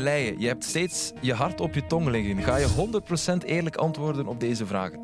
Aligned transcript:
Leijen, 0.00 0.40
je 0.40 0.46
hebt 0.46 0.64
steeds 0.64 1.12
je 1.20 1.32
hart 1.32 1.60
op 1.60 1.74
je 1.74 1.86
tong 1.86 2.08
liggen. 2.08 2.42
Ga 2.42 2.56
je 2.56 2.66
100% 3.42 3.44
eerlijk 3.44 3.76
antwoorden 3.76 4.26
op 4.26 4.40
deze 4.40 4.66
vragen? 4.66 5.00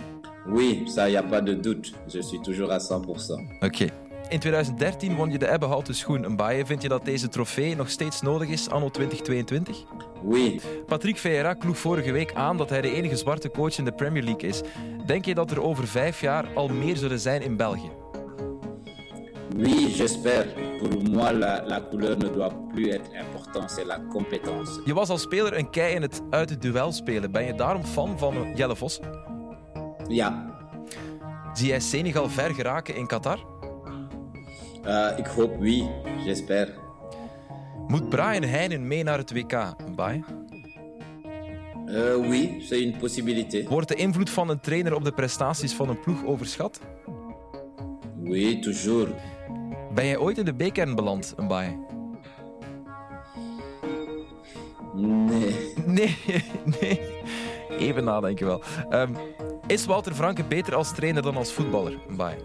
Oui, 0.46 0.82
ça, 0.86 1.08
y 1.10 1.16
a 1.16 1.22
pas 1.22 1.44
de 1.44 1.60
doute. 1.60 1.90
Je 2.06 2.22
suis 2.22 2.40
toujours 2.42 2.70
à 2.70 2.78
100%. 2.78 3.60
Oké. 3.60 3.86
In 4.28 4.38
2013 4.38 5.16
won 5.16 5.30
je 5.30 5.38
de 5.38 5.52
Ebbehouten 5.52 5.94
schoen 5.94 6.32
Mbaye. 6.32 6.66
Vind 6.66 6.82
je 6.82 6.88
dat 6.88 7.04
deze 7.04 7.28
trofee 7.28 7.76
nog 7.76 7.90
steeds 7.90 8.20
nodig 8.20 8.48
is 8.48 8.70
anno 8.70 8.90
2022? 8.90 9.84
Oui, 10.22 10.60
Patrick 10.86 11.18
Vieira 11.18 11.54
kloeg 11.54 11.78
vorige 11.78 12.12
week 12.12 12.34
aan 12.34 12.56
dat 12.56 12.70
hij 12.70 12.80
de 12.80 12.94
enige 12.94 13.16
zwarte 13.16 13.50
coach 13.50 13.78
in 13.78 13.84
de 13.84 13.92
Premier 13.92 14.22
League 14.22 14.48
is. 14.48 14.60
Denk 15.06 15.24
je 15.24 15.34
dat 15.34 15.50
er 15.50 15.62
over 15.62 15.86
vijf 15.88 16.20
jaar 16.20 16.46
al 16.54 16.68
meer 16.68 16.96
zullen 16.96 17.20
zijn 17.20 17.42
in 17.42 17.56
België? 17.56 17.90
oui, 19.56 19.92
j'espère. 19.96 20.46
Pour 20.78 21.02
moi, 21.02 21.32
la, 21.32 21.62
la 21.66 21.80
couleur 21.80 22.16
ne 22.16 22.28
doit 22.28 22.50
plus 22.72 22.88
être 22.88 23.10
importante, 23.14 23.39
c'est 23.66 23.86
la 23.86 23.98
compétence. 24.10 24.80
Je 24.84 24.94
was 24.94 25.08
als 25.08 25.22
speler 25.22 25.58
een 25.58 25.70
kei 25.70 25.94
in 25.94 26.02
het 26.02 26.22
uit 26.30 26.50
het 26.50 26.62
duel 26.62 26.92
spelen. 26.92 27.30
Ben 27.30 27.44
je 27.44 27.54
daarom 27.54 27.84
fan 27.84 28.18
van 28.18 28.54
Jelle 28.54 28.76
Vossen? 28.76 29.04
Ja, 30.08 30.50
Zie 31.52 31.68
jij 31.68 31.80
Senegal 31.80 32.28
ver 32.28 32.54
geraken 32.54 32.96
in 32.96 33.06
Qatar? 33.06 33.38
Euh, 34.86 35.18
ik 35.18 35.26
hoop 35.26 35.58
oui, 35.58 35.88
j'espère. 36.24 36.72
Moet 37.88 38.08
Brian 38.08 38.42
Heijnen 38.42 38.86
mee 38.86 39.02
naar 39.02 39.18
het 39.18 39.32
WK, 39.32 39.74
Mbaye? 39.90 40.24
Euh, 41.86 42.28
oui, 42.28 42.62
c'est 42.66 42.80
une 42.80 42.96
possibilité. 42.98 43.64
Wordt 43.68 43.88
de 43.88 43.94
invloed 43.94 44.30
van 44.30 44.48
een 44.48 44.60
trainer 44.60 44.94
op 44.94 45.04
de 45.04 45.12
prestaties 45.12 45.74
van 45.74 45.88
een 45.88 46.00
ploeg 46.00 46.24
overschat? 46.24 46.80
Oui, 48.18 48.58
toujours. 48.58 49.10
Ben 49.94 50.06
jij 50.06 50.18
ooit 50.18 50.38
in 50.38 50.44
de 50.44 50.54
B-kern 50.54 50.94
beland, 50.94 51.34
Mbaye? 51.36 51.76
Nee. 55.00 55.72
Nee, 55.86 56.16
nee. 56.80 57.00
Even 57.78 58.04
nadenken 58.04 58.46
wel. 58.46 58.62
Ehm, 58.90 59.10
is 59.66 59.86
Wouter 59.86 60.14
Franke 60.14 60.44
beter 60.44 60.74
als 60.74 60.94
trainer 60.94 61.22
dan 61.22 61.36
als 61.36 61.52
voetballer, 61.52 61.98
Mbaye? 62.08 62.36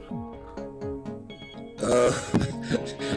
Euh, 1.81 2.11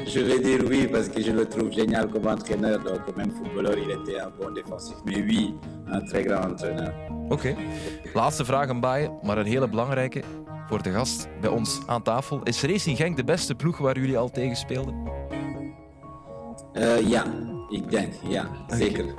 je 0.12 0.25
vais 0.25 0.42
dire 0.42 0.64
oui 0.69 0.89
parce 0.89 1.08
que 1.08 1.22
je 1.22 1.33
le 1.33 1.47
trouve 1.47 1.72
génial 1.72 2.08
comme 2.08 2.27
entraîneur. 2.27 2.83
Donc, 2.83 3.17
même 3.17 3.33
footballeur, 3.33 3.78
il 3.78 3.91
était 3.91 4.20
un 4.20 4.30
bon 4.39 4.53
défensif. 4.55 4.97
Mais 5.05 5.22
oui, 5.22 5.55
un 5.86 6.00
très 6.00 6.23
grand 6.23 6.45
entraîneur. 6.45 6.92
Oké. 7.28 7.56
Laatste 8.14 8.45
vraag, 8.45 8.73
Mbaye, 8.73 9.11
maar 9.23 9.39
een 9.39 9.47
hele 9.47 9.69
belangrijke 9.69 10.23
voor 10.69 10.83
de 10.83 10.91
gast 10.91 11.28
bij 11.41 11.50
ons 11.50 11.80
aan 11.86 12.02
tafel. 12.02 12.41
Is 12.42 12.62
Racing 12.62 12.97
Genk 12.97 13.17
de 13.17 13.25
beste 13.25 13.55
ploeg 13.55 13.78
waar 13.78 13.98
jullie 13.98 14.19
al 14.19 14.30
tegen 14.30 14.56
speelden? 14.56 14.95
Euh, 16.73 17.08
ja, 17.08 17.25
ik 17.69 17.91
denk, 17.91 18.14
ja, 18.22 18.50
zeker. 18.66 19.14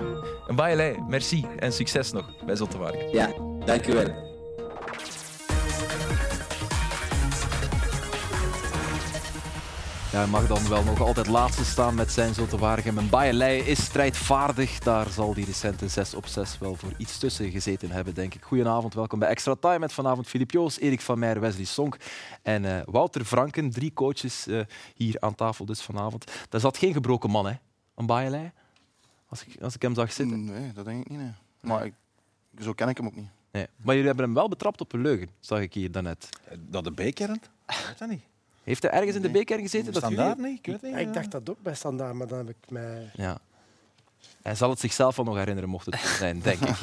Mbaye 0.47 0.75
Leij, 0.75 1.03
merci 1.07 1.45
en 1.57 1.73
succes 1.73 2.11
nog 2.11 2.45
bij 2.45 2.55
Zottewaargen. 2.55 3.09
Ja, 3.11 3.33
dank 3.65 3.87
u 3.87 3.93
wel. 3.93 4.27
Ja, 10.11 10.17
hij 10.17 10.27
mag 10.27 10.47
dan 10.47 10.69
wel 10.69 10.83
nog 10.83 11.01
altijd 11.01 11.27
laatste 11.27 11.65
staan 11.65 11.95
met 11.95 12.11
zijn 12.11 12.33
Zultewaardigem. 12.33 12.97
En 12.97 13.09
Bayerlei 13.09 13.59
is 13.59 13.83
strijdvaardig. 13.83 14.79
Daar 14.79 15.09
zal 15.09 15.33
die 15.33 15.45
recente 15.45 15.87
6 15.87 16.13
op 16.13 16.27
6 16.27 16.57
wel 16.57 16.75
voor 16.75 16.91
iets 16.97 17.17
tussen 17.17 17.51
gezeten 17.51 17.91
hebben, 17.91 18.13
denk 18.13 18.33
ik. 18.33 18.43
Goedenavond, 18.43 18.93
welkom 18.93 19.19
bij 19.19 19.29
Extra 19.29 19.55
Time 19.59 19.79
met 19.79 19.93
vanavond 19.93 20.27
Filip 20.27 20.51
Joos, 20.51 20.79
Erik 20.79 21.01
van 21.01 21.19
Meijer, 21.19 21.39
Wesley 21.39 21.65
Sonk 21.65 21.97
en 22.41 22.65
eh, 22.65 22.81
Wouter 22.85 23.25
Franken. 23.25 23.71
Drie 23.71 23.93
coaches 23.93 24.47
eh, 24.47 24.59
hier 24.95 25.15
aan 25.19 25.35
tafel 25.35 25.65
dus 25.65 25.81
vanavond. 25.81 26.31
Daar 26.49 26.61
zat 26.61 26.77
geen 26.77 26.93
gebroken 26.93 27.29
man, 27.29 27.45
hè, 27.45 27.53
aan 27.99 28.05
Bayerlei. 28.05 28.51
Als 29.27 29.45
ik, 29.45 29.61
als 29.61 29.75
ik 29.75 29.81
hem 29.81 29.93
zag 29.95 30.11
zitten. 30.11 30.45
Nee, 30.45 30.71
dat 30.73 30.85
denk 30.85 31.01
ik 31.01 31.09
niet. 31.09 31.19
Nee. 31.19 31.31
Maar 31.61 31.85
ik, 31.85 31.93
zo 32.59 32.73
ken 32.73 32.89
ik 32.89 32.97
hem 32.97 33.05
ook 33.05 33.15
niet. 33.15 33.29
Nee. 33.51 33.67
Maar 33.75 33.93
jullie 33.93 34.07
hebben 34.07 34.25
hem 34.25 34.33
wel 34.33 34.49
betrapt 34.49 34.81
op 34.81 34.93
een 34.93 35.01
leugen, 35.01 35.29
zag 35.39 35.59
ik 35.59 35.73
hier 35.73 35.91
daarnet. 35.91 36.29
Dat 36.59 36.83
de 36.83 36.91
B-kern? 36.91 37.33
Ik 37.33 37.83
weet 37.87 37.97
dat 37.97 38.09
niet. 38.09 38.23
Heeft 38.63 38.81
hij 38.83 38.91
ergens 38.91 39.15
in 39.15 39.21
de 39.21 39.29
beker 39.29 39.59
gezeten? 39.59 39.93
dat 39.93 40.01
Standaard 40.03 40.35
jullie- 40.37 40.51
niet? 40.51 40.59
Ik 40.59 40.65
weet 40.65 40.81
niet. 40.81 40.91
Ja, 40.91 40.97
ik 40.97 41.13
dacht 41.13 41.31
dat 41.31 41.49
ook 41.49 41.61
bij 41.61 41.75
standaard, 41.75 42.13
maar 42.13 42.27
dan 42.27 42.37
heb 42.37 42.49
ik 42.49 42.69
mij. 42.69 43.11
Ja. 43.15 43.37
Hij 44.41 44.55
zal 44.55 44.69
het 44.69 44.79
zichzelf 44.79 45.15
wel 45.15 45.25
nog 45.25 45.35
herinneren, 45.35 45.69
mocht 45.69 45.85
het 45.85 45.99
zo 45.99 46.07
zijn, 46.15 46.39
denk 46.49 46.59
ik. 46.59 46.75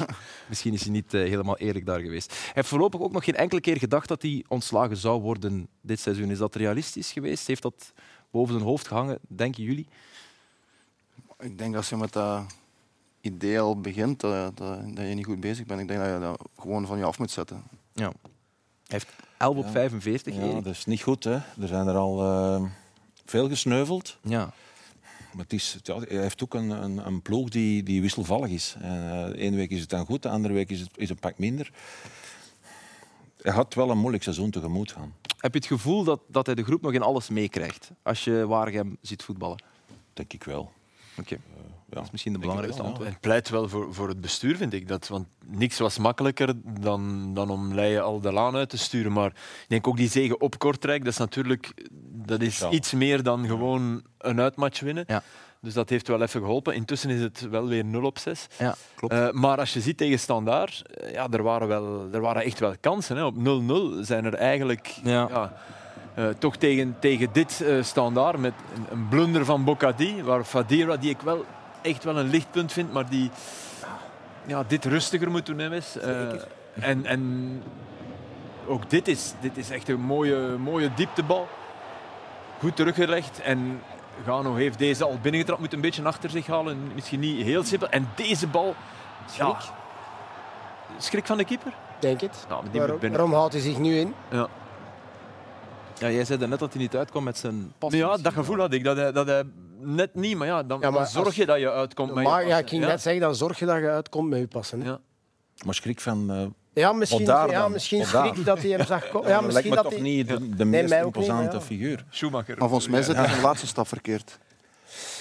Misschien 0.49 0.73
is 0.73 0.81
hij 0.81 0.91
niet 0.91 1.13
eh, 1.13 1.21
helemaal 1.21 1.57
eerlijk 1.57 1.85
daar 1.85 1.99
geweest. 1.99 2.31
Hij 2.33 2.51
heeft 2.53 2.67
voorlopig 2.67 2.99
ook 3.01 3.11
nog 3.11 3.23
geen 3.23 3.35
enkele 3.35 3.61
keer 3.61 3.77
gedacht 3.77 4.07
dat 4.07 4.21
hij 4.21 4.45
ontslagen 4.47 4.97
zou 4.97 5.21
worden 5.21 5.67
dit 5.81 5.99
seizoen. 5.99 6.29
Is 6.31 6.37
dat 6.37 6.55
realistisch 6.55 7.11
geweest? 7.11 7.47
Heeft 7.47 7.61
dat 7.61 7.93
boven 8.31 8.53
zijn 8.53 8.65
hoofd 8.67 8.87
gehangen, 8.87 9.19
denken 9.27 9.63
jullie? 9.63 9.87
Ik 11.39 11.57
denk 11.57 11.69
dat 11.71 11.75
als 11.75 11.89
je 11.89 11.95
met 11.97 12.13
dat 12.13 12.43
idee 13.21 13.59
al 13.59 13.79
begint, 13.81 14.19
dat, 14.19 14.57
dat, 14.57 14.95
dat 14.95 15.07
je 15.07 15.13
niet 15.13 15.25
goed 15.25 15.39
bezig 15.39 15.65
bent. 15.65 15.79
Ik 15.81 15.87
denk 15.87 15.99
dat 15.99 16.13
je 16.13 16.19
dat 16.19 16.41
gewoon 16.59 16.85
van 16.85 16.97
je 16.97 17.03
af 17.03 17.19
moet 17.19 17.31
zetten. 17.31 17.63
Ja. 17.93 18.11
Hij 18.87 18.99
heeft 18.99 19.07
11 19.37 19.55
op 19.57 19.63
Ja. 19.65 19.71
45. 19.71 20.35
Ja, 20.35 20.41
Erik. 20.41 20.63
dat 20.63 20.73
is 20.73 20.85
niet 20.85 21.01
goed. 21.01 21.23
Hè. 21.23 21.33
Er 21.33 21.67
zijn 21.67 21.87
er 21.87 21.95
al 21.95 22.21
eh, 22.23 22.63
veel 23.25 23.47
gesneuveld. 23.49 24.17
ja. 24.21 24.53
Maar 25.33 25.45
het 25.45 25.53
is, 25.55 25.77
ja, 25.83 25.97
hij 25.99 26.17
heeft 26.21 26.43
ook 26.43 26.53
een, 26.53 26.69
een, 26.69 27.07
een 27.07 27.21
ploeg 27.21 27.49
die, 27.49 27.83
die 27.83 28.01
wisselvallig 28.01 28.49
is. 28.49 28.75
Eh, 28.81 29.25
de 29.25 29.37
ene 29.37 29.55
week 29.55 29.69
is 29.69 29.79
het 29.79 29.89
dan 29.89 30.05
goed, 30.05 30.21
de 30.21 30.29
andere 30.29 30.53
week 30.53 30.69
is 30.69 30.79
het, 30.79 30.89
is 30.95 31.09
een 31.09 31.19
pak 31.19 31.37
minder. 31.37 31.71
Hij 33.41 33.53
had 33.53 33.73
wel 33.73 33.89
een 33.89 33.97
moeilijk 33.97 34.23
seizoen 34.23 34.49
tegemoet 34.51 34.91
gaan. 34.91 35.13
Heb 35.37 35.53
je 35.53 35.59
het 35.59 35.67
gevoel 35.67 36.03
dat, 36.03 36.19
dat 36.27 36.45
hij 36.45 36.55
de 36.55 36.63
groep 36.63 36.81
nog 36.81 36.91
in 36.93 37.01
alles 37.01 37.29
meekrijgt 37.29 37.91
als 38.03 38.23
je 38.23 38.47
Waregem 38.47 38.97
ziet 39.01 39.23
voetballen? 39.23 39.63
Denk 40.13 40.33
ik 40.33 40.43
wel. 40.43 40.71
Oké. 41.19 41.37
Ja, 41.89 41.93
Dat 41.95 42.03
is 42.03 42.11
misschien 42.11 42.33
de 42.33 42.39
belangrijkste 42.39 42.81
wel, 42.81 42.89
antwoord. 42.91 43.09
Het 43.09 43.19
pleit 43.19 43.49
wel 43.49 43.69
voor, 43.69 43.93
voor 43.93 44.07
het 44.07 44.21
bestuur, 44.21 44.55
vind 44.57 44.73
ik. 44.73 44.87
Dat, 44.87 45.07
want 45.07 45.27
niks 45.45 45.79
was 45.79 45.97
makkelijker 45.97 46.53
dan, 46.79 47.33
dan 47.33 47.49
om 47.49 47.73
Leijen 47.73 48.03
al 48.03 48.19
de 48.21 48.31
laan 48.31 48.55
uit 48.55 48.69
te 48.69 48.77
sturen. 48.77 49.11
Maar 49.11 49.27
ik 49.29 49.65
denk 49.67 49.87
ook 49.87 49.97
die 49.97 50.09
zegen 50.09 50.41
op 50.41 50.57
Kortrijk, 50.59 51.03
dat 51.03 51.11
is 51.13 51.19
natuurlijk 51.19 51.73
dat 52.25 52.41
is 52.41 52.59
Ja. 52.59 52.69
iets 52.69 52.91
meer 52.93 53.23
dan 53.23 53.45
gewoon 53.47 54.03
een 54.17 54.39
uitmatch 54.41 54.79
winnen. 54.79 55.03
Ja. 55.07 55.23
Dus 55.61 55.73
dat 55.73 55.89
heeft 55.89 56.07
wel 56.07 56.21
even 56.21 56.41
geholpen. 56.41 56.73
Intussen 56.75 57.09
is 57.09 57.21
het 57.21 57.49
wel 57.49 57.67
weer 57.67 57.85
0 57.85 58.03
op 58.03 58.17
6. 58.17 58.47
Ja, 58.57 58.75
klopt. 58.95 59.13
Eh, 59.13 59.31
maar 59.31 59.57
als 59.59 59.73
je 59.73 59.81
ziet 59.81 59.97
tegen 59.97 60.19
Standaard, 60.19 60.81
eh, 60.81 61.11
ja, 61.11 61.27
er, 61.29 61.43
waren 61.43 61.67
wel, 61.67 62.07
er 62.11 62.21
waren 62.21 62.41
echt 62.43 62.59
wel 62.59 62.73
kansen. 62.79 63.15
Hè. 63.17 63.25
Op 63.25 63.35
0-0 63.35 64.03
zijn 64.05 64.25
er 64.25 64.33
eigenlijk 64.33 64.95
Ja. 65.03 65.53
Eh, 66.17 66.27
toch 66.37 66.55
tegen, 66.55 66.95
tegen 66.99 67.29
dit 67.31 67.61
eh 67.61 67.83
Standaard 67.83 68.37
met 68.37 68.53
een, 68.75 68.85
een 68.91 69.07
blunder 69.07 69.45
van 69.45 69.63
Bocadi, 69.63 70.23
waar 70.23 70.43
Fadira, 70.43 70.97
die 70.97 71.09
ik 71.09 71.21
wel 71.21 71.45
echt 71.81 72.03
wel 72.03 72.17
een 72.17 72.29
lichtpunt 72.29 72.71
vind, 72.71 72.93
maar 72.93 73.09
die 73.09 73.31
ja, 74.45 74.63
dit 74.67 74.85
rustiger 74.85 75.31
moet 75.31 75.45
doen. 75.45 75.59
Eh, 75.59 75.71
en, 76.79 77.05
en 77.05 77.63
ook 78.67 78.89
dit 78.89 79.07
is, 79.07 79.33
dit 79.39 79.57
is 79.57 79.69
echt 79.69 79.89
een 79.89 79.99
mooie, 79.99 80.57
mooie 80.57 80.93
dieptebal. 80.93 81.47
Goed 82.59 82.75
teruggelegd. 82.75 83.41
En 83.41 83.81
Gano 84.25 84.55
heeft 84.55 84.77
deze 84.77 85.03
al 85.03 85.17
binnengetrapt, 85.21 85.61
moet 85.61 85.73
een 85.73 85.81
beetje 85.81 86.03
achter 86.03 86.29
zich 86.29 86.47
halen. 86.47 86.91
Misschien 86.93 87.19
niet 87.19 87.45
heel 87.45 87.63
simpel. 87.63 87.89
En 87.89 88.09
deze 88.15 88.47
bal... 88.47 88.75
Ja, 89.37 89.57
schrik 90.97 91.25
van 91.25 91.37
de 91.37 91.45
keeper? 91.45 91.73
Denk 91.99 92.21
het. 92.21 92.45
Nou, 92.49 92.89
waarom 92.99 93.33
houdt 93.33 93.53
hij 93.53 93.61
zich 93.61 93.77
nu 93.77 93.97
in? 93.97 94.13
Ja. 94.31 94.47
Ja, 95.99 96.09
jij 96.11 96.25
zei 96.25 96.47
net 96.47 96.59
dat 96.59 96.73
hij 96.73 96.81
niet 96.81 96.95
uitkwam 96.95 97.23
met 97.23 97.37
zijn 97.37 97.71
pas. 97.77 97.93
ja, 97.93 98.17
dat 98.17 98.33
gevoel 98.33 98.57
had 98.57 98.73
ik. 98.73 98.83
Dat 98.83 98.97
hij, 98.97 99.11
dat 99.11 99.27
hij 99.27 99.43
net 99.79 100.15
niet, 100.15 100.37
maar 100.37 100.47
ja, 100.47 100.63
dan, 100.63 100.79
Ja, 100.81 100.89
maar 100.89 100.99
dan 100.99 101.09
zorg 101.09 101.25
als- 101.25 101.35
je 101.35 101.45
dat 101.45 101.59
je 101.59 101.71
uitkomt 101.71 102.13
met 102.13 102.23
je 102.23 102.29
Maar 102.29 102.39
ja, 102.41 102.45
passen. 102.47 102.63
ik 102.63 102.69
ging 102.69 102.85
net 102.85 103.01
zeggen, 103.01 103.21
dan 103.21 103.35
zorg 103.35 103.59
je 103.59 103.65
dat 103.65 103.77
je 103.77 103.89
uitkomt 103.89 104.29
met 104.29 104.39
je 104.39 104.47
passen. 104.47 104.81
hè. 104.81 104.87
Ja. 104.89 104.99
Maar 105.65 105.73
schrik 105.73 105.99
van... 105.99 106.31
eh 106.31 106.45
Ja, 106.73 106.93
misschien, 106.93 107.25
daar 107.25 107.49
ja, 107.49 107.67
misschien 107.67 108.05
schrik 108.05 108.45
dat 108.45 108.59
hij 108.61 108.69
hem 108.69 108.85
zag 108.85 109.09
komen. 109.09 109.29
Ja, 109.31 109.41
dat 109.41 109.51
lijkt 109.53 109.53
misschien 109.53 109.69
me 109.69 109.75
dat 109.75 109.83
toch 109.83 109.93
hij... 109.93 110.01
niet 110.01 110.27
de, 110.27 110.49
de 110.55 110.65
Nee, 110.65 110.81
meest 110.81 110.93
niet, 110.95 111.03
imposante 111.03 111.55
ja. 111.55 111.61
figuur. 111.61 112.05
Schumacher. 112.09 112.57
Maar 112.57 112.67
volgens 112.69 112.89
mij 112.89 113.01
zit 113.03 113.15
hij 113.15 113.35
de 113.35 113.41
laatste 113.41 113.67
stap 113.67 113.87
verkeerd. 113.87 114.39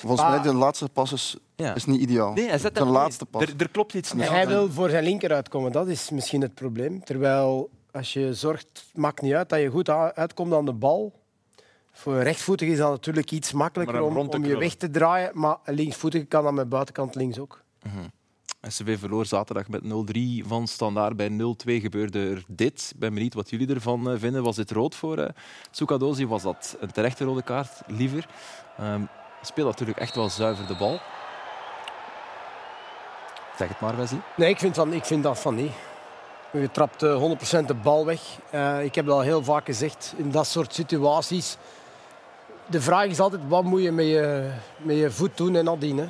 Volgens 0.01 0.23
Ah. 0.23 0.31
mij 0.31 0.41
de 0.43 0.55
laatste 0.55 0.89
pas 0.89 1.13
is, 1.13 1.37
Ja. 1.57 1.75
is 1.75 1.85
niet 1.85 2.01
ideaal. 2.01 2.33
Nee, 2.33 2.49
hij 2.49 2.59
zet 2.59 2.75
de 2.75 2.81
dat- 2.81 2.89
laatste 2.89 3.27
pas. 3.27 3.43
Er, 3.43 3.53
er 3.59 3.69
klopt 3.69 3.95
iets 3.95 4.13
niet. 4.13 4.29
Hij 4.29 4.47
wil 4.49 4.71
voor 4.71 4.89
zijn 4.91 5.05
linker 5.05 5.33
uitkomen, 5.33 5.73
dat 5.73 5.89
is 5.89 6.11
misschien 6.11 6.41
het 6.41 6.55
probleem. 6.55 7.05
Terwijl 7.05 7.71
als 7.97 8.13
je 8.13 8.35
zorgt, 8.35 8.85
maakt 8.95 9.23
niet 9.23 9.35
uit 9.35 9.49
dat 9.49 9.61
je 9.61 9.69
goed 9.69 9.89
uitkomt 9.89 10.55
aan 10.55 10.65
de 10.65 10.73
bal. 10.73 11.13
Voor 11.93 12.15
een 12.15 12.23
rechtvoetige 12.23 12.71
is 12.71 12.79
dat 12.79 12.91
natuurlijk 12.91 13.31
iets 13.31 13.53
makkelijker 13.53 14.03
om 14.03 14.17
om, 14.17 14.25
je 14.25 14.39
krullen. 14.41 14.59
weg 14.59 14.75
te 14.75 14.91
draaien. 14.91 15.31
Maar 15.35 15.57
een 15.65 15.75
linksvoetige 15.75 16.25
kan 16.25 16.45
dan 16.45 16.55
met 16.55 16.69
buitenkant 16.69 17.15
links 17.15 17.39
ook. 17.39 17.65
SCV 18.63 18.99
verloor 18.99 19.27
zaterdag 19.27 19.69
met 19.69 19.83
0-3 19.83 20.47
van 20.47 20.67
Standaard. 20.67 21.17
Bij 21.17 21.31
0-2 21.31 21.35
gebeurde 21.65 22.29
er 22.29 22.45
dit. 22.49 22.91
Ik 22.95 23.01
ben 23.01 23.15
benieuwd 23.15 23.35
wat 23.35 23.51
jullie 23.51 23.75
ervan 23.75 24.11
eh, 24.11 24.19
vinden. 24.19 24.43
Was 24.43 24.57
dit 24.57 24.71
rood 24.71 24.95
voor 24.95 25.19
eh 25.19 25.29
Sukadozi? 25.71 26.27
Was 26.27 26.43
dat 26.43 26.77
een 26.81 26.93
terechte 26.93 27.25
rode 27.25 27.43
kaart? 27.43 27.81
Liever. 27.87 28.29
Ehm 28.79 29.03
speelt 29.43 29.67
natuurlijk 29.67 29.99
echt 29.99 30.15
wel 30.15 30.29
zuiver 30.29 30.67
de 30.67 30.77
bal. 30.77 31.01
Zeg 33.59 33.69
het 33.69 33.81
maar, 33.81 33.97
Wesley. 33.97 34.21
Nee, 34.37 34.51
ik 34.51 34.59
vind, 34.59 34.75
van, 34.75 34.93
ik 34.93 35.05
vind 35.05 35.23
dat 35.23 35.39
van 35.39 35.55
niet. 35.55 35.73
Je 36.61 36.71
trapt 36.71 37.03
eh, 37.03 37.61
100% 37.63 37.67
de 37.67 37.75
bal 37.75 38.07
weg. 38.07 38.21
Eh, 38.51 38.85
ik 38.85 38.95
heb 38.95 39.07
dat 39.07 39.15
al 39.15 39.21
heel 39.21 39.45
vaak 39.45 39.65
gezegd 39.65 40.15
in 40.17 40.31
dat 40.31 40.47
soort 40.47 40.75
situaties. 40.75 41.57
De 42.67 42.81
vraag 42.81 43.07
is 43.07 43.21
altijd, 43.21 43.43
wat 43.49 43.65
moet 43.65 43.83
je 43.83 43.93
met 43.93 44.07
je, 44.07 44.51
met 44.77 44.97
je 44.97 45.11
voet 45.11 45.37
doen 45.37 45.57
en 45.57 45.65
nadien. 45.65 45.99
Hè? 45.99 46.09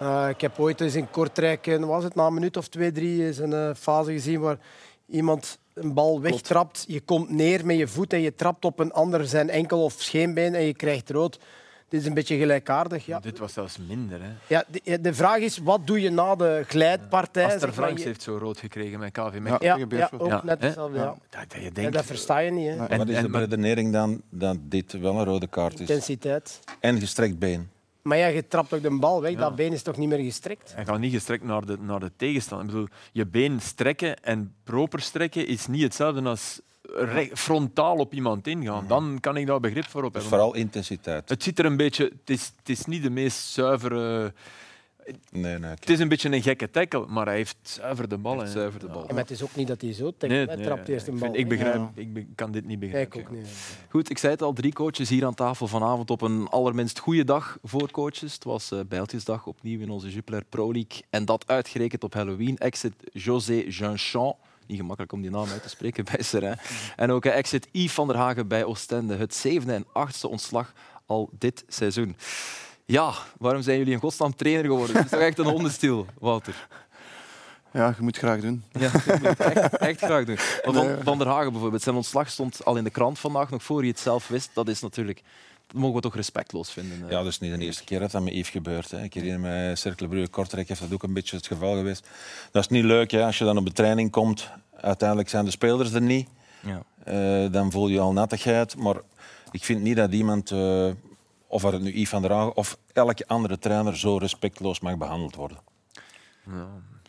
Eh, 0.00 0.28
ik 0.28 0.40
heb 0.40 0.58
ooit 0.58 0.80
eens 0.80 0.94
in 0.94 1.10
Kortrijk, 1.10 1.66
eh, 1.66 1.78
was 1.78 2.04
het 2.04 2.14
na 2.14 2.26
een 2.26 2.34
minuut 2.34 2.56
of 2.56 2.68
twee, 2.68 2.92
drie, 2.92 3.24
eens 3.24 3.38
een 3.38 3.52
eh, 3.52 3.70
fase 3.76 4.12
gezien 4.12 4.40
waar 4.40 4.58
iemand 5.06 5.58
een 5.74 5.94
bal 5.94 6.20
wegtrapt. 6.20 6.84
Je 6.88 7.00
komt 7.00 7.30
neer 7.30 7.66
met 7.66 7.76
je 7.76 7.88
voet 7.88 8.12
en 8.12 8.20
je 8.20 8.34
trapt 8.34 8.64
op 8.64 8.78
een 8.78 8.92
ander 8.92 9.26
zijn 9.26 9.50
enkel 9.50 9.84
of 9.84 9.94
scheenbeen 9.96 10.54
en 10.54 10.62
je 10.62 10.74
krijgt 10.74 11.10
rood. 11.10 11.38
Dit 11.90 12.00
is 12.00 12.06
een 12.06 12.14
beetje 12.14 12.36
gelijkaardig. 12.38 13.06
Ja. 13.06 13.20
Dit 13.20 13.38
was 13.38 13.52
zelfs 13.52 13.78
minder. 13.88 14.22
Hè. 14.22 14.28
Ja, 14.46 14.64
de, 14.82 15.00
de 15.00 15.14
vraag 15.14 15.38
is, 15.38 15.58
wat 15.58 15.86
doe 15.86 16.00
je 16.00 16.10
na 16.10 16.34
de 16.36 16.64
glijdpartij? 16.66 17.44
Aster 17.44 17.60
zeg 17.60 17.68
maar. 17.74 17.84
Franks 17.84 18.00
Je- 18.02 18.06
heeft 18.08 18.22
zo 18.22 18.36
rood 18.36 18.58
gekregen 18.58 18.98
met 18.98 19.12
KV 19.12 19.18
Ja. 19.34 19.40
Mechelen. 19.40 19.88
ja, 19.88 19.96
ja, 19.96 20.10
ook 20.18 20.28
Ja, 20.28 20.40
net 20.44 20.62
hetzelfde. 20.62 20.98
Ja. 20.98 21.04
Dat, 21.04 21.16
dat 21.30 21.52
je 21.52 21.60
Ja, 21.60 21.70
denkt, 21.70 21.92
dat 21.92 22.04
versta 22.04 22.38
je 22.38 22.50
niet. 22.50 22.68
Hè. 22.68 22.76
Maar 22.76 22.90
En- 22.90 22.98
wat 22.98 23.08
is 23.08 23.14
de 23.20 23.26
en- 23.26 23.38
redenering 23.38 23.92
dan 23.92 24.22
dat 24.30 24.56
dit 24.60 24.92
wel 24.92 25.18
een 25.18 25.24
rode 25.24 25.46
kaart 25.46 25.72
is? 25.72 25.80
Intensiteit. 25.80 26.60
En 26.80 26.98
gestrekt 26.98 27.38
been. 27.38 27.68
Maar 28.02 28.18
ja, 28.18 28.26
je 28.26 28.48
trapt 28.48 28.68
toch 28.68 28.80
de 28.80 28.98
bal 28.98 29.20
weg, 29.22 29.32
Ja. 29.32 29.38
dat 29.38 29.56
been 29.56 29.72
is 29.72 29.82
toch 29.82 29.96
niet 29.96 30.08
meer 30.08 30.18
gestrekt? 30.18 30.72
Hij 30.74 30.84
gaat 30.84 30.98
niet 30.98 31.12
gestrekt 31.12 31.44
naar 31.44 31.66
de, 31.66 31.76
naar 31.80 32.00
de 32.00 32.10
tegenstander. 32.16 32.66
Ik 32.66 32.72
bedoel, 32.72 32.88
je 33.12 33.26
been 33.26 33.60
strekken 33.60 34.22
en 34.22 34.54
proper 34.64 35.00
strekken 35.00 35.46
is 35.46 35.66
niet 35.66 35.82
hetzelfde 35.82 36.22
als 36.22 36.60
frontaal 37.34 37.96
op 37.96 38.14
iemand 38.14 38.46
ingaan. 38.46 38.84
Dan 38.88 39.18
kan 39.20 39.36
ik 39.36 39.46
daar 39.46 39.60
begrip 39.60 39.84
voor 39.84 40.04
op 40.04 40.12
Dus 40.12 40.22
hebben. 40.22 40.38
vooral 40.40 40.54
intensiteit. 40.60 41.28
Het 41.28 41.42
ziet 41.42 41.58
er 41.58 41.64
een 41.64 41.76
beetje... 41.76 42.04
Het 42.04 42.30
is, 42.30 42.52
het 42.58 42.68
is 42.68 42.84
niet 42.84 43.02
de 43.02 43.10
meest 43.10 43.38
zuivere... 43.38 44.32
Nee, 45.30 45.58
nee. 45.58 45.70
Het 45.70 45.90
is 45.90 45.98
een 45.98 46.08
beetje 46.08 46.30
een 46.32 46.42
gekke 46.42 46.70
tackle, 46.70 47.06
maar 47.08 47.26
hij 47.26 47.34
heeft 47.36 47.56
zuiver 47.62 48.08
de 48.08 48.18
bal. 48.18 48.46
Zuiver 48.46 48.80
de 48.80 48.86
bal. 48.86 49.00
Ja, 49.06 49.06
maar 49.14 49.22
het 49.22 49.30
is 49.30 49.42
ook 49.42 49.54
niet 49.56 49.68
dat 49.68 49.80
hij 49.80 49.92
zo 49.92 50.10
tikt. 50.18 50.32
Nee, 50.32 50.46
hij 50.46 50.56
nee, 50.56 50.64
trapt 50.64 50.86
nee, 50.86 50.96
eerst 50.96 51.06
een 51.06 51.14
ik 51.14 51.20
bal. 51.20 51.28
vind- 51.32 51.40
Ik, 51.44 51.48
weg. 51.48 51.58
begrijp, 51.58 51.90
Ja. 51.94 52.00
ik 52.02 52.12
be- 52.12 52.26
kan 52.34 52.52
dit 52.52 52.66
niet 52.66 52.78
Kijk 52.78 52.90
begrijpen. 53.10 53.20
ook 53.20 53.30
niet. 53.42 53.48
Goed, 53.88 54.10
ik 54.10 54.18
zei 54.18 54.32
het 54.32 54.42
al, 54.42 54.52
drie 54.52 54.72
coaches 54.72 55.08
hier 55.08 55.24
aan 55.26 55.34
tafel 55.34 55.66
vanavond 55.66 56.10
op 56.10 56.20
een 56.20 56.48
allerminst 56.48 56.98
goede 56.98 57.24
dag 57.24 57.58
voor 57.62 57.90
coaches. 57.90 58.32
Het 58.32 58.44
was 58.44 58.70
eh 58.70 58.78
Bijltjesdag 58.88 59.46
opnieuw 59.46 59.80
in 59.80 59.90
onze 59.90 60.10
Jupiler 60.10 60.44
Pro 60.48 60.72
League. 60.72 61.02
En 61.10 61.24
dat 61.24 61.44
uitgerekend 61.46 62.04
op 62.04 62.14
Halloween. 62.14 62.58
Exit 62.58 62.94
José 63.12 63.64
Jeanchamp. 63.68 64.36
Niet 64.70 64.78
gemakkelijk 64.78 65.12
om 65.12 65.20
die 65.20 65.30
naam 65.30 65.48
uit 65.48 65.62
te 65.62 65.68
spreken 65.68 66.04
bij 66.12 66.22
Seraing. 66.22 66.60
En 66.96 67.10
ook 67.10 67.24
exit 67.24 67.68
Yves 67.72 67.92
van 67.92 68.06
der 68.06 68.16
Hagen 68.16 68.48
bij 68.48 68.64
Oostende. 68.64 69.16
Het 69.16 69.34
zevende 69.34 69.74
en 69.74 69.86
achtste 69.92 70.28
ontslag 70.28 70.72
al 71.06 71.30
dit 71.38 71.64
seizoen. 71.68 72.16
Ja, 72.84 73.12
waarom 73.38 73.62
zijn 73.62 73.78
jullie 73.78 73.92
in 73.92 73.98
godsnaam 74.00 74.34
trainer 74.34 74.64
geworden? 74.64 74.96
Het 74.96 75.04
is 75.04 75.10
toch 75.10 75.20
echt 75.20 75.38
een 75.38 75.46
hondenstil, 75.46 76.06
Wouter? 76.18 76.68
Ja, 77.72 77.86
je 77.86 78.02
moet 78.02 78.16
het 78.16 78.24
graag 78.24 78.40
doen. 78.40 78.64
Ja, 78.72 78.90
dat 78.90 79.20
moet 79.20 79.30
ik 79.30 79.38
echt, 79.38 79.76
echt 79.76 80.00
graag 80.00 80.24
doen. 80.24 80.38
Van, 80.38 80.96
van 81.02 81.18
der 81.18 81.26
Hagen 81.26 81.52
bijvoorbeeld, 81.52 81.82
zijn 81.82 81.96
ontslag 81.96 82.30
stond 82.30 82.64
al 82.64 82.76
in 82.76 82.84
de 82.84 82.90
krant 82.90 83.18
vandaag, 83.18 83.50
nog 83.50 83.62
voor 83.62 83.78
hij 83.78 83.88
het 83.88 83.98
zelf 83.98 84.28
wist. 84.28 84.50
Dat 84.52 84.68
is 84.68 84.80
natuurlijk, 84.80 85.18
dat 85.18 85.24
mogen 85.72 85.94
we 85.94 86.00
toch 86.00 86.14
respectloos 86.14 86.70
vinden. 86.70 86.98
Ja, 86.98 87.08
dat 87.08 87.26
is 87.26 87.38
niet 87.38 87.58
de 87.58 87.64
eerste 87.64 87.84
keer 87.84 88.00
dat 88.00 88.10
dat 88.10 88.22
met 88.22 88.32
Yves 88.32 88.50
gebeurt. 88.50 88.90
Hè. 88.90 89.02
Ik 89.02 89.14
herinner 89.14 89.40
me, 89.40 89.76
Cercle 89.76 90.28
Kortrijk 90.28 90.68
heeft 90.68 90.80
dat 90.80 90.92
ook 90.92 91.02
een 91.02 91.12
beetje 91.12 91.36
het 91.36 91.46
geval 91.46 91.74
geweest. 91.74 92.08
Dat 92.50 92.62
is 92.62 92.68
niet 92.68 92.84
leuk 92.84 93.10
hè, 93.10 93.24
als 93.24 93.38
je 93.38 93.44
dan 93.44 93.56
op 93.56 93.66
de 93.66 93.72
training 93.72 94.10
komt. 94.10 94.50
Uiteindelijk 94.76 95.28
zijn 95.28 95.44
de 95.44 95.50
spelers 95.50 95.92
er 95.92 96.02
niet. 96.02 96.28
Ja. 96.62 96.82
Eh, 97.04 97.52
dan 97.52 97.70
voel 97.70 97.88
je 97.88 98.00
al 98.00 98.12
nattigheid. 98.12 98.76
Maar 98.76 98.96
ik 99.50 99.64
vind 99.64 99.82
niet 99.82 99.96
dat 99.96 100.12
iemand, 100.12 100.50
eh, 100.50 100.90
of 101.46 101.62
het 101.62 101.80
nu 101.80 101.92
Yves 101.92 102.08
van 102.08 102.22
der 102.22 102.52
of 102.52 102.78
elke 102.92 103.26
andere 103.26 103.58
trainer, 103.58 103.98
zo 103.98 104.16
respectloos 104.16 104.80
mag 104.80 104.96
behandeld 104.96 105.34
worden. 105.34 105.58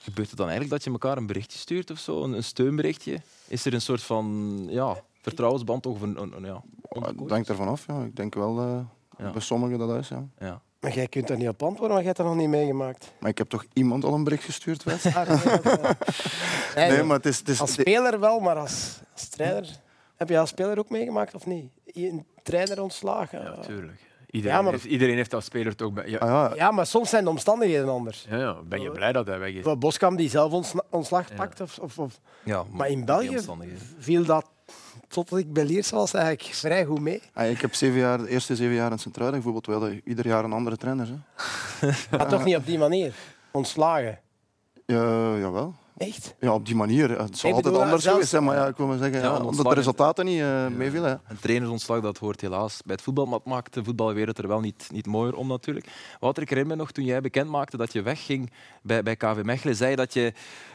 Gebeurt 0.01 0.29
het 0.29 0.37
dan 0.37 0.49
eigenlijk 0.49 0.69
dat 0.69 0.83
je 0.83 0.91
elkaar 0.91 1.17
een 1.17 1.27
berichtje 1.27 1.59
stuurt 1.59 1.91
of 1.91 1.99
zo, 1.99 2.23
een, 2.23 2.33
een 2.33 2.43
steunberichtje? 2.43 3.21
Is 3.47 3.65
er 3.65 3.73
een 3.73 3.81
soort 3.81 4.03
van 4.03 4.57
ja, 4.69 5.03
vertrouwensband 5.21 5.85
of 5.85 6.01
een, 6.01 6.21
een, 6.21 6.33
een- 6.35 6.45
ja, 6.45 6.61
Het 7.17 7.29
hangt 7.29 7.49
ervan 7.49 7.67
af. 7.67 7.83
Ja. 7.87 8.03
Ik 8.03 8.15
denk 8.15 8.33
wel 8.35 8.59
eh 8.59 8.79
Ja. 9.25 9.31
bij 9.31 9.41
sommigen 9.41 9.79
dat 9.79 9.97
is. 9.97 10.07
Ja. 10.07 10.25
ja. 10.39 10.61
Maar 10.79 10.93
jij 10.93 11.07
kunt 11.07 11.27
daar 11.27 11.37
niet 11.37 11.47
op 11.47 11.63
antwoorden, 11.63 11.87
want 11.95 11.99
jij 11.99 12.05
hebt 12.05 12.17
dat 12.17 12.27
nog 12.27 12.35
niet 12.35 12.47
meegemaakt. 12.49 13.13
Maar 13.19 13.29
ik 13.29 13.37
heb 13.37 13.49
toch 13.49 13.65
iemand 13.73 14.03
al 14.03 14.13
een 14.13 14.23
bericht 14.23 14.43
gestuurd, 14.43 14.83
Wes? 14.83 15.05
Ah, 15.15 15.27
nee, 15.27 15.59
dat, 15.61 15.73
nee, 16.75 16.89
Nee, 16.91 17.03
maar 17.03 17.17
het 17.17 17.25
is... 17.25 17.37
Het 17.39 17.49
is 17.49 17.61
Als 17.61 17.71
speler 17.73 18.19
wel, 18.19 18.39
maar 18.39 18.55
als, 18.55 18.99
als 19.13 19.27
trainer... 19.29 19.69
Heb 20.15 20.29
je 20.29 20.39
als 20.39 20.49
speler 20.49 20.79
ook 20.79 20.89
meegemaakt 20.89 21.35
of 21.35 21.45
niet? 21.45 21.71
Een 21.85 22.25
trainer 22.43 22.81
ontslagen? 22.81 23.41
Ja, 23.43 23.55
tuurlijk. 23.59 24.09
Iedereen, 24.29 24.55
Ja, 24.57 24.61
maar- 24.63 24.71
heeft, 24.71 24.85
iedereen 24.85 25.15
heeft 25.15 25.33
als 25.33 25.45
speler 25.45 25.75
toch... 25.75 25.93
bij- 25.93 26.09
Ja, 26.09 26.17
Ah, 26.17 26.27
ja, 26.29 26.51
Ja, 26.55 26.71
maar 26.71 26.85
soms 26.85 27.09
zijn 27.09 27.23
de 27.23 27.29
omstandigheden 27.29 27.89
anders. 27.89 28.25
ja, 28.29 28.37
ja, 28.37 28.55
ben 28.63 28.81
je 28.81 28.91
blij 28.91 29.11
dat 29.11 29.27
hij 29.27 29.39
weg 29.39 29.53
is? 29.53 29.77
Boskamp 29.79 30.17
die 30.17 30.29
zelf 30.29 30.51
ontsla- 30.51 30.83
ontslag 30.89 31.35
pakt. 31.35 31.61
Of, 31.61 31.79
of, 31.79 31.99
of- 31.99 32.19
ja 32.43 32.63
Maar 32.71 32.89
in 32.89 33.05
België 33.05 33.39
viel 33.99 34.25
dat, 34.25 34.49
totdat 35.11 35.39
ik 35.39 35.53
bij 35.53 35.65
Liers 35.65 35.89
was, 35.89 36.13
eigenlijk 36.13 36.55
vrij 36.55 36.85
goed 36.85 36.99
mee. 37.01 37.21
Ah, 37.33 37.49
ik 37.49 37.61
heb 37.61 37.73
zeven 37.73 37.99
jaar, 37.99 38.17
de 38.17 38.29
eerste 38.29 38.55
zeven 38.55 38.75
jaar 38.75 38.91
in 38.91 38.99
Sint-Truiden 38.99 39.41
bijvoorbeeld 39.41 39.79
wel 39.79 39.89
eh, 39.89 39.97
ieder 40.05 40.27
jaar 40.27 40.43
een 40.43 40.53
andere 40.53 40.77
trainer. 40.77 41.07
Hè. 41.07 41.87
Maar 42.17 42.27
toch 42.27 42.43
niet 42.43 42.55
op 42.55 42.65
die 42.65 42.77
manier. 42.77 43.13
Ontslagen. 43.51 44.19
Ja, 44.85 45.37
jawel. 45.37 45.73
Echt? 45.97 46.35
Ja, 46.39 46.53
op 46.53 46.65
die 46.65 46.75
manier. 46.75 47.09
Het 47.19 47.37
zal 47.37 47.49
altijd 47.53 47.63
bedoel, 47.73 47.81
anders 47.83 48.01
zelfs- 48.03 48.07
geweest 48.15 48.29
zijn, 48.29 48.43
maar 48.43 48.55
ja, 48.55 48.67
ik 48.67 48.77
wil 48.77 48.87
maar 48.87 48.97
zeggen, 48.97 49.19
Ja, 49.21 49.25
ja, 49.25 49.43
omdat 49.43 49.65
de 49.67 49.73
resultaten 49.73 50.25
niet 50.25 50.41
eh 50.41 50.67
meevielen. 50.67 51.09
hè. 51.09 51.15
Een 51.31 51.39
trainersontslag 51.39 52.01
dat 52.01 52.17
hoort 52.17 52.41
helaas 52.41 52.81
bij 52.85 52.95
het 52.95 53.03
voetbal, 53.03 53.25
maar 53.25 53.37
het 53.39 53.47
maakt 53.47 53.73
de 53.73 53.83
voetbalwereld 53.83 54.37
er 54.37 54.47
wel 54.47 54.59
niet, 54.59 54.87
niet 54.91 55.05
mooier 55.05 55.35
om 55.35 55.47
natuurlijk. 55.47 55.87
Wouter, 56.19 56.43
ik 56.43 56.49
herinner 56.49 56.75
me 56.75 56.81
nog 56.81 56.91
toen 56.91 57.05
jij 57.05 57.21
bekend 57.21 57.49
maakte 57.49 57.77
dat 57.77 57.93
je 57.93 58.01
wegging 58.01 58.51
bij, 58.81 59.03
bij 59.03 59.15
KV 59.15 59.39
Mechelen, 59.43 59.75
zei 59.75 59.89
je 59.89 59.95
dat 59.95 60.13
je 60.13 60.33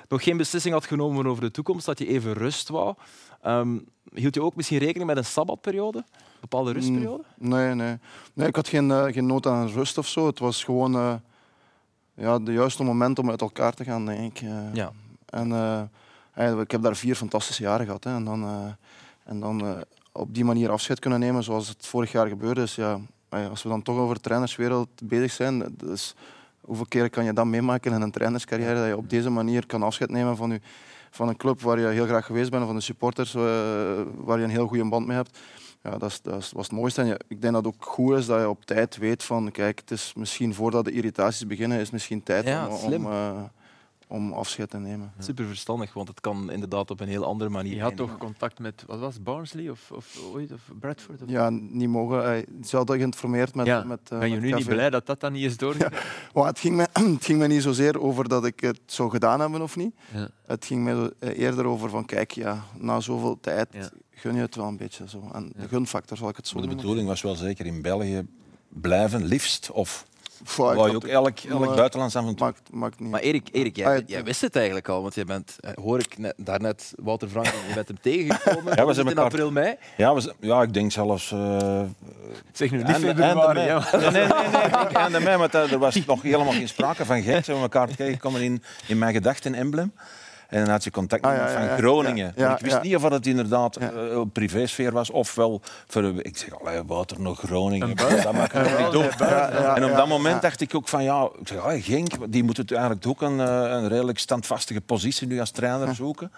nog 0.09 0.23
geen 0.23 0.37
beslissing 0.37 0.75
had 0.75 0.87
genomen 0.87 1.27
over 1.27 1.43
de 1.43 1.51
toekomst, 1.51 1.87
dat 1.87 1.99
je 1.99 2.07
even 2.07 2.33
rust 2.33 2.69
wou. 2.69 2.95
Ehm, 3.43 3.79
hield 4.15 4.35
je 4.35 4.43
ook 4.43 4.57
misschien 4.57 4.79
rekening 4.79 5.07
met 5.07 5.17
een 5.17 5.25
sabbatperiode? 5.25 5.99
Een 5.99 6.05
bepaalde 6.41 6.73
rustperiode? 6.73 7.23
Nee, 7.37 7.75
nee. 7.75 7.99
nee 8.35 8.49
ik 8.49 8.57
had 8.57 8.69
geen, 8.69 8.91
eh, 8.91 9.05
geen 9.05 9.27
nood 9.27 9.47
aan 9.47 9.69
rust 9.69 9.99
of 9.99 10.07
zo. 10.07 10.27
Het 10.27 10.39
was 10.39 10.65
gewoon 10.65 10.95
eh 10.95 11.15
ja, 12.15 12.39
de 12.39 12.53
juiste 12.53 12.85
moment 12.85 13.19
om 13.19 13.31
uit 13.31 13.41
elkaar 13.41 13.73
te 13.73 13.85
gaan, 13.85 14.07
denk 14.07 14.39
ik. 14.39 14.49
eh. 14.49 14.75
Ja. 14.75 14.93
En 15.27 15.51
ik 16.61 16.71
heb 16.71 16.83
daar 16.83 16.97
vier 16.97 17.15
fantastische 17.15 17.63
jaren 17.63 17.87
gehad. 17.87 18.05
Hè. 18.05 18.15
En 18.15 18.25
dan, 18.25 18.75
en 19.25 19.41
dan 19.41 19.85
op 20.13 20.35
die 20.35 20.45
manier 20.45 20.71
afscheid 20.71 20.99
kunnen 20.99 21.21
nemen 21.21 21.43
zoals 21.43 21.69
het 21.69 21.87
vorig 21.87 22.13
jaar 22.13 22.27
gebeurde. 22.27 22.63
is 22.63 22.75
ja, 22.75 23.01
als 23.29 23.63
we 23.63 23.69
dan 23.69 23.83
toch 23.83 23.97
over 23.97 24.15
de 24.15 24.21
trainerswereld 24.21 24.89
bezig 25.03 25.31
zijn, 25.33 25.75
dus 25.77 26.15
hoeveel 26.61 26.87
keren 26.89 27.11
kan 27.11 27.25
je 27.25 27.33
dat 27.33 27.47
meemaken 27.47 27.93
in 27.93 28.01
een 28.01 28.11
trainerscarrière, 28.11 28.75
dat 28.75 28.87
je 28.87 28.97
op 28.97 29.11
deze 29.11 29.31
manier 29.31 29.67
kan 29.67 29.83
afscheid 29.83 30.11
nemen 30.11 30.37
van, 30.37 30.51
je, 30.51 30.61
van 31.17 31.29
een 31.29 31.37
club 31.37 31.61
waar 31.61 31.79
je 31.81 31.87
heel 31.87 32.05
graag 32.07 32.27
geweest 32.27 32.51
bent, 32.51 32.63
of 32.63 32.69
van 32.69 32.77
de 32.79 32.83
supporters 32.85 33.35
eh, 33.35 33.43
waar 34.17 34.39
je 34.39 34.45
een 34.45 34.51
heel 34.51 34.67
goede 34.67 34.89
band 34.89 35.07
mee 35.07 35.17
hebt. 35.17 35.39
Ja, 35.83 35.99
dat, 35.99 36.11
is, 36.11 36.21
dat 36.23 36.51
was 36.55 36.67
het 36.67 36.73
mooiste. 36.77 37.01
En 37.01 37.07
je- 37.07 37.21
ik 37.29 37.41
denk 37.41 37.55
dat 37.55 37.65
het 37.65 37.75
ook 37.75 37.85
goed 37.85 38.19
is 38.19 38.27
dat 38.27 38.41
je 38.41 38.49
op 38.49 38.65
tijd 38.65 38.97
weet 38.97 39.23
van, 39.25 39.51
kijk, 39.51 39.79
het 39.81 39.91
is 39.91 40.13
misschien 40.17 40.55
voordat 40.55 40.85
de 40.85 40.91
irritaties 40.93 41.47
beginnen, 41.47 41.77
is 41.77 41.83
het 41.83 41.93
misschien 41.93 42.23
tijd 42.23 42.47
Ja, 42.47 42.69
om, 42.69 42.77
slim. 42.77 43.07
om, 43.07 43.13
eh, 43.13 43.43
om 44.09 44.33
afscheid 44.33 44.71
te 44.71 44.79
nemen. 44.79 45.13
Super 45.19 45.47
verstandig, 45.47 45.93
want 45.95 46.09
het 46.09 46.21
kan 46.21 46.51
inderdaad 46.51 46.91
op 46.91 47.01
een 47.01 47.09
heel 47.09 47.25
andere 47.25 47.51
manier. 47.51 47.75
Je 47.75 47.81
had 47.81 47.89
eindigen. 47.91 48.13
toch 48.13 48.21
contact 48.27 48.59
met, 48.59 48.85
wat 48.87 48.99
was 48.99 49.23
Barnsley 49.23 49.69
of, 49.71 49.91
of, 49.93 50.19
ooit, 50.33 50.53
of 50.53 50.61
Bradford? 50.81 51.23
Of? 51.23 51.29
Ja, 51.31 51.51
niet 51.51 51.89
mogen. 51.89 52.23
Hij 52.25 52.45
ze 52.65 52.77
hadden 52.77 52.97
geïnformeerd 52.97 53.55
met, 53.55 53.67
Ja, 53.67 53.85
met 53.85 54.01
eh, 54.11 54.19
ben 54.19 54.29
je 54.29 54.35
met 54.35 54.45
nu 54.45 54.53
niet 54.53 54.67
blij 54.67 54.91
dat 54.91 55.07
dat 55.07 55.21
dan 55.21 55.33
niet 55.33 55.45
is 55.45 55.57
doorgegaan? 55.67 55.93
Maar 56.35 56.47
het, 56.47 56.59
ging 56.59 56.77
mij, 56.77 56.87
het 57.15 57.25
ging 57.25 57.39
mij 57.39 57.49
niet 57.49 57.63
zozeer 57.63 58.01
over 58.01 58.29
dat 58.29 58.45
ik 58.45 58.61
het 58.61 58.81
zou 58.87 59.11
gedaan 59.11 59.41
hebben 59.41 59.63
of 59.63 59.77
niet. 59.77 59.95
Ja. 60.15 60.29
Het 60.47 60.65
ging 60.65 60.85
mij 60.85 60.95
zo- 60.95 61.11
eh, 61.19 61.39
eerder 61.39 61.65
over 61.67 61.91
van, 61.91 62.05
kijk, 62.05 62.31
ja, 62.31 62.65
na 62.79 63.01
zoveel 63.01 63.39
tijd 63.41 63.69
Ja. 63.73 63.91
gun 64.11 64.35
je 64.35 64.41
het 64.41 64.55
wel 64.57 64.67
een 64.67 64.77
beetje. 64.77 65.09
Zo. 65.09 65.29
En 65.33 65.53
de 65.57 65.69
gunfactor 65.69 66.17
zal 66.17 66.29
ik 66.29 66.37
het 66.37 66.47
zo 66.47 66.53
Maar 66.53 66.63
de 66.63 66.69
noemen. 66.69 66.85
bedoeling 66.87 67.09
was 67.13 67.23
wel 67.23 67.35
zeker 67.35 67.67
in 67.67 67.83
België 67.83 68.27
blijven, 68.69 69.25
liefst. 69.25 69.71
Of 69.71 70.07
Wou 70.57 70.91
je 70.91 70.97
ook 70.97 71.05
elk, 71.05 71.39
elk 71.39 71.65
Maar- 71.67 71.77
buitenlands 71.77 72.17
avontuur? 72.17 72.47
Maakt, 72.47 72.61
maakt 72.73 73.01
niet. 73.01 73.11
Maar 73.11 73.21
Erik, 73.21 73.49
Erik 73.53 73.77
jij, 73.77 73.87
Ah, 73.97 74.03
jij 74.07 74.25
wist 74.25 74.41
het 74.41 74.57
eigenlijk 74.57 74.89
al, 74.89 75.03
want 75.03 75.15
je 75.15 75.25
bent, 75.25 75.57
eh, 75.61 75.71
hoor 75.75 75.99
ik 75.99 76.19
net, 76.19 76.35
daarnet 76.37 76.93
Wouter 76.97 77.29
Frank, 77.29 77.47
je 77.47 77.75
bent 77.75 77.89
hem 77.89 78.01
tegengekomen 78.13 78.65
Ja, 78.75 78.81
we 78.81 78.85
was 78.85 78.95
zijn 78.95 79.07
het 79.07 79.17
in 79.17 79.23
elkaar- 79.23 79.25
april, 79.25 79.51
mei. 79.51 79.75
Ja, 79.97 80.15
we, 80.15 80.35
ja, 80.41 80.63
ik 80.63 80.75
denk 80.75 80.93
zelfs... 80.93 81.33
eh, 81.33 81.81
Zeg 82.53 82.71
nu 82.71 82.83
niet 82.83 82.97
februari. 82.97 83.61
ja. 83.61 83.89
mei. 83.93 84.11
Nee, 84.13 84.27
nee, 84.93 85.09
nee, 85.11 85.21
mei, 85.21 85.37
want 85.37 85.55
eh, 85.55 85.73
er 85.73 85.79
was 85.79 86.05
nog 86.07 86.23
helemaal 86.23 86.53
geen 86.53 86.69
sprake 86.69 87.05
van 87.05 87.23
Gent. 87.23 87.45
Zijn 87.45 87.57
we 87.57 87.63
elkaar 87.63 87.89
tegengekomen 87.97 88.41
in, 88.43 88.63
in 88.87 88.99
mijn 88.99 89.15
gedachten 89.15 89.55
emblem. 89.55 89.93
En 90.49 90.61
dan 90.65 90.71
had 90.71 90.85
je 90.85 90.91
contact 90.91 91.23
met 91.23 91.31
Ah, 91.31 91.37
ja, 91.37 91.43
iemand 91.47 91.63
ja, 91.63 91.67
van 91.69 91.77
ja. 91.77 91.83
Groningen. 91.83 92.33
Maar 92.37 92.51
ik 92.53 92.59
wist 92.61 92.75
ja. 92.75 92.83
niet 92.83 92.97
of 92.97 93.03
het 93.03 93.27
inderdaad 93.27 93.77
Ja. 93.81 93.91
eh, 93.91 94.19
op 94.19 94.33
privésfeer 94.33 94.93
was, 94.93 95.11
ofwel 95.11 95.61
voor... 95.87 96.03
een- 96.03 96.23
Ik 96.25 96.37
zeg, 96.37 96.61
allee, 96.61 96.83
Wouter, 96.83 97.21
nog 97.21 97.39
Groningen. 97.41 97.97
Dat 97.97 98.33
mag 98.33 98.45
ik 98.45 98.53
nog 98.53 98.79
niet 98.79 98.91
doen. 98.93 99.27
En 99.75 99.85
op 99.85 99.97
dat 99.97 100.09
moment 100.09 100.43
dacht 100.43 100.61
ik 100.61 100.75
ook 100.75 100.89
van, 100.89 101.03
ja, 101.03 101.29
ik 101.41 101.49
zeg, 101.49 101.59
ah, 101.59 101.85
Genk, 101.85 102.33
die 102.33 102.45
moet 102.45 102.57
het 102.57 102.73
eigenlijk 102.73 103.07
ook 103.07 103.21
een, 103.23 103.41
eh, 103.41 103.47
een 103.71 103.89
redelijk 103.89 104.19
standvastige 104.19 104.81
positie 104.81 105.27
nu 105.27 105.41
als 105.41 105.51
trainer 105.51 105.95
zoeken. 105.95 106.33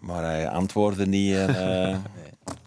Maar 0.00 0.22
hij 0.22 0.48
antwoordde 0.48 1.06
niet. 1.06 1.34
En, 1.34 1.48
eh, 1.48 1.88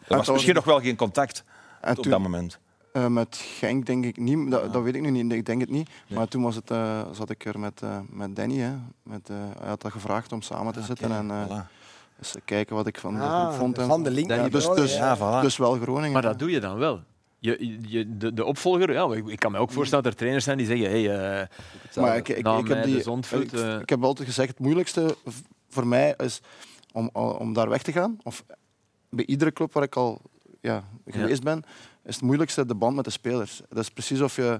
Er 0.08 0.16
was 0.18 0.18
was- 0.18 0.30
misschien 0.30 0.56
nog 0.56 0.66
wel 0.66 0.80
geen 0.82 0.96
contact 0.96 1.44
En 1.82 1.98
op 1.98 2.04
toen- 2.04 2.12
dat 2.12 2.20
moment. 2.20 2.60
Eh, 2.98 3.08
met 3.08 3.36
Genk 3.36 3.86
denk 3.86 4.06
ik 4.06 4.18
niet, 4.18 4.52
dat, 4.52 4.74
dat 4.74 4.84
weet 4.84 4.96
ik 4.96 5.02
nu 5.02 5.10
niet, 5.10 5.32
ik 5.34 5.46
denk 5.46 5.62
het 5.62 5.70
niet. 5.70 5.90
Maar 6.08 6.28
toen 6.28 6.44
was 6.44 6.56
het, 6.56 6.72
eh, 6.72 7.02
zat 7.12 7.30
ik 7.30 7.46
er 7.46 7.60
met, 7.60 7.82
eh, 7.82 8.00
met 8.10 8.36
Danny. 8.36 8.58
Hè. 8.58 8.74
Met, 9.04 9.30
eh, 9.30 9.36
hij 9.60 9.68
had 9.68 9.82
dat 9.82 9.92
gevraagd 9.92 10.32
om 10.32 10.42
samen 10.42 10.74
te 10.74 10.82
zitten 10.82 11.12
en 11.12 11.32
eh, 11.32 11.46
Voilà. 11.48 11.68
eens 12.18 12.36
kijken 12.46 12.76
wat 12.76 12.88
ik 12.88 13.00
van 13.00 13.14
de 13.14 13.20
Ah, 13.22 13.48
groep 13.48 13.58
vond. 13.58 13.82
van 13.82 14.04
de 14.04 14.12
link. 14.12 14.30
Ja, 14.30 14.50
dus, 14.50 14.64
Groningen, 14.64 14.88
dus, 14.88 14.96
ja. 14.98 15.16
Ja, 15.16 15.18
voilà. 15.18 15.42
dus 15.42 15.58
wel 15.58 15.74
Groningen. 15.74 16.12
Maar 16.12 16.22
dat 16.22 16.40
doe 16.40 16.52
je 16.52 16.60
dan 16.60 16.78
wel. 16.78 17.02
Je 17.40 17.78
je, 17.88 18.18
de, 18.18 18.34
de 18.34 18.46
opvolger, 18.46 18.92
ja, 18.94 19.14
ik, 19.14 19.28
ik 19.28 19.40
kan 19.40 19.52
me 19.52 19.58
ook 19.58 19.72
voorstellen 19.72 20.04
dat 20.04 20.14
er 20.14 20.20
trainers 20.20 20.46
zijn 20.46 20.58
die 20.58 20.68
zeggen: 20.68 20.90
hey, 20.90 21.40
uh, 21.42 21.48
maar 22.04 22.18
ik, 22.18 22.28
ik, 22.30 22.44
na 22.44 22.58
ik, 22.58 22.68
heb 22.68 22.84
die, 22.84 22.98
ik, 22.98 23.52
ik 23.82 23.90
heb 23.90 24.04
altijd 24.04 24.28
gezegd, 24.28 24.50
het 24.50 24.60
moeilijkste 24.60 25.16
voor 25.70 25.88
mij 25.88 26.14
is 26.18 26.42
om, 26.92 27.10
om 27.14 27.54
daar 27.54 27.70
weg 27.70 27.82
te 27.82 27.92
gaan. 27.92 28.18
Of 28.24 28.44
bij 29.10 29.26
iedere 29.26 29.54
club 29.54 29.74
waar 29.74 29.84
ik 29.84 29.96
al 29.96 30.22
ja, 30.62 30.84
geweest 31.06 31.44
ben, 31.44 31.64
is 32.08 32.16
het 32.16 32.24
moeilijkste 32.24 32.66
de 32.66 32.76
band 32.76 32.96
met 32.96 33.06
de 33.06 33.12
spelers. 33.12 33.62
Dat 33.70 33.84
is 33.84 33.90
precies 33.90 34.22
of 34.22 34.36
je 34.36 34.60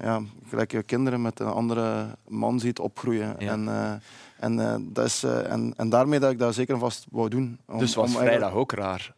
ja, 0.00 0.20
gelijk 0.48 0.72
je 0.72 0.82
kinderen 0.82 1.22
met 1.22 1.40
een 1.40 1.46
andere 1.46 2.06
man 2.28 2.60
ziet 2.60 2.78
opgroeien. 2.78 3.34
Ja. 3.38 3.50
En, 3.52 3.68
eh, 3.68 3.92
en, 4.38 4.60
eh, 4.60 4.74
dat 4.80 5.04
is, 5.04 5.22
eh, 5.22 5.50
en, 5.52 5.74
en 5.76 5.88
daarmee 5.88 6.18
dat 6.18 6.30
ik 6.30 6.38
dat 6.38 6.54
zeker 6.54 6.74
en 6.74 6.80
vast 6.80 7.06
wou 7.10 7.28
doen. 7.28 7.58
Om- 7.66 7.78
dus 7.78 7.94
was 7.94 8.04
om 8.06 8.10
vrijdag 8.12 8.32
eigenlijk, 8.32 8.56
ook 8.56 8.72
raar. 8.72 9.14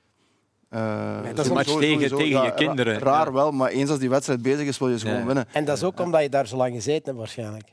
eh, 0.68 1.35
dat 1.35 1.38
is 1.44 1.49
een 1.49 1.54
match 1.54 1.68
tegen- 1.78 2.08
sowieso, 2.08 2.16
tegen 2.16 2.42
je 2.42 2.54
kinderen. 2.54 2.99
Raar 2.99 3.26
Ja. 3.26 3.32
wel, 3.32 3.50
maar 3.50 3.70
eens 3.70 3.90
als 3.90 3.99
die 3.99 4.08
wedstrijd 4.08 4.42
bezig 4.42 4.66
is, 4.66 4.78
wil 4.78 4.88
je 4.88 4.99
ze 4.99 5.06
gewoon 5.06 5.26
winnen. 5.26 5.46
En 5.52 5.64
dat 5.64 5.76
is 5.76 5.82
ook 5.85 6.00
omdat 6.00 6.23
je 6.23 6.28
daar 6.28 6.46
zo 6.46 6.56
lang 6.56 6.75
gezeten 6.75 7.04
hebt 7.04 7.18
waarschijnlijk. 7.18 7.68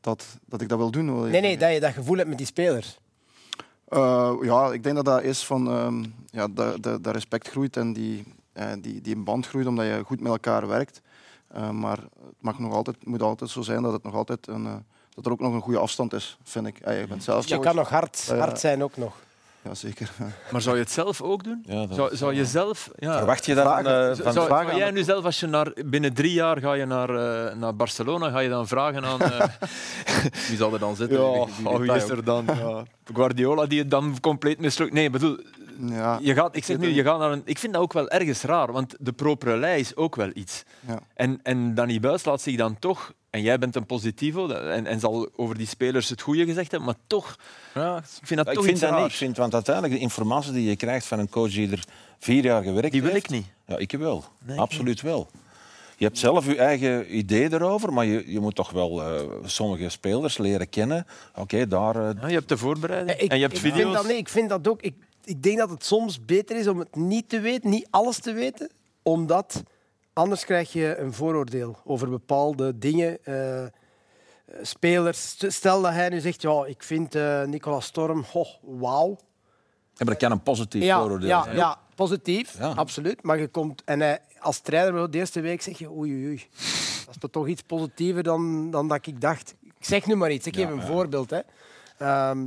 Dat, 0.00 0.24
dat 0.46 0.60
ik 0.60 0.68
dat 0.68 0.78
wil 0.78 0.90
doen. 0.90 1.14
wil 1.14 1.24
Nee, 1.30 1.40
nee, 1.40 1.58
dat 1.58 1.72
je 1.72 1.80
dat 1.80 1.92
gevoel 1.92 2.16
hebt 2.16 2.28
met 2.28 2.38
die 2.38 2.46
spelers. 2.46 2.98
Eh, 3.88 4.32
ja, 4.42 4.72
ik 4.72 4.82
denk 4.82 4.96
dat 4.96 5.04
dat 5.04 5.22
is 5.22 5.44
van 5.44 5.68
ehm, 5.70 6.04
ja, 6.30 6.48
dat, 6.48 6.82
dat, 6.82 7.04
dat 7.04 7.14
respect 7.14 7.48
groeit 7.48 7.76
en 7.76 7.92
die, 7.92 8.24
eh, 8.56 8.66
die, 8.80 9.00
die 9.00 9.16
band 9.16 9.46
groeit 9.46 9.66
omdat 9.66 9.84
je 9.86 10.02
goed 10.06 10.20
met 10.20 10.32
elkaar 10.32 10.66
werkt. 10.68 11.00
Eh, 11.48 11.70
maar 11.70 11.96
het 11.98 12.34
mag 12.40 12.58
nog 12.58 12.72
altijd, 12.74 13.06
moet 13.06 13.22
altijd 13.22 13.50
zo 13.50 13.62
zijn 13.62 13.82
dat, 13.82 13.92
het 13.92 14.02
nog 14.02 14.14
altijd 14.14 14.46
een, 14.46 14.66
eh, 14.66 14.74
dat 15.14 15.26
er 15.26 15.32
ook 15.32 15.40
nog 15.40 15.52
een 15.54 15.60
goede 15.60 15.78
afstand 15.78 16.12
is, 16.12 16.38
vind 16.44 16.66
ik. 16.66 16.78
Je 16.88 17.04
bent 17.08 17.22
zelf 17.22 17.46
Je 17.48 17.58
kan 17.58 17.74
nog 17.74 17.88
hard, 17.88 18.28
hard 18.38 18.60
zijn 18.60 18.82
ook 18.82 18.96
nog. 18.96 19.14
Ja, 19.62 19.74
zeker. 19.74 20.10
Maar 20.52 20.60
zou 20.62 20.76
je 20.76 20.82
het 20.82 20.90
zelf 20.90 21.22
ook 21.22 21.44
doen? 21.44 21.62
Ja, 21.66 21.86
Zou, 21.94 22.16
zou 22.16 22.34
je 22.34 22.44
zelf... 22.44 22.90
Ja. 22.96 23.16
Verwacht 23.16 23.46
je 23.46 23.54
dat 23.54 23.64
van, 23.64 23.72
Vragen. 23.82 24.00
eh, 24.00 24.06
Zou, 24.14 24.22
van 24.22 24.32
zou, 24.32 24.46
vragen 24.46 24.66
zou 24.66 24.78
jij 24.78 24.88
aan- 24.88 24.94
nu 24.94 25.02
zelf, 25.02 25.24
als 25.24 25.40
je 25.40 25.46
naar, 25.46 25.72
binnen 25.86 26.14
drie 26.14 26.32
jaar 26.32 26.58
ga 26.60 26.72
je 26.72 26.84
naar, 26.86 27.10
eh, 27.10 27.54
naar 27.56 27.76
Barcelona, 27.76 28.30
ga 28.30 28.38
je 28.38 28.48
dan 28.48 28.66
vragen 28.68 29.04
aan... 29.04 29.20
eh, 29.20 29.44
Wie 30.48 30.56
zal 30.56 30.72
er 30.72 30.78
dan 30.78 30.96
zitten? 30.96 31.20
ja, 31.20 31.32
Wie- 31.32 31.52
wie 31.58 31.68
oh, 31.68 31.78
wie 31.78 31.92
is 31.94 32.08
er 32.08 32.24
dan? 32.24 32.44
Ja. 32.46 32.82
Guardiola 33.14 33.66
die 33.66 33.78
het 33.78 33.90
dan 33.90 34.16
compleet 34.20 34.58
mislukt. 34.58 34.92
Nee, 34.92 35.10
bedoel, 35.10 35.38
Ja, 35.80 36.18
je 36.22 36.34
gaat, 36.34 36.56
ik 36.56 36.64
zeg 36.64 36.78
nu, 36.78 36.88
je 36.88 37.02
gaat 37.02 37.18
naar 37.18 37.32
een... 37.32 37.42
Ik 37.44 37.58
vind 37.58 37.72
dat 37.72 37.82
ook 37.82 37.92
wel 37.92 38.08
ergens 38.08 38.42
raar, 38.42 38.72
want 38.72 38.94
de 39.00 39.12
propere 39.12 39.56
lei 39.56 39.80
is 39.80 39.96
ook 39.96 40.16
wel 40.16 40.30
iets. 40.34 40.62
ja. 40.86 40.98
En, 41.14 41.40
en 41.42 41.74
Danny 41.74 42.00
Buis 42.00 42.24
laat 42.24 42.40
zich 42.40 42.56
dan 42.56 42.78
toch... 42.78 43.12
En 43.30 43.42
jij 43.42 43.58
bent 43.58 43.76
een 43.76 43.86
positivo 43.86 44.48
en, 44.48 44.86
en 44.86 45.00
zal 45.00 45.28
over 45.36 45.56
die 45.58 45.66
spelers 45.66 46.08
het 46.08 46.20
goede 46.20 46.44
gezegd 46.44 46.70
hebben, 46.70 46.88
maar 46.88 46.98
toch... 47.06 47.36
Ja, 47.74 47.96
Ik 47.96 48.26
vind 48.26 48.38
dat 48.38 48.48
ik 48.48 48.54
toch 48.54 48.64
vind 48.64 48.76
iets 48.76 48.86
dat 48.86 48.98
niet. 48.98 49.06
Ik 49.10 49.12
vind, 49.16 49.36
want 49.36 49.54
uiteindelijk 49.54 49.94
de 49.94 50.00
informatie 50.00 50.52
die 50.52 50.68
je 50.68 50.76
krijgt 50.76 51.06
van 51.06 51.18
een 51.18 51.28
coach 51.28 51.50
die 51.50 51.70
er 51.70 51.84
vier 52.18 52.44
jaar 52.44 52.62
gewerkt 52.62 52.92
Die 52.92 53.02
wil 53.02 53.12
heeft... 53.12 53.24
ik 53.24 53.30
niet. 53.30 53.46
Ja, 53.66 53.76
ik 53.76 53.92
wel. 53.92 54.24
Nee, 54.44 54.58
Absoluut 54.58 55.00
wel. 55.00 55.28
Je 55.96 56.04
hebt 56.04 56.18
zelf 56.18 56.46
je 56.46 56.56
eigen 56.56 57.16
idee 57.16 57.52
erover, 57.52 57.92
maar 57.92 58.04
je, 58.04 58.32
je 58.32 58.40
moet 58.40 58.54
toch 58.54 58.70
wel 58.70 59.02
eh, 59.02 59.20
sommige 59.44 59.88
spelers 59.88 60.38
leren 60.38 60.68
kennen. 60.68 61.06
Oké, 61.34 61.66
daar... 61.66 61.96
eh, 61.96 62.20
Ja, 62.20 62.28
je 62.28 62.34
hebt 62.34 62.48
de 62.48 62.56
voorbereiding 62.56 63.18
Ik, 63.18 63.30
en 63.30 63.36
je 63.36 63.42
hebt 63.42 63.54
ik 63.56 63.60
video's. 63.60 63.80
Vind 63.82 63.94
dat, 63.94 64.06
nee, 64.06 64.16
ik 64.16 64.28
vind 64.28 64.48
dat 64.48 64.68
ook. 64.68 64.82
Ik, 64.82 64.94
ik 65.26 65.42
denk 65.42 65.58
dat 65.58 65.70
het 65.70 65.84
soms 65.84 66.24
beter 66.24 66.56
is 66.56 66.66
om 66.66 66.78
het 66.78 66.96
niet 66.96 67.28
te 67.28 67.40
weten, 67.40 67.70
niet 67.70 67.86
alles 67.90 68.18
te 68.20 68.32
weten, 68.32 68.70
omdat 69.02 69.62
anders 70.12 70.44
krijg 70.44 70.72
je 70.72 70.96
een 70.98 71.12
vooroordeel 71.12 71.76
over 71.84 72.08
bepaalde 72.10 72.78
dingen. 72.78 73.24
eh, 73.24 73.64
spelers. 74.62 75.28
St- 75.28 75.52
Stel 75.52 75.82
dat 75.82 75.92
hij 75.92 76.08
nu 76.08 76.20
zegt, 76.20 76.42
ja, 76.42 76.64
ik 76.66 76.82
vind 76.82 77.14
eh 77.14 77.42
Nicolas 77.44 77.86
Storm, 77.86 78.24
oh, 78.32 78.46
wauw. 78.62 79.08
ja, 79.08 79.16
maar 80.04 80.06
dat 80.06 80.16
kan 80.16 80.30
een 80.30 80.42
positief 80.42 80.82
Ja, 80.82 80.98
vooroordeel 80.98 81.28
ja, 81.28 81.42
zijn. 81.42 81.56
ja, 81.56 81.78
positief, 81.94 82.58
Ja. 82.58 82.68
absoluut. 82.72 83.22
Maar 83.22 83.38
je 83.38 83.48
komt, 83.48 83.82
en 83.84 84.00
hij, 84.00 84.18
als 84.38 84.60
trainer 84.60 85.10
de 85.10 85.18
eerste 85.18 85.40
week 85.40 85.62
zeg 85.62 85.78
je, 85.78 85.90
oei, 85.90 86.12
oei, 86.12 86.26
oei. 86.26 86.46
Dat 87.06 87.14
is 87.14 87.20
toch 87.20 87.30
toch 87.30 87.48
iets 87.48 87.62
positiever 87.62 88.22
dan, 88.22 88.70
dan 88.70 88.88
dat 88.88 89.06
ik 89.06 89.20
dacht. 89.20 89.54
Ik 89.78 89.84
zeg 89.84 90.06
nu 90.06 90.14
maar 90.14 90.30
iets, 90.32 90.46
ik 90.46 90.54
geef 90.54 90.68
een 90.70 90.82
voorbeeld. 90.82 91.30
Hè. 91.30 91.40
Ehm, 91.98 92.46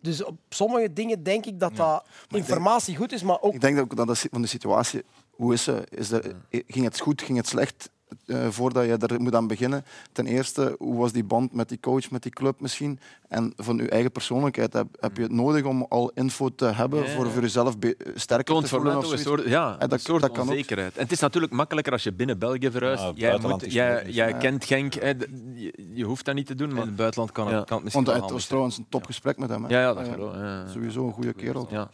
dus 0.00 0.24
op 0.24 0.36
sommige 0.48 0.92
dingen 0.92 1.22
denk 1.22 1.46
ik 1.46 1.60
dat 1.60 1.76
dat 1.76 2.04
informatie 2.30 2.96
goed 2.96 3.12
is, 3.12 3.22
maar 3.22 3.40
ook 3.40 3.54
Ik 3.54 3.60
denk 3.60 3.78
ook 3.78 3.96
dat 3.96 4.06
de, 4.06 4.14
si- 4.14 4.28
van 4.30 4.42
de 4.42 4.48
situatie, 4.48 5.02
hoe 5.30 5.52
is 5.52 5.62
ze? 5.62 5.86
Is 5.90 6.10
er, 6.10 6.34
ging 6.50 6.84
het 6.84 7.00
goed, 7.00 7.22
ging 7.22 7.38
het 7.38 7.46
slecht 7.48 7.90
eh, 8.26 8.46
voordat 8.50 8.84
je 8.84 8.96
er 8.96 9.20
moet 9.20 9.34
aan 9.34 9.46
beginnen? 9.46 9.84
Ten 10.12 10.26
eerste, 10.26 10.74
hoe 10.78 10.96
was 10.96 11.12
die 11.12 11.24
band 11.24 11.52
met 11.52 11.68
die 11.68 11.80
coach, 11.80 12.10
met 12.10 12.22
die 12.22 12.32
club 12.32 12.60
misschien? 12.60 12.98
En 13.28 13.52
van 13.56 13.76
je 13.76 13.88
eigen 13.88 14.12
persoonlijkheid, 14.12 14.72
heb, 14.72 14.86
heb 15.00 15.16
je 15.16 15.22
het 15.22 15.32
nodig 15.32 15.64
om 15.64 15.86
al 15.88 16.10
info 16.14 16.48
te 16.54 16.64
hebben 16.64 16.98
Ja, 17.02 17.04
ja. 17.08 17.14
voor, 17.14 17.30
voor 17.30 17.42
jezelf 17.42 17.74
sterker 18.14 18.60
te 18.60 18.66
voelen? 18.68 18.96
of 18.98 19.12
een 19.12 19.18
soort, 19.18 19.44
ja, 19.48 19.72
En 19.72 19.78
dat- 19.78 19.92
een 19.92 19.98
soort 19.98 20.20
dat 20.22 20.30
kan 20.32 20.48
ook. 20.50 20.54
En 20.70 20.90
het 20.94 21.12
is 21.12 21.20
natuurlijk 21.20 21.52
makkelijker 21.52 21.92
als 21.92 22.02
je 22.02 22.12
binnen 22.12 22.38
België 22.38 22.70
verhuist. 22.70 23.02
Ja, 23.02 23.12
jij 23.14 23.38
moet, 23.38 23.72
jij, 23.72 23.90
moeilijk. 23.92 24.14
jij 24.14 24.28
Ja. 24.28 24.36
kent 24.36 24.64
Genk, 24.64 24.94
hè, 24.94 25.08
je, 25.54 25.72
je 25.94 26.04
hoeft 26.04 26.24
dat 26.24 26.34
niet 26.34 26.46
te 26.46 26.54
doen. 26.54 26.68
In 26.68 26.74
Maar... 26.74 26.86
het 26.86 26.96
buitenland 26.96 27.32
kan 27.32 27.46
het, 27.46 27.54
Ja. 27.56 27.62
kan 27.64 27.74
het 27.76 27.84
misschien 27.84 28.04
Want 28.04 28.22
het 28.22 28.30
was 28.32 28.46
trouwens 28.46 28.78
een 28.78 28.86
topgesprek 28.88 29.38
met 29.38 29.48
hem. 29.48 29.64
hè. 29.64 29.68
Ja, 29.70 29.80
ja, 29.80 29.94
dat 29.94 30.06
Ja, 30.06 30.12
geloof. 30.12 30.34
Sowieso 30.72 31.06
een 31.06 31.12
goede 31.12 31.32
kerel. 31.32 31.66
Ja. 31.70 31.90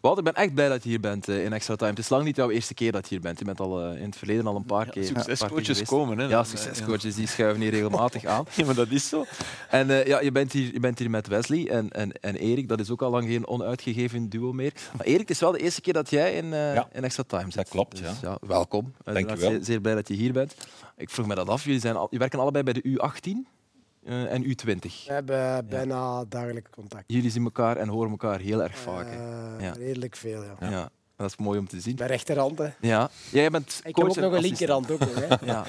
Wout, 0.00 0.18
ik 0.18 0.24
ben 0.24 0.34
echt 0.34 0.54
blij 0.54 0.68
dat 0.68 0.82
je 0.82 0.88
hier 0.88 1.00
bent 1.00 1.28
eh, 1.28 1.44
in 1.44 1.52
Extra 1.52 1.76
Time. 1.76 1.90
Het 1.90 1.98
is 1.98 2.08
lang 2.08 2.24
niet 2.24 2.36
jouw 2.36 2.50
eerste 2.50 2.74
keer 2.74 2.92
dat 2.92 3.02
je 3.08 3.14
hier 3.14 3.20
bent. 3.20 3.38
Je 3.38 3.44
bent 3.44 3.60
al 3.60 3.80
eh, 3.82 3.96
in 4.00 4.04
het 4.06 4.16
verleden 4.16 4.46
al 4.46 4.56
een 4.56 4.64
paar 4.64 4.88
keer. 4.90 5.12
paar 5.12 5.50
Succescoaches 5.64 5.88
geweest. 5.88 5.90
komen. 5.90 6.18
Hè, 6.18 6.24
Ja, 6.24 6.30
dan, 6.30 6.40
eh, 6.44 6.48
succescoaches 6.50 7.14
die 7.14 7.26
schuiven 7.26 7.60
hier 7.62 7.70
regelmatig 7.70 8.24
aan. 8.24 8.44
Ja, 8.56 8.64
maar 8.64 8.74
dat 8.74 8.90
is 8.90 9.08
zo. 9.08 9.24
En 9.70 9.90
eh, 9.90 10.06
ja, 10.06 10.20
je, 10.20 10.32
bent 10.32 10.52
hier, 10.52 10.72
je 10.72 10.80
bent 10.80 10.98
hier 10.98 11.10
met 11.10 11.26
Wesley 11.26 11.68
en, 11.70 11.90
en, 11.90 12.12
en 12.12 12.36
Erik. 12.36 12.68
Dat 12.68 12.80
is 12.80 12.90
ook 12.90 13.02
al 13.02 13.10
lang 13.10 13.26
geen 13.26 13.46
onuitgegeven 13.46 14.28
duo 14.28 14.52
meer. 14.52 14.72
Maar 14.96 15.06
Erik, 15.06 15.20
het 15.20 15.30
is 15.30 15.40
wel 15.40 15.52
de 15.52 15.58
eerste 15.58 15.80
keer 15.80 15.92
dat 15.92 16.10
jij 16.10 16.34
in, 16.34 16.52
eh, 16.52 16.74
Ja. 16.74 16.88
in 16.92 17.04
Extra 17.04 17.22
Time 17.26 17.44
zit. 17.44 17.54
Dat 17.54 17.68
klopt, 17.68 17.96
Dus, 17.96 18.20
ja. 18.20 18.38
welkom. 18.46 18.92
Uiteraard 19.04 19.40
wel. 19.40 19.50
Zeer, 19.50 19.58
zeer 19.64 19.80
blij 19.80 19.94
dat 19.94 20.08
je 20.08 20.14
hier 20.14 20.32
bent. 20.32 20.54
Ik 20.96 21.10
vroeg 21.10 21.26
me 21.26 21.34
dat 21.34 21.48
af. 21.48 21.64
Jullie, 21.64 21.80
zijn 21.80 21.94
al, 21.94 22.02
jullie 22.04 22.18
werken 22.18 22.38
allebei 22.38 22.64
bij 22.64 22.72
de 22.72 22.82
U18 22.88 23.52
eh, 24.04 24.32
en 24.32 24.44
U20. 24.44 24.78
we 25.06 25.12
hebben 25.12 25.66
bijna 25.68 26.24
dagelijks 26.24 26.70
contact. 26.70 27.04
Jullie 27.06 27.30
zien 27.30 27.44
elkaar 27.44 27.76
en 27.76 27.88
horen 27.88 28.10
elkaar 28.10 28.38
heel 28.40 28.62
erg 28.62 28.78
vaak. 28.78 29.06
Ja. 29.60 29.72
Redelijk 29.72 30.16
veel, 30.16 30.42
ja. 30.60 30.90
Dat 31.16 31.26
is 31.30 31.36
mooi 31.36 31.58
om 31.58 31.68
te 31.68 31.80
zien. 31.80 31.96
Bij 31.96 32.06
rechterhand, 32.06 32.58
hè. 32.58 32.68
Ja. 32.80 33.10
Jij 33.30 33.50
bent 33.50 33.80
Ik 33.84 33.96
heb 33.96 34.08
ook 34.08 34.16
nog 34.16 34.32
een 34.32 34.40
linkerhand. 34.40 34.90
Ook 34.90 34.98
nog, 34.98 35.14
hè. 35.14 35.26
Ja. 35.52 35.64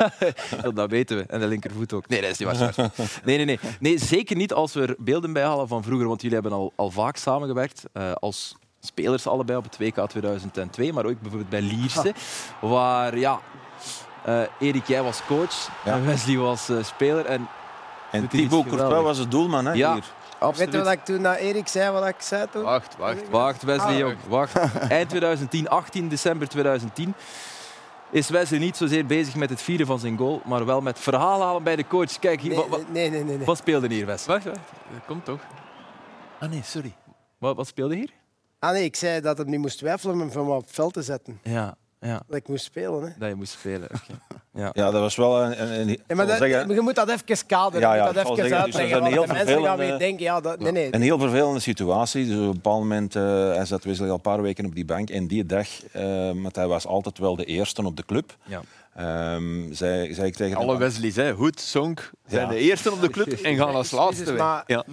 dat, 0.62 0.76
dat 0.76 0.90
weten 0.90 1.16
we. 1.16 1.22
En 1.22 1.40
de 1.40 1.46
linkervoet 1.46 1.92
ook. 1.92 2.08
Nee, 2.08 2.20
dat 2.20 2.30
is 2.30 2.38
niet 2.38 2.48
waar. 2.58 2.74
Nee, 3.24 3.36
nee, 3.36 3.44
nee. 3.44 3.58
nee, 3.80 3.98
zeker 3.98 4.36
niet 4.36 4.52
als 4.52 4.72
we 4.72 4.80
er 4.82 4.94
beelden 4.98 5.32
bij 5.32 5.42
halen 5.42 5.68
van 5.68 5.82
vroeger, 5.82 6.06
want 6.08 6.20
jullie 6.22 6.38
hebben 6.40 6.58
al, 6.58 6.72
al 6.76 6.90
vaak 6.90 7.16
samengewerkt 7.16 7.82
eh, 7.92 8.12
als 8.12 8.56
spelers 8.80 9.26
allebei 9.26 9.58
op 9.58 9.64
het 9.64 9.78
WK 9.78 10.08
2002, 10.08 10.92
maar 10.92 11.04
ook 11.06 11.20
bijvoorbeeld 11.20 11.50
bij 11.50 11.62
Lierse, 11.62 12.14
waar 12.60 13.18
ja, 13.18 13.40
eh, 14.24 14.40
Erik, 14.60 14.86
jij 14.86 15.02
was 15.02 15.20
coach 15.26 15.68
Ja. 15.84 15.92
en 15.94 16.06
Wesley 16.06 16.36
was 16.36 16.68
eh, 16.68 16.82
speler. 16.84 17.24
En 17.26 17.48
En 18.10 18.28
Thibaut 18.28 18.66
Courtois 18.66 19.02
was 19.02 19.18
het 19.18 19.30
doelman. 19.30 19.66
Hè, 19.66 19.72
Ja. 19.72 19.92
hier. 19.92 20.04
Absoluut. 20.42 20.70
Weet 20.70 20.78
je 20.80 20.84
wat 20.88 20.92
ik 20.98 21.04
toen 21.04 21.20
naar 21.20 21.36
Erik 21.36 21.68
zei, 21.68 21.90
wat 21.90 22.06
ik 22.08 22.14
zei 22.18 22.46
toen? 22.52 22.62
Wacht, 22.62 22.96
wacht. 22.96 23.28
Wacht, 23.30 23.62
Wesley, 23.62 23.92
Ah. 23.92 23.98
jong. 23.98 24.16
Wacht. 24.28 24.56
Eind 24.88 25.08
2010, 25.08 25.68
18 25.68 26.08
december 26.08 26.48
2010, 26.48 27.14
is 28.10 28.28
Wesley 28.28 28.58
niet 28.58 28.76
zozeer 28.76 29.06
bezig 29.06 29.34
met 29.34 29.50
het 29.50 29.62
vieren 29.62 29.86
van 29.86 29.98
zijn 29.98 30.16
goal, 30.18 30.40
maar 30.44 30.64
wel 30.66 30.80
met 30.80 30.98
verhaal 30.98 31.42
halen 31.42 31.62
bij 31.62 31.76
de 31.76 31.86
coach. 31.86 32.18
Kijk, 32.18 32.40
hier, 32.40 32.50
Nee, 32.52 32.68
nee, 32.90 33.10
nee, 33.10 33.24
nee. 33.24 33.36
nee. 33.36 33.46
wat 33.46 33.56
speelde 33.58 33.88
hier, 33.94 34.06
Wesley? 34.06 34.34
Wacht, 34.34 34.46
wacht. 34.46 34.68
Dat 34.92 35.06
komt 35.06 35.24
toch? 35.24 35.40
Ah 36.38 36.50
nee, 36.50 36.60
sorry. 36.64 36.94
Wat, 37.38 37.56
wat 37.56 37.66
speelde 37.66 37.94
hier? 37.94 38.10
Ah 38.58 38.70
nee, 38.72 38.84
ik 38.84 38.96
zei 38.96 39.20
dat 39.20 39.36
hij 39.38 39.46
niet 39.46 39.60
moest 39.60 39.78
twijfelen 39.78 40.14
om 40.14 40.20
hem 40.20 40.32
van 40.32 40.46
me 40.46 40.52
op 40.52 40.60
het 40.62 40.70
veld 40.74 40.92
te 40.92 41.02
zetten. 41.02 41.40
Ja, 41.42 41.74
ja, 42.02 42.22
Dat 42.26 42.36
ik 42.36 42.48
moest 42.48 42.64
spelen. 42.64 43.02
Hè. 43.02 43.08
dat 43.18 43.28
je 43.28 43.34
moest 43.34 43.52
spelen. 43.52 43.88
oké. 43.94 44.18
Ja. 44.54 44.70
Ja, 44.72 44.90
dat 44.90 45.00
was 45.00 45.16
wel 45.16 45.42
een... 45.42 45.62
een, 45.62 45.80
een 45.80 45.88
Ja, 46.06 46.14
maar 46.14 46.26
dat, 46.26 46.36
zeggen, 46.36 46.74
je 46.74 46.80
moet 46.80 46.94
dat 46.94 47.08
even 47.08 47.46
kaderen. 47.46 47.80
Ja, 47.80 47.92
je 47.94 47.98
ja, 48.00 48.04
moet 48.06 48.14
dat 48.14 48.24
even 48.24 48.36
zeggen, 48.36 48.50
dus 48.56 48.62
uitleggen. 48.64 48.96
een 48.96 49.02
want 49.02 49.12
heel 49.14 49.22
de 49.26 49.32
mensen 49.32 49.46
gaan 49.46 49.62
vervelende- 49.62 49.86
weer 49.86 49.98
denken, 49.98 50.24
ja, 50.24 50.40
dat, 50.40 50.58
nee, 50.60 50.72
nee. 50.72 50.94
Een 50.94 51.02
heel 51.02 51.18
vervelende 51.18 51.60
situatie. 51.60 52.26
Dus 52.26 52.36
op 52.36 52.42
een 52.42 52.52
bepaald 52.52 52.78
moment, 52.80 53.16
eh, 53.16 53.22
hij 53.54 53.64
zat 53.64 53.84
Wesley 53.84 54.08
al 54.08 54.14
een 54.14 54.20
paar 54.20 54.42
weken 54.42 54.66
op 54.66 54.74
die 54.74 54.84
bank. 54.84 55.10
En 55.10 55.26
die 55.26 55.46
dag, 55.46 55.66
want 56.42 56.56
hij 56.56 56.66
was 56.66 56.86
altijd 56.86 57.18
wel 57.18 57.36
de 57.36 57.44
eerste 57.44 57.84
op 57.84 57.96
de 57.96 58.04
club, 58.04 58.36
Ja. 58.44 58.60
ehm, 58.94 59.72
zei, 59.72 60.14
zei 60.14 60.26
ik 60.26 60.34
tegen 60.36 60.56
Alle. 60.56 60.78
Wesley's, 60.78 61.16
hè. 61.16 61.32
Hoed, 61.32 61.60
Sonk, 61.60 62.10
zijn 62.26 62.42
Ja. 62.46 62.48
de 62.52 62.58
eerste 62.58 62.92
op 62.92 63.00
de 63.00 63.10
club 63.10 63.28
en 63.42 63.56
gaan 63.56 63.74
als 63.74 63.90
laatste 63.90 64.24
weg. 64.24 64.36
maar- 64.38 64.64
Ja. 64.66 64.84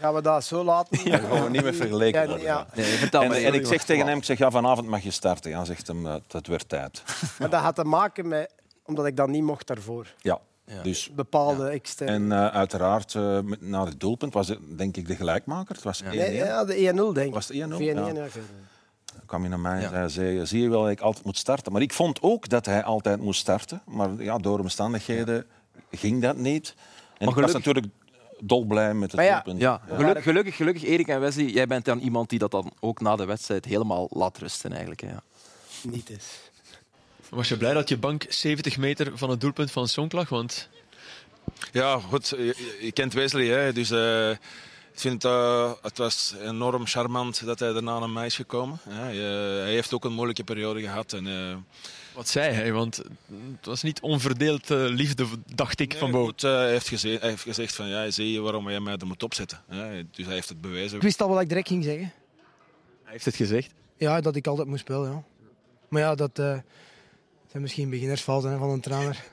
Gaan 0.00 0.14
we 0.14 0.22
dat 0.22 0.44
zo 0.44 0.64
laten? 0.64 1.10
Dat 1.10 1.20
gaan 1.20 1.42
we 1.44 1.50
niet 1.50 1.62
meer 1.62 1.74
vergeleken 1.74 2.20
Ja, 2.20 2.26
worden. 2.26 2.46
ja. 2.46 2.66
Nee, 2.74 3.44
En, 3.44 3.54
ik 3.54 3.66
zeg 3.66 3.84
tegen 3.84 4.06
hem, 4.06 4.16
ik 4.18 4.24
zeg, 4.24 4.38
ja, 4.38 4.50
vanavond 4.50 4.88
mag 4.88 5.02
je 5.02 5.10
starten. 5.10 5.50
Ja, 5.50 5.64
zegt 5.64 5.86
hem, 5.86 6.06
eh, 6.06 6.14
het 6.30 6.46
werd 6.46 6.68
tijd. 6.68 7.02
Maar 7.38 7.50
dat 7.50 7.60
had 7.60 7.74
te 7.74 7.84
maken 7.84 8.28
met... 8.28 8.50
Omdat 8.86 9.06
ik 9.06 9.16
dat 9.16 9.28
niet 9.28 9.42
mocht 9.42 9.66
daarvoor. 9.66 10.14
Ja, 10.18 10.38
Ja. 10.66 10.82
dus... 10.82 11.10
Bepaalde 11.14 11.68
externe... 11.68 12.12
En 12.12 12.32
eh, 12.32 12.46
uiteraard, 12.54 13.14
eh, 13.14 13.40
met- 13.40 13.60
na 13.62 13.84
het 13.84 14.00
doelpunt 14.00 14.32
was 14.34 14.48
het 14.48 14.58
denk 14.78 14.96
ik 14.96 15.06
de 15.06 15.16
gelijkmaker. 15.16 15.74
Het 15.74 15.84
was 15.84 16.02
1-1. 16.02 16.06
Nee, 16.06 16.34
ja, 16.34 16.64
de 16.64 16.74
1-0 16.92 17.12
denk 17.12 17.26
ik. 17.26 17.34
Was 17.34 17.48
het 17.48 17.56
1-0? 17.56 17.76
4-1, 17.76 17.80
Ja. 17.84 18.06
ja. 18.06 18.12
Dan 19.14 19.26
kwam 19.26 19.40
hij 19.40 19.50
naar 19.50 19.60
mij 19.60 19.80
Ja. 19.80 19.92
en 19.92 20.10
zei, 20.10 20.34
zei, 20.34 20.46
zie 20.46 20.62
je 20.62 20.68
wel 20.68 20.82
dat 20.82 20.90
ik 20.90 21.00
altijd 21.00 21.24
moet 21.24 21.36
starten. 21.38 21.72
Maar 21.72 21.82
ik 21.82 21.92
vond 21.92 22.18
ook 22.22 22.48
dat 22.48 22.66
hij 22.66 22.84
altijd 22.84 23.20
moest 23.20 23.40
starten. 23.40 23.82
Maar 23.86 24.10
ja, 24.22 24.38
door 24.38 24.58
omstandigheden 24.58 25.46
ging 25.90 26.22
dat 26.22 26.36
niet. 26.36 26.74
En 27.18 27.28
ik 27.28 27.34
was 27.34 27.52
natuurlijk 27.52 27.86
dolblij 28.46 28.94
met 28.94 29.10
het 29.10 29.20
Maar 29.20 29.24
ja, 29.24 29.34
doelpunt. 29.34 29.60
Ja, 29.60 29.80
gelukkig, 29.88 30.22
gelukkig, 30.22 30.56
gelukkig, 30.56 30.84
Erik 30.84 31.08
en 31.08 31.20
Wesley, 31.20 31.44
jij 31.44 31.66
bent 31.66 31.84
dan 31.84 31.98
iemand 31.98 32.30
die 32.30 32.38
dat 32.38 32.50
dan 32.50 32.72
ook 32.80 33.00
na 33.00 33.16
de 33.16 33.24
wedstrijd 33.24 33.64
helemaal 33.64 34.08
laat 34.10 34.38
rusten 34.38 34.70
eigenlijk. 34.70 35.00
hè, 35.00 35.08
Ja. 35.08 35.22
Niet 35.82 36.08
eens. 36.08 36.26
Was 37.28 37.48
je 37.48 37.56
blij 37.56 37.72
dat 37.72 37.88
je 37.88 37.98
bank 37.98 38.26
70 38.28 38.76
meter 38.76 39.18
van 39.18 39.30
het 39.30 39.40
doelpunt 39.40 39.70
van 39.70 39.88
Sonk 39.88 40.12
lag? 40.12 40.28
Want 40.28 40.68
Ja, 41.72 41.98
goed. 41.98 42.28
Je, 42.28 42.76
je 42.80 42.92
kent 42.92 43.12
Wesley, 43.12 43.46
hè, 43.46 43.72
dus 43.72 43.90
eh, 43.90 44.30
ik 44.30 45.00
vind 45.00 45.24
uh, 45.24 45.72
het 45.82 45.98
was 45.98 46.34
enorm 46.42 46.86
charmant 46.86 47.44
dat 47.44 47.58
hij 47.58 47.72
daarna 47.72 47.98
naar 47.98 48.10
mij 48.10 48.26
is 48.26 48.36
gekomen. 48.36 48.80
Ja, 48.88 48.94
hij 48.94 49.72
heeft 49.72 49.94
ook 49.94 50.04
een 50.04 50.12
moeilijke 50.12 50.44
periode 50.44 50.80
gehad. 50.80 51.12
En, 51.12 51.26
eh, 51.26 51.56
wat 52.14 52.28
zei 52.28 52.52
hij? 52.54 52.72
Want 52.72 52.96
het 52.96 53.66
was 53.66 53.82
niet 53.82 54.00
onverdeeld 54.00 54.70
eh, 54.70 54.78
liefde, 54.88 55.26
dacht 55.54 55.80
ik, 55.80 55.92
van 55.94 56.10
nee, 56.10 56.12
boven. 56.20 56.32
goed, 56.32 56.44
eh, 56.44 56.50
hij, 56.56 56.70
heeft 56.70 56.88
geze- 56.88 57.18
hij 57.20 57.28
heeft 57.28 57.42
gezegd 57.42 57.74
van 57.74 57.88
ja, 57.88 58.10
zie 58.10 58.32
je 58.32 58.40
waarom 58.40 58.70
jij 58.70 58.80
mij 58.80 58.96
er 58.96 59.06
moet 59.06 59.22
opzetten. 59.22 59.60
Ja, 59.70 60.02
dus 60.10 60.24
hij 60.24 60.34
heeft 60.34 60.48
het 60.48 60.60
bewezen. 60.60 60.96
Ik 60.96 61.02
wist 61.02 61.22
al 61.22 61.28
wat 61.28 61.40
ik 61.40 61.48
direct 61.48 61.68
ging 61.68 61.84
zeggen. 61.84 62.12
Hij 63.02 63.12
heeft 63.12 63.24
het 63.24 63.36
gezegd. 63.36 63.72
Ja, 63.96 64.20
dat 64.20 64.36
ik 64.36 64.46
altijd 64.46 64.68
moest 64.68 64.80
spelen. 64.80 65.10
Ja. 65.10 65.22
Maar 65.88 66.00
ja, 66.02 66.14
dat 66.14 66.38
eh, 66.38 66.58
zijn 67.50 67.62
misschien 67.62 67.90
beginnersfouten 67.90 68.50
hè, 68.50 68.58
van 68.58 68.70
een 68.70 68.80
trainer. 68.80 69.24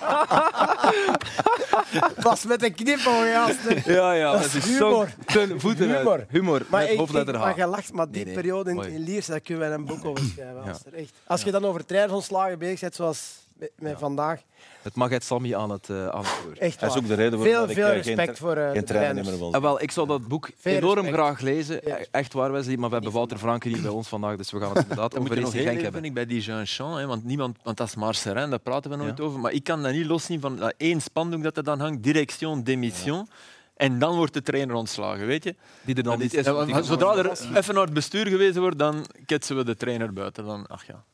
Was 2.22 2.44
met 2.44 2.62
een 2.62 2.74
knipoog, 2.74 3.32
gast. 3.32 3.84
Ja, 3.86 4.12
ja, 4.12 4.32
Dat 4.32 4.44
is 4.54 4.64
humor. 4.64 5.08
ten 5.26 5.60
voeten 5.60 5.88
uit. 5.88 5.98
Humor. 5.98 6.26
Humor, 6.28 6.62
Maar 6.68 6.82
met 6.82 6.90
ik, 6.90 6.98
hoofdletter 6.98 7.36
H. 7.36 7.40
maar 7.40 7.56
je 7.56 7.66
lacht, 7.66 7.92
maar 7.92 8.06
die 8.06 8.14
Nee, 8.14 8.24
nee. 8.24 8.34
periode 8.34 8.70
in, 8.70 8.82
in 8.92 9.04
Liers, 9.04 9.26
daar 9.26 9.40
kunnen 9.40 9.68
wij 9.68 9.76
een 9.76 9.84
boek 9.84 10.04
over 10.04 10.24
schrijven. 10.34 10.62
Ja. 10.64 10.70
Als, 10.70 10.80
er 10.86 10.94
echt, 10.94 11.12
als 11.26 11.42
je 11.42 11.50
dan 11.50 11.64
over 11.64 11.86
trainersontslagen 11.86 12.58
bezig 12.58 12.80
bent, 12.80 12.94
zoals 12.94 13.42
met, 13.78 13.98
vandaag, 13.98 14.40
Het 14.82 14.94
mag 14.94 15.10
het 15.10 15.24
Sammy 15.24 15.54
aan 15.54 15.70
het, 15.70 15.90
eh, 15.90 16.06
aan 16.08 16.20
het 16.24 16.42
woord. 16.44 16.58
echt 16.58 16.80
Dat 16.80 16.90
is 16.90 16.96
ook 16.96 17.06
de 17.06 17.14
reden 17.14 17.38
waarom 17.38 17.54
Veel, 17.56 17.68
ik 17.68 17.74
veel 17.74 17.84
eh, 17.86 17.92
geen, 17.92 18.02
respect 18.02 18.38
voor 18.38 18.56
eh, 18.56 18.64
geen 18.64 18.74
de 18.74 18.82
trainer 18.82 19.10
trainers. 19.10 19.28
meer 19.28 19.38
wil. 19.38 19.52
En 19.52 19.60
wel, 19.62 19.82
ik 19.82 19.90
zou 19.90 20.06
dat 20.06 20.28
boek 20.28 20.50
Veel 20.56 20.76
enorm 20.76 20.94
respect. 20.94 21.14
graag 21.16 21.40
lezen. 21.40 21.80
Ja. 21.84 21.98
E- 21.98 22.04
Echt 22.10 22.32
waar, 22.32 22.52
Wesley. 22.52 22.76
Maar 22.76 22.88
we 22.88 22.94
hebben 22.94 23.12
Wouter 23.12 23.38
Franke 23.38 23.68
niet 23.68 23.82
bij 23.82 23.90
ons 23.90 24.08
vandaag, 24.08 24.36
dus 24.36 24.50
we 24.50 24.60
gaan 24.60 24.68
het 24.72 24.82
inderdaad 24.88 25.18
over 25.18 25.36
heel 25.36 25.50
Genk 25.50 25.66
hebben. 25.66 25.92
vind 25.92 26.04
ik, 26.04 26.14
bij 26.14 26.26
die 26.26 26.40
Jean 26.40 26.66
Champ, 26.66 26.96
hè, 26.96 27.06
want, 27.06 27.24
niemand, 27.24 27.56
want 27.62 27.76
dat 27.76 27.86
is 27.86 27.94
Marcerin, 27.94 28.50
daar 28.50 28.58
praten 28.58 28.90
we 28.90 28.96
nooit 28.96 29.18
Ja. 29.18 29.24
over. 29.24 29.40
Maar 29.40 29.52
ik 29.52 29.64
kan 29.64 29.82
dat 29.82 29.92
niet 29.92 30.06
loszien 30.06 30.40
van 30.40 30.56
dat 30.56 30.74
één 30.76 31.00
spandoek 31.00 31.42
dat 31.42 31.56
er 31.56 31.64
dan 31.64 31.80
hangt, 31.80 32.02
direction, 32.02 32.62
démission. 32.62 33.28
En 33.76 33.98
dan 33.98 34.16
wordt 34.16 34.32
de 34.32 34.42
trainer 34.42 34.74
ontslagen, 34.74 35.26
weet 35.26 35.44
je? 35.44 35.54
Die 35.82 35.94
er 35.94 36.02
dan 36.02 36.18
niet 36.18 36.34
is- 36.34 36.44
zodra 36.86 37.14
er 37.16 37.30
even 37.54 37.74
naar 37.74 37.84
het 37.84 37.92
bestuur 37.94 38.26
gewezen 38.26 38.60
wordt, 38.60 38.78
dan 38.78 39.06
ketsen 39.26 39.56
we 39.56 39.64
de 39.64 39.76
trainer 39.76 40.12
buiten. 40.12 40.44
Dan, 40.44 40.66
ach 40.66 40.86
ja, 40.86 41.04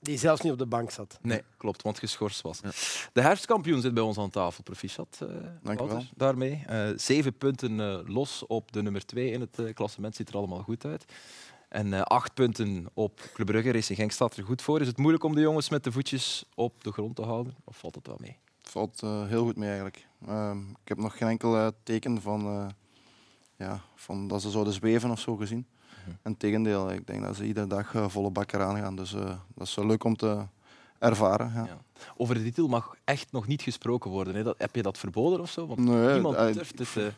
Die 0.00 0.18
zelfs 0.18 0.40
niet 0.40 0.52
op 0.52 0.58
de 0.58 0.66
bank 0.66 0.90
zat. 0.90 1.18
Nee, 1.22 1.42
klopt, 1.56 1.82
want 1.82 1.98
geschorst 1.98 2.40
was. 2.40 2.60
De 3.12 3.20
herfstkampioen 3.20 3.80
zit 3.80 3.94
bij 3.94 4.02
ons 4.02 4.18
aan 4.18 4.30
tafel, 4.30 4.62
proficiat. 4.62 5.18
eh 5.22 5.28
Dank. 5.62 5.78
Wouter, 5.78 6.08
daarmee. 6.16 6.62
Eh, 6.66 6.88
zeven 6.96 7.34
punten 7.38 7.80
eh, 7.80 7.98
los 8.06 8.46
op 8.46 8.72
de 8.72 8.82
nummer 8.82 9.06
twee 9.06 9.30
in 9.30 9.40
het 9.40 9.58
eh, 9.58 9.74
klassement. 9.74 10.16
Ziet 10.16 10.28
er 10.28 10.34
allemaal 10.36 10.62
goed 10.62 10.84
uit. 10.84 11.04
En 11.68 11.92
eh, 11.94 12.00
acht 12.02 12.34
punten 12.34 12.86
op 12.94 13.30
Club 13.34 13.46
Brugge. 13.46 13.72
Racing 13.72 13.98
Genk 13.98 14.10
staat 14.12 14.36
er 14.36 14.44
goed 14.44 14.62
voor. 14.62 14.80
Is 14.80 14.86
het 14.86 14.98
moeilijk 14.98 15.24
om 15.24 15.34
de 15.34 15.40
jongens 15.40 15.68
met 15.68 15.84
de 15.84 15.92
voetjes 15.92 16.44
op 16.54 16.84
de 16.84 16.92
grond 16.92 17.16
te 17.16 17.22
houden? 17.22 17.54
Of 17.64 17.76
valt 17.76 17.94
het 17.94 18.06
wel 18.06 18.16
mee? 18.20 18.36
Het 18.62 18.70
valt 18.70 19.02
eh, 19.02 19.26
heel 19.26 19.44
goed 19.44 19.56
mee 19.56 19.66
eigenlijk. 19.68 20.06
Ehm, 20.26 20.58
ik 20.70 20.88
heb 20.88 20.98
nog 20.98 21.16
geen 21.16 21.28
enkel 21.28 21.72
teken 21.82 22.20
van, 22.22 22.40
eh, 22.46 22.66
ja, 23.60 23.80
van 23.94 24.28
dat 24.28 24.42
ze 24.42 24.50
zouden 24.50 24.72
zweven 24.72 25.10
of 25.10 25.20
zo 25.20 25.36
gezien. 25.36 25.66
Mhm. 26.04 26.16
En 26.22 26.36
tegendeel, 26.36 26.90
ik 26.92 27.06
denk 27.06 27.22
dat 27.22 27.36
ze 27.36 27.46
iedere 27.46 27.66
dag 27.66 27.94
eh, 27.94 28.08
volle 28.08 28.30
bak 28.30 28.52
eraan 28.52 28.76
gaan. 28.76 28.96
Dus 28.96 29.14
eh, 29.14 29.30
dat 29.54 29.66
is 29.66 29.74
wel 29.74 29.86
leuk 29.86 30.04
om 30.04 30.16
te 30.16 30.42
ervaren. 30.98 31.52
Ja. 31.54 31.64
Ja. 31.64 31.78
Over 32.16 32.34
de 32.34 32.42
titel 32.42 32.68
mag 32.68 32.94
echt 33.04 33.32
nog 33.32 33.46
niet 33.46 33.62
gesproken 33.62 34.10
worden. 34.10 34.34
Hè? 34.34 34.42
Dat, 34.42 34.54
heb 34.58 34.74
je 34.74 34.82
dat 34.82 34.98
verboden 34.98 35.40
of 35.40 35.50
zo? 35.50 35.66
Want 35.66 35.80
Nee, 35.80 36.12
niemand 36.12 36.36
durft 36.54 36.78
het. 36.78 36.88
eh, 36.88 36.94
de 36.94 37.12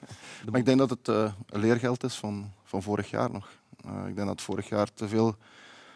Maar 0.50 0.61
ik 0.61 0.66
denk 0.66 0.78
dat 0.78 0.90
het 0.90 1.09
eh, 1.09 1.33
een 1.48 1.61
leergeld 1.61 2.05
is 2.05 2.14
van, 2.16 2.50
van 2.64 2.83
vorig 2.83 3.11
jaar 3.11 3.31
nog. 3.31 3.48
Eh, 3.85 4.07
ik 4.09 4.14
denk 4.16 4.26
dat 4.28 4.40
vorig 4.42 4.68
jaar 4.68 4.92
te 4.94 5.09
veel 5.09 5.37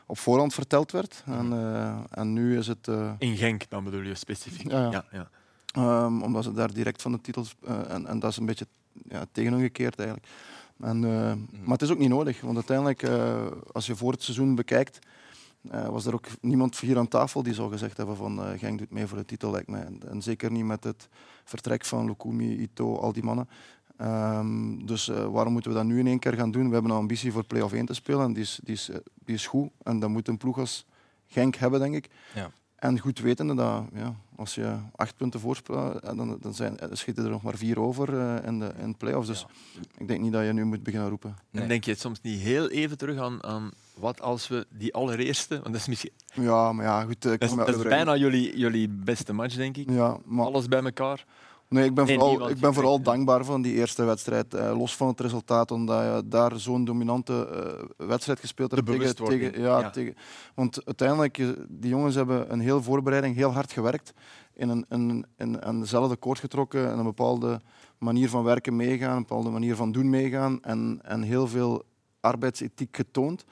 op 0.06 0.18
voorhand 0.18 0.54
verteld 0.54 0.92
werd. 0.92 1.22
En, 1.26 1.52
eh, 1.52 1.98
en 2.10 2.32
nu 2.32 2.58
is 2.58 2.66
het... 2.66 2.88
eh, 2.88 3.12
In 3.18 3.36
Genk 3.36 3.68
dan 3.68 3.84
bedoel 3.84 4.00
je 4.02 4.14
specifiek. 4.14 4.70
Ja, 4.70 4.80
ja. 4.82 4.90
Ja, 4.90 5.04
ja. 5.10 5.28
Ehm, 5.72 6.22
omdat 6.22 6.44
ze 6.44 6.52
daar 6.52 6.72
direct 6.72 7.02
van 7.02 7.12
de 7.12 7.20
titels. 7.20 7.54
eh, 7.66 7.90
en, 7.90 8.06
en 8.06 8.18
dat 8.18 8.30
is 8.30 8.36
een 8.36 8.46
beetje 8.46 8.66
ja, 9.08 9.26
tegenovergekeerd 9.32 9.98
eigenlijk. 9.98 10.28
En, 10.80 11.04
eh, 11.04 11.60
Maar 11.62 11.72
het 11.72 11.82
is 11.82 11.90
ook 11.90 11.98
niet 11.98 12.08
nodig, 12.08 12.40
want 12.40 12.54
uiteindelijk, 12.54 13.02
eh, 13.02 13.46
als 13.72 13.86
je 13.86 13.96
voor 13.96 14.12
het 14.12 14.22
seizoen 14.22 14.54
bekijkt, 14.54 14.98
eh, 15.70 15.88
was 15.88 16.06
er 16.06 16.14
ook 16.14 16.26
niemand 16.40 16.78
hier 16.78 16.98
aan 16.98 17.08
tafel 17.08 17.42
die 17.42 17.54
zou 17.54 17.70
gezegd 17.70 17.96
hebben 17.96 18.16
van 18.16 18.58
Genk 18.58 18.78
doet 18.78 18.90
mee 18.90 19.06
voor 19.06 19.18
de 19.18 19.24
titel, 19.24 19.50
lijkt 19.50 19.68
mij. 19.68 19.84
En, 19.84 20.00
en 20.08 20.22
zeker 20.22 20.50
niet 20.50 20.64
met 20.64 20.84
het 20.84 21.08
vertrek 21.44 21.84
van 21.84 22.06
Lukumi, 22.06 22.58
Ito, 22.58 22.96
al 22.96 23.12
die 23.12 23.22
mannen. 23.22 23.48
Ehm, 23.96 24.86
dus 24.86 25.06
waarom 25.06 25.52
moeten 25.52 25.70
we 25.70 25.76
dat 25.76 25.86
nu 25.86 25.98
in 25.98 26.06
één 26.06 26.18
keer 26.18 26.34
gaan 26.34 26.50
doen? 26.50 26.66
We 26.66 26.72
hebben 26.72 26.90
een 26.90 26.96
ambitie 26.96 27.32
voor 27.32 27.44
play-off 27.44 27.72
1 27.72 27.86
te 27.86 27.94
spelen 27.94 28.24
en 28.24 28.32
die 28.32 28.42
is, 28.42 28.60
die, 28.62 28.74
is, 28.74 28.90
die 29.24 29.34
is 29.34 29.46
goed. 29.46 29.70
En 29.82 29.98
dat 29.98 30.10
moet 30.10 30.28
een 30.28 30.36
ploeg 30.36 30.58
als 30.58 30.86
Genk 31.26 31.56
hebben, 31.56 31.80
denk 31.80 31.94
ik. 31.94 32.08
Ja. 32.34 32.50
En 32.86 32.98
goed 32.98 33.18
wetende 33.18 33.54
dat 33.54 33.82
ja, 33.94 34.14
als 34.36 34.54
je 34.54 34.76
acht 34.96 35.16
punten 35.16 35.40
voorspeelt, 35.40 36.00
eh, 36.00 36.16
dan, 36.16 36.38
dan, 36.40 36.54
zijn, 36.54 36.76
dan 36.76 36.96
schieten 36.96 37.24
er 37.24 37.30
nog 37.30 37.42
maar 37.42 37.56
vier 37.56 37.80
over 37.80 38.18
eh, 38.20 38.46
in 38.46 38.58
de, 38.58 38.72
in 38.78 38.90
de 38.90 38.96
play-offs. 38.96 39.28
Dus 39.28 39.46
ik 39.98 40.08
denk 40.08 40.20
niet 40.20 40.32
dat 40.32 40.44
je 40.44 40.52
nu 40.52 40.64
moet 40.64 40.82
beginnen 40.82 41.08
roepen. 41.08 41.36
Nee. 41.50 41.62
En 41.62 41.68
denk 41.68 41.84
je 41.84 41.94
soms 41.94 42.20
niet 42.22 42.40
heel 42.40 42.70
even 42.70 42.98
terug 42.98 43.18
aan, 43.18 43.44
aan 43.44 43.70
wat 43.94 44.20
als 44.20 44.48
we 44.48 44.66
die 44.70 44.94
allereerste, 44.94 45.54
want 45.54 45.64
dat 45.72 45.74
is, 45.74 45.86
misschien, 45.86 46.10
Ja, 46.34 46.72
maar 46.72 46.84
ja, 46.84 47.02
goed. 47.04 47.24
eh, 47.24 47.32
ik 47.32 47.40
dat 47.40 47.50
is, 47.68 47.74
dat 47.74 47.82
bijna 47.82 48.16
jullie, 48.16 48.58
jullie 48.58 48.88
beste 48.88 49.32
match, 49.32 49.54
denk 49.54 49.76
ik. 49.76 49.90
Ja, 49.90 50.16
maar 50.24 50.46
Alles 50.46 50.68
bij 50.68 50.82
elkaar. 50.82 51.24
Nee, 51.68 51.84
ik 51.84 51.94
ben 51.94 52.06
vooral, 52.06 52.48
ik 52.48 52.58
ben 52.58 52.74
vooral 52.74 53.02
dankbaar 53.02 53.44
van 53.44 53.62
die 53.62 53.74
eerste 53.74 54.04
wedstrijd. 54.04 54.54
eh, 54.54 54.78
los 54.78 54.96
van 54.96 55.08
het 55.08 55.20
resultaat, 55.20 55.70
omdat 55.70 56.02
je 56.02 56.28
daar 56.28 56.58
zo'n 56.58 56.84
dominante 56.84 57.48
eh, 57.98 58.06
wedstrijd 58.06 58.40
gespeeld 58.40 58.70
hebt. 58.70 58.86
De 58.86 58.92
bewustwording, 58.92 59.42
tegen, 59.42 59.60
ja, 59.60 59.78
ja. 59.78 59.90
Tegen, 59.90 60.14
want 60.54 60.84
uiteindelijk, 60.84 61.38
eh, 61.38 61.48
die 61.68 61.90
jongens 61.90 62.14
hebben 62.14 62.52
een 62.52 62.60
heel 62.60 62.82
voorbereiding 62.82 63.34
heel 63.34 63.52
hard 63.52 63.72
gewerkt. 63.72 64.12
In 64.54 64.68
een, 64.68 64.86
in, 64.88 65.26
in, 65.36 65.62
aan 65.62 65.80
dezelfde 65.80 66.16
koord 66.16 66.38
getrokken 66.38 66.90
en 66.90 66.98
een 66.98 67.04
bepaalde 67.04 67.60
manier 67.98 68.28
van 68.28 68.44
werken 68.44 68.76
meegaan, 68.76 69.16
een 69.16 69.26
bepaalde 69.26 69.50
manier 69.50 69.76
van 69.76 69.92
doen 69.92 70.10
meegaan 70.10 70.62
en, 70.62 71.00
en 71.02 71.22
heel 71.22 71.48
veel 71.48 71.84
arbeidsethiek 72.20 72.96
getoond. 72.96 73.44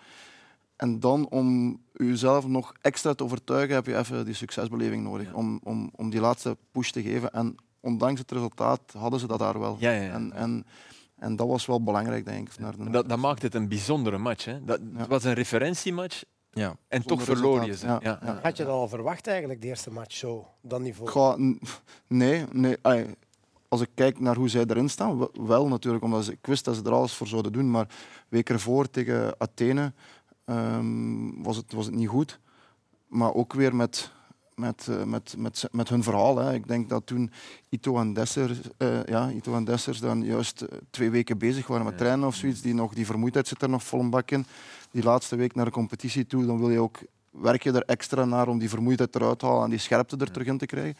En 0.76 1.00
dan 1.00 1.28
om 1.28 1.80
jezelf 1.92 2.46
nog 2.46 2.72
extra 2.80 3.14
te 3.14 3.24
overtuigen, 3.24 3.74
heb 3.74 3.86
je 3.86 3.96
even 3.96 4.24
die 4.24 4.34
succesbeleving 4.34 5.02
nodig. 5.02 5.32
Om, 5.32 5.60
om, 5.62 5.90
om 5.96 6.10
die 6.10 6.20
laatste 6.20 6.56
push 6.72 6.90
te 6.90 7.02
geven. 7.02 7.32
En 7.32 7.56
ondanks 7.84 8.20
het 8.20 8.30
resultaat 8.32 8.80
hadden 8.96 9.20
ze 9.20 9.26
dat 9.26 9.38
daar 9.38 9.58
wel. 9.60 9.76
Ja, 9.78 9.90
ja, 9.90 10.02
ja. 10.02 10.12
En, 10.12 10.32
en, 10.32 10.66
en 11.18 11.36
dat 11.36 11.48
was 11.48 11.66
wel 11.66 11.82
belangrijk, 11.82 12.24
denk 12.24 12.48
ik. 12.48 12.58
Naar 12.58 12.76
de 12.76 12.90
Dat, 12.90 13.08
dat 13.08 13.18
maakt 13.18 13.42
het 13.42 13.54
een 13.54 13.68
bijzondere 13.68 14.18
match. 14.18 14.44
Hè. 14.44 14.64
Dat, 14.64 14.80
Ja. 14.92 14.98
Het 14.98 15.08
was 15.08 15.24
een 15.24 15.32
referentiematch 15.34 16.22
Ja. 16.50 16.76
en 16.88 17.02
toch 17.06 17.22
verloor 17.22 17.64
je 17.64 17.76
ze. 17.76 17.86
resultaat, 17.86 18.18
Ja. 18.20 18.26
ja, 18.26 18.32
ja. 18.34 18.40
Had 18.42 18.56
je 18.56 18.64
dat 18.64 18.72
al 18.72 18.88
verwacht 18.88 19.26
eigenlijk, 19.26 19.60
de 19.60 19.66
eerste 19.66 19.90
match, 19.90 20.16
zo, 20.16 20.46
dat 20.62 20.80
niveau? 20.80 21.10
Goh, 21.10 21.56
nee, 22.06 22.44
nee. 22.52 22.76
ai, 22.82 23.14
als 23.68 23.80
ik 23.80 23.88
kijk 23.94 24.20
naar 24.20 24.36
hoe 24.36 24.48
zij 24.48 24.64
erin 24.66 24.88
staan, 24.88 25.18
we- 25.18 25.30
wel 25.32 25.68
natuurlijk, 25.68 26.04
omdat 26.04 26.24
ze, 26.24 26.32
ik 26.32 26.46
wist 26.46 26.64
dat 26.64 26.74
ze 26.76 26.82
er 26.82 26.92
alles 26.92 27.14
voor 27.14 27.26
zouden 27.26 27.52
doen. 27.52 27.70
Maar 27.70 27.88
week 28.28 28.50
ervoor 28.50 28.90
tegen 28.90 29.34
Athene 29.38 29.92
ehm, 30.44 31.42
was, 31.42 31.56
het, 31.56 31.72
was 31.72 31.86
het 31.86 31.94
niet 31.94 32.08
goed. 32.08 32.40
Maar 33.08 33.34
ook 33.34 33.52
weer 33.52 33.74
met, 33.76 34.10
met, 34.54 34.88
eh, 34.88 35.02
met, 35.02 35.34
met, 35.38 35.68
met 35.72 35.88
hun 35.88 36.02
verhaal. 36.02 36.38
Hè. 36.38 36.54
Ik 36.54 36.68
denk 36.68 36.88
dat 36.88 37.06
toen 37.06 37.30
Ito 37.68 37.98
en 37.98 38.12
Dessers, 38.12 38.58
eh, 38.76 39.04
ja, 39.04 39.30
Ito 39.30 39.54
en 39.54 39.64
Dessers 39.64 39.98
dan 39.98 40.22
juist 40.22 40.60
eh, 40.60 40.78
twee 40.90 41.10
weken 41.10 41.38
bezig 41.38 41.66
waren 41.66 41.84
met 41.84 41.98
trainen 41.98 42.26
of 42.26 42.34
zoiets. 42.34 42.60
Die, 42.60 42.74
nog, 42.74 42.94
die 42.94 43.06
vermoeidheid 43.06 43.48
zit 43.48 43.62
er 43.62 43.68
nog 43.68 43.84
vol 43.84 44.00
een 44.00 44.10
bak 44.10 44.30
in. 44.30 44.46
Die 44.90 45.02
laatste 45.02 45.36
week 45.36 45.54
naar 45.54 45.64
de 45.64 45.70
competitie 45.70 46.26
toe, 46.26 46.46
dan 46.46 46.58
wil 46.58 46.70
je 46.70 46.78
ook, 46.78 46.98
werk 47.30 47.62
je 47.62 47.72
er 47.72 47.84
extra 47.84 48.24
naar 48.24 48.48
om 48.48 48.58
die 48.58 48.68
vermoeidheid 48.68 49.14
eruit 49.14 49.38
te 49.38 49.46
halen 49.46 49.64
en 49.64 49.70
die 49.70 49.78
scherpte 49.78 50.16
er 50.16 50.30
terug 50.30 50.46
in 50.46 50.58
te 50.58 50.66
krijgen. 50.66 50.96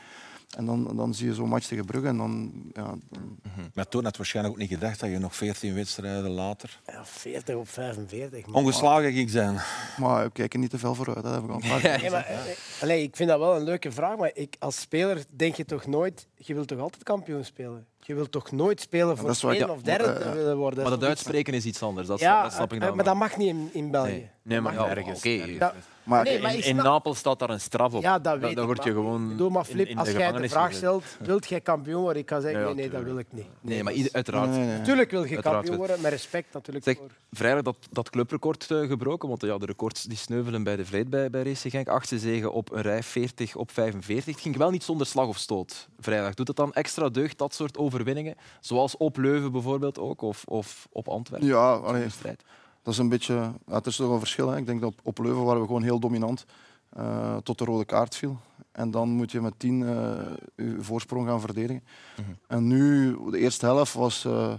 En 0.57 0.64
dan, 0.66 0.96
dan 0.96 1.14
zie 1.14 1.26
je 1.28 1.35
zo'n 1.35 1.48
match 1.48 1.66
tegen 1.66 1.85
Brugge 1.85 2.07
en 2.09 2.16
dan... 2.16 2.52
Ja, 2.72 2.83
dan- 2.83 3.38
Maar 3.74 3.88
toen 3.88 4.02
had 4.02 4.12
je 4.12 4.18
waarschijnlijk 4.18 4.54
ook 4.54 4.61
niet 4.61 4.70
gedacht 4.72 5.00
dat 5.00 5.11
je 5.11 5.18
nog 5.18 5.37
14 5.37 5.74
wedstrijden 5.74 6.30
later 6.30 6.80
Ja, 6.87 7.04
40 7.04 7.54
op 7.54 7.68
45. 7.68 8.46
man. 8.46 8.54
ongeslagen 8.54 9.12
ging 9.12 9.30
zijn. 9.30 9.59
maar 9.96 10.24
we 10.24 10.30
kijken 10.33 10.61
niet 10.61 10.70
te 10.70 10.78
veel 10.78 10.94
vooruit, 10.94 11.22
dat 11.22 11.35
heb 11.35 11.42
ik 11.44 11.50
al 11.50 11.59
Nee, 11.59 12.11
maar, 12.11 12.24
eh, 12.24 12.35
eh, 12.50 12.57
allee, 12.83 13.02
ik 13.02 13.16
vind 13.16 13.28
dat 13.28 13.38
wel 13.38 13.57
een 13.57 13.64
leuke 13.64 13.92
vraag, 13.92 14.16
maar 14.16 14.30
ik, 14.35 14.57
als 14.59 14.80
speler 14.80 15.24
denk 15.30 15.54
je 15.54 15.64
toch 15.64 15.87
nooit... 15.87 16.28
Je 16.37 16.54
wilt 16.54 16.68
toch 16.68 16.78
altijd 16.78 17.02
kampioen 17.02 17.44
spelen? 17.44 17.87
Je 18.00 18.14
wilt 18.14 18.33
toch 18.33 18.50
nooit 18.52 18.80
spelen 18.80 19.16
voor 19.16 19.33
tweede 19.33 19.70
of 19.70 19.83
derde 19.83 20.04
eh, 20.04 20.16
te 20.30 20.33
willen 20.37 20.57
worden? 20.57 20.83
Maar 20.83 20.92
dat 20.98 21.04
uitspreken 21.09 21.54
is 21.54 21.64
iets 21.64 21.83
anders. 21.83 22.07
Dat, 22.07 22.20
Ja, 22.20 22.42
dat 22.42 22.52
snap 22.52 22.72
ik 22.72 22.80
eh, 22.80 22.87
dan 22.87 22.96
maar 22.96 23.04
dat 23.04 23.14
mag 23.14 23.37
niet 23.37 23.48
in, 23.48 23.68
in 23.72 23.90
België. 23.90 24.11
Nee. 24.11 24.30
Nee, 24.42 24.61
maar 24.61 24.74
Ja, 24.74 24.88
ergens. 24.88 25.18
oké. 25.18 25.28
ergens. 25.28 25.85
Maar 26.05 26.25
Nee, 26.25 26.40
maar 26.43 26.55
In, 26.55 26.77
Napels 26.77 27.19
staat 27.19 27.38
daar 27.38 27.51
een 27.51 27.61
straf 27.61 27.93
op. 27.95 28.03
ja, 28.03 28.19
dat 28.19 28.38
weet 28.38 28.57
dan 28.57 28.67
word 28.67 28.85
je 28.85 28.93
maar- 28.93 29.03
gewoon. 29.03 29.29
Bedoel, 29.29 29.51
maar 29.51 29.64
Flip, 29.64 29.87
in- 29.87 29.93
in 29.93 29.99
als 29.99 30.11
jij 30.11 30.33
de 30.33 30.49
vraag 30.49 30.73
stelt, 30.73 31.05
wilt 31.21 31.49
jij 31.49 31.61
kampioen 31.61 32.01
worden? 32.03 32.21
Ik 32.21 32.27
kan 32.27 32.40
zeggen, 32.40 32.61
Ja, 32.61 32.67
nee, 32.67 32.75
nee, 32.75 32.90
dat 32.90 33.01
tuurlijk. 33.01 33.29
wil 33.31 33.40
ik 33.43 33.47
niet. 33.47 33.71
Nee, 33.73 33.83
maar 33.83 33.93
ieder- 33.93 34.12
uiteraard. 34.12 34.49
Nee, 34.49 34.59
nee, 34.59 34.67
nee. 34.69 34.79
Natuurlijk 34.79 35.11
wil 35.11 35.23
je 35.25 35.29
Uiteraard 35.35 35.57
kampioen 35.57 35.77
worden, 35.77 36.01
met 36.01 36.12
respect 36.12 36.53
natuurlijk. 36.53 36.85
Zeg, 36.85 36.97
voor. 36.97 37.11
vrijdag 37.33 37.62
dat, 37.62 37.77
dat 37.90 38.11
clubrecord 38.11 38.71
eh, 38.71 38.81
gebroken, 38.81 39.29
want 39.29 39.43
ja, 39.43 39.59
de 39.59 39.67
records 39.67 40.03
die 40.03 40.17
sneuvelen 40.17 40.62
bij 40.62 40.77
de 40.77 40.87
Vleet 40.87 41.11
bij, 41.11 41.31
bij 41.31 41.43
Racing 41.43 41.73
Genk. 41.73 41.88
Achtste 41.88 42.19
zegen 42.19 42.53
op 42.53 42.73
een 42.73 42.83
rij, 42.83 43.03
40 43.03 43.57
op 43.57 43.71
45. 43.71 44.35
Het 44.35 44.43
ging 44.43 44.57
wel 44.57 44.71
niet 44.71 44.83
zonder 44.85 45.07
slag 45.07 45.27
of 45.27 45.38
stoot 45.38 45.88
vrijdag. 46.01 46.35
Doet 46.35 46.49
het 46.49 46.57
dan 46.57 46.73
extra 46.73 47.09
deugd, 47.09 47.38
dat 47.38 47.55
soort 47.55 47.77
overwinningen? 47.79 48.35
Zoals 48.61 48.97
op 48.97 49.17
Leuven 49.17 49.53
bijvoorbeeld 49.53 49.99
ook, 49.99 50.23
of, 50.23 50.45
of 50.45 50.87
op 50.93 51.09
Antwerpen? 51.09 51.49
Ja, 51.49 51.75
in 51.75 51.83
allee, 51.83 52.03
de 52.05 52.11
strijd. 52.11 52.43
Dat 52.85 52.92
is 52.92 52.99
een 52.99 53.09
beetje... 53.09 53.53
Het 53.70 53.87
is 53.87 53.97
toch 53.97 54.11
een 54.12 54.18
verschil. 54.18 54.49
Hè. 54.49 54.57
Ik 54.57 54.66
denk 54.66 54.81
dat 54.81 54.90
op, 54.90 55.01
op 55.03 55.18
Leuven 55.18 55.44
waren 55.44 55.61
we 55.61 55.66
gewoon 55.66 55.83
heel 55.83 55.99
dominant. 55.99 56.44
eh, 56.90 57.37
tot 57.37 57.59
de 57.59 57.64
rode 57.64 57.85
kaart 57.85 58.16
viel. 58.16 58.38
En 58.73 58.90
dan 58.90 59.09
moet 59.09 59.33
je 59.33 59.40
met 59.40 59.55
tien 59.57 59.83
eh, 59.83 60.33
je 60.57 60.77
voorsprong 60.81 61.29
gaan 61.29 61.40
verdedigen. 61.40 61.83
Mhm. 62.16 62.31
En 62.47 62.66
nu, 62.66 63.16
de 63.31 63.38
eerste 63.38 63.66
helft 63.66 63.92
was, 63.94 64.25
eh, 64.25 64.53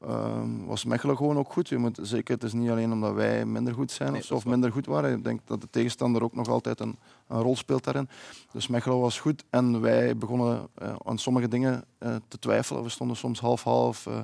ehm, 0.00 0.64
was 0.64 0.84
Mechelen 0.84 1.16
gewoon 1.16 1.38
ook 1.38 1.52
goed. 1.52 1.68
Je 1.68 1.78
moet, 1.78 1.98
zeker, 2.02 2.34
het 2.34 2.44
is 2.44 2.52
niet 2.52 2.70
alleen 2.70 2.92
omdat 2.92 3.14
wij 3.14 3.44
minder 3.44 3.74
goed 3.74 3.90
zijn 3.90 4.12
Nee, 4.12 4.20
of, 4.20 4.30
of 4.30 4.44
minder 4.46 4.72
goed 4.72 4.86
waren. 4.86 5.16
Ik 5.16 5.24
denk 5.24 5.40
dat 5.44 5.60
de 5.60 5.70
tegenstander 5.70 6.22
ook 6.22 6.34
nog 6.34 6.48
altijd 6.48 6.80
een, 6.80 6.96
een 7.28 7.40
rol 7.40 7.56
speelt 7.56 7.84
daarin. 7.84 8.08
Dus 8.52 8.66
Mechelen 8.68 8.98
was 9.00 9.20
goed 9.20 9.44
en 9.50 9.80
wij 9.80 10.16
begonnen 10.16 10.68
eh, 10.74 10.94
aan 11.04 11.18
sommige 11.18 11.48
dingen 11.48 11.84
eh, 11.98 12.14
te 12.28 12.38
twijfelen. 12.38 12.82
We 12.82 12.88
stonden 12.88 13.16
soms 13.16 13.40
half-half, 13.40 14.06
eh, 14.06 14.20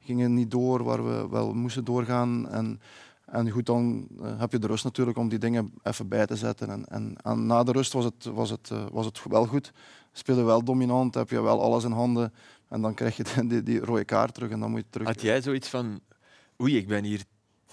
gingen 0.00 0.34
niet 0.34 0.50
door 0.50 0.82
waar 0.84 1.04
we 1.04 1.28
wel 1.28 1.52
moesten 1.54 1.84
doorgaan. 1.84 2.48
En, 2.48 2.80
en 3.26 3.50
goed, 3.50 3.66
dan 3.66 4.08
eh, 4.22 4.38
heb 4.38 4.52
je 4.52 4.58
de 4.58 4.66
rust 4.66 4.84
natuurlijk 4.84 5.18
om 5.18 5.28
die 5.28 5.38
dingen 5.38 5.72
even 5.82 6.08
bij 6.08 6.26
te 6.26 6.36
zetten. 6.36 6.70
En, 6.70 6.84
en, 6.88 7.14
en 7.22 7.46
na 7.46 7.62
de 7.62 7.72
rust 7.72 7.92
was 7.92 8.04
het, 8.04 8.24
was, 8.24 8.50
het, 8.50 8.70
eh, 8.72 8.84
was 8.92 9.06
het 9.06 9.20
wel 9.28 9.46
goed. 9.46 9.72
Speelde 10.12 10.42
wel 10.42 10.64
dominant, 10.64 11.14
heb 11.14 11.30
je 11.30 11.40
wel 11.42 11.60
alles 11.62 11.84
in 11.84 11.90
handen. 11.92 12.32
En 12.68 12.80
dan 12.82 12.94
krijg 12.94 13.16
je 13.16 13.24
die, 13.34 13.46
die, 13.46 13.62
die 13.62 13.80
rode 13.80 14.04
kaart 14.04 14.34
terug 14.34 14.50
en 14.50 14.60
dan 14.60 14.70
moet 14.70 14.80
je 14.80 14.86
terug. 14.90 15.06
Had 15.06 15.20
jij 15.22 15.42
zoiets 15.42 15.68
van, 15.68 16.00
oei, 16.62 16.76
ik 16.76 16.88
ben 16.88 17.04
hier 17.04 17.22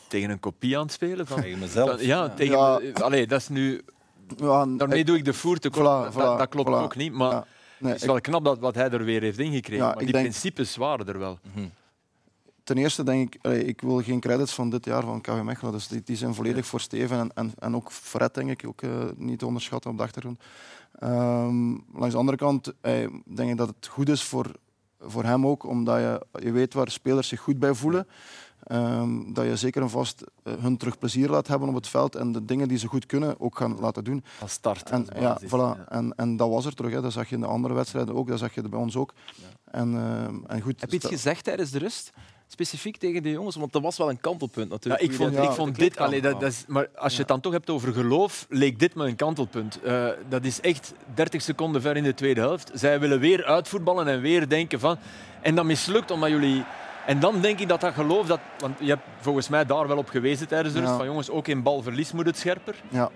tegen 0.08 0.30
een 0.30 0.40
kopie 0.40 0.78
aan 0.78 0.84
het 0.84 0.92
spelen? 0.92 1.28
Van, 1.28 1.42
Tegen 1.42 1.60
mezelf. 1.60 1.90
van- 1.90 2.06
ja, 2.06 2.30
tegen, 2.30 2.58
Ja. 2.58 2.92
Allee, 2.94 3.28
dat 3.28 3.40
is 3.42 3.48
nu, 3.50 3.82
Ja, 4.38 4.66
daarmee 4.66 5.06
doe 5.06 5.18
ik 5.18 5.26
de 5.26 5.34
voer 5.34 5.58
te. 5.58 5.72
Voilà, 5.72 6.14
dat, 6.16 6.50
klopt 6.50 6.70
voilà. 6.70 6.74
ook 6.84 6.96
niet, 6.96 7.14
maar 7.14 7.32
Ja. 7.32 7.46
Nee, 7.80 7.92
het 7.92 8.02
is 8.02 8.08
ik- 8.08 8.12
wel 8.14 8.22
knap 8.22 8.44
dat 8.46 8.60
wat 8.60 8.76
hij 8.76 8.90
er 8.90 9.04
weer 9.04 9.22
heeft 9.22 9.40
ingekregen. 9.40 9.86
Ja, 9.86 9.92
maar 9.94 10.04
die 10.04 10.12
denk- 10.12 10.24
principes 10.24 10.76
waren 10.76 11.08
er 11.08 11.20
wel. 11.20 11.40
ten 12.64 12.78
eerste 12.78 13.04
denk 13.04 13.36
ik, 13.36 13.46
allee, 13.46 13.64
ik 13.66 13.82
wil 13.82 14.02
geen 14.02 14.20
credits 14.20 14.54
van 14.54 14.70
dit 14.70 14.86
jaar 14.86 15.02
van 15.04 15.22
KV 15.22 15.42
Mechelen. 15.42 15.72
Dus 15.72 15.88
die, 15.88 16.02
die 16.04 16.16
zijn 16.16 16.34
volledig 16.34 16.66
voor 16.66 16.80
Steven 16.80 17.20
en, 17.20 17.30
en, 17.34 17.54
en 17.60 17.76
ook 17.76 17.92
Fred 17.92 18.34
denk 18.34 18.50
ik 18.50 18.68
ook 18.68 18.82
eh, 18.82 18.90
niet 19.16 19.40
te 19.40 19.46
onderschatten 19.46 19.92
op 19.92 19.98
de 19.98 20.04
achtergrond. 20.04 20.40
Ehm, 21.00 21.70
langs 21.94 22.12
de 22.12 22.18
andere 22.18 22.38
kant 22.38 22.74
eh, 22.82 22.94
denk 23.26 23.50
ik 23.50 23.58
dat 23.58 23.68
het 23.68 23.88
goed 23.88 24.10
is 24.10 24.24
voor, 24.24 24.52
voor 25.00 25.24
hem 25.24 25.48
ook, 25.48 25.64
omdat 25.64 25.98
je, 26.00 26.26
je 26.44 26.52
weet 26.52 26.74
waar 26.74 26.90
spelers 26.92 27.28
zich 27.28 27.40
goed 27.40 27.60
bij 27.60 27.74
voelen. 27.74 28.08
Ehm, 28.68 29.34
dat 29.34 29.46
je 29.46 29.56
zeker 29.56 29.82
en 29.82 29.90
vast 29.90 30.24
eh, 30.44 30.54
hun 30.60 30.78
terug 30.78 30.98
plezier 30.98 31.30
laat 31.30 31.48
hebben 31.48 31.70
op 31.70 31.76
het 31.76 31.88
veld 31.88 32.16
en 32.16 32.32
de 32.32 32.46
dingen 32.46 32.68
die 32.68 32.78
ze 32.78 32.88
goed 32.88 33.06
kunnen 33.06 33.40
ook 33.40 33.58
gaan 33.58 33.80
laten 33.80 34.04
doen. 34.04 34.24
Als 34.40 34.52
start. 34.52 34.90
En, 34.90 35.10
als 35.10 35.20
ja, 35.20 35.38
voilà. 35.48 35.50
ja. 35.78 35.86
En, 35.90 36.14
en 36.16 36.38
dat 36.38 36.50
was 36.50 36.66
er 36.66 36.74
terug. 36.74 36.92
Hè. 36.92 37.02
Dat 37.02 37.14
zag 37.14 37.30
je 37.30 37.36
in 37.36 37.42
de 37.42 37.48
andere 37.48 37.74
wedstrijden 37.74 38.16
ook, 38.16 38.28
dat 38.28 38.40
zag 38.40 38.54
je 38.54 38.62
bij 38.62 38.80
ons 38.80 38.96
ook. 38.96 39.14
En, 39.72 39.96
ehm, 39.96 40.36
en 40.48 40.62
goed, 40.62 40.82
Heb 40.82 40.90
je 40.90 40.96
iets 40.96 41.08
gezegd 41.08 41.44
tijdens 41.44 41.72
de 41.72 41.80
rust? 41.80 42.12
Specifiek 42.48 42.98
tegen 42.98 43.24
de 43.24 43.32
jongens? 43.32 43.56
Want 43.56 43.74
dat 43.74 43.82
was 43.82 43.98
wel 43.98 44.10
een 44.10 44.22
kantelpunt 44.22 44.68
Ja, 44.68 44.74
natuurlijk. 44.74 45.04
ik 45.04 45.14
vond, 45.14 45.34
Ja, 45.34 45.44
ik 45.44 45.52
vond 45.52 45.76
dit, 45.76 45.98
allee, 45.98 46.22
dat, 46.22 46.40
dat 46.40 46.52
is, 46.52 46.64
maar 46.68 46.90
als 46.96 47.14
je 47.14 47.20
het 47.20 47.28
dan 47.28 47.40
toch 47.40 47.52
hebt 47.52 47.70
over 47.70 47.94
geloof, 47.94 48.46
leek 48.50 48.80
dit 48.80 48.96
me 48.96 49.08
een 49.08 49.16
kantelpunt. 49.16 49.82
Eh, 49.82 50.08
dat 50.30 50.46
is 50.46 50.62
echt 50.62 50.94
30 51.14 51.42
seconden 51.42 51.82
ver 51.82 51.98
in 51.98 52.04
de 52.04 52.14
tweede 52.14 52.40
helft. 52.42 52.72
Zij 52.74 53.00
willen 53.00 53.20
weer 53.20 53.46
uitvoetballen 53.46 54.08
en 54.08 54.22
weer 54.22 54.50
denken 54.50 54.80
van. 54.80 54.98
En 55.42 55.56
dat 55.56 55.66
mislukt 55.66 56.12
omdat 56.12 56.30
jullie. 56.30 56.64
En 57.08 57.20
dan 57.20 57.42
denk 57.42 57.60
ik 57.60 57.68
dat 57.68 57.82
dat 57.82 57.94
geloof, 57.94 58.28
dat, 58.28 58.40
want 58.60 58.80
je 58.80 58.88
hebt 58.88 59.04
volgens 59.20 59.50
mij 59.50 59.66
daar 59.66 59.88
wel 59.88 59.98
op 59.98 60.08
gewezen 60.10 60.48
tijdens 60.48 60.74
de 60.74 60.80
rust, 60.80 60.92
Ja. 60.92 60.98
van 60.98 61.06
jongens, 61.06 61.30
ook 61.30 61.48
in 61.48 61.64
balverlies 61.64 62.12
moet 62.12 62.26
het 62.26 62.38
scherper. 62.38 62.84
ja, 62.90 63.10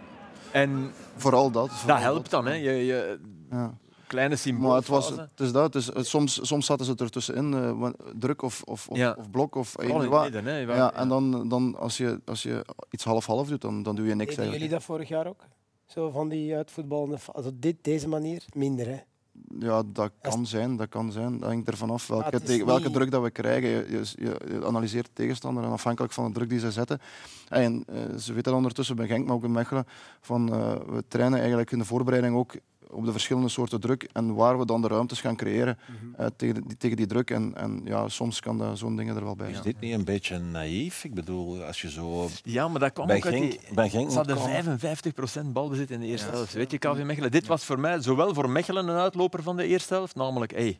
En 0.52 0.92
vooral 1.16 1.52
dat. 1.52 1.72
dat 1.86 2.00
helpt 2.00 2.30
dan, 2.30 2.46
hè. 2.46 2.54
Je, 2.54 2.72
je, 2.86 3.20
Ja. 3.50 3.74
kleine 4.08 4.36
symbool. 4.36 4.68
Maar 4.68 4.78
het, 4.78 4.88
was, 4.88 5.10
het 5.10 5.40
is 5.40 5.52
dat. 5.52 5.64
Het 5.64 5.76
is, 5.76 5.86
het- 5.94 6.08
soms, 6.08 6.40
soms 6.48 6.66
zaten 6.66 6.86
ze 6.86 6.94
er 6.98 7.10
tussenin, 7.10 7.54
eh, 7.54 7.90
druk 8.16 8.42
of, 8.42 8.62
of, 8.64 8.88
of, 8.88 8.98
Ja. 8.98 9.16
of 9.20 9.30
blok. 9.32 9.56
Of 9.56 9.76
hè. 9.78 10.58
Ja, 10.58 10.94
en 10.94 11.08
dan, 11.08 11.50
dan 11.50 11.76
als, 11.80 11.98
je, 11.98 12.22
als 12.26 12.44
je 12.44 12.66
iets 12.90 13.04
half-half 13.04 13.48
doet, 13.48 13.62
dan, 13.62 13.84
dan 13.84 13.96
doe 13.96 14.08
je 14.08 14.16
niks 14.16 14.36
Deden 14.36 14.52
jullie 14.52 14.70
dat 14.70 14.84
vorig 14.84 15.08
jaar 15.08 15.28
ook? 15.28 15.44
Zo 15.86 16.10
van 16.10 16.30
die 16.30 16.56
uitvoetballende... 16.56 17.18
Also 17.34 17.52
dit, 17.54 17.76
deze 17.82 18.08
manier? 18.08 18.44
Minder, 18.54 18.88
hè? 18.88 18.98
Ja, 19.60 19.84
dat 19.86 20.12
kan 20.22 20.46
zijn. 20.46 20.78
Dat 20.78 20.90
kan 20.90 21.12
zijn. 21.12 21.40
Dat 21.40 21.50
hangt 21.50 21.68
ervan 21.68 21.90
af 21.90 22.08
welke, 22.08 22.66
welke 22.66 22.92
druk 22.92 23.12
dat 23.12 23.22
we 23.22 23.32
krijgen. 23.32 23.70
Je, 23.70 24.02
je, 24.16 24.66
analyseert 24.66 25.06
de 25.06 25.12
tegenstander 25.14 25.64
en 25.64 25.72
afhankelijk 25.72 26.14
van 26.14 26.26
de 26.26 26.32
druk 26.32 26.50
die 26.50 26.60
ze 26.60 26.72
zetten. 26.72 27.00
En 27.50 27.84
eh, 27.88 28.18
ze 28.18 28.34
weten 28.34 28.44
dat 28.44 28.54
ondertussen 28.54 28.96
bij 28.96 29.08
Genk, 29.08 29.26
maar 29.26 29.36
ook 29.36 29.42
bij 29.42 29.50
Mechelen, 29.50 29.86
van 30.22 30.54
eh, 30.54 30.74
we 30.74 31.04
trainen 31.08 31.40
eigenlijk 31.40 31.72
in 31.72 31.78
de 31.78 31.86
voorbereiding 31.86 32.36
ook 32.36 32.54
op 32.92 33.06
de 33.06 33.12
verschillende 33.12 33.50
soorten 33.50 33.80
druk 33.80 34.10
en 34.14 34.34
waar 34.36 34.60
we 34.60 34.66
dan 34.66 34.82
de 34.82 34.88
ruimtes 34.88 35.22
gaan 35.22 35.36
creëren 35.36 35.78
Mhm. 35.88 36.22
eh, 36.22 36.28
tegen, 36.36 36.68
die, 36.68 36.78
tegen 36.78 36.98
die 36.98 37.06
druk. 37.06 37.30
En, 37.30 37.56
en 37.56 37.82
ja, 37.84 38.10
soms 38.10 38.40
kan 38.40 38.58
dat 38.58 38.78
zo'n 38.78 38.96
dingen 38.96 39.16
er 39.16 39.24
wel 39.24 39.36
bij 39.36 39.52
Is 39.52 39.62
dit 39.62 39.80
niet 39.80 39.94
een 39.94 40.04
beetje 40.04 40.38
naïef? 40.40 41.04
Ik 41.04 41.14
bedoel, 41.14 41.64
als 41.64 41.82
je 41.82 41.90
zo 41.90 42.28
Ja, 42.44 42.68
maar 42.68 42.80
dat 42.80 42.94
kwam 42.94 43.08
bij 43.08 43.18
ook 43.18 43.26
uit 43.26 43.34
die... 43.34 43.52
Genk, 43.52 43.74
bij 43.76 43.90
Genk 43.90 44.10
Ze 44.10 44.16
hadden 44.18 44.38
moet 44.38 44.46
komen. 44.80 44.80
55% 45.50 45.52
balbezit 45.54 45.92
in 45.92 46.00
de 46.00 46.06
eerste 46.06 46.30
helft. 46.30 46.54
Weet 46.54 46.72
je, 46.72 46.78
KV 46.78 47.04
Mechelen. 47.04 47.32
Dit 47.32 47.48
was 47.48 47.66
voor 47.66 47.80
mij 47.80 48.02
zowel 48.02 48.34
voor 48.34 48.50
Mechelen 48.50 48.88
een 48.88 48.96
uitloper 48.98 49.44
van 49.44 49.58
de 49.58 49.66
eerste 49.66 49.94
helft, 49.94 50.16
namelijk, 50.16 50.52
hey, 50.52 50.80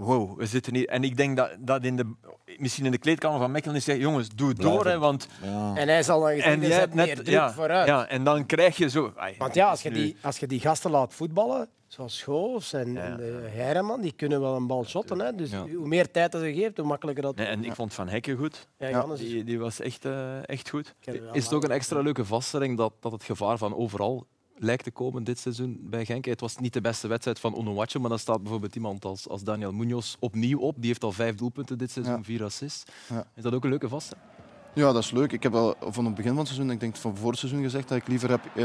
wow, 0.00 0.38
we 0.38 0.46
zitten 0.46 0.74
hier. 0.74 0.88
En 0.88 1.04
ik 1.04 1.16
denk 1.16 1.36
dat, 1.36 1.50
dat 1.58 1.84
in 1.84 1.96
de, 1.96 2.14
misschien 2.58 2.84
in 2.84 2.90
de 2.90 2.98
kleedkamer 2.98 3.38
van 3.38 3.50
Mechelen 3.50 3.76
is 3.76 3.84
zeggen, 3.84 4.04
jongens, 4.04 4.28
doe 4.28 4.48
het 4.48 4.58
door, 4.60 4.86
hè, 4.86 4.98
want 4.98 5.28
Ja. 5.42 5.74
En 5.76 5.88
hij 5.88 6.02
zal 6.02 6.20
dan 6.20 6.28
gezien, 6.40 6.62
hebt 6.62 6.94
net 6.94 7.06
meer 7.06 7.14
druk 7.14 7.28
ja, 7.28 7.52
vooruit. 7.52 7.86
ja, 7.86 8.06
en 8.08 8.24
dan 8.24 8.46
krijg 8.46 8.76
je 8.76 8.88
zo. 8.90 9.12
ai, 9.16 9.34
Want 9.38 9.54
ja, 9.54 9.70
als 9.70 9.82
je, 9.82 9.88
nu- 9.90 9.94
die, 9.94 10.16
als 10.22 10.38
je 10.38 10.46
die 10.46 10.60
gasten 10.60 10.90
laat 10.90 11.14
voetballen, 11.14 11.68
zoals 11.86 12.18
Schoofs 12.18 12.72
en, 12.72 12.92
Ja. 12.92 13.00
en 13.00 13.16
de 13.16 13.48
Heireman, 13.52 14.00
die 14.00 14.12
kunnen 14.12 14.40
wel 14.40 14.56
een 14.56 14.66
bal 14.66 14.84
shotten. 14.84 15.20
Hè? 15.20 15.34
Dus 15.34 15.50
Ja. 15.50 15.66
hoe 15.66 15.86
meer 15.88 16.10
tijd 16.10 16.32
dat 16.32 16.42
je 16.42 16.54
geeft, 16.54 16.76
hoe 16.76 16.86
makkelijker 16.86 17.22
dat... 17.22 17.36
Nee, 17.36 17.46
en 17.46 17.64
ik 17.64 17.74
vond 17.74 17.94
Van 17.94 18.08
Hekken 18.08 18.36
goed. 18.36 18.68
Die, 19.16 19.44
die 19.44 19.58
was 19.58 19.80
echt, 19.80 20.04
eh, 20.04 20.48
echt 20.48 20.68
goed. 20.68 20.94
Is 21.32 21.44
het 21.44 21.52
ook 21.52 21.64
een 21.64 21.70
extra 21.70 22.00
leuke 22.00 22.24
vaststelling 22.24 22.76
dat, 22.76 22.92
dat 23.00 23.12
het 23.12 23.24
gevaar 23.24 23.58
van 23.58 23.74
overal 23.76 24.26
lijkt 24.62 24.84
te 24.84 24.90
komen 24.90 25.24
dit 25.24 25.38
seizoen 25.38 25.78
bij 25.82 26.04
Genk? 26.04 26.24
Het 26.24 26.40
was 26.40 26.56
niet 26.56 26.72
de 26.72 26.80
beste 26.80 27.08
wedstrijd 27.08 27.38
van 27.40 27.54
Onuachu, 27.54 27.98
maar 28.00 28.08
dan 28.08 28.18
staat 28.18 28.42
bijvoorbeeld 28.42 28.74
iemand 28.74 29.04
als, 29.04 29.28
als 29.28 29.42
Daniel 29.42 29.72
Munoz 29.72 30.14
opnieuw 30.18 30.58
op. 30.58 30.74
Die 30.78 30.86
heeft 30.86 31.04
al 31.04 31.12
vijf 31.12 31.34
doelpunten 31.34 31.78
dit 31.78 31.90
seizoen, 31.90 32.14
Ja. 32.16 32.22
vier 32.22 32.44
assists. 32.44 32.84
Ja. 33.08 33.24
Is 33.34 33.42
dat 33.42 33.52
ook 33.54 33.64
een 33.64 33.70
leuke 33.70 33.88
vaststelling? 33.88 34.26
Ja, 34.74 34.92
dat 34.92 35.02
is 35.02 35.10
leuk. 35.10 35.32
Ik 35.32 35.42
heb 35.42 35.54
al 35.54 35.74
van 35.80 36.04
het 36.04 36.14
begin 36.14 36.30
van 36.30 36.38
het 36.38 36.48
seizoen, 36.48 36.70
ik 36.70 36.80
denk 36.80 36.96
van 36.96 37.16
voor 37.16 37.30
het 37.30 37.38
seizoen 37.38 37.62
gezegd, 37.62 37.88
dat 37.88 37.98
ik 37.98 38.08
liever 38.08 38.30
heb, 38.30 38.40
eh, 38.54 38.64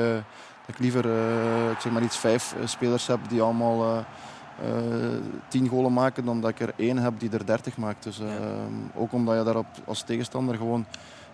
dat 0.66 0.76
ik 0.76 0.80
liever, 0.80 1.06
eh, 1.06 1.72
ik 1.72 1.80
zeg 1.80 1.92
maar 1.92 2.04
iets, 2.04 2.18
vijf 2.18 2.56
eh, 2.60 2.68
spelers 2.68 3.08
heb 3.08 3.20
die 3.30 3.42
allemaal 3.42 4.06
eh, 4.62 5.18
tien 5.50 5.68
golen 5.68 5.94
maken, 5.94 6.26
dan 6.26 6.42
dat 6.42 6.50
ik 6.50 6.60
er 6.60 6.74
één 6.78 6.98
heb 6.98 7.20
die 7.20 7.30
er 7.30 7.46
dertig 7.46 7.78
maakt. 7.78 8.04
Dus, 8.04 8.20
eh, 8.20 8.28
ook 8.96 9.12
omdat 9.14 9.38
je 9.38 9.44
daar 9.44 9.58
op, 9.58 9.66
als 9.86 10.04
tegenstander 10.04 10.56
gewoon 10.56 10.86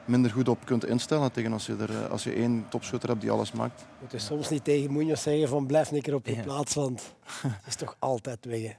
minder 0.05 0.31
goed 0.31 0.47
op 0.47 0.65
kunt 0.65 0.85
instellen 0.85 1.31
tegen 1.31 1.53
als 1.53 1.65
je, 1.65 1.75
er, 1.79 1.89
eh, 2.03 2.09
als 2.09 2.23
je 2.23 2.33
één 2.33 2.65
topschutter 2.69 3.09
hebt 3.09 3.21
die 3.21 3.31
alles 3.31 3.51
maakt. 3.51 3.79
Je 3.79 3.85
moet 4.01 4.11
dus 4.11 4.25
soms 4.25 4.49
niet 4.49 4.63
tegen 4.63 4.93
Munoz 4.93 5.21
zeggen 5.21 5.47
van 5.47 5.65
blijf 5.65 5.91
een 5.91 6.01
keer 6.01 6.15
op 6.15 6.25
je 6.25 6.35
Ja. 6.35 6.41
plaats, 6.41 6.73
want 6.73 7.15
het 7.41 7.67
is 7.67 7.75
toch 7.75 7.95
altijd 7.99 8.45
weg. 8.45 8.61
hè. 8.61 8.71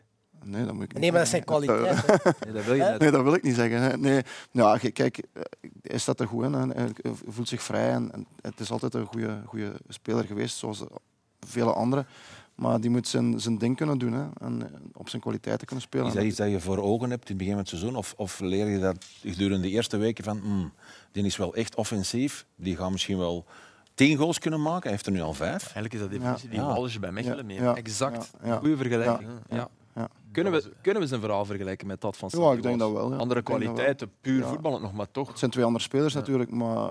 Nee, 0.44 0.64
dat 0.64 0.74
moet 0.74 0.82
ik 0.82 0.92
niet 0.92 1.00
Nee, 1.00 1.10
maar 1.10 1.20
dat 1.20 1.28
zijn 1.28 1.44
kwaliteiten. 1.44 2.20
Nee, 2.44 2.52
dat 2.52 2.64
wil 2.64 2.74
je 2.74 2.82
net. 2.82 2.98
Nee, 3.00 3.10
dat 3.10 3.22
wil 3.22 3.34
ik 3.34 3.42
niet 3.42 3.54
zeggen. 3.54 4.00
Nee, 4.00 4.22
ja, 4.50 4.78
ge- 4.78 4.90
kijk, 4.90 5.18
eh, 5.32 5.42
hij 5.82 5.98
staat 5.98 6.20
er 6.20 6.26
goed 6.26 6.44
in. 6.44 6.52
Hij 6.54 6.88
voelt 7.28 7.48
zich 7.48 7.62
vrij. 7.62 7.90
En, 7.90 8.12
en 8.12 8.26
het 8.40 8.60
is 8.60 8.70
altijd 8.70 8.94
een 8.94 9.06
goede, 9.06 9.42
goede 9.46 9.72
speler 9.88 10.24
geweest, 10.24 10.56
zoals 10.56 10.84
vele 11.40 11.72
anderen. 11.72 12.06
Maar 12.54 12.80
die 12.80 12.90
moet 12.90 13.08
zijn, 13.08 13.40
zijn 13.40 13.58
ding 13.58 13.76
kunnen 13.76 13.98
doen 13.98 14.12
hè. 14.12 14.24
en 14.40 14.62
eh, 14.62 14.80
op 14.92 15.08
zijn 15.08 15.22
kwaliteiten 15.22 15.66
kunnen 15.66 15.84
spelen. 15.84 16.06
Is 16.06 16.12
dat 16.14 16.22
iets 16.24 16.36
dat 16.36 16.50
je 16.50 16.60
voor 16.60 16.78
ogen 16.78 17.10
hebt 17.10 17.22
in 17.22 17.28
het 17.28 17.36
begin 17.36 17.52
van 17.52 17.60
het 17.60 17.68
seizoen? 17.68 17.96
Of, 17.96 18.14
of 18.16 18.40
leer 18.40 18.68
je 18.68 18.78
dat 18.78 19.04
gedurende 19.20 19.62
de 19.66 19.72
eerste 19.72 19.96
weken 19.96 20.24
van, 20.24 20.38
hmm, 20.38 20.72
die 21.12 21.24
is 21.24 21.36
wel 21.36 21.54
echt 21.54 21.74
offensief, 21.74 22.46
die 22.56 22.76
gaat 22.76 22.90
misschien 22.90 23.18
wel 23.18 23.44
tien 23.94 24.16
goals 24.16 24.38
kunnen 24.38 24.62
maken, 24.62 24.82
hij 24.82 24.90
heeft 24.90 25.06
er 25.06 25.12
nu 25.12 25.20
al 25.20 25.34
vijf. 25.34 25.62
Eigenlijk 25.62 25.94
is 25.94 26.00
dat 26.00 26.10
definitie 26.10 26.48
die 26.48 26.58
Ja. 26.58 26.66
Wallis 26.66 26.98
bij 26.98 27.12
Mechelen 27.12 27.46
mee. 27.46 27.60
Ja. 27.60 27.74
Exact. 27.76 28.30
Ja, 28.42 28.48
ja. 28.48 28.56
Goeie 28.58 28.76
vergelijking. 28.76 29.28
Ja. 29.48 29.56
Ja. 29.56 29.68
Ja. 29.94 30.08
Kunnen, 30.32 30.52
we, 30.52 30.72
kunnen 30.82 31.02
we 31.02 31.08
zijn 31.08 31.20
verhaal 31.20 31.44
vergelijken 31.44 31.86
met 31.86 32.00
dat 32.00 32.16
van 32.16 32.28
Ja, 32.32 32.38
Santi 32.38 32.56
ik 32.56 32.62
denk 32.62 32.78
Walsh? 32.78 32.92
dat 32.92 33.02
wel. 33.02 33.12
Ja. 33.12 33.18
Andere 33.18 33.40
Ik 33.40 33.46
denk 33.46 33.58
dat 33.58 33.66
wel. 33.66 33.74
kwaliteiten, 33.74 34.10
puur 34.20 34.40
Ja. 34.40 34.46
voetballend 34.48 34.82
nog, 34.82 34.92
maar 34.92 35.10
toch. 35.10 35.28
Het 35.28 35.38
zijn 35.38 35.50
twee 35.50 35.64
andere 35.64 35.84
spelers 35.84 36.12
Ja. 36.12 36.18
natuurlijk, 36.18 36.50
maar 36.50 36.90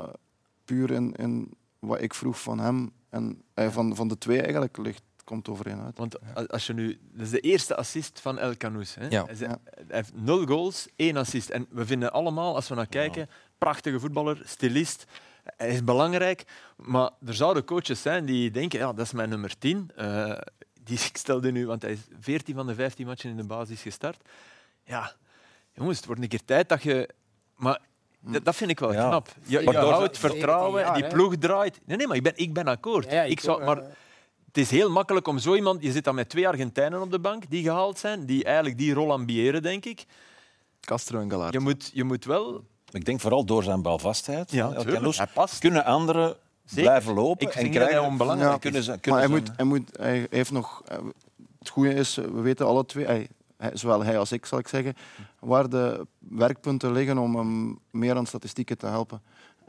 puur 0.65 0.91
in, 0.91 1.13
in 1.15 1.52
wat 1.80 2.02
ik 2.02 2.13
vroeg 2.13 2.41
van 2.41 2.60
hem 2.60 2.91
en 3.10 3.41
eh, 3.54 3.69
van, 3.69 3.95
van 3.95 4.08
de 4.08 4.17
twee 4.17 4.41
eigenlijk 4.41 4.78
ligt, 4.78 5.02
komt 5.24 5.50
overeen 5.50 5.82
uit. 5.82 5.98
Want 5.98 6.50
als 6.50 6.68
je 6.68 6.74
nu, 6.74 7.00
dat 7.14 7.26
is 7.26 7.32
de 7.32 7.40
eerste 7.40 7.76
assist 7.76 8.20
van 8.20 8.40
El 8.40 8.56
Canoes. 8.58 8.96
Hè? 8.96 9.08
Ja. 9.10 9.26
Hij, 9.26 9.36
ze- 9.36 9.44
Ja. 9.44 9.58
hij 9.74 9.86
heeft 9.98 10.12
nul 10.16 10.46
goals, 10.46 10.88
één 10.96 11.18
assist. 11.18 11.50
En 11.50 11.68
we 11.70 11.86
vinden 11.86 12.12
allemaal, 12.14 12.56
als 12.56 12.68
we 12.68 12.76
naar 12.76 12.88
kijken, 12.88 13.30
prachtige 13.58 14.00
voetballer, 14.00 14.42
stilist. 14.46 15.06
Hij 15.44 15.70
is 15.70 15.84
belangrijk, 15.84 16.44
maar 16.76 17.10
er 17.26 17.34
zouden 17.34 17.66
coaches 17.66 18.02
zijn 18.02 18.26
die 18.26 18.52
denken, 18.52 18.80
ja, 18.80 18.94
dat 18.94 19.06
is 19.06 19.12
mijn 19.12 19.30
nummer 19.30 19.58
10. 19.58 19.92
Eh, 19.96 20.38
die 20.84 21.00
ik 21.10 21.18
stelde 21.18 21.52
nu, 21.52 21.68
want 21.68 21.82
hij 21.82 21.92
is 21.92 22.00
14 22.20 22.56
van 22.56 22.68
de 22.68 22.76
15 22.76 23.06
matchen 23.06 23.30
in 23.30 23.38
de 23.38 23.44
basis 23.44 23.82
gestart. 23.82 24.22
Ja, 24.84 25.14
jongens, 25.74 25.98
het 25.98 26.06
wordt 26.06 26.22
een 26.22 26.28
keer 26.28 26.46
tijd 26.46 26.70
dat 26.70 26.84
je... 26.84 27.10
Maar 27.56 27.80
dat, 28.20 28.46
dat 28.46 28.56
vind 28.56 28.70
ik 28.72 28.80
wel 28.80 28.94
Ja. 28.94 29.08
knap. 29.08 29.28
Je, 29.46 29.64
houdt 29.72 30.16
17 30.18 30.30
vertrouwen, 30.30 30.82
jaar, 30.82 30.94
die 30.94 31.08
ploeg 31.08 31.36
draait. 31.38 31.80
Nee, 31.86 31.98
nee, 31.98 32.08
maar 32.08 32.16
ik 32.16 32.24
ben, 32.24 32.34
ik 32.36 32.54
ben 32.54 32.68
akkoord. 32.68 33.12
Ja, 33.12 33.22
ik 33.24 33.40
zou, 33.40 33.64
maar 33.64 33.78
eh, 33.78 33.88
het 34.52 34.58
is 34.58 34.70
heel 34.72 34.90
makkelijk 34.90 35.28
om 35.28 35.38
zo 35.40 35.56
iemand... 35.56 35.84
Je 35.84 35.92
zit 35.92 36.04
dan 36.04 36.16
met 36.16 36.30
twee 36.30 36.48
Argentijnen 36.48 37.02
op 37.02 37.12
de 37.12 37.20
bank 37.20 37.44
die 37.50 37.64
gehaald 37.64 38.00
zijn, 38.00 38.26
die 38.26 38.44
eigenlijk 38.44 38.78
die 38.78 38.94
rol 38.94 39.12
ambiëren, 39.12 39.62
denk 39.62 39.86
ik. 39.86 40.06
Castro 40.80 41.20
en 41.20 41.30
Galaert. 41.32 41.54
Je 41.54 41.60
moet, 41.60 41.92
je 41.94 42.04
moet 42.04 42.26
wel... 42.26 42.64
Ik 42.92 43.06
denk 43.06 43.20
vooral 43.20 43.46
door 43.46 43.64
zijn 43.64 43.82
balvastheid. 43.82 44.52
Ja, 44.52 44.72
Hij 44.72 45.28
past. 45.34 45.60
kunnen 45.60 45.86
anderen 45.86 46.36
Zeker. 46.66 46.84
blijven 46.84 47.14
lopen 47.14 47.48
Ik 47.48 47.54
en 47.56 47.72
krijgen 47.72 47.96
hij 47.98 48.06
onbelangrijk 48.06 48.62
kunnen 48.62 48.84
ze, 48.84 48.92
kunnen 49.00 49.22
Maar 49.22 49.30
hij, 49.30 49.40
moet, 49.40 49.52
hij, 49.56 49.66
moet, 49.66 49.98
hij 49.98 50.28
heeft 50.30 50.52
nog... 50.52 50.84
Het 51.60 51.70
goede 51.70 51.94
is, 51.94 52.16
we 52.16 52.42
weten 52.42 52.66
alle 52.66 52.86
twee, 52.86 53.06
hij- 53.06 53.28
zowel 53.74 54.04
hij 54.04 54.18
als 54.18 54.32
ik 54.32 54.46
zal 54.46 54.60
ik 54.60 54.68
zeggen, 54.68 54.94
waar 55.40 55.70
de 55.70 56.08
werkpunten 56.20 56.92
liggen 56.92 57.18
om 57.18 57.36
hem 57.36 57.80
meer 57.92 58.16
aan 58.16 58.26
statistieken 58.26 58.78
te 58.78 58.86
helpen. 58.86 59.22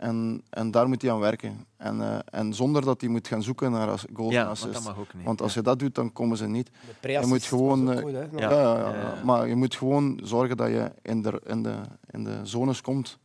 En, 0.03 0.43
en 0.51 0.71
daar 0.71 0.89
moet 0.89 1.03
hij 1.03 1.11
aan 1.13 1.19
werken. 1.19 1.67
En, 1.77 2.01
eh, 2.01 2.19
en 2.25 2.55
zonder 2.55 2.83
dat 2.85 3.01
hij 3.01 3.11
moet 3.11 3.29
gaan 3.29 3.43
zoeken 3.43 3.71
naar 3.71 4.05
goals 4.15 4.33
Ja, 4.33 4.41
en 4.41 4.47
want 4.47 4.59
dat 4.61 4.69
assists. 4.69 4.87
mag 4.87 4.99
ook 4.99 5.15
niet. 5.15 5.25
Want 5.25 5.43
als 5.43 5.55
je 5.55 5.63
dat 5.63 5.79
doet, 5.79 5.95
dan 5.95 6.13
komen 6.13 6.37
ze 6.37 6.47
niet. 6.47 6.71
De 7.01 7.11
Je 7.13 7.27
moet 7.27 7.45
gewoon... 7.45 7.93
eh, 7.93 8.03
goed, 8.03 8.13
hè. 8.13 8.21
Ja. 8.21 8.29
ja, 8.39 8.51
ja, 8.51 8.79
ja, 8.79 8.89
Ja, 8.93 8.97
ja. 8.99 9.25
Maar 9.25 9.49
je 9.49 9.55
moet 9.57 9.75
gewoon 9.75 10.21
zorgen 10.23 10.57
dat 10.57 10.69
je 10.69 10.93
in 11.03 11.23
de, 11.23 11.41
in 11.47 11.63
de, 11.63 11.75
in 12.11 12.25
de 12.25 12.41
zones 12.43 12.81
komt 12.81 13.19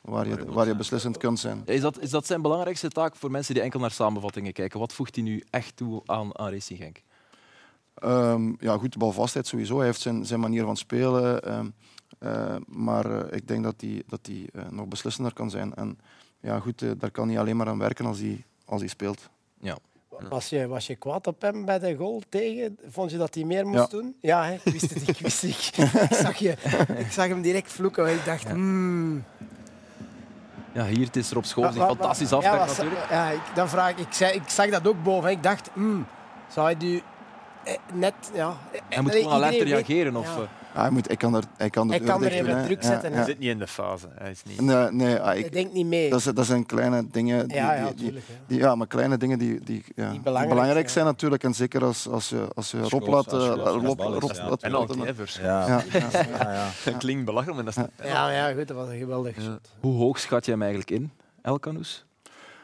waar 0.00 0.28
je, 0.28 0.44
waar 0.44 0.66
je 0.66 0.76
beslissend 0.76 1.16
kunt 1.16 1.38
zijn. 1.38 1.62
Is 1.64 1.80
dat, 1.80 2.00
is 2.00 2.10
dat 2.10 2.26
zijn 2.26 2.42
belangrijkste 2.42 2.88
taak 2.88 3.16
voor 3.16 3.30
mensen 3.30 3.54
die 3.54 3.62
enkel 3.62 3.80
naar 3.80 3.90
samenvattingen 3.90 4.52
kijken? 4.52 4.80
Wat 4.80 4.92
voegt 4.92 5.14
hij 5.14 5.24
nu 5.24 5.42
echt 5.50 5.76
toe 5.76 6.02
aan, 6.06 6.38
aan 6.38 6.50
Racing 6.50 6.78
Genk? 6.78 7.02
Ehm, 7.94 8.52
ja, 8.58 8.78
goed, 8.78 8.92
de 8.92 8.98
balvastheid 8.98 9.46
sowieso. 9.46 9.76
Hij 9.76 9.86
heeft 9.86 10.00
zijn, 10.00 10.26
zijn 10.26 10.40
manier 10.40 10.64
van 10.64 10.76
spelen. 10.76 11.42
ehm, 11.42 11.66
eh, 12.22 12.56
maar 12.66 13.04
eh, 13.26 13.36
ik 13.36 13.48
denk 13.48 13.62
dat 13.64 13.74
hij, 13.80 14.02
dat 14.06 14.20
hij 14.22 14.48
eh, 14.52 14.62
nog 14.70 14.86
beslissender 14.86 15.32
kan 15.32 15.50
zijn. 15.50 15.74
En 15.74 15.98
ja, 16.40 16.58
goed, 16.58 16.82
eh, 16.82 16.90
daar 16.98 17.10
kan 17.10 17.28
hij 17.28 17.38
alleen 17.38 17.56
maar 17.56 17.68
aan 17.68 17.78
werken 17.78 18.06
als 18.06 18.18
hij, 18.18 18.44
als 18.64 18.80
hij 18.80 18.88
speelt. 18.90 19.30
Was 20.28 20.48
je, 20.48 20.66
was 20.66 20.86
je 20.86 20.96
kwaad 20.96 21.26
op 21.26 21.42
hem 21.42 21.64
bij 21.64 21.78
de 21.78 21.96
goal 21.96 22.22
tegen? 22.28 22.78
Vond 22.88 23.10
je 23.10 23.16
dat 23.18 23.34
hij 23.34 23.44
meer 23.44 23.66
moest 23.66 23.78
Ja. 23.78 23.86
doen? 23.98 24.16
Ja, 24.20 24.44
hè? 24.44 24.52
ik 24.54 24.72
wist 24.72 24.94
het. 24.94 25.08
Ik, 25.08 25.18
wist 25.18 25.42
het. 25.42 25.72
ik, 26.10 26.16
zag 26.16 26.36
je, 26.36 26.50
ik 26.96 27.10
zag 27.12 27.26
hem 27.26 27.40
direct 27.42 27.72
vloeken. 27.72 28.06
en 28.06 28.14
Ik 28.14 28.24
dacht, 28.24 28.48
hmm. 28.48 29.24
Ja, 30.72 30.86
hier 30.86 31.06
het 31.06 31.16
is 31.16 31.30
Rob 31.30 31.44
Schoofs 31.44 31.70
die 31.70 31.78
Wa- 31.80 31.86
wa- 31.86 31.94
fantastisch 31.94 32.30
ja, 32.30 32.64
natuurlijk. 32.66 33.10
Ja, 33.10 33.30
ik, 33.30 33.40
dan 33.54 33.68
vraag 33.68 33.90
ik, 33.90 33.98
ik, 33.98 34.12
zei, 34.12 34.32
ik 34.34 34.48
zag 34.48 34.70
dat 34.70 34.86
ook 34.88 35.02
boven. 35.02 35.30
Ik 35.30 35.42
dacht, 35.42 35.70
hmm, 35.72 36.06
zou 36.48 36.66
hij 36.66 36.76
nu 36.78 37.02
eh, 37.64 37.74
net... 37.92 38.14
Ja, 38.34 38.56
Hij 38.88 39.02
moet 39.02 39.12
gewoon 39.14 39.32
alert 39.32 39.52
iedereen 39.52 39.74
weet- 39.74 39.86
reageren. 39.86 40.16
Of, 40.16 40.38
ja. 40.74 40.80
Ja, 40.80 40.80
hij, 40.80 40.90
moet, 40.90 41.06
hij 41.06 41.16
kan 41.16 41.34
er, 41.34 41.42
hij 41.56 41.70
kan 41.70 41.88
de 41.88 41.94
Hij 41.94 42.02
kan 42.06 42.24
er 42.24 42.32
even 42.32 42.64
druk 42.64 42.82
Ja, 42.82 42.88
zetten, 42.88 43.10
ja. 43.10 43.16
Hij 43.16 43.24
zit 43.24 43.38
niet 43.38 43.48
in 43.48 43.58
de 43.58 43.66
fase. 43.66 44.06
Hij 44.14 44.30
is 44.30 44.42
niet... 44.44 44.60
Nee, 44.60 44.90
nee, 44.90 45.16
ah, 45.18 45.24
Hij 45.24 45.38
ik, 45.38 45.52
denkt 45.52 45.72
niet 45.72 45.86
mee. 45.86 46.10
dat, 46.10 46.30
dat 46.34 46.46
zijn 46.46 46.66
kleine 46.66 47.04
dingen. 47.10 47.48
Die, 47.48 47.56
ja, 47.56 47.74
ja, 47.74 47.84
die- 47.86 47.94
die- 47.94 48.12
ja. 48.12 48.20
die- 48.46 48.58
ja, 48.58 48.74
maar 48.74 48.86
kleine 48.86 49.16
dingen 49.16 49.38
die, 49.38 49.60
die, 49.64 49.84
ja, 49.94 50.10
die 50.10 50.20
belangrijk 50.20 50.54
belangrijk, 50.54 50.88
zijn. 50.88 51.04
natuurlijk. 51.04 51.44
En 51.44 51.54
zeker 51.54 51.84
als, 51.84 52.08
als 52.08 52.28
je, 52.28 52.46
als 52.54 52.70
je 52.70 52.80
Rob 52.88 53.06
laat... 53.06 53.32
eh, 53.32 53.38
ja. 53.40 53.56
laat- 53.56 54.60
Penalty, 54.60 54.96
laat- 54.98 55.06
hè, 55.06 55.14
vers. 55.14 55.36
Ja. 55.36 55.66
Ja, 55.68 55.82
ja. 55.92 56.08
Ja, 56.38 56.52
ja. 56.52 56.68
Dat 56.84 56.96
klinkt 56.96 57.24
belachelijk, 57.24 57.64
maar 57.64 57.74
dat 57.74 57.90
is 58.00 58.06
Ja, 58.08 58.30
ja, 58.30 58.52
goed, 58.54 58.68
dat 58.68 58.76
was 58.76 58.88
een 58.88 58.98
geweldig 58.98 59.36
Ja. 59.36 59.42
shot. 59.42 59.70
hoe 59.80 59.96
hoog 59.96 60.18
schat 60.18 60.44
je 60.44 60.50
hem 60.50 60.60
eigenlijk 60.62 60.90
in, 60.90 61.10
Elkanus? 61.42 62.04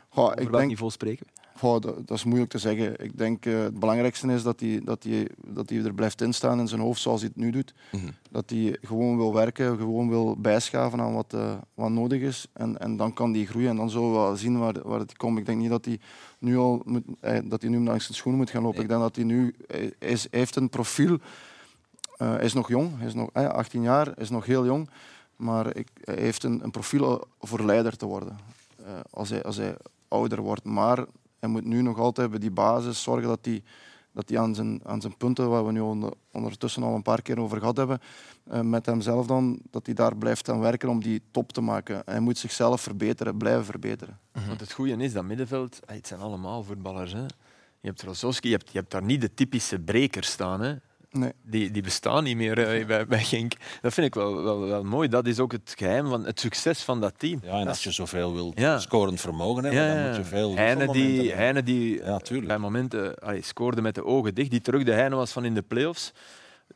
Goh, 0.08 0.24
Over 0.24 0.36
ik 0.38 0.42
welk 0.44 0.56
denk, 0.56 0.68
niveau 0.68 0.90
spreken 0.90 1.26
we? 1.26 1.37
Goh, 1.58 1.80
dat, 1.80 2.06
dat 2.06 2.16
is 2.16 2.24
moeilijk 2.24 2.50
te 2.50 2.58
zeggen. 2.58 3.04
Ik 3.04 3.18
denk 3.18 3.46
uh, 3.46 3.62
het 3.62 3.80
belangrijkste 3.80 4.32
is 4.32 4.42
dat 4.42 4.60
hij, 4.60 4.80
dat, 4.84 5.02
hij, 5.02 5.28
dat 5.46 5.70
hij 5.70 5.82
er 5.82 5.94
blijft 5.94 6.20
instaan 6.20 6.60
in 6.60 6.68
zijn 6.68 6.80
hoofd 6.80 7.00
zoals 7.00 7.20
hij 7.20 7.30
het 7.34 7.44
nu 7.44 7.50
doet. 7.50 7.74
Mhm. 7.90 8.10
Dat 8.30 8.50
hij 8.50 8.76
gewoon 8.82 9.16
wil 9.16 9.34
werken, 9.34 9.76
gewoon 9.76 10.08
wil 10.08 10.36
bijschaven 10.36 11.00
aan 11.00 11.14
wat, 11.14 11.34
uh, 11.34 11.54
wat 11.74 11.90
nodig 11.90 12.20
is. 12.20 12.46
En, 12.52 12.78
en 12.78 12.96
dan 12.96 13.12
kan 13.12 13.34
hij 13.34 13.44
groeien 13.44 13.70
en 13.70 13.76
dan 13.76 13.90
zullen 13.90 14.10
we 14.10 14.16
wel 14.16 14.36
zien 14.36 14.58
waar, 14.58 14.74
waar 14.82 14.98
het 14.98 15.16
komt. 15.16 15.38
Ik 15.38 15.46
denk 15.46 15.60
niet 15.60 15.70
dat 15.70 15.84
hij 15.84 16.00
nu 16.38 16.56
al 16.56 16.82
moet, 16.84 17.04
eh, 17.20 17.38
dat 17.44 17.62
hij 17.62 17.70
nu 17.70 17.80
langs 17.80 18.04
zijn 18.04 18.16
schoenen 18.16 18.40
moet 18.40 18.50
gaan 18.50 18.62
lopen. 18.62 18.76
Nee. 18.76 18.84
Ik 18.84 18.90
denk 18.90 19.02
dat 19.02 19.16
hij 19.16 19.24
nu 19.24 19.54
hij 19.66 19.92
is, 19.98 20.26
hij 20.30 20.38
heeft 20.38 20.56
een 20.56 20.68
profiel. 20.68 21.12
Uh, 21.12 21.18
hij 22.18 22.44
is 22.44 22.52
nog 22.52 22.68
jong, 22.68 22.98
hij 22.98 23.06
is 23.06 23.14
nog 23.14 23.30
eh, 23.32 23.48
18 23.48 23.82
jaar, 23.82 24.04
hij 24.04 24.14
is 24.16 24.30
nog 24.30 24.46
heel 24.46 24.64
jong. 24.64 24.90
Maar 25.36 25.76
ik, 25.76 25.88
hij 26.04 26.14
heeft 26.14 26.42
een, 26.42 26.64
een 26.64 26.70
profiel 26.70 27.26
voor 27.40 27.64
leider 27.64 27.96
te 27.96 28.06
worden. 28.06 28.38
Als, 29.10 29.30
hij, 29.30 29.42
als 29.42 29.56
hij 29.56 29.76
ouder 30.08 30.40
wordt. 30.40 30.64
Maar 30.64 31.04
hij 31.40 31.48
moet 31.48 31.64
nu 31.64 31.82
nog 31.82 31.98
altijd 31.98 32.30
bij 32.30 32.38
die 32.38 32.50
basis 32.50 33.02
zorgen 33.02 33.28
dat 33.28 33.44
hij, 33.44 33.62
dat 34.12 34.28
hij 34.28 34.38
aan, 34.38 34.54
zijn, 34.54 34.80
aan 34.84 35.00
zijn 35.00 35.16
punten, 35.16 35.48
waar 35.48 35.66
we 35.66 35.72
nu 35.72 35.80
onder, 35.80 36.12
ondertussen 36.32 36.82
al 36.82 36.94
een 36.94 37.02
paar 37.02 37.22
keer 37.22 37.40
over 37.40 37.58
gehad 37.58 37.76
hebben, 37.76 38.00
uh, 38.52 38.60
met 38.60 38.86
hemzelf 38.86 39.26
dan, 39.26 39.58
dat 39.70 39.86
hij 39.86 39.94
daar 39.94 40.16
blijft 40.16 40.48
aan 40.48 40.60
werken 40.60 40.88
om 40.88 41.02
die 41.02 41.22
top 41.30 41.52
te 41.52 41.60
maken. 41.60 42.02
Hij 42.04 42.20
moet 42.20 42.38
zichzelf 42.38 42.80
verbeteren, 42.80 43.36
blijven 43.36 43.64
verbeteren. 43.64 44.18
Want 44.46 44.60
het 44.60 44.72
goede 44.72 44.96
is 44.96 45.12
dat 45.12 45.24
middenveld, 45.24 45.80
het 45.86 46.06
zijn 46.06 46.20
allemaal 46.20 46.62
voetballers. 46.62 47.12
Hè. 47.12 47.22
Je 47.80 47.88
hebt 47.88 48.02
Rosowski, 48.02 48.48
je 48.48 48.56
hebt, 48.56 48.72
je 48.72 48.78
hebt 48.78 48.90
daar 48.90 49.02
niet 49.02 49.20
de 49.20 49.34
typische 49.34 49.78
breker 49.78 50.24
staan. 50.24 50.60
Hè. 50.60 50.74
Nee. 51.10 51.32
Die, 51.42 51.70
die 51.70 51.82
bestaan 51.82 52.24
niet 52.24 52.36
meer 52.36 52.78
uh, 52.80 52.86
bij, 52.86 53.06
bij 53.06 53.24
Genk. 53.24 53.52
Dat 53.80 53.94
vind 53.94 54.06
ik 54.06 54.14
wel, 54.14 54.42
wel, 54.42 54.60
wel 54.60 54.84
mooi. 54.84 55.08
Dat 55.08 55.26
is 55.26 55.38
ook 55.38 55.52
het 55.52 55.74
geheim 55.76 56.08
van 56.08 56.24
het 56.24 56.40
succes 56.40 56.82
van 56.82 57.00
dat 57.00 57.14
team. 57.18 57.40
Ja, 57.42 57.60
en 57.60 57.68
als 57.68 57.82
je 57.84 57.90
zoveel 57.90 58.34
wil 58.34 58.52
Ja. 58.54 58.78
scorend 58.78 59.20
vermogen 59.20 59.64
hebben, 59.64 59.82
Ja, 59.82 59.94
dan 59.94 60.06
moet 60.06 60.16
je 60.16 60.24
veel 60.24 60.56
Heine 60.56 60.92
die. 60.92 61.32
Heine 61.32 61.62
die 61.62 61.96
Ja, 62.04 62.18
tuurlijk. 62.18 62.48
bij 62.48 62.58
momenten 62.58 63.18
allee, 63.18 63.42
scoorde 63.42 63.82
met 63.82 63.94
de 63.94 64.04
ogen 64.04 64.34
dicht, 64.34 64.50
die 64.50 64.60
terug 64.60 64.82
de 64.84 64.92
Heine 64.92 65.16
was 65.16 65.32
van 65.32 65.44
in 65.44 65.54
de 65.54 65.62
play-offs. 65.62 66.12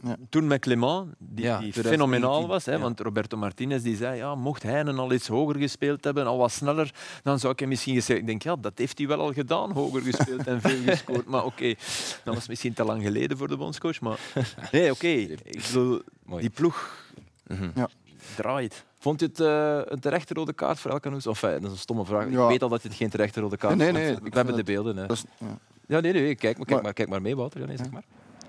Ja. 0.05 0.17
Toen 0.31 0.47
met 0.47 0.61
Clement, 0.61 1.09
die, 1.19 1.45
Ja, 1.45 1.59
die 1.59 1.73
2019, 1.73 1.83
fenomenaal 1.93 2.47
was. 2.47 2.65
Hè, 2.65 2.73
ja. 2.73 2.79
Want 2.79 3.01
Roberto 3.01 3.37
Martinez 3.37 3.83
die 3.83 3.97
zei, 3.97 4.17
ja, 4.17 4.35
mocht 4.35 4.63
Heinen 4.63 4.99
al 4.99 5.13
iets 5.13 5.29
hoger 5.29 5.57
gespeeld 5.57 6.05
hebben, 6.05 6.27
al 6.27 6.39
wat 6.39 6.51
sneller, 6.53 6.95
dan 7.23 7.39
zou 7.39 7.53
ik 7.53 7.59
hem 7.59 7.69
misschien 7.69 7.95
gezegd... 7.95 8.19
Ik 8.21 8.27
denk, 8.27 8.43
ja, 8.43 8.57
dat 8.57 8.73
heeft 8.79 8.99
hij 8.99 9.07
wel 9.07 9.21
al 9.21 9.33
gedaan, 9.33 9.71
hoger 9.73 10.01
gespeeld 10.03 10.47
en 10.47 10.61
veel 10.61 10.83
gescoord. 10.85 11.27
Maar 11.27 11.45
oké, 11.45 11.75
dat 12.25 12.35
was 12.35 12.49
misschien 12.49 12.73
te 12.73 12.85
lang 12.85 13.03
geleden 13.03 13.37
voor 13.37 13.49
de 13.49 13.57
bondscoach. 13.57 14.01
Maar 14.01 14.19
nee, 14.73 14.91
oké. 14.91 15.07
Ik 15.07 15.63
bedoel, 15.67 16.01
Mooi. 16.25 16.41
die 16.41 16.51
ploeg 16.51 17.01
Mhm. 17.47 17.71
Ja. 17.75 17.89
draait. 18.37 18.85
Vond 18.99 19.21
je 19.21 19.27
het 19.27 19.41
eh, 19.41 19.79
een 19.85 20.01
terechte 20.01 20.35
rode 20.35 20.53
kaart 20.53 20.79
voor 20.79 20.91
Elkanus? 20.91 21.27
Of 21.27 21.43
eh, 21.43 21.51
dat 21.51 21.63
is 21.63 21.71
een 21.71 21.77
stomme 21.77 22.05
vraag. 22.05 22.31
Ja. 22.31 22.43
Ik 22.45 22.49
weet 22.49 22.63
al 22.63 22.69
dat 22.69 22.83
het 22.83 22.95
geen 22.95 23.11
terechte 23.11 23.41
rode 23.41 23.57
kaart 23.57 23.77
Nee, 23.77 23.89
is. 23.89 23.95
nee, 23.95 24.05
nee, 24.05 24.15
We 24.23 24.31
hebben 24.33 24.57
de 24.57 24.63
beelden. 24.63 24.97
Hè. 24.97 25.11
Is- 25.13 25.25
ja. 25.39 25.47
Ja, 25.87 26.01
nee, 26.01 26.13
nee, 26.13 26.35
kijk 26.35 26.57
maar, 26.57 26.67
kijk 26.67 26.69
Maar- 26.71 26.83
maar, 26.83 26.93
kijk 26.93 27.09
maar 27.09 27.23
mee, 27.23 27.37
Wouter. 27.37 27.61
Ja, 27.61 27.67
nee, 27.67 27.77
zeg 27.77 27.91
maar. 27.91 28.03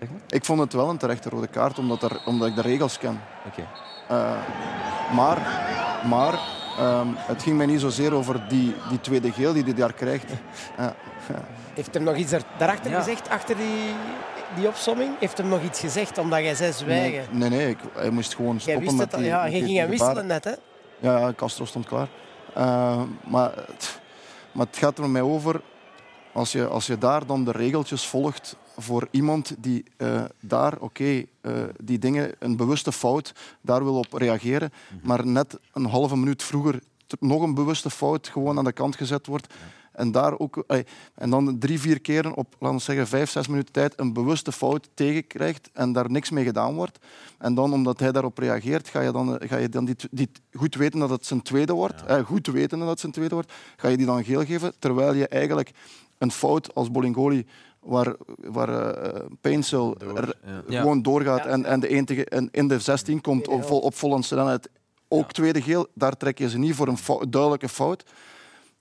Zeg 0.04 0.12
maar. 0.12 0.22
Ik 0.30 0.46
vond 0.46 0.60
het 0.60 0.74
wel 0.74 0.90
een 0.90 0.98
terechte 0.98 1.30
rode 1.30 1.48
kaart, 1.48 1.80
omdat, 1.80 2.04
er, 2.04 2.22
omdat 2.26 2.48
ik 2.48 2.56
de 2.56 2.62
regels 2.62 2.98
ken. 2.98 3.22
Oké. 3.48 3.68
Uh, 4.12 4.32
maar 5.16 5.38
maar 6.04 6.34
um, 6.80 7.16
het 7.18 7.44
ging 7.44 7.58
mij 7.58 7.66
niet 7.66 7.80
zozeer 7.80 8.14
over 8.14 8.48
die, 8.50 8.76
die 8.90 9.02
tweede 9.02 9.32
geel 9.32 9.54
die 9.54 9.64
hij 9.64 9.74
daar 9.74 9.94
krijgt. 9.94 10.32
Ja. 10.78 10.96
Heeft 11.76 11.94
hem 11.94 12.04
nog 12.04 12.16
iets 12.16 12.32
er, 12.32 12.42
daarachter 12.58 12.92
Ja. 12.92 12.98
gezegd, 12.98 13.30
achter 13.30 13.56
die, 13.56 13.94
die 14.56 14.68
opsomming? 14.68 15.20
Heeft 15.20 15.38
hem 15.38 15.48
nog 15.48 15.64
iets 15.64 15.80
gezegd, 15.80 16.18
omdat 16.18 16.40
jij 16.40 16.56
zei 16.56 16.72
zwijgen? 16.74 17.26
Nee, 17.32 17.50
nee, 17.50 17.60
nee 17.60 17.70
ik, 17.70 17.78
hij 17.94 18.10
moest 18.10 18.36
gewoon 18.36 18.60
stoppen 18.60 18.84
wist 18.84 18.96
met 18.98 19.12
die, 19.12 19.24
ja, 19.24 19.44
die- 19.50 19.64
ging 19.64 19.78
hem 19.78 19.90
wisselen 19.90 20.26
net, 20.26 20.44
hè? 20.44 20.52
Ja, 21.00 21.34
Castro 21.36 21.66
stond 21.66 21.86
klaar. 21.86 22.08
Uh, 22.58 23.02
maar, 23.28 23.52
het, 23.56 24.00
maar 24.52 24.66
het 24.66 24.78
gaat 24.78 24.98
er 24.98 25.10
mij 25.10 25.22
over, 25.22 25.62
als 26.32 26.52
je, 26.52 26.68
als 26.68 26.88
je 26.88 26.98
daar 26.98 27.26
dan 27.26 27.44
de 27.44 27.52
regeltjes 27.52 28.08
volgt 28.08 28.56
voor 28.78 29.08
iemand 29.12 29.56
die 29.60 29.84
uh, 29.98 30.24
daar, 30.40 30.74
oké, 30.74 30.84
okay, 30.84 31.28
uh, 31.42 31.64
die 31.84 32.00
dingen, 32.00 32.32
een 32.40 32.56
bewuste 32.56 32.92
fout, 32.92 33.34
daar 33.62 33.84
wil 33.84 33.96
op 33.96 34.14
reageren, 34.14 34.72
maar 35.02 35.28
net 35.28 35.60
een 35.74 35.86
halve 35.86 36.18
minuut 36.18 36.44
vroeger 36.44 36.80
nog 37.20 37.42
een 37.42 37.54
bewuste 37.54 37.90
fout 37.90 38.28
gewoon 38.28 38.58
aan 38.58 38.64
de 38.64 38.72
kant 38.72 38.96
gezet 38.96 39.28
wordt. 39.28 39.54
En 39.92 40.12
daar 40.12 40.40
ook, 40.40 40.64
ay, 40.68 40.86
en 41.16 41.30
dan 41.30 41.60
drie, 41.60 41.80
vier 41.80 42.02
keren 42.02 42.36
op, 42.36 42.56
laten 42.60 42.78
we 42.78 42.84
zeggen, 42.84 43.08
vijf, 43.08 43.30
zes 43.30 43.48
minuten 43.48 43.74
tijd 43.74 43.94
een 44.00 44.14
bewuste 44.14 44.52
fout 44.52 44.90
tegenkrijgt 44.94 45.70
en 45.74 45.92
daar 45.92 46.12
niks 46.12 46.30
mee 46.30 46.44
gedaan 46.44 46.76
wordt. 46.76 47.00
En 47.38 47.54
dan, 47.54 47.74
omdat 47.74 48.00
hij 48.00 48.12
daarop 48.12 48.38
reageert, 48.38 48.88
ga 48.88 49.02
je 49.02 49.12
dan, 49.12 49.38
ga 49.40 49.58
je 49.58 49.70
dan 49.70 49.86
die, 49.86 49.96
die 50.12 50.30
goed 50.54 50.76
weten 50.76 51.00
dat 51.00 51.10
het 51.10 51.26
zijn 51.26 51.42
tweede 51.42 51.74
wordt, 51.74 52.00
ja. 52.08 52.18
eh, 52.18 52.26
goed 52.26 52.48
weten 52.48 52.80
dat 52.80 52.88
het 52.88 53.00
zijn 53.00 53.12
tweede 53.12 53.34
wordt, 53.34 53.54
ga 53.78 53.88
je 53.88 53.98
die 53.98 54.06
dan 54.06 54.24
geel 54.24 54.46
geven, 54.46 54.74
terwijl 54.80 55.14
je 55.14 55.28
eigenlijk 55.28 55.72
een 56.18 56.32
fout 56.32 56.76
als 56.76 56.92
Bolingoli 56.92 57.46
waar, 57.84 58.16
waar 58.38 58.70
uh, 58.70 59.20
Painsel 59.42 59.98
Door, 59.98 60.36
ja. 60.68 60.80
gewoon 60.80 61.02
doorgaat 61.02 61.44
ja. 61.44 61.50
en, 61.50 61.66
en, 61.66 61.80
de 61.80 61.96
een 61.96 62.06
tegen, 62.06 62.26
en 62.26 62.50
in 62.52 62.68
de 62.68 62.80
16 62.80 63.22
komt 63.22 63.48
op, 63.48 63.64
vol, 63.64 63.80
op 63.80 63.96
volle 63.96 64.24
snelheid. 64.24 64.70
Ook 65.08 65.26
ja. 65.26 65.28
tweede 65.28 65.62
geel, 65.62 65.88
daar 65.94 66.18
trek 66.18 66.38
je 66.38 66.50
ze 66.50 66.58
niet 66.58 66.76
voor 66.76 66.88
een 66.88 66.98
fout, 66.98 67.32
duidelijke 67.32 67.70
fout. 67.70 68.04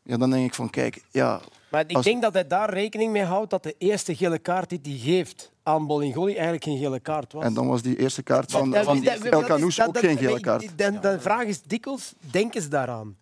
Ja, 0.03 0.17
dan 0.17 0.31
denk 0.31 0.47
ik 0.47 0.55
van, 0.55 0.71
kijk, 0.71 1.03
ja... 1.11 1.41
Maar 1.71 1.85
ik 1.87 1.97
als... 1.97 2.05
denk 2.05 2.23
dat 2.23 2.33
hij 2.33 2.47
daar 2.47 2.73
rekening 2.73 3.13
mee 3.13 3.25
houdt 3.25 3.51
dat 3.51 3.63
de 3.63 3.75
eerste 3.79 4.17
gele 4.17 4.39
kaart 4.39 4.69
die 4.69 4.81
hij 4.83 4.99
geeft 4.99 5.53
aan 5.63 5.87
Bolingoli 5.87 6.33
eigenlijk 6.33 6.65
geen 6.65 6.79
gele 6.79 7.01
kaart 7.01 7.33
was. 7.33 7.45
En 7.45 7.55
dan 7.55 7.67
was 7.67 7.83
die 7.83 7.99
eerste 7.99 8.23
kaart 8.23 8.51
van, 8.51 8.75
van 8.75 9.05
El 9.05 9.43
Canoes 9.43 9.83
ook 9.83 9.99
geen 9.99 10.17
gele 10.17 10.41
kaart. 10.41 10.79
De, 10.79 10.99
de 11.01 11.21
vraag 11.21 11.45
is 11.45 11.63
dikwijls, 11.63 12.15
denken 12.31 12.63
ze 12.63 12.69
daaraan? 12.69 13.17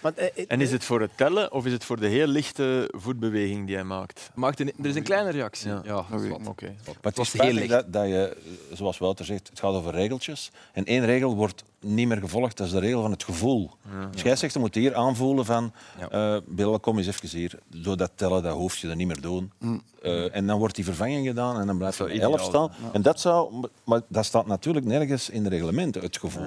Want, 0.00 0.16
eh, 0.16 0.44
En 0.48 0.60
is 0.60 0.72
het 0.72 0.84
voor 0.84 1.00
het 1.00 1.10
tellen 1.14 1.52
of 1.52 1.66
is 1.66 1.72
het 1.72 1.84
voor 1.84 2.00
de 2.00 2.06
heel 2.06 2.26
lichte 2.26 2.88
voetbeweging 2.96 3.66
die 3.66 3.74
hij 3.74 3.84
maakt? 3.84 4.30
Maakt 4.34 4.60
een, 4.60 4.72
er 4.82 4.86
is 4.86 4.94
een 4.94 5.02
kleine 5.02 5.30
reactie. 5.30 5.68
Ja. 5.68 5.82
Dat. 5.82 6.46
Oké. 6.46 6.74
Maar 6.84 6.94
het 7.02 7.16
was 7.16 7.34
is 7.34 7.40
heel 7.40 7.52
licht. 7.52 7.68
dat, 7.68 7.92
dat 7.92 8.06
je, 8.06 8.36
zoals 8.72 8.98
Wouter 8.98 9.24
zegt, 9.24 9.48
het 9.48 9.58
gaat 9.58 9.74
over 9.74 9.92
regeltjes. 9.92 10.50
En 10.72 10.84
één 10.84 11.04
regel 11.04 11.34
wordt 11.36 11.64
niet 11.80 12.08
meer 12.08 12.16
gevolgd. 12.16 12.56
Dat 12.56 12.66
is 12.66 12.72
de 12.72 12.78
regel 12.78 13.02
van 13.02 13.10
het 13.10 13.24
gevoel. 13.24 13.70
De 14.12 14.18
scheidsrechter 14.18 14.60
moet 14.60 14.74
hier 14.74 14.94
aanvoelen 14.94 15.44
van... 15.44 15.72
Ja. 15.98 16.08
eh 16.36 16.40
Bill, 16.46 16.78
kom 16.78 16.98
eens 16.98 17.06
even 17.06 17.28
hier. 17.38 17.58
Zo 17.82 17.94
dat 17.94 18.10
tellen, 18.14 18.42
dat 18.42 18.54
hoef 18.54 18.76
je 18.76 18.88
er 18.88 18.96
niet 18.96 19.06
meer 19.06 19.20
doen. 19.20 19.52
Mm. 19.58 19.82
Eh, 20.02 20.36
en 20.36 20.46
dan 20.46 20.58
wordt 20.58 20.74
die 20.74 20.84
vervanging 20.84 21.26
gedaan 21.26 21.60
en 21.60 21.66
dan 21.66 21.78
blijft 21.78 21.98
er 21.98 22.04
11 22.06 22.14
ideaal 22.16 22.38
staan. 22.38 22.70
En 22.92 23.02
dat 23.02 23.20
zou... 23.20 23.68
Maar 23.84 24.00
dat 24.08 24.24
staat 24.24 24.46
natuurlijk 24.46 24.86
nergens 24.86 25.30
in 25.30 25.42
de 25.42 25.48
reglementen, 25.48 26.02
het 26.02 26.18
gevoel. 26.18 26.46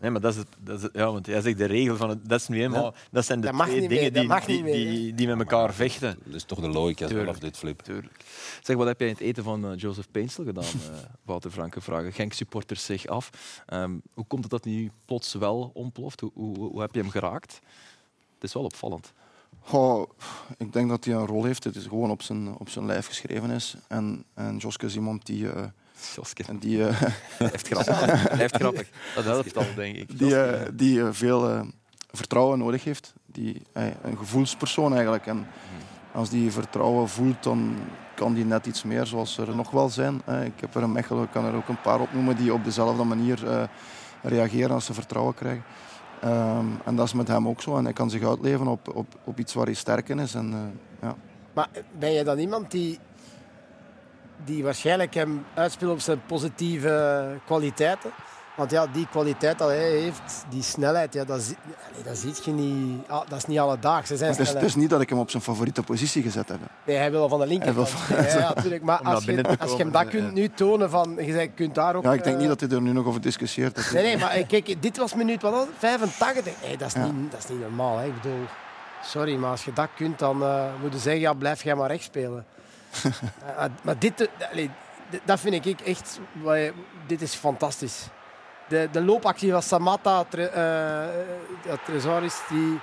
Nee, 0.00 0.10
maar 0.10 0.20
dat 0.20 0.32
is 0.32 0.38
het, 0.38 0.46
dat 0.58 0.76
is 0.76 0.82
het- 0.82 0.92
ja, 0.94 1.12
want 1.12 1.26
jij 1.26 1.40
zegt 1.40 1.58
de 1.58 1.64
regel 1.64 1.96
van 1.96 2.08
het, 2.08 2.28
dat 2.28 2.40
is 2.40 2.48
nu 2.48 2.62
eenmaal, 2.62 2.94
dat 3.10 3.24
zijn 3.24 3.40
de 3.40 3.52
Dat 3.52 3.66
twee 3.66 3.88
dingen 3.88 4.12
die, 4.12 4.46
die, 4.46 4.62
die, 4.64 5.14
die 5.14 5.26
met 5.26 5.38
elkaar 5.38 5.74
vechten. 5.74 6.18
Dat 6.24 6.34
is 6.34 6.44
toch 6.44 6.60
de 6.60 6.68
logica 6.68 7.08
vanaf 7.08 7.38
dit 7.38 7.56
flip. 7.56 7.80
Tuurlijk. 7.80 8.24
Zeg, 8.62 8.76
wat 8.76 8.86
heb 8.86 8.98
jij 9.00 9.08
in 9.08 9.14
het 9.14 9.22
eten 9.22 9.44
van 9.44 9.64
eh, 9.64 9.70
Joseph 9.76 10.06
Painsel 10.10 10.44
gedaan, 10.44 10.64
eh, 10.92 10.98
Wouter 11.22 11.50
Franke? 11.50 11.80
Vragen 11.80 12.12
Genk 12.12 12.32
supporters 12.32 12.84
zich 12.84 13.06
af. 13.06 13.30
Ehm, 13.66 13.92
hoe 14.14 14.24
komt 14.26 14.44
het 14.44 14.49
dat 14.50 14.64
hij 14.64 14.72
nu 14.72 14.90
plots 15.04 15.34
wel 15.34 15.70
ontploft? 15.74 16.20
Hoe, 16.20 16.30
hoe, 16.34 16.56
hoe 16.56 16.80
heb 16.80 16.94
je 16.94 17.00
hem 17.00 17.10
geraakt? 17.10 17.60
Het 18.34 18.44
is 18.44 18.52
wel 18.52 18.62
opvallend. 18.62 19.12
Goh, 19.60 20.10
ik 20.56 20.72
denk 20.72 20.88
dat 20.88 21.04
hij 21.04 21.14
een 21.14 21.26
rol 21.26 21.44
heeft. 21.44 21.64
Het 21.64 21.76
is 21.76 21.86
gewoon 21.86 22.10
op 22.10 22.22
zijn, 22.22 22.58
op 22.58 22.68
zijn 22.68 22.86
lijf 22.86 23.06
geschreven 23.06 23.50
is. 23.50 23.76
En, 23.88 24.24
en 24.34 24.56
Joske 24.56 24.86
is 24.86 24.94
iemand 24.94 25.26
die, 25.26 25.50
eh, 25.50 25.64
Joske, 26.14 26.44
en 26.44 26.58
die, 26.58 26.86
eh, 26.86 27.02
blijft 27.38 27.66
grappig. 27.66 28.32
blijft 28.34 28.56
grappig. 28.56 28.88
Dat 29.14 29.24
helpt 29.24 29.56
al, 29.56 29.74
denk 29.74 29.96
ik. 29.96 30.18
die, 30.18 30.40
eh, 30.40 30.68
die 30.74 31.00
eh, 31.02 31.08
veel 31.10 31.50
eh, 31.50 31.60
vertrouwen 32.10 32.58
nodig 32.58 32.84
heeft. 32.84 33.12
Die, 33.26 33.62
eh, 33.72 33.86
een 34.02 34.16
gevoelspersoon 34.16 34.94
eigenlijk. 34.94 35.26
En 35.26 35.46
als 36.12 36.30
die 36.30 36.50
vertrouwen 36.50 37.08
voelt, 37.08 37.42
dan 37.42 37.76
kan 38.14 38.34
die 38.34 38.44
net 38.44 38.66
iets 38.66 38.82
meer, 38.82 39.06
zoals 39.06 39.38
er 39.38 39.56
nog 39.56 39.70
wel 39.70 39.88
zijn. 39.88 40.22
Eh, 40.24 40.44
ik 40.44 40.60
heb 40.60 40.74
er 40.74 40.82
een 40.82 40.92
Mechelen, 40.92 41.22
ik 41.22 41.30
kan 41.30 41.44
er 41.44 41.54
ook 41.54 41.68
een 41.68 41.80
paar 41.80 42.00
opnoemen 42.00 42.36
die 42.36 42.52
op 42.52 42.64
dezelfde 42.64 43.04
manier 43.04 43.48
eh, 43.48 43.62
reageren 44.22 44.70
als 44.70 44.84
ze 44.84 44.94
vertrouwen 44.94 45.34
krijgen. 45.34 45.64
Ehm, 46.20 46.66
en 46.84 46.96
dat 46.96 47.06
is 47.06 47.12
met 47.12 47.28
hem 47.28 47.48
ook 47.48 47.62
zo. 47.62 47.76
En 47.76 47.84
hij 47.84 47.92
kan 47.92 48.10
zich 48.10 48.28
uitleven 48.28 48.66
op, 48.66 48.96
op, 48.96 49.06
op 49.24 49.38
iets 49.38 49.54
waar 49.54 49.64
hij 49.64 49.74
sterk 49.74 50.08
in 50.08 50.18
is. 50.18 50.34
En, 50.34 50.52
eh, 50.52 51.08
ja. 51.08 51.14
Maar 51.52 51.68
ben 51.98 52.12
je 52.12 52.24
dan 52.24 52.38
iemand 52.38 52.70
die, 52.70 52.98
die 54.44 54.64
waarschijnlijk 54.64 55.14
hem 55.14 55.44
uitspeelt 55.54 55.92
op 55.92 56.00
zijn 56.00 56.20
positieve 56.26 57.36
kwaliteiten? 57.46 58.10
Want 58.56 58.70
ja, 58.70 58.86
die 58.86 59.06
kwaliteit 59.10 59.58
dat 59.58 59.68
hij 59.68 59.90
heeft, 59.90 60.44
die 60.48 60.62
snelheid, 60.62 61.14
ja, 61.14 61.24
dat, 61.24 61.42
zie, 61.42 61.56
nee, 61.94 62.02
dat 62.02 62.16
ziet 62.16 62.44
je 62.44 62.50
niet. 62.50 63.08
ah, 63.08 63.28
dat 63.28 63.38
is 63.38 63.46
niet 63.46 63.58
alledaags. 63.58 64.08
Zijn 64.08 64.20
Het, 64.20 64.30
is, 64.30 64.36
het 64.38 64.46
snelheid. 64.46 64.66
is 64.70 64.74
niet 64.74 64.90
dat 64.90 65.00
ik 65.00 65.08
hem 65.08 65.18
op 65.18 65.30
zijn 65.30 65.42
favoriete 65.42 65.82
positie 65.82 66.22
gezet 66.22 66.48
heb. 66.48 66.58
Nee, 66.84 66.96
hij 66.96 67.10
wil 67.10 67.28
van 67.28 67.38
de 67.40 67.46
linkerkant. 67.46 68.06
Wil 68.08 68.16
Ja, 68.16 68.38
ja, 68.38 68.48
natuurlijk. 68.54 68.82
Maar 68.82 68.98
als 68.98 69.24
je, 69.24 69.58
als 69.58 69.70
je 69.70 69.76
hem 69.76 69.90
dat 69.90 70.02
ja. 70.02 70.08
kunt 70.08 70.32
nu 70.32 70.48
tonen, 70.48 70.90
van, 70.90 71.16
je 71.20 71.48
kunt 71.54 71.74
daar 71.74 71.94
ook... 71.94 72.02
Ja, 72.02 72.12
ik 72.12 72.24
denk 72.24 72.34
eh, 72.34 72.40
niet 72.40 72.50
dat 72.50 72.60
hij 72.60 72.70
er 72.70 72.82
nu 72.82 72.92
nog 72.92 73.06
over 73.06 73.20
discussieert. 73.20 73.74
Dat 73.74 73.90
Nee, 73.92 74.02
nee, 74.02 74.18
maar 74.18 74.30
eh, 74.30 74.46
kijk, 74.48 74.82
dit 74.82 74.96
was 74.96 75.14
minuut 75.14 75.42
wat 75.42 75.52
was 75.52 75.66
het? 75.66 75.74
85. 75.78 76.54
Hey, 76.60 76.76
dat, 76.76 76.86
is 76.88 76.94
Ja. 76.94 77.06
niet, 77.06 77.30
dat 77.30 77.40
is 77.42 77.48
niet 77.48 77.60
normaal. 77.60 77.98
Hè. 77.98 78.06
Ik 78.06 78.14
bedoel, 78.22 78.44
sorry, 79.04 79.36
maar 79.36 79.50
als 79.50 79.64
je 79.64 79.72
dat 79.72 79.88
kunt, 79.96 80.18
dan 80.18 80.42
eh 80.42 80.64
moet 80.82 80.92
je 80.92 80.98
zeggen, 80.98 81.20
ja, 81.20 81.32
blijf 81.32 81.62
jij 81.62 81.74
maar 81.74 81.90
recht 81.90 82.04
spelen. 82.04 82.44
Eh, 83.02 83.64
eh, 83.64 83.70
maar 83.82 83.98
dit, 83.98 84.20
eh, 84.20 84.50
allee, 84.50 84.70
dat 85.24 85.40
vind 85.40 85.66
ik 85.66 85.80
echt, 85.80 86.20
dit 87.06 87.22
is 87.22 87.34
fantastisch. 87.34 88.06
De, 88.70 88.88
de 88.92 89.02
loopactie 89.04 89.50
van 89.52 89.62
Samatta, 89.62 90.24
tre, 90.24 90.44
eh, 90.46 91.72
Trezoris, 91.84 92.40
die, 92.48 92.78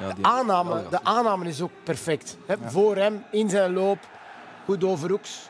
Ja, 0.00 0.08
de, 0.08 0.14
die- 0.14 0.24
aanname, 0.26 0.74
Ja, 0.82 0.88
de 0.90 1.04
aanname 1.04 1.48
is 1.48 1.60
ook 1.60 1.70
perfect. 1.82 2.36
Hè. 2.46 2.54
Voor 2.66 2.96
hem, 2.96 3.24
in 3.30 3.48
zijn 3.50 3.72
loop, 3.72 3.98
goed 4.64 4.84
overhoeks. 4.84 5.48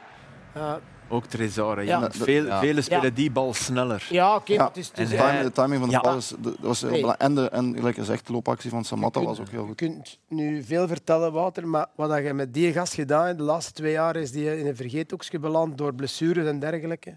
Eh, 0.53 0.73
Ook 1.13 1.25
Trezor. 1.27 1.85
Ja. 1.85 2.11
Veel, 2.11 2.45
Ja. 2.47 2.59
Velen 2.61 2.83
spelen 2.85 3.03
Ja. 3.05 3.11
die 3.11 3.31
bal 3.31 3.55
sneller. 3.55 4.07
ja, 4.11 4.35
oké, 4.35 4.53
Ja. 4.53 4.71
is 4.75 4.91
En 4.95 5.09
de, 5.09 5.17
hij- 5.17 5.27
timing, 5.27 5.45
de 5.47 5.53
timing 5.53 5.79
van 5.81 5.89
de 5.89 5.95
Ja. 5.95 6.01
bal 6.01 6.17
is, 6.17 6.35
was 6.61 6.81
heel 6.81 6.91
Nee. 6.91 7.01
belangrijk. 7.01 7.31
En, 7.31 7.35
de, 7.35 7.49
en 7.49 7.75
gelijk 7.77 7.97
gezegd, 7.97 8.27
de 8.27 8.33
loopactie 8.33 8.71
van 8.71 8.85
Samatta 8.85 9.23
was 9.23 9.41
ook 9.41 9.49
heel 9.49 9.61
Je 9.61 9.67
goed. 9.67 9.77
kunt 9.77 10.19
nu 10.29 10.63
veel 10.63 10.89
vertellen, 10.89 11.33
Wouter, 11.33 11.69
maar 11.69 11.87
wat 11.95 12.23
je 12.23 12.33
met 12.35 12.55
die 12.55 12.73
gast 12.73 12.95
gedaan 12.95 13.27
hebt 13.27 13.39
de 13.39 13.45
laatste 13.45 13.73
twee 13.73 13.93
jaar 13.93 14.17
is 14.17 14.31
die 14.33 14.59
in 14.59 14.67
een 14.67 14.77
vergeethoekje 14.77 15.39
beland 15.39 15.79
door 15.79 15.95
blessures 15.95 16.47
en 16.47 16.59
dergelijke. 16.59 17.15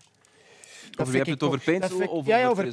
Vind 0.96 1.26
je 1.26 1.32
het 1.32 1.42
ik 1.42 1.44
over 1.48 1.60
vind- 1.60 2.10
of 2.10 2.26
Ja, 2.26 2.38
ja, 2.38 2.48
over 2.48 2.64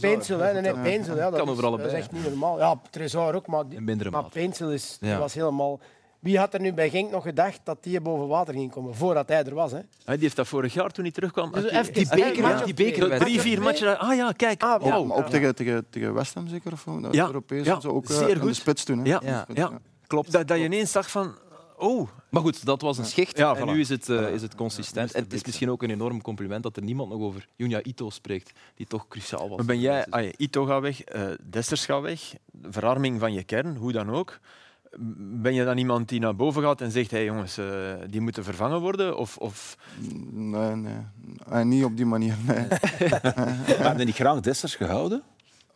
hè. 0.42 0.52
Nee, 0.52 0.62
nee, 0.62 0.72
ja, 1.16 1.30
dat 1.30 1.38
Kan 1.38 1.42
is- 1.48 1.52
over 1.52 1.64
allebei, 1.66 1.88
Dat 1.88 1.98
is 1.98 2.04
echt 2.04 2.12
niet 2.12 2.24
normaal. 2.28 2.59
Ja, 2.59 2.80
Trezor 2.90 3.35
ook, 3.35 3.46
maar, 3.46 3.64
maar 4.11 4.24
is, 4.72 4.96
die 5.00 5.09
Ja. 5.09 5.18
was 5.18 5.35
helemaal... 5.35 5.80
Wie 6.20 6.38
had 6.38 6.54
er 6.54 6.61
nu 6.61 6.72
bij 6.72 6.90
Genk 6.90 7.11
nog 7.11 7.22
gedacht 7.22 7.61
dat 7.64 7.83
die 7.83 8.00
boven 8.00 8.28
water 8.28 8.54
ging 8.54 8.70
komen, 8.70 8.94
voordat 8.94 9.28
hij 9.28 9.44
er 9.44 9.54
was? 9.54 9.70
Hè? 9.72 9.78
Hij 10.04 10.14
die 10.14 10.22
heeft 10.24 10.37
dat 10.37 10.48
vorig 10.48 10.74
jaar 10.74 10.90
toen 10.90 11.04
hij 11.04 11.12
terugkwam. 11.12 11.52
Dus 11.52 11.62
Die- 11.62 11.70
even- 11.78 11.92
die 11.92 12.02
even 12.02 12.16
beker, 12.16 12.42
ja, 12.48 12.54
of 12.54 12.62
die 12.62 12.74
beker, 12.74 13.09
Match 13.09 13.20
drie, 13.24 13.37
of 13.37 13.42
vier 13.42 13.62
matchen. 13.62 13.98
Ah 13.98 14.16
ja, 14.16 14.33
kijk. 14.37 14.62
Ah, 14.62 14.85
ja. 14.85 15.02
Maar 15.02 15.16
ook 15.16 15.28
tegen, 15.28 15.54
tegen, 15.54 15.87
tegen 15.90 16.14
West 16.14 16.35
Ham 16.35 16.48
zeker? 16.48 16.72
Of, 16.72 16.85
Ja, 17.11 17.26
Europees 17.26 17.66
ja, 17.66 17.74
en 17.74 17.80
zo, 17.80 17.88
ook 17.88 18.09
eh, 18.11 18.16
zeer 18.16 18.37
goed. 18.37 18.56
spits 18.56 18.85
toen. 18.85 18.98
Hè. 18.98 19.04
Ja, 19.04 19.20
Ja. 19.24 19.46
ja. 19.54 19.70
klopt. 20.06 20.33
Dat, 20.33 20.48
dat 20.48 20.59
je 20.59 20.64
ineens 20.64 20.92
dacht 20.92 21.11
van... 21.11 21.35
Oh, 21.81 22.09
Maar 22.31 22.43
goed, 22.43 22.64
dat 22.64 22.81
was 22.81 22.99
een 22.99 23.05
schicht 23.05 23.37
Ja, 23.37 23.55
en 23.57 23.62
voilà. 23.62 23.71
nu 23.71 23.81
is 23.81 23.88
het, 23.88 24.09
eh, 24.09 24.33
is 24.33 24.43
het 24.43 24.55
consistent. 24.55 25.12
En 25.12 25.23
het 25.23 25.33
is 25.33 25.45
misschien 25.45 25.71
ook 25.71 25.83
een 25.83 25.90
enorm 25.90 26.23
compliment 26.23 26.62
dat 26.62 26.77
er 26.77 26.83
niemand 26.83 27.11
nog 27.11 27.21
over 27.21 27.47
Junya 27.57 27.83
Ito 27.83 28.11
spreekt, 28.11 28.53
die 28.75 28.87
toch 28.87 29.09
cruciaal 29.09 29.49
was. 29.49 29.57
maar 29.57 29.66
ben 29.66 29.81
jij... 29.81 30.07
Ah, 30.11 30.25
ja, 30.25 30.31
Ito 30.37 30.64
gaat 30.64 30.81
weg, 30.81 31.01
eh 31.03 31.23
Dessers 31.51 31.85
gaat 31.85 32.03
weg. 32.03 32.21
Verarming 32.71 33.21
van 33.21 33.33
je 33.33 33.43
kern, 33.45 33.77
hoe 33.77 33.93
dan 33.93 34.11
ook. 34.11 34.38
Ben 35.43 35.55
je 35.55 35.64
dan 35.64 35.77
iemand 35.79 36.09
die 36.09 36.21
naar 36.21 36.37
boven 36.37 36.62
gaat 36.62 36.81
en 36.81 36.90
zegt... 36.90 37.11
Hey, 37.11 37.25
jongens, 37.25 37.59
eh, 37.59 37.95
die 38.07 38.21
moeten 38.21 38.45
vervangen 38.45 38.81
worden? 38.81 39.16
Of, 39.16 39.37
of 39.37 39.77
Nee, 40.31 40.75
nee. 40.75 40.95
Eh, 41.51 41.62
niet 41.62 41.85
op 41.85 41.97
die 41.97 42.07
manier. 42.07 42.35
Nee. 42.47 42.66
Had 43.83 43.99
je 43.99 44.05
niet 44.05 44.14
graag 44.14 44.40
Dessers 44.40 44.75
gehouden? 44.75 45.23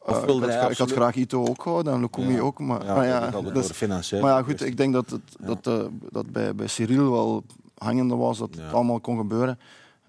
Of 0.07 0.17
Eh, 0.19 0.25
wilde 0.25 0.47
ik, 0.47 0.61
had, 0.61 0.71
ik 0.71 0.79
had 0.79 0.93
graag 0.93 1.15
Ito 1.15 1.47
ook 1.47 1.63
gehouden 1.63 1.93
en 1.93 2.01
Lukumi 2.01 2.33
Ja. 2.35 2.41
ook. 2.41 2.59
Maar, 2.59 2.85
Ja, 2.85 2.95
maar 2.95 3.07
ja, 3.07 3.31
dat 3.31 3.55
dus- 3.55 3.71
financieel. 3.71 4.21
maar 4.23 4.31
ja, 4.31 4.43
goed, 4.43 4.63
ik 4.63 4.77
denk 4.77 4.93
dat 4.93 5.11
het 5.11 5.21
dat, 5.41 5.67
eh, 5.67 5.85
dat 6.11 6.31
bij, 6.33 6.55
bij 6.55 6.67
Cyril 6.67 7.11
wel 7.11 7.45
hangende 7.79 8.15
was, 8.17 8.39
dat 8.39 8.55
het 8.55 8.73
allemaal 8.73 9.01
kon 9.01 9.17
gebeuren. 9.17 9.59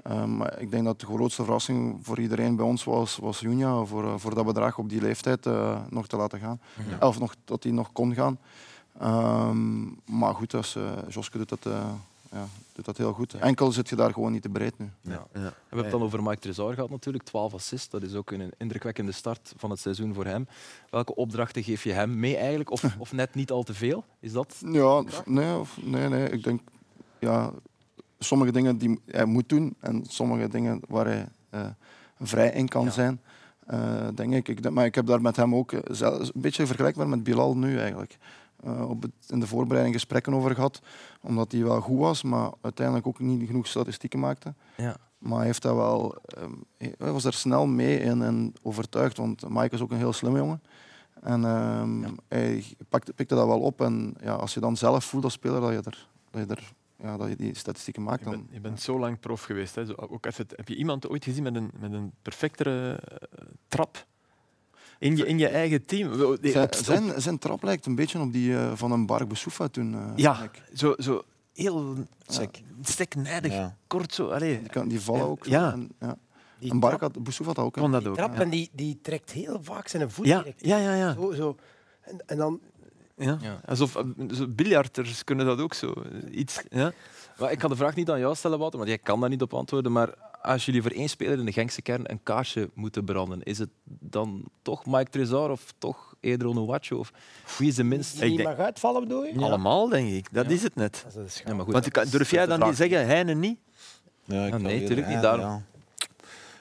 Eh, 0.03 0.23
maar 0.25 0.60
ik 0.62 0.71
denk 0.71 0.86
dat 0.86 0.99
de 0.99 1.05
grootste 1.05 1.43
verrassing 1.43 1.99
voor 2.01 2.19
iedereen 2.19 2.55
bij 2.55 2.65
ons 2.65 2.84
was, 2.84 3.17
was 3.17 3.39
Junja, 3.39 3.84
voor, 3.84 4.19
voor 4.19 4.36
dat 4.36 4.45
bedrag 4.45 4.77
op 4.77 4.89
die 4.89 5.01
leeftijd 5.01 5.45
nog 5.89 6.08
te 6.08 6.17
laten 6.17 6.39
gaan. 6.39 6.60
Of 6.99 7.19
nog, 7.19 7.36
dat 7.45 7.63
hij 7.63 7.71
nog 7.71 7.91
kon 7.91 8.13
gaan. 8.13 8.38
Ehm, 8.99 9.84
maar 10.05 10.34
goed, 10.34 10.53
als, 10.53 10.77
Joske 11.10 11.38
doet 11.38 11.49
dat, 11.49 11.67
ja, 12.31 12.47
doet 12.75 12.85
dat 12.85 12.97
heel 12.97 13.13
goed. 13.13 13.33
Enkel 13.33 13.71
zit 13.71 13.89
je 13.89 13.95
daar 13.95 14.13
gewoon 14.13 14.31
niet 14.31 14.41
te 14.41 14.49
breed 14.49 14.77
nu. 14.77 14.89
Ja. 15.01 15.11
Ja. 15.11 15.25
We 15.33 15.39
hebben 15.67 15.79
het 15.83 15.91
dan 15.91 16.01
over 16.01 16.23
Mike 16.23 16.39
Trezor 16.39 16.73
gehad 16.73 16.89
natuurlijk, 16.89 17.23
12 17.23 17.53
assists. 17.53 17.89
Dat 17.89 18.03
is 18.03 18.13
ook 18.13 18.31
een 18.31 18.51
indrukwekkende 18.57 19.11
start 19.11 19.53
van 19.57 19.69
het 19.69 19.79
seizoen 19.79 20.13
voor 20.13 20.25
hem. 20.25 20.47
Welke 20.89 21.15
opdrachten 21.15 21.63
geef 21.63 21.83
je 21.83 21.91
hem 21.91 22.19
mee 22.19 22.38
eigenlijk? 22.38 22.71
Of, 22.71 22.83
of 22.99 23.11
net 23.13 23.35
niet 23.35 23.51
al 23.51 23.63
te 23.63 23.73
veel? 23.73 24.03
Is 24.19 24.31
dat... 24.31 24.55
Ja, 24.71 25.03
nee, 25.25 25.55
of- 25.57 25.77
nee, 25.83 26.09
nee. 26.09 26.29
Ik 26.29 26.43
denk, 26.43 26.61
ja, 27.19 27.51
sommige 28.19 28.51
dingen 28.51 28.77
die 28.77 28.99
hij 29.05 29.25
moet 29.25 29.49
doen 29.49 29.75
en 29.79 30.05
sommige 30.07 30.47
dingen 30.47 30.81
waar 30.88 31.05
hij 31.05 31.27
eh, 31.49 31.67
vrij 32.19 32.49
in 32.51 32.67
kan 32.67 32.83
Ja. 32.85 32.91
zijn, 32.91 33.21
eh, 33.65 34.07
denk 34.15 34.33
ik. 34.33 34.47
ik. 34.47 34.69
Maar 34.69 34.85
ik 34.85 34.95
heb 34.95 35.05
daar 35.05 35.21
met 35.21 35.35
hem 35.35 35.55
ook 35.55 35.71
eh, 35.71 35.79
zelfs 35.95 36.31
een 36.33 36.41
beetje 36.41 36.65
vergelijkbaar 36.67 37.07
met 37.07 37.23
Bilal 37.23 37.57
nu 37.57 37.77
eigenlijk. 37.79 38.17
Eh, 38.65 38.89
op 38.89 39.01
het, 39.01 39.12
in 39.28 39.39
de 39.39 39.47
voorbereiding 39.47 39.95
gesprekken 39.95 40.34
over 40.34 40.56
gehad, 40.56 40.82
omdat 41.21 41.51
hij 41.51 41.63
wel 41.63 41.82
goed 41.82 41.99
was, 41.99 42.23
maar 42.23 42.51
uiteindelijk 42.62 43.08
ook 43.08 43.19
niet 43.19 43.47
genoeg 43.47 43.67
statistieken 43.67 44.19
maakte. 44.19 44.54
Ja. 44.78 44.95
Maar 45.17 45.38
hij 45.38 45.45
heeft 45.45 45.62
dat 45.62 45.75
wel, 45.75 46.15
ehm, 46.25 46.54
hij 46.78 47.12
was 47.12 47.23
er 47.23 47.34
snel 47.34 47.65
mee 47.65 47.99
in 47.99 48.21
en 48.21 48.54
overtuigd, 48.62 49.17
want 49.17 49.49
Mike 49.49 49.75
is 49.75 49.82
ook 49.82 49.91
een 49.91 49.97
heel 49.97 50.13
slimme 50.13 50.38
jongen. 50.38 50.62
En 51.21 51.45
ehm, 51.45 52.04
hij 52.28 52.63
pakte, 52.89 53.13
pikte 53.13 53.36
dat 53.36 53.47
wel 53.47 53.60
op. 53.60 53.82
En 53.82 54.15
ja, 54.21 54.34
als 54.34 54.54
je 54.54 54.60
dan 54.60 54.78
zelf 54.78 55.06
voelt 55.06 55.23
als 55.23 55.34
speler 55.34 55.62
dat 55.62 55.71
je, 55.71 55.82
er, 55.89 56.08
dat 56.30 56.47
je, 56.47 56.56
er, 56.56 56.73
ja, 56.95 57.17
dat 57.17 57.30
je 57.30 57.36
die 57.36 57.58
statistieken 57.58 58.04
maakt, 58.04 58.19
Je 58.19 58.25
dan... 58.25 58.34
bent, 58.34 58.54
je 58.54 58.60
bent 58.60 58.82
zo 58.82 58.99
lang 58.99 59.19
prof 59.19 59.43
geweest. 59.43 59.76
Hè. 59.76 59.86
Zo, 59.86 59.93
ook 59.93 60.26
even, 60.26 60.45
heb 60.49 60.68
je 60.68 60.76
iemand 60.76 61.09
ooit 61.09 61.24
gezien 61.24 61.43
met 61.43 61.55
een, 61.55 61.72
met 61.80 61.93
een 61.93 62.11
perfectere 62.22 62.93
eh, 62.93 63.45
trap? 63.68 64.05
In 64.99 65.17
je, 65.17 65.25
in 65.25 65.37
je 65.37 65.47
eigen 65.47 65.85
team? 65.85 66.13
Zijn, 66.13 66.23
op- 66.63 66.63
op- 66.73 66.73
zijn, 66.83 67.21
zijn 67.21 67.37
trap 67.37 67.63
lijkt 67.63 67.85
een 67.85 67.95
beetje 67.95 68.19
op 68.19 68.31
die 68.33 68.55
eh, 68.57 68.71
van 68.75 68.91
een 68.91 69.05
Bark 69.05 69.27
Boussoufa 69.27 69.67
toen. 69.67 69.93
eh, 69.93 70.11
ja, 70.15 70.49
zo, 70.73 70.93
zo 70.97 71.23
heel 71.53 71.95
Sec. 72.27 72.61
steknijdig, 72.81 73.51
Ja. 73.53 73.75
kort 73.87 74.13
zo. 74.13 74.27
Allee, 74.27 74.59
Die, 74.59 74.69
kan, 74.69 74.87
die 74.87 74.99
vallen 75.01 75.21
Ja, 75.21 75.27
ook. 75.27 75.43
zo. 75.45 75.49
ja. 75.51 75.71
En, 75.71 75.89
ja. 75.99 76.17
Die 76.59 76.71
En 76.71 76.79
Bark 76.79 76.99
had, 77.01 77.11
Boussoufa 77.23 77.45
had 77.45 77.55
dat 77.55 77.65
ook. 77.65 77.73
kon 77.73 77.91
dat 77.91 78.07
ook. 78.07 78.15
trap 78.15 78.39
en 78.39 78.49
die, 78.49 78.69
die 78.73 78.99
trekt 79.01 79.31
heel 79.31 79.59
vaak 79.63 79.87
zijn 79.87 80.11
voet 80.11 80.25
Ja, 80.25 80.37
direct. 80.37 80.65
ja, 80.65 80.77
ja. 80.77 80.93
ja. 80.95 81.13
Zo, 81.13 81.31
zo. 81.31 81.55
En, 82.01 82.23
en 82.25 82.37
dan 82.37 82.59
ja. 83.17 83.37
Ja. 83.41 83.59
Alsof 83.65 83.95
eh, 83.95 84.03
zo 84.31 84.47
biljarters 84.47 85.23
kunnen 85.23 85.45
dat 85.45 85.59
ook 85.59 85.73
zo. 85.73 85.93
Iets, 86.31 86.61
ja. 86.69 86.91
Maar 87.39 87.51
ik 87.51 87.59
ga 87.61 87.67
de 87.67 87.75
vraag 87.75 87.95
niet 87.95 88.09
aan 88.09 88.19
jou 88.19 88.35
stellen, 88.35 88.57
Wouter, 88.59 88.77
want 88.79 88.89
jij 88.91 88.99
kan 88.99 89.19
daar 89.19 89.29
niet 89.29 89.41
op 89.41 89.53
antwoorden. 89.53 89.91
Maar 89.91 90.09
als 90.45 90.65
jullie 90.65 90.81
voor 90.81 90.91
één 90.91 91.09
speler 91.09 91.39
in 91.39 91.45
de 91.45 91.51
Genkse 91.51 91.81
kern 91.81 92.11
een 92.11 92.23
kaarsje 92.23 92.69
moeten 92.73 93.05
branden, 93.05 93.43
is 93.43 93.57
het 93.57 93.69
dan 93.83 94.43
toch 94.61 94.85
Mike 94.85 95.09
Trezor 95.09 95.49
of 95.51 95.73
toch 95.77 96.13
eerder 96.19 96.47
Onuwacho? 96.47 96.97
Of 96.97 97.11
wie 97.57 97.67
is 97.67 97.75
de 97.75 97.83
minst? 97.83 98.13
die 98.13 98.23
Ik 98.23 98.27
niet 98.29 98.37
denk- 98.37 98.49
mag 98.57 98.65
uitvallen, 98.65 99.01
bedoel 99.01 99.25
je? 99.25 99.39
Allemaal, 99.39 99.89
denk 99.89 100.09
ik. 100.11 100.27
Dat 100.33 100.45
Ja. 100.45 100.51
is 100.51 100.63
het 100.63 100.75
net. 100.75 101.05
Dat 101.13 101.25
is. 101.25 101.41
Ja, 101.45 101.53
maar 101.53 101.65
goed. 101.65 101.73
Want 101.93 102.11
durf 102.11 102.31
jij 102.31 102.45
dan 102.45 102.59
niet 102.59 102.75
zeggen, 102.75 103.05
Heine 103.05 103.33
niet? 103.33 103.59
Ja, 104.23 104.45
ik 104.45 104.51
wil 104.51 104.59
nee, 104.61 104.73
eerder- 104.73 104.87
tuurlijk 104.87 105.07
niet, 105.07 105.21
daarom. 105.21 105.45
ja. 105.45 105.61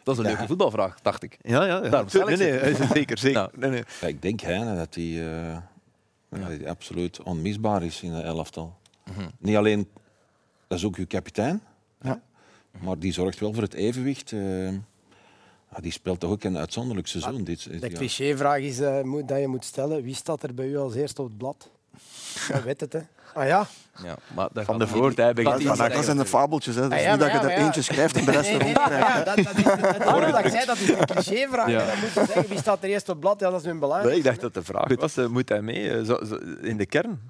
Dat 0.02 0.14
is 0.18 0.20
een 0.24 0.26
leuke 0.30 0.46
voetbalvraag, 0.46 1.00
dacht 1.00 1.22
ik. 1.22 1.38
Ja, 1.42 1.64
ja. 1.64 1.82
ja. 1.84 1.88
Daarom 1.90 2.08
stel 2.08 2.28
ik 2.30 2.38
nee, 2.38 2.60
is 2.60 2.78
het 2.78 2.90
zeker. 2.92 3.18
zeker. 3.18 3.40
Ja. 3.40 3.50
Nee, 3.54 3.70
nee. 3.70 3.82
Ja, 4.00 4.06
ik 4.06 4.22
denk 4.22 4.40
hè, 4.40 4.74
dat 4.76 4.94
hij 4.94 5.04
eh, 5.04 5.58
ja, 6.40 6.48
die 6.48 6.68
absoluut 6.70 7.22
onmisbaar 7.22 7.82
is 7.82 8.02
in 8.02 8.14
de 8.14 8.20
elftal. 8.22 8.76
Niet 9.38 9.56
alleen, 9.56 9.88
dat 10.66 10.78
is 10.78 10.84
ook 10.84 10.96
uw 10.96 11.06
kapitein, 11.06 11.62
Ja. 12.00 12.20
Maar 12.80 12.98
die 12.98 13.12
zorgt 13.12 13.40
wel 13.40 13.52
voor 13.52 13.62
het 13.62 13.74
evenwicht. 13.74 14.32
eh. 14.32 14.70
Ja, 15.70 15.80
die 15.80 15.92
speelt 15.92 16.20
toch 16.20 16.30
ook 16.30 16.44
een 16.44 16.58
uitzonderlijk 16.58 17.06
seizoen. 17.06 17.44
Dit, 17.44 17.62
De 17.80 17.90
ja. 17.90 17.96
clichévraag 17.96 18.58
is 18.60 18.80
eh, 18.80 19.02
moet- 19.02 19.28
dat 19.28 19.38
je 19.40 19.46
moet 19.48 19.64
stellen. 19.64 20.02
Wie 20.02 20.14
staat 20.14 20.42
er 20.42 20.54
bij 20.54 20.66
u 20.66 20.76
als 20.78 20.94
eerste 20.94 21.22
op 21.22 21.28
het 21.28 21.38
blad? 21.38 21.70
Je 22.48 22.62
weet 22.64 22.80
het, 22.80 22.92
hè. 22.92 23.00
Ah 23.34 23.46
ja. 23.46 23.66
Ja, 24.02 24.16
maar 24.34 24.48
dat 24.52 24.64
Van 24.64 24.78
de 24.78 24.84
niet- 24.84 24.94
voort, 24.94 25.16
hij 25.16 25.32
begint 25.34 25.64
Dat, 25.78 26.04
zijn 26.04 26.16
de 26.16 26.24
fabeltjes. 26.26 26.74
Hè. 26.74 26.88
Dus 26.88 26.98
Ah, 26.98 27.04
ja, 27.04 27.10
niet 27.10 27.20
dat 27.20 27.30
je 27.32 27.38
er 27.38 27.50
eentje 27.64 27.82
schrijft 27.82 28.16
en 28.16 28.24
de 28.24 28.30
rest 28.30 28.58
Nee, 28.58 28.68
ja, 28.68 29.22
dat, 29.24 29.36
dat 29.36 29.38
is 29.38 29.44
dat 29.44 30.44
ik 30.44 30.50
zei 30.50 30.64
dat 30.66 30.78
is 30.78 30.88
een 30.88 31.04
clichévraag. 31.06 31.68
Ja. 31.70 31.80
En 31.80 31.86
Dan 31.86 31.98
moet 31.98 32.12
je 32.14 32.24
zeggen 32.26 32.48
wie 32.48 32.58
staat 32.58 32.82
er 32.82 32.88
eerst 32.88 33.02
op 33.08 33.14
het 33.14 33.20
blad. 33.20 33.40
Ja, 33.40 33.50
dat 33.50 33.60
is 33.60 33.66
nu 33.72 33.78
belangrijk. 33.78 34.08
Nee, 34.08 34.18
ik 34.18 34.24
dacht 34.24 34.40
dat 34.40 34.54
de 34.54 34.62
vraag 34.62 34.94
was, 34.96 35.16
eh, 35.16 35.26
moet 35.26 35.48
hij 35.48 35.62
mee 35.62 35.90
eh, 35.90 36.04
zo- 36.04 36.24
zo- 36.24 36.38
in 36.62 36.76
de 36.76 36.86
kern 36.86 37.20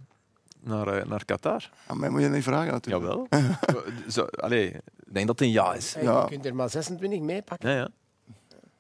naar, 0.65 0.87
eh, 0.89 1.07
naar 1.07 1.25
Qatar? 1.25 1.71
Aan 1.87 1.99
mij 2.01 2.09
moet 2.11 2.21
je 2.21 2.29
niet 2.29 2.43
vragen 2.43 2.73
natuurlijk. 2.73 3.05
Jawel. 3.05 3.27
zo, 4.09 4.23
allee, 4.25 4.67
Ik 4.71 4.81
denk 5.15 5.27
dat 5.27 5.39
het 5.39 5.49
een 5.49 5.53
ja 5.55 5.75
is. 5.75 5.97
Ja. 6.01 6.21
Je 6.21 6.27
kunt 6.29 6.45
er 6.47 6.55
maar 6.55 6.71
26 6.71 7.21
meepakken. 7.21 7.71
ja, 7.71 7.77
ja. 7.77 7.89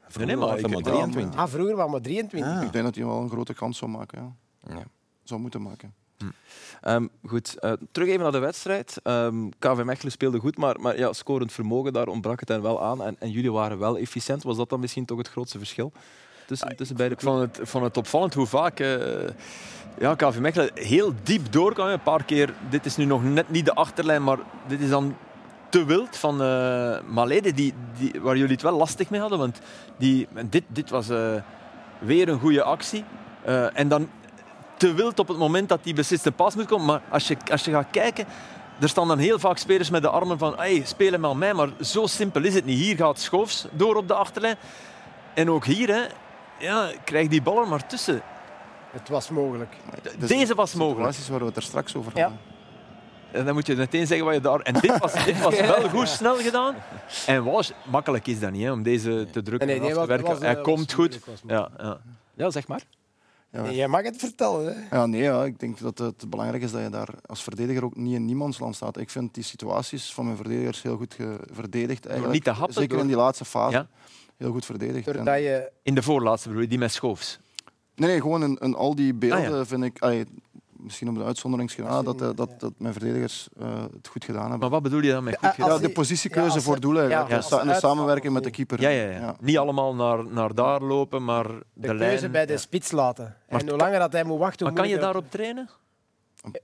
Vroeger 0.09 0.37
Nee, 0.37 0.47
maar 0.47 0.59
ik- 0.59 0.69
maar 0.69 0.83
23. 0.83 1.41
Ah, 1.41 1.49
vroeger 1.49 1.77
waren 1.77 1.93
we 1.93 2.01
23. 2.01 2.53
Ah. 2.57 2.63
Ik 2.63 2.73
denk 2.73 2.85
dat 2.85 2.95
hij 2.95 3.05
wel 3.05 3.21
een 3.21 3.29
grote 3.31 3.55
kans 3.55 3.79
zou 3.79 3.91
maken. 3.91 4.37
Ja. 4.69 4.75
Ja. 4.75 4.83
Zou 5.23 5.41
moeten 5.41 5.63
maken. 5.63 5.95
Ehm, 6.81 7.07
goed, 7.27 7.59
eh, 7.59 7.73
terug 7.93 8.09
even 8.09 8.21
naar 8.23 8.33
de 8.33 8.39
wedstrijd. 8.39 9.01
Ehm, 9.03 9.49
KV 9.59 9.83
Mechelen 9.85 10.13
speelde 10.13 10.39
goed, 10.39 10.57
maar, 10.57 10.81
maar 10.81 10.99
ja, 10.99 11.13
scorend 11.13 11.53
vermogen, 11.53 11.93
daar 11.93 12.07
ontbrak 12.09 12.41
het 12.41 12.49
hen 12.49 12.63
wel 12.63 12.83
aan. 12.83 13.03
En, 13.03 13.17
en 13.19 13.31
jullie 13.31 13.53
waren 13.53 13.79
wel 13.79 13.99
efficiënt. 13.99 14.43
Was 14.43 14.57
dat 14.57 14.69
dan 14.69 14.81
misschien 14.81 15.05
toch 15.05 15.19
het 15.19 15.29
grootste 15.29 15.59
verschil 15.59 15.93
tussen, 16.47 16.77
tussen 16.77 16.97
beide 16.97 17.15
Ik 17.15 17.21
vond 17.21 17.41
het, 17.41 17.69
vond 17.69 17.85
het 17.85 17.97
opvallend 17.97 18.35
hoe 18.35 18.47
vaak 18.47 18.81
eh, 18.81 18.99
ja, 19.99 20.15
KV 20.15 20.39
Mechelen 20.39 20.71
heel 20.75 21.13
diep 21.23 21.53
doorkwam. 21.53 21.89
Een 21.89 22.03
paar 22.03 22.25
keer, 22.25 22.55
dit 22.71 22.87
is 22.87 22.97
nu 22.97 23.05
nog 23.05 23.25
net 23.25 23.51
niet 23.51 23.65
de 23.65 23.75
achterlijn, 23.75 24.25
maar 24.25 24.39
dit 24.67 24.81
is 24.81 24.89
dan 24.89 25.17
te 25.69 25.85
wild 25.85 26.17
van 26.17 26.43
eh 26.43 26.99
Malede, 27.07 27.53
die, 27.53 27.75
die, 27.99 28.21
waar 28.21 28.37
jullie 28.37 28.53
het 28.53 28.63
wel 28.63 28.77
lastig 28.77 29.11
mee 29.11 29.21
hadden. 29.21 29.39
Want 29.39 29.61
die, 29.97 30.29
dit, 30.49 30.65
dit 30.67 30.91
was 30.91 31.09
eh, 31.09 31.35
weer 31.99 32.29
een 32.29 32.41
goede 32.41 32.63
actie. 32.63 33.05
En 33.75 33.89
dan 33.89 34.09
te 34.77 34.95
wild 34.95 35.19
op 35.19 35.29
het 35.29 35.39
moment 35.39 35.69
dat 35.69 35.85
die 35.85 35.95
besliste 35.95 36.33
pas 36.33 36.55
moet 36.55 36.67
komen. 36.67 36.87
Maar 36.87 37.03
als 37.11 37.29
je, 37.29 37.37
als 37.51 37.65
je 37.65 37.71
gaat 37.71 37.91
kijken, 37.91 38.27
er 38.81 38.89
staan 38.89 39.09
dan 39.09 39.19
heel 39.19 39.39
vaak 39.39 39.59
spelers 39.59 39.91
met 39.91 40.03
de 40.03 40.09
armen 40.09 40.39
van 40.39 40.57
hey, 40.57 40.83
speel 40.85 41.13
hem 41.13 41.27
aan 41.27 41.39
mij. 41.39 41.55
Maar 41.55 41.69
zo 41.81 42.07
simpel 42.07 42.45
is 42.45 42.55
het 42.55 42.65
niet. 42.65 42.79
Hier 42.79 42.97
gaat 42.97 43.21
Schoofs 43.21 43.67
door 43.71 43.97
op 43.97 44.09
de 44.09 44.15
achterlijn. 44.15 44.57
En 45.35 45.51
ook 45.51 45.65
hier, 45.65 45.89
hè, 45.89 46.03
ja, 46.59 46.91
krijg 47.05 47.29
die 47.29 47.43
bal 47.43 47.61
er 47.61 47.69
maar 47.69 47.87
tussen. 47.87 48.23
Het 48.91 49.09
was 49.09 49.29
mogelijk. 49.31 49.77
Dus 50.19 50.29
Deze 50.29 50.55
was 50.55 50.75
mogelijk. 50.75 50.99
Situaties 50.99 51.29
waar 51.29 51.39
we 51.39 51.45
het 51.47 51.57
er 51.57 51.63
straks 51.63 51.97
over 51.97 52.13
Ja. 52.15 52.21
hadden. 52.23 52.41
En 53.33 53.45
dan 53.45 53.55
moet 53.55 53.67
je 53.67 53.75
meteen 53.77 54.07
zeggen 54.07 54.27
wat 54.27 54.35
je 54.35 54.41
daar... 54.41 54.61
En 54.61 54.75
dit 54.75 54.99
was, 54.99 55.25
dit 55.25 55.43
was 55.43 55.61
wel 55.77 55.89
goed 55.89 56.09
snel 56.09 56.37
gedaan. 56.37 56.75
En 57.27 57.45
was, 57.45 57.73
makkelijk 57.91 58.27
is 58.27 58.41
dat 58.41 58.51
niet, 58.51 58.63
hè, 58.63 58.73
om 58.73 58.83
deze 58.83 59.27
te 59.31 59.43
drukken 59.43 59.69
Nee, 59.69 59.81
nee, 59.81 59.91
en 59.91 59.97
af 59.97 60.03
te 60.03 60.09
werken. 60.09 60.27
was, 60.29 60.39
eh, 60.39 60.45
Hij 60.45 60.55
was 60.55 60.65
komt 60.65 60.93
goed. 60.93 61.21
Ja, 61.47 61.69
ja. 61.79 61.99
Ja, 62.35 62.51
zeg 62.51 62.69
maar. 62.69 62.83
Ja. 63.51 63.63
Nee, 63.63 63.75
jij 63.75 63.89
mag 63.89 64.03
het 64.03 64.17
vertellen. 64.17 64.67
Hè. 64.91 64.97
Ja, 64.97 65.07
nee, 65.07 65.23
ja, 65.23 65.45
ik 65.45 65.59
denk 65.59 65.79
dat 65.79 65.99
het 65.99 66.31
belangrijk 66.31 66.63
is 66.63 66.73
dat 66.73 66.83
je 66.83 66.89
daar 66.91 67.09
als 67.27 67.43
verdediger 67.43 67.85
ook 67.85 67.97
niet 67.97 68.15
in 68.15 68.25
niemandsland 68.25 68.75
staat. 68.77 68.97
Ik 68.99 69.11
vind 69.11 69.35
die 69.35 69.45
situaties 69.45 70.13
van 70.15 70.25
mijn 70.25 70.37
verdedigers 70.37 70.83
heel 70.83 70.97
goed 70.97 71.17
verdedigd. 71.53 72.05
Eigenlijk. 72.07 72.35
niet 72.35 72.45
te 72.45 72.51
happen, 72.51 72.75
Zeker 72.75 72.89
door- 72.91 73.01
in 73.01 73.07
die 73.07 73.17
laatste 73.17 73.45
fase. 73.45 73.77
Ja. 73.77 73.87
Heel 74.37 74.53
goed 74.53 74.65
verdedigd. 74.65 75.05
Doordat 75.05 75.39
je... 75.39 75.71
In 75.83 75.95
de 75.95 76.03
voorlaatste 76.03 76.49
bedoel 76.49 76.63
je, 76.65 76.69
die 76.69 76.79
met 76.79 76.93
Schoofs. 76.93 77.39
Nee, 77.95 78.09
nee, 78.11 78.21
gewoon 78.21 78.43
in, 78.43 78.59
in 78.61 78.75
al 78.75 78.95
die 78.95 79.15
beelden 79.15 79.39
Ah, 79.47 79.57
ja. 79.57 79.65
vind 79.65 79.85
ik, 79.85 79.99
allee, 80.03 80.25
misschien 80.73 81.09
op 81.09 81.15
de 81.15 81.25
uitzonderingsgenaal, 81.25 82.03
dat, 82.03 82.21
eh, 82.23 82.29
dat, 82.35 82.51
dat 82.61 82.73
mijn 82.79 82.93
verdedigers 82.93 83.49
eh, 83.59 83.83
het 83.93 84.09
goed 84.09 84.25
gedaan 84.25 84.41
hebben. 84.41 84.59
Maar 84.61 84.71
wat 84.71 84.83
bedoel 84.83 85.01
je 85.03 85.11
dan 85.11 85.25
met 85.25 85.35
goed 85.35 85.43
Ja, 85.43 85.51
gedaan? 85.51 85.69
Ja, 85.71 85.79
de 85.79 85.91
positiekeuze 85.93 86.57
ja, 86.57 86.61
voor 86.63 86.75
ze- 86.75 86.81
doelen 86.81 87.09
ja, 87.09 87.29
en 87.29 87.67
de 87.67 87.75
samenwerking 87.75 88.33
met 88.33 88.45
de 88.45 88.51
keeper. 88.51 88.81
Ja, 88.81 88.89
ja, 88.89 89.11
ja. 89.11 89.37
Niet 89.41 89.59
allemaal 89.59 89.95
naar, 89.95 90.25
naar 90.33 90.55
daar 90.55 90.81
lopen, 90.83 91.25
maar 91.25 91.45
de, 91.49 91.55
De, 91.75 91.87
lijn... 91.95 91.99
keuze 92.11 92.29
bij 92.29 92.47
de 92.47 92.53
Ja. 92.53 92.59
spits 92.59 92.91
laten. 92.91 93.37
Maar 93.49 93.61
en 93.61 93.69
hoe 93.69 93.79
langer 93.79 93.99
dat 93.99 94.13
hij 94.13 94.25
moet 94.25 94.39
wachten, 94.39 94.67
Maar 94.67 94.75
kan 94.75 94.89
je 94.89 94.99
daarop 94.99 95.31
trainen? 95.31 95.69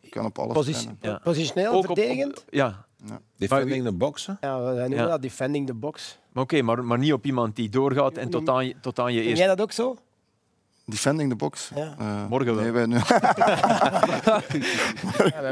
Ik 0.01 0.11
kan 0.11 0.25
op 0.25 0.39
alles 0.39 0.67
trainen. 0.67 0.99
Ja. 1.01 1.21
Positioneel, 1.25 1.73
Ook 1.73 1.85
op- 1.85 1.91
op- 1.91 1.97
verdedigend? 1.99 2.45
ja, 2.51 2.85
Defending 3.37 3.85
de 3.85 3.93
boxen. 3.93 4.37
Ja, 4.41 4.61
wij 4.63 4.73
noemen 4.89 4.99
Ja. 4.99 5.07
dat 5.11 5.23
defending 5.23 5.67
the 5.67 5.75
box. 5.75 6.19
maar 6.33 6.43
oké, 6.43 6.63
maar, 6.63 6.85
maar 6.85 6.99
niet 6.99 7.13
op 7.13 7.25
iemand 7.27 7.57
die 7.57 7.69
doorgaat 7.69 8.17
en 8.17 8.31
tot 8.31 8.49
aan, 8.49 8.67
je- 8.67 8.75
tot 8.81 8.99
aan 8.99 9.13
je 9.13 9.19
Vind 9.19 9.29
eerste... 9.29 9.45
jij 9.45 9.55
dat 9.55 9.61
ook 9.65 9.73
zo? 9.73 9.97
Defending 10.91 11.31
the 11.31 11.37
box. 11.37 11.71
Ja. 11.75 11.95
Eh, 11.99 12.27
Morgen 12.29 12.55
wel. 12.55 12.63
Nee, 12.63 12.73
wij, 12.73 12.87
nu- 12.87 12.97
Ja, 12.97 14.43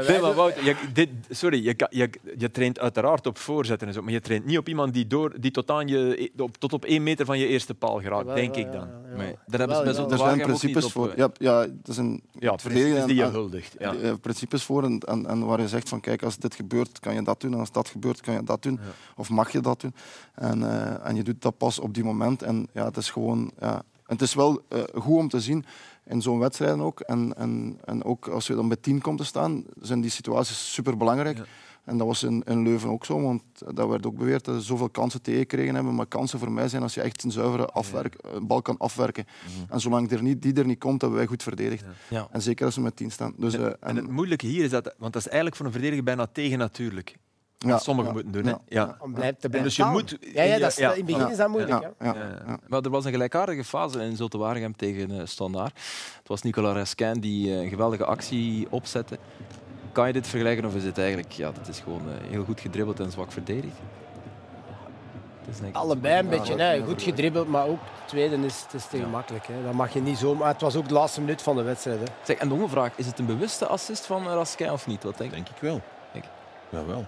Nee, 0.07 0.19
maar 0.21 0.33
Wout, 0.33 0.53
je, 0.63 0.75
dit, 0.93 1.09
sorry, 1.29 1.63
je, 1.63 1.87
je, 1.89 2.09
je 2.37 2.51
traint 2.51 2.79
uiteraard 2.79 3.27
op 3.27 3.37
voorzetten 3.37 3.87
en 3.87 3.93
zo, 3.93 4.01
maar 4.01 4.11
je 4.11 4.19
traint 4.21 4.45
niet 4.45 4.57
op 4.57 4.67
iemand 4.67 4.93
die, 4.93 5.07
door, 5.07 5.33
die 5.39 5.51
tot, 5.51 5.71
aan 5.71 5.87
je, 5.87 6.31
op, 6.37 6.57
tot 6.57 6.73
op 6.73 6.85
één 6.85 7.03
meter 7.03 7.25
van 7.25 7.39
je 7.39 7.47
eerste 7.47 7.73
paal 7.73 7.99
geraakt, 8.01 8.33
denk 8.35 8.55
ja, 8.55 8.61
ik 8.61 8.71
dan. 8.71 8.87
ja, 8.87 9.09
ja. 9.11 9.15
Nee, 9.17 9.35
daar 9.47 9.59
hebben 9.59 9.77
ze 9.77 9.83
bij 9.83 9.93
Wel, 9.93 10.05
ja. 10.05 10.11
er 10.11 10.17
zijn 10.17 10.41
principes 10.41 10.91
voor. 10.91 11.13
Ja, 11.15 11.29
ja, 11.37 11.61
er 11.61 11.93
zijn 11.93 12.21
Ja, 12.39 12.57
verdedigen 12.57 12.89
precies, 12.91 13.05
die 13.07 13.15
je 13.25 13.31
huldigt. 13.31 13.75
Ja. 13.79 13.93
eh, 13.95 14.13
principes 14.21 14.63
voor 14.63 14.83
en, 14.83 14.99
en, 14.99 15.25
en 15.27 15.45
waar 15.45 15.61
je 15.61 15.67
zegt 15.67 15.89
van 15.89 15.99
kijk, 15.99 16.23
als 16.23 16.37
dit 16.37 16.55
gebeurt, 16.55 16.99
kan 16.99 17.13
je 17.13 17.21
dat 17.21 17.41
doen. 17.41 17.53
En 17.53 17.59
als 17.59 17.71
dat 17.71 17.87
gebeurt, 17.89 18.21
kan 18.21 18.33
je 18.33 18.43
dat 18.43 18.61
doen. 18.63 18.79
Of 19.15 19.29
mag 19.29 19.51
je 19.51 19.59
dat 19.59 19.81
doen. 19.81 19.93
En, 20.35 20.63
eh, 20.63 21.07
en 21.07 21.15
je 21.15 21.23
doet 21.23 21.41
dat 21.41 21.57
pas 21.57 21.79
op 21.79 21.93
die 21.93 22.03
moment. 22.03 22.43
En 22.43 22.67
ja, 22.73 22.85
het 22.85 22.97
is 22.97 23.09
gewoon... 23.09 23.51
Ja, 23.59 23.81
en 24.09 24.15
het 24.15 24.21
is 24.21 24.33
wel 24.33 24.61
eh, 24.67 24.83
goed 24.93 25.17
om 25.17 25.29
te 25.29 25.39
zien 25.39 25.65
in 26.05 26.21
zo'n 26.21 26.39
wedstrijd 26.39 26.79
ook. 26.79 26.99
En, 26.99 27.33
en, 27.37 27.79
en 27.85 28.03
ook 28.03 28.27
als 28.27 28.47
je 28.47 28.55
dan 28.55 28.67
bij 28.67 28.77
tien 28.81 29.01
komt 29.01 29.17
te 29.17 29.25
staan, 29.25 29.63
zijn 29.81 30.01
die 30.01 30.09
situaties 30.09 30.73
super 30.73 30.97
belangrijk. 30.97 31.41
En 31.83 31.97
dat 31.97 32.07
was 32.07 32.23
in, 32.23 32.43
in 32.45 32.63
Leuven 32.63 32.89
ook 32.89 33.05
zo, 33.05 33.21
want 33.21 33.41
dat 33.73 33.87
werd 33.87 34.05
ook 34.05 34.17
beweerd 34.17 34.45
dat 34.45 34.55
ze 34.55 34.61
zoveel 34.61 34.89
kansen 34.89 35.21
tegengekregen 35.21 35.75
hebben. 35.75 35.95
Maar 35.95 36.05
kansen 36.05 36.39
voor 36.39 36.51
mij 36.51 36.67
zijn 36.67 36.81
als 36.81 36.93
je 36.93 37.01
echt 37.01 37.23
een 37.23 37.31
zuivere 37.31 37.65
afwerk, 37.65 38.15
een 38.21 38.47
bal 38.47 38.61
kan 38.61 38.77
afwerken. 38.77 39.25
En 39.69 39.79
zolang 39.79 40.11
er 40.11 40.23
niet, 40.23 40.41
die 40.41 40.53
er 40.53 40.65
niet 40.65 40.79
komt, 40.79 41.01
hebben 41.01 41.19
wij 41.19 41.27
goed 41.27 41.43
verdedigd. 41.43 41.85
Ja. 42.07 42.27
En 42.31 42.41
zeker 42.41 42.65
als 42.65 42.75
we 42.75 42.81
met 42.81 42.95
tien 42.95 43.11
staan. 43.11 43.33
Dus, 43.37 43.53
eh, 43.53 43.65
En, 43.65 43.77
en 43.79 43.95
het 43.95 44.09
moeilijke 44.09 44.45
hier 44.45 44.63
is 44.63 44.69
dat, 44.69 44.93
want 44.97 45.13
dat 45.13 45.21
is 45.21 45.27
eigenlijk 45.27 45.55
voor 45.55 45.65
een 45.65 45.71
verdediger 45.71 46.03
bijna 46.03 46.27
tegennatuurlijk. 46.27 47.15
Ja, 47.67 47.69
Wat 47.69 47.83
sommigen 47.83 48.09
ja, 48.09 48.13
moeten 48.21 48.31
doen. 48.31 48.43
Hè? 48.45 48.49
ja, 48.51 48.59
Ja. 48.67 48.95
Om 48.99 49.13
blijft 49.13 49.39
te 49.39 49.43
En 49.43 49.49
blijven 49.49 49.69
dus 49.69 49.75
je 49.77 49.85
moet... 49.85 50.17
Ja, 50.33 50.43
ja, 50.43 50.59
dat 50.59 50.69
is, 50.71 50.75
ja. 50.77 50.91
in 50.91 50.97
het 50.97 51.05
begin 51.05 51.29
is 51.31 51.37
dat 51.37 51.47
moeilijk. 51.49 51.81
ja, 51.81 51.91
hè. 51.97 52.05
ja, 52.05 52.13
Ja. 52.15 52.41
ja. 52.47 52.57
Maar 52.67 52.81
er 52.81 52.89
was 52.89 53.05
een 53.05 53.11
gelijkaardige 53.11 53.63
fase 53.63 54.03
in 54.03 54.15
Zulte 54.15 54.37
Waregem 54.37 54.75
tegen 54.75 55.11
uh, 55.11 55.21
Standaard. 55.25 55.71
Het 56.19 56.27
was 56.27 56.41
Nicolas 56.41 56.73
Resquin 56.73 57.19
die 57.19 57.53
eh, 57.53 57.61
een 57.61 57.69
geweldige 57.69 58.05
actie 58.05 58.67
opzette. 58.69 59.17
Kan 59.91 60.07
je 60.07 60.13
dit 60.13 60.27
vergelijken 60.27 60.65
of 60.65 60.75
is 60.75 60.83
het 60.83 60.97
eigenlijk... 60.97 61.31
Ja, 61.31 61.51
dat 61.51 61.67
is 61.67 61.79
gewoon 61.79 62.01
eh, 62.01 62.29
heel 62.29 62.43
goed 62.43 62.59
gedribbeld 62.59 62.99
en 62.99 63.11
zwak 63.11 63.31
verdedigd? 63.31 63.75
Het 65.39 65.53
is 65.53 65.57
denk 65.59 65.69
ik- 65.69 65.75
Allebei 65.81 66.19
een 66.19 66.29
beetje. 66.29 66.55
Hè. 66.55 66.83
Goed 66.83 67.01
gedribbeld, 67.01 67.47
maar 67.47 67.65
ook 67.65 67.79
het 67.99 68.07
tweede 68.07 68.35
is, 68.45 68.61
het 68.61 68.73
is 68.73 68.85
te 68.85 68.97
gemakkelijk. 68.97 69.47
Hè. 69.47 69.63
Dat 69.63 69.73
mag 69.73 69.93
je 69.93 70.01
niet 70.01 70.17
zo... 70.17 70.35
Maar 70.35 70.47
het 70.47 70.61
was 70.61 70.75
ook 70.75 70.87
de 70.87 70.93
laatste 70.93 71.19
minuut 71.21 71.41
van 71.41 71.55
de 71.55 71.61
wedstrijd. 71.61 71.99
Hè. 71.99 72.05
Zeg, 72.23 72.37
en 72.37 72.47
nog 72.47 72.59
een 72.59 72.69
vraag. 72.69 72.91
Is 72.95 73.05
het 73.05 73.19
een 73.19 73.25
bewuste 73.25 73.65
assist 73.67 74.05
van 74.05 74.27
Raskin 74.27 74.71
of 74.71 74.87
niet? 74.87 75.03
Wat 75.03 75.17
denk 75.17 75.29
je? 75.29 75.35
Denk 75.35 75.49
ik 75.49 75.61
wel. 75.61 75.81
Ik. 76.13 76.23
Jawel. 76.69 77.05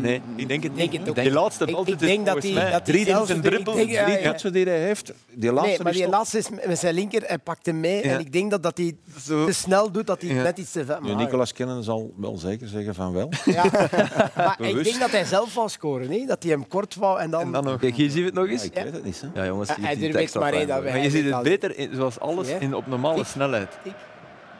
Nee, 0.00 0.20
ik 0.36 0.48
denk 0.48 0.62
het 0.62 0.76
Denk 0.76 0.90
niet. 0.92 1.06
het. 1.06 1.14
Die 1.14 1.30
laatste 1.30 1.64
Ik- 1.64 1.72
bal, 1.72 1.82
ik 1.82 1.88
het 1.88 1.98
denk 1.98 2.26
dat 2.26 2.40
die- 2.42 2.54
mij 2.54 2.70
dat 2.70 2.84
die 2.84 2.94
drie 2.94 3.06
zelfs- 3.06 3.30
een 3.30 3.36
ik 3.36 3.42
dribbel, 3.42 3.74
denk, 3.74 3.90
ja, 3.90 4.04
Drie 4.04 4.16
ja. 4.18 4.22
katsen 4.30 4.52
die 4.52 4.64
hij 4.64 4.78
heeft, 4.80 5.12
die 5.32 5.52
laatste 5.52 5.68
Nee, 5.70 5.78
maar 5.82 5.92
is 5.92 5.98
die 5.98 6.08
laatste 6.08 6.38
is 6.38 6.48
met 6.66 6.78
zijn 6.78 6.94
linker, 6.94 7.22
hij 7.26 7.38
pakt 7.38 7.66
hem 7.66 7.80
mee. 7.80 8.04
Ja. 8.04 8.12
En 8.12 8.20
ik 8.20 8.32
denk 8.32 8.50
dat, 8.50 8.62
dat 8.62 8.76
hij 8.76 8.96
Zo. 9.24 9.44
te 9.46 9.52
snel 9.52 9.90
doet, 9.90 10.06
dat 10.06 10.22
hij 10.22 10.34
Ja. 10.34 10.42
net 10.42 10.58
iets 10.58 10.72
te 10.72 10.84
ver 10.84 10.98
Nu, 11.02 11.08
maakt. 11.08 11.20
Nicolas 11.24 11.52
Kennen 11.52 11.82
zal 11.84 12.12
wel 12.16 12.36
zeker 12.36 12.68
zeggen 12.68 12.94
van 12.94 13.12
wel. 13.12 13.28
Ja. 13.44 13.64
maar 14.36 14.56
ik 14.68 14.84
denk 14.84 14.98
dat 15.00 15.10
hij 15.10 15.24
zelf 15.24 15.54
wou 15.54 15.68
scoren. 15.68 16.10
Hè? 16.10 16.24
Dat 16.26 16.42
hij 16.42 16.52
hem 16.52 16.68
kort 16.68 16.94
wou 16.94 17.20
en 17.20 17.30
dan... 17.30 17.40
En 17.40 17.52
dan 17.52 17.64
nog. 17.64 17.78
Kijk, 17.80 17.94
hier 17.94 18.10
zien 18.10 18.20
we 18.20 18.26
het 18.26 18.34
nog 18.34 18.48
eens. 18.48 18.62
Ja, 18.62 18.68
ik 18.68 18.82
weet 18.84 18.92
het 18.92 19.04
niet. 19.04 19.20
Hè. 19.32 19.40
Ja, 19.40 19.46
jongens, 19.46 19.68
hij 19.68 19.94
je 19.94 21.10
ziet 21.10 21.24
het 21.24 21.32
al- 21.32 21.42
beter, 21.42 21.88
zoals 21.92 22.20
alles, 22.20 22.48
in, 22.58 22.74
op 22.74 22.86
normale 22.86 23.24
snelheid. 23.24 23.68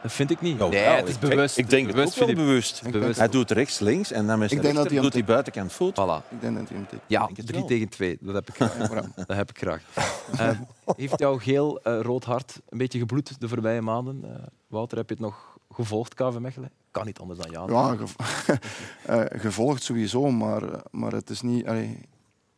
Dat 0.02 0.12
vind 0.12 0.30
ik 0.30 0.40
niet. 0.40 0.58
Nee, 0.58 0.74
het 0.78 1.08
is 1.08 1.14
ik- 1.14 1.20
bewust. 1.20 1.58
Ik 1.58 1.70
denk 1.70 1.86
het 1.86 1.94
bewust, 1.94 2.20
ook 2.20 2.26
wel 2.26 2.34
bewust. 2.36 2.76
Het 2.78 2.86
is 2.86 2.92
bewust. 2.92 3.18
Hij 3.18 3.28
doet 3.28 3.50
rechts, 3.50 3.78
links 3.78 4.12
en 4.12 4.26
dan 4.26 4.38
zijn 4.38 4.50
Ik 4.50 4.62
denk 4.62 4.74
dat 4.74 4.90
hij 4.90 5.00
doet 5.00 5.12
hij 5.12 5.24
buitenkant 5.24 5.72
voet. 5.72 5.92
Voilà. 5.92 6.30
Ik 6.30 6.40
denk 6.40 6.56
dat 6.58 6.68
hij 6.68 6.76
hem 6.76 6.86
tikt. 6.86 7.02
Ja, 7.06 7.24
denk 7.24 7.36
het 7.36 7.46
3 7.46 7.58
wel. 7.58 7.68
tegen 7.68 7.88
2. 7.88 8.18
Dat 8.20 8.34
heb 8.34 8.48
ik 8.48 8.54
graag. 8.54 8.76
dat 9.26 9.36
heb 9.36 9.50
ik 9.50 9.58
graag. 9.58 9.82
Ehm, 10.38 10.56
heeft 10.96 11.18
jouw 11.18 11.38
geel 11.38 11.80
eh, 11.82 12.00
rood 12.00 12.24
hart 12.24 12.60
een 12.68 12.78
beetje 12.78 12.98
gebloed 12.98 13.40
de 13.40 13.48
voorbije 13.48 13.80
maanden? 13.80 14.20
Eh, 14.24 14.30
Wouter, 14.66 14.96
heb 14.98 15.08
je 15.08 15.14
het 15.14 15.22
nog 15.24 15.56
gevolgd, 15.72 16.14
KV 16.14 16.38
Mechelen? 16.38 16.70
Kan 16.90 17.06
niet 17.06 17.18
anders 17.18 17.38
dan 17.40 17.50
ja. 17.50 17.74
Ja, 17.74 17.96
gev- 17.96 18.16
eh, 19.06 19.20
gevolgd 19.40 19.82
sowieso, 19.82 20.30
maar, 20.30 20.62
maar 20.90 21.12
het 21.12 21.30
is 21.30 21.40
niet... 21.42 21.66
allee, 21.66 21.98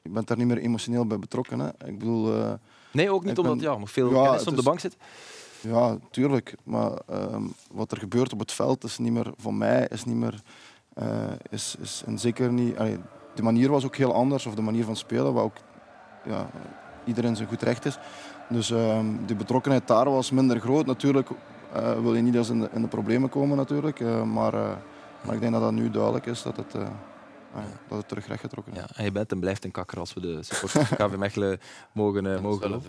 je 0.02 0.10
bent 0.10 0.26
daar 0.28 0.36
niet 0.36 0.46
meer 0.46 0.58
emotioneel 0.58 1.06
bij 1.06 1.18
betrokken. 1.18 1.58
Hè. 1.58 1.68
Ik 1.86 1.98
bedoel... 1.98 2.34
eh, 2.34 2.52
Nee, 2.90 3.10
ook 3.12 3.22
niet 3.24 3.32
Ik 3.32 3.38
omdat 3.38 3.56
ben- 3.58 3.70
ja, 3.72 3.78
nog 3.78 3.90
veel 3.90 4.10
Ja, 4.14 4.22
kennis 4.24 4.40
op 4.44 4.50
de 4.50 4.56
is- 4.56 4.62
bank 4.62 4.80
zit. 4.80 4.96
Ja, 5.64 5.96
tuurlijk. 6.10 6.54
Maar 6.64 6.92
ehm, 7.08 7.42
wat 7.72 7.92
er 7.92 7.98
gebeurt 7.98 8.32
op 8.32 8.38
het 8.38 8.52
veld 8.52 8.84
is 8.84 8.98
niet 8.98 9.12
meer 9.12 9.32
voor 9.36 9.54
mij, 9.54 9.86
is 9.90 10.04
niet 10.04 10.16
meer. 10.16 10.42
eh, 10.94 11.32
is, 11.50 11.76
is, 11.80 12.04
zeker 12.14 12.52
niet. 12.52 12.76
de 13.34 13.42
manier 13.42 13.70
was 13.70 13.84
ook 13.84 13.96
heel 13.96 14.14
anders, 14.14 14.46
of 14.46 14.54
de 14.54 14.62
manier 14.62 14.84
van 14.84 14.96
spelen, 14.96 15.32
wat 15.32 15.44
ook 15.44 15.56
ja, 16.24 16.50
iedereen 17.04 17.36
zijn 17.36 17.48
goed 17.48 17.62
recht 17.62 17.84
is. 17.84 17.98
Dus 18.48 18.70
ehm, 18.70 19.06
de 19.26 19.34
betrokkenheid 19.34 19.86
daar 19.86 20.10
was 20.10 20.30
minder 20.30 20.60
groot. 20.60 20.86
Natuurlijk 20.86 21.28
uh, 21.76 22.00
wil 22.00 22.14
je 22.14 22.22
niet 22.22 22.34
eens 22.34 22.48
in 22.48 22.60
de, 22.60 22.68
de 22.80 22.88
problemen 22.88 23.28
komen 23.28 23.56
natuurlijk. 23.56 24.00
Uh, 24.00 24.22
maar, 24.22 24.52
maar 25.24 25.34
ik 25.34 25.40
denk 25.40 25.52
dat 25.52 25.62
dat 25.62 25.72
nu 25.72 25.90
duidelijk 25.90 26.26
is 26.26 26.42
dat 26.42 26.56
het 26.56 26.74
Ah, 27.54 27.62
dat 27.88 27.98
het 27.98 28.08
terug 28.08 28.26
rechtgetrokken 28.26 28.72
is. 28.72 28.78
Ja, 28.78 28.86
en 28.94 29.04
je 29.04 29.12
bent 29.12 29.32
en 29.32 29.40
blijft 29.40 29.64
een 29.64 29.70
kakker 29.70 29.98
als 29.98 30.14
we 30.14 30.20
de 30.20 30.42
supporters 30.42 30.88
van 30.88 30.96
KV 31.08 31.16
Mechelen 31.16 31.60
mogen, 31.92 32.24
uh, 32.24 32.40
mogen 32.40 32.82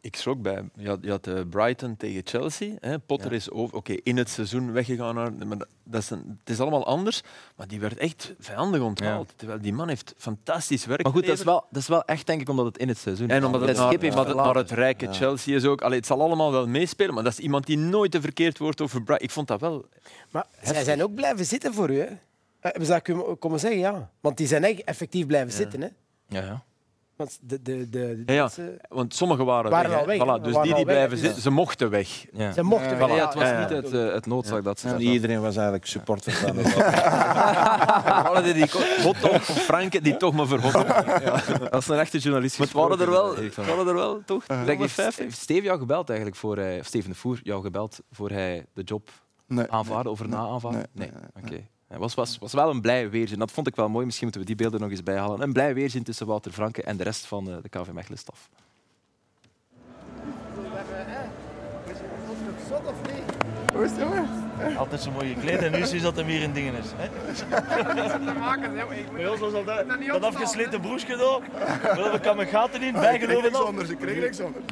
Ik 0.00 0.16
schrok 0.16 0.42
bij. 0.42 0.68
Je 0.74 0.88
had, 0.88 0.98
je 1.02 1.10
had 1.10 1.26
uh, 1.26 1.40
Brighton 1.50 1.96
tegen 1.96 2.20
Chelsea. 2.24 2.74
Hè. 2.80 2.98
Potter 2.98 3.30
ja. 3.30 3.36
is 3.36 3.50
over, 3.50 3.76
okay, 3.76 4.00
in 4.02 4.16
het 4.16 4.28
seizoen 4.28 4.72
weggegaan. 4.72 5.14
Naar, 5.14 5.32
maar 5.46 5.58
dat 5.84 6.02
is 6.02 6.10
een, 6.10 6.38
het 6.40 6.50
is 6.50 6.60
allemaal 6.60 6.86
anders, 6.86 7.22
maar 7.56 7.68
die 7.68 7.80
werd 7.80 7.96
echt 7.96 8.34
vijandig 8.38 8.80
onthaald. 8.80 9.28
Ja. 9.28 9.34
Terwijl 9.36 9.60
die 9.60 9.72
man 9.72 9.88
heeft 9.88 10.14
fantastisch 10.16 10.86
werk 10.86 11.02
Maar 11.02 11.12
goed, 11.12 11.26
dat 11.26 11.38
is, 11.38 11.44
wel, 11.44 11.64
dat 11.70 11.82
is 11.82 11.88
wel 11.88 12.04
echt 12.04 12.26
denk 12.26 12.40
ik 12.40 12.48
omdat 12.48 12.66
het 12.66 12.78
in 12.78 12.88
het 12.88 12.98
seizoen 12.98 13.28
is. 13.28 13.34
En 13.34 13.44
omdat 13.44 13.60
het, 13.60 13.76
naar, 13.76 13.88
heeft 13.88 14.14
het, 14.14 14.34
naar 14.34 14.54
het 14.54 14.70
rijke 14.70 15.12
Chelsea 15.12 15.56
is 15.56 15.64
ook. 15.64 15.82
Allee, 15.82 15.98
het 15.98 16.06
zal 16.06 16.20
allemaal 16.20 16.52
wel 16.52 16.66
meespelen, 16.66 17.14
maar 17.14 17.24
dat 17.24 17.32
is 17.32 17.38
iemand 17.38 17.66
die 17.66 17.78
nooit 17.78 18.10
te 18.10 18.20
verkeerd 18.20 18.58
wordt 18.58 18.80
over 18.80 19.02
Brighton. 19.02 19.26
Ik 19.26 19.32
vond 19.32 19.48
dat 19.48 19.60
wel... 19.60 19.86
Maar 20.30 20.46
zij 20.62 20.84
zijn 20.84 21.02
ook 21.02 21.14
blijven 21.14 21.44
zitten 21.44 21.74
voor 21.74 21.90
u, 21.90 21.98
hè? 21.98 22.08
Hebben 22.60 22.86
ze 22.86 23.00
dat 23.04 23.38
komen 23.38 23.60
zeggen? 23.60 23.80
Ja. 23.80 24.10
Want 24.20 24.36
die 24.36 24.46
zijn 24.46 24.64
echt 24.64 24.84
effectief 24.84 25.26
blijven 25.26 25.52
zitten. 25.52 25.80
Hè? 25.80 25.88
Ja, 26.28 26.44
ja. 26.44 26.64
Want, 27.20 27.38
de, 27.40 27.62
de, 27.62 27.88
de, 27.88 28.22
ja, 28.26 28.34
ja. 28.34 28.50
want 28.88 29.14
sommigen 29.14 29.44
waren, 29.44 29.70
waren 29.70 29.98
al 29.98 30.06
weg. 30.06 30.22
Voilà, 30.22 30.42
dus 30.42 30.62
die 30.62 30.74
die 30.74 30.84
blijven 30.84 31.18
zitten, 31.18 31.42
ze 31.42 31.50
mochten 31.50 31.90
weg. 31.90 32.26
Ja. 32.32 32.52
Ze 32.52 32.62
mochten 32.62 32.98
weg. 32.98 33.08
Ja, 33.08 33.26
het 33.26 33.34
was 33.34 33.58
niet 33.58 33.68
het, 33.68 33.92
uh, 33.92 34.12
het 34.12 34.26
noodzaak 34.26 34.64
dat 34.64 34.78
ze... 34.78 34.88
Niet 34.88 35.00
iedereen 35.00 35.40
was 35.40 35.54
eigenlijk 35.54 35.86
supporter 35.86 36.32
van 36.32 36.58
Alle 38.26 38.52
die 38.52 38.66
Botto 39.02 39.28
of 39.28 39.44
Franke 39.44 40.00
die 40.00 40.16
toch 40.16 40.34
maar 40.34 40.46
verhoppen. 40.46 40.88
Ja. 41.20 41.42
Dat 41.70 41.80
is 41.80 41.88
een 41.88 41.98
echte 41.98 42.18
journalist. 42.18 42.58
Maar 42.58 42.66
het 42.66 42.76
waren 42.76 43.00
er 43.00 43.10
wel, 43.10 43.34
waren 43.56 43.86
er 43.86 43.94
wel 43.94 44.22
toch? 44.24 44.44
Uh, 44.50 44.64
denk 44.64 44.80
heeft 44.80 45.22
Steve 45.28 45.62
jou 45.62 45.78
gebeld 45.78 46.08
eigenlijk 46.08 46.38
voor 46.38 46.56
hij, 46.56 46.80
of 46.80 46.86
Steven 46.86 47.10
de 47.10 47.16
Voer 47.16 47.40
jou 47.42 47.62
gebeld 47.62 48.00
voor 48.10 48.30
hij 48.30 48.66
de 48.72 48.82
job 48.82 49.10
nee, 49.46 49.66
aanvaarde, 49.70 50.02
nee, 50.02 50.12
over 50.12 50.28
na 50.28 50.38
aanvaarden? 50.38 50.86
Nee. 50.92 51.10
nee. 51.10 51.20
Oké. 51.36 51.46
Okay. 51.46 51.68
Het 51.90 51.98
was, 51.98 52.14
was, 52.14 52.38
was 52.38 52.52
wel 52.52 52.70
een 52.70 52.80
blij 52.80 53.10
weerzin. 53.10 53.38
Dat 53.38 53.50
vond 53.50 53.66
ik 53.66 53.76
wel 53.76 53.88
mooi. 53.88 54.04
Misschien 54.04 54.26
moeten 54.26 54.46
we 54.46 54.54
die 54.54 54.62
beelden 54.62 54.80
nog 54.80 54.90
eens 54.90 55.02
bijhalen. 55.02 55.40
Een 55.40 55.52
blij 55.52 55.74
weerzin 55.74 56.02
tussen 56.02 56.26
Wouter 56.26 56.52
Franke 56.52 56.82
en 56.82 56.96
de 56.96 57.02
rest 57.02 57.26
van 57.26 57.44
de, 57.44 57.58
de 57.62 57.68
KV 57.68 57.90
Mechelen-staf. 57.92 58.48
Altijd 64.76 65.00
zo 65.00 65.10
mooi 65.10 65.34
gekleed 65.34 65.62
en 65.62 65.72
nu 65.72 65.78
is 65.78 66.02
dat 66.02 66.16
hem 66.16 66.26
hier 66.26 66.40
in 66.40 66.52
dingen 66.52 66.74
is. 66.74 66.86
Hè? 66.96 67.08
Bij 69.12 69.28
ons 69.28 69.40
was 69.40 69.52
al 69.52 69.64
dat, 69.64 69.84
dat 70.06 70.22
afgesleten 70.22 70.80
broesje 70.80 71.16
door. 71.16 71.42
We 72.12 72.18
kan 72.22 72.46
gaten 72.46 72.82
in, 72.82 72.92
bijgeloven. 72.92 73.90
Ik 73.90 73.98
kreeg 73.98 74.20
niks 74.20 74.40
anders. 74.40 74.64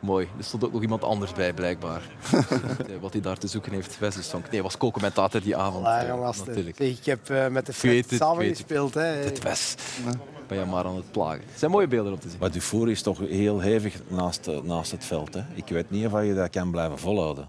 Mooi. 0.00 0.28
Er 0.38 0.44
stond 0.44 0.64
ook 0.64 0.72
nog 0.72 0.82
iemand 0.82 1.04
anders 1.04 1.32
bij, 1.32 1.52
blijkbaar. 1.52 2.02
Wat 3.00 3.12
hij 3.12 3.22
daar 3.22 3.38
te 3.38 3.46
zoeken 3.46 3.72
heeft. 3.72 3.98
Wesley 3.98 4.24
Sonk. 4.24 4.50
Nee, 4.50 4.62
was 4.62 4.76
co-commentator 4.76 5.42
die 5.42 5.56
avond. 5.56 5.86
Ja, 5.86 6.06
uh, 6.06 6.30
natuurlijk. 6.46 6.78
Ik 6.78 7.04
heb 7.04 7.28
uh, 7.30 7.46
met 7.48 7.66
de 7.66 7.72
Fred 7.72 8.06
samengespeeld. 8.12 8.94
Het 8.94 9.42
Wes. 9.42 9.74
Ben 10.46 10.58
je 10.58 10.64
maar 10.64 10.84
aan 10.84 10.96
het 10.96 11.12
plagen. 11.12 11.42
Het 11.50 11.58
zijn 11.58 11.70
mooie 11.70 11.86
beelden 11.86 12.12
om 12.12 12.18
te 12.18 12.28
zien. 12.28 12.38
Maar 12.40 12.50
Dufour 12.50 12.90
is 12.90 13.02
toch 13.02 13.18
heel 13.18 13.60
hevig 13.60 13.94
naast, 14.08 14.50
naast 14.62 14.90
het 14.90 15.04
veld. 15.04 15.34
Hè? 15.34 15.42
Ik 15.54 15.68
weet 15.68 15.90
niet 15.90 16.06
of 16.06 16.22
je 16.22 16.34
dat 16.34 16.50
kan 16.50 16.70
blijven 16.70 16.98
volhouden. 16.98 17.48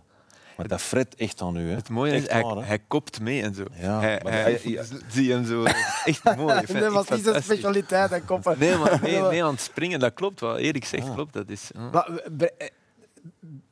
Maar 0.60 0.68
dat 0.68 0.82
Fred 0.82 1.16
echt 1.16 1.42
aan 1.42 1.56
u. 1.56 1.70
Hè. 1.70 1.76
Het 1.76 1.90
mooie 1.90 2.12
is, 2.14 2.30
hij, 2.30 2.42
waar, 2.42 2.68
hij 2.68 2.80
kopt 2.80 3.20
mee 3.20 3.42
en 3.42 3.56
zo. 3.56 3.64
Ja, 3.74 4.00
hij, 4.00 4.20
maar 4.24 4.32
hij, 4.32 4.42
hij- 4.42 4.60
hij- 4.74 4.86
zie 5.10 5.32
hem 5.32 5.46
zo. 5.46 5.64
Echt 5.64 6.36
mooi. 6.36 6.66
Dat 6.66 6.92
was 6.92 7.10
niet 7.10 7.24
zijn 7.24 7.44
specialiteit, 7.44 8.10
hè, 8.10 8.22
koppen. 8.22 8.60
Nee, 8.60 8.78
maar 8.78 9.00
nee, 9.04 9.22
nee, 9.22 9.44
aan 9.44 9.52
het 9.52 9.62
springen, 9.62 10.00
dat 10.00 10.14
klopt. 10.14 10.40
Wat 10.40 10.58
Erik 10.58 10.86
zegt, 10.86 11.14
klopt. 11.14 11.34
Dat 11.34 11.50
is, 11.50 11.70
ja. 11.74 11.90
Maar, 11.90 12.08
eh, 12.08 12.48
eh, 12.58 12.68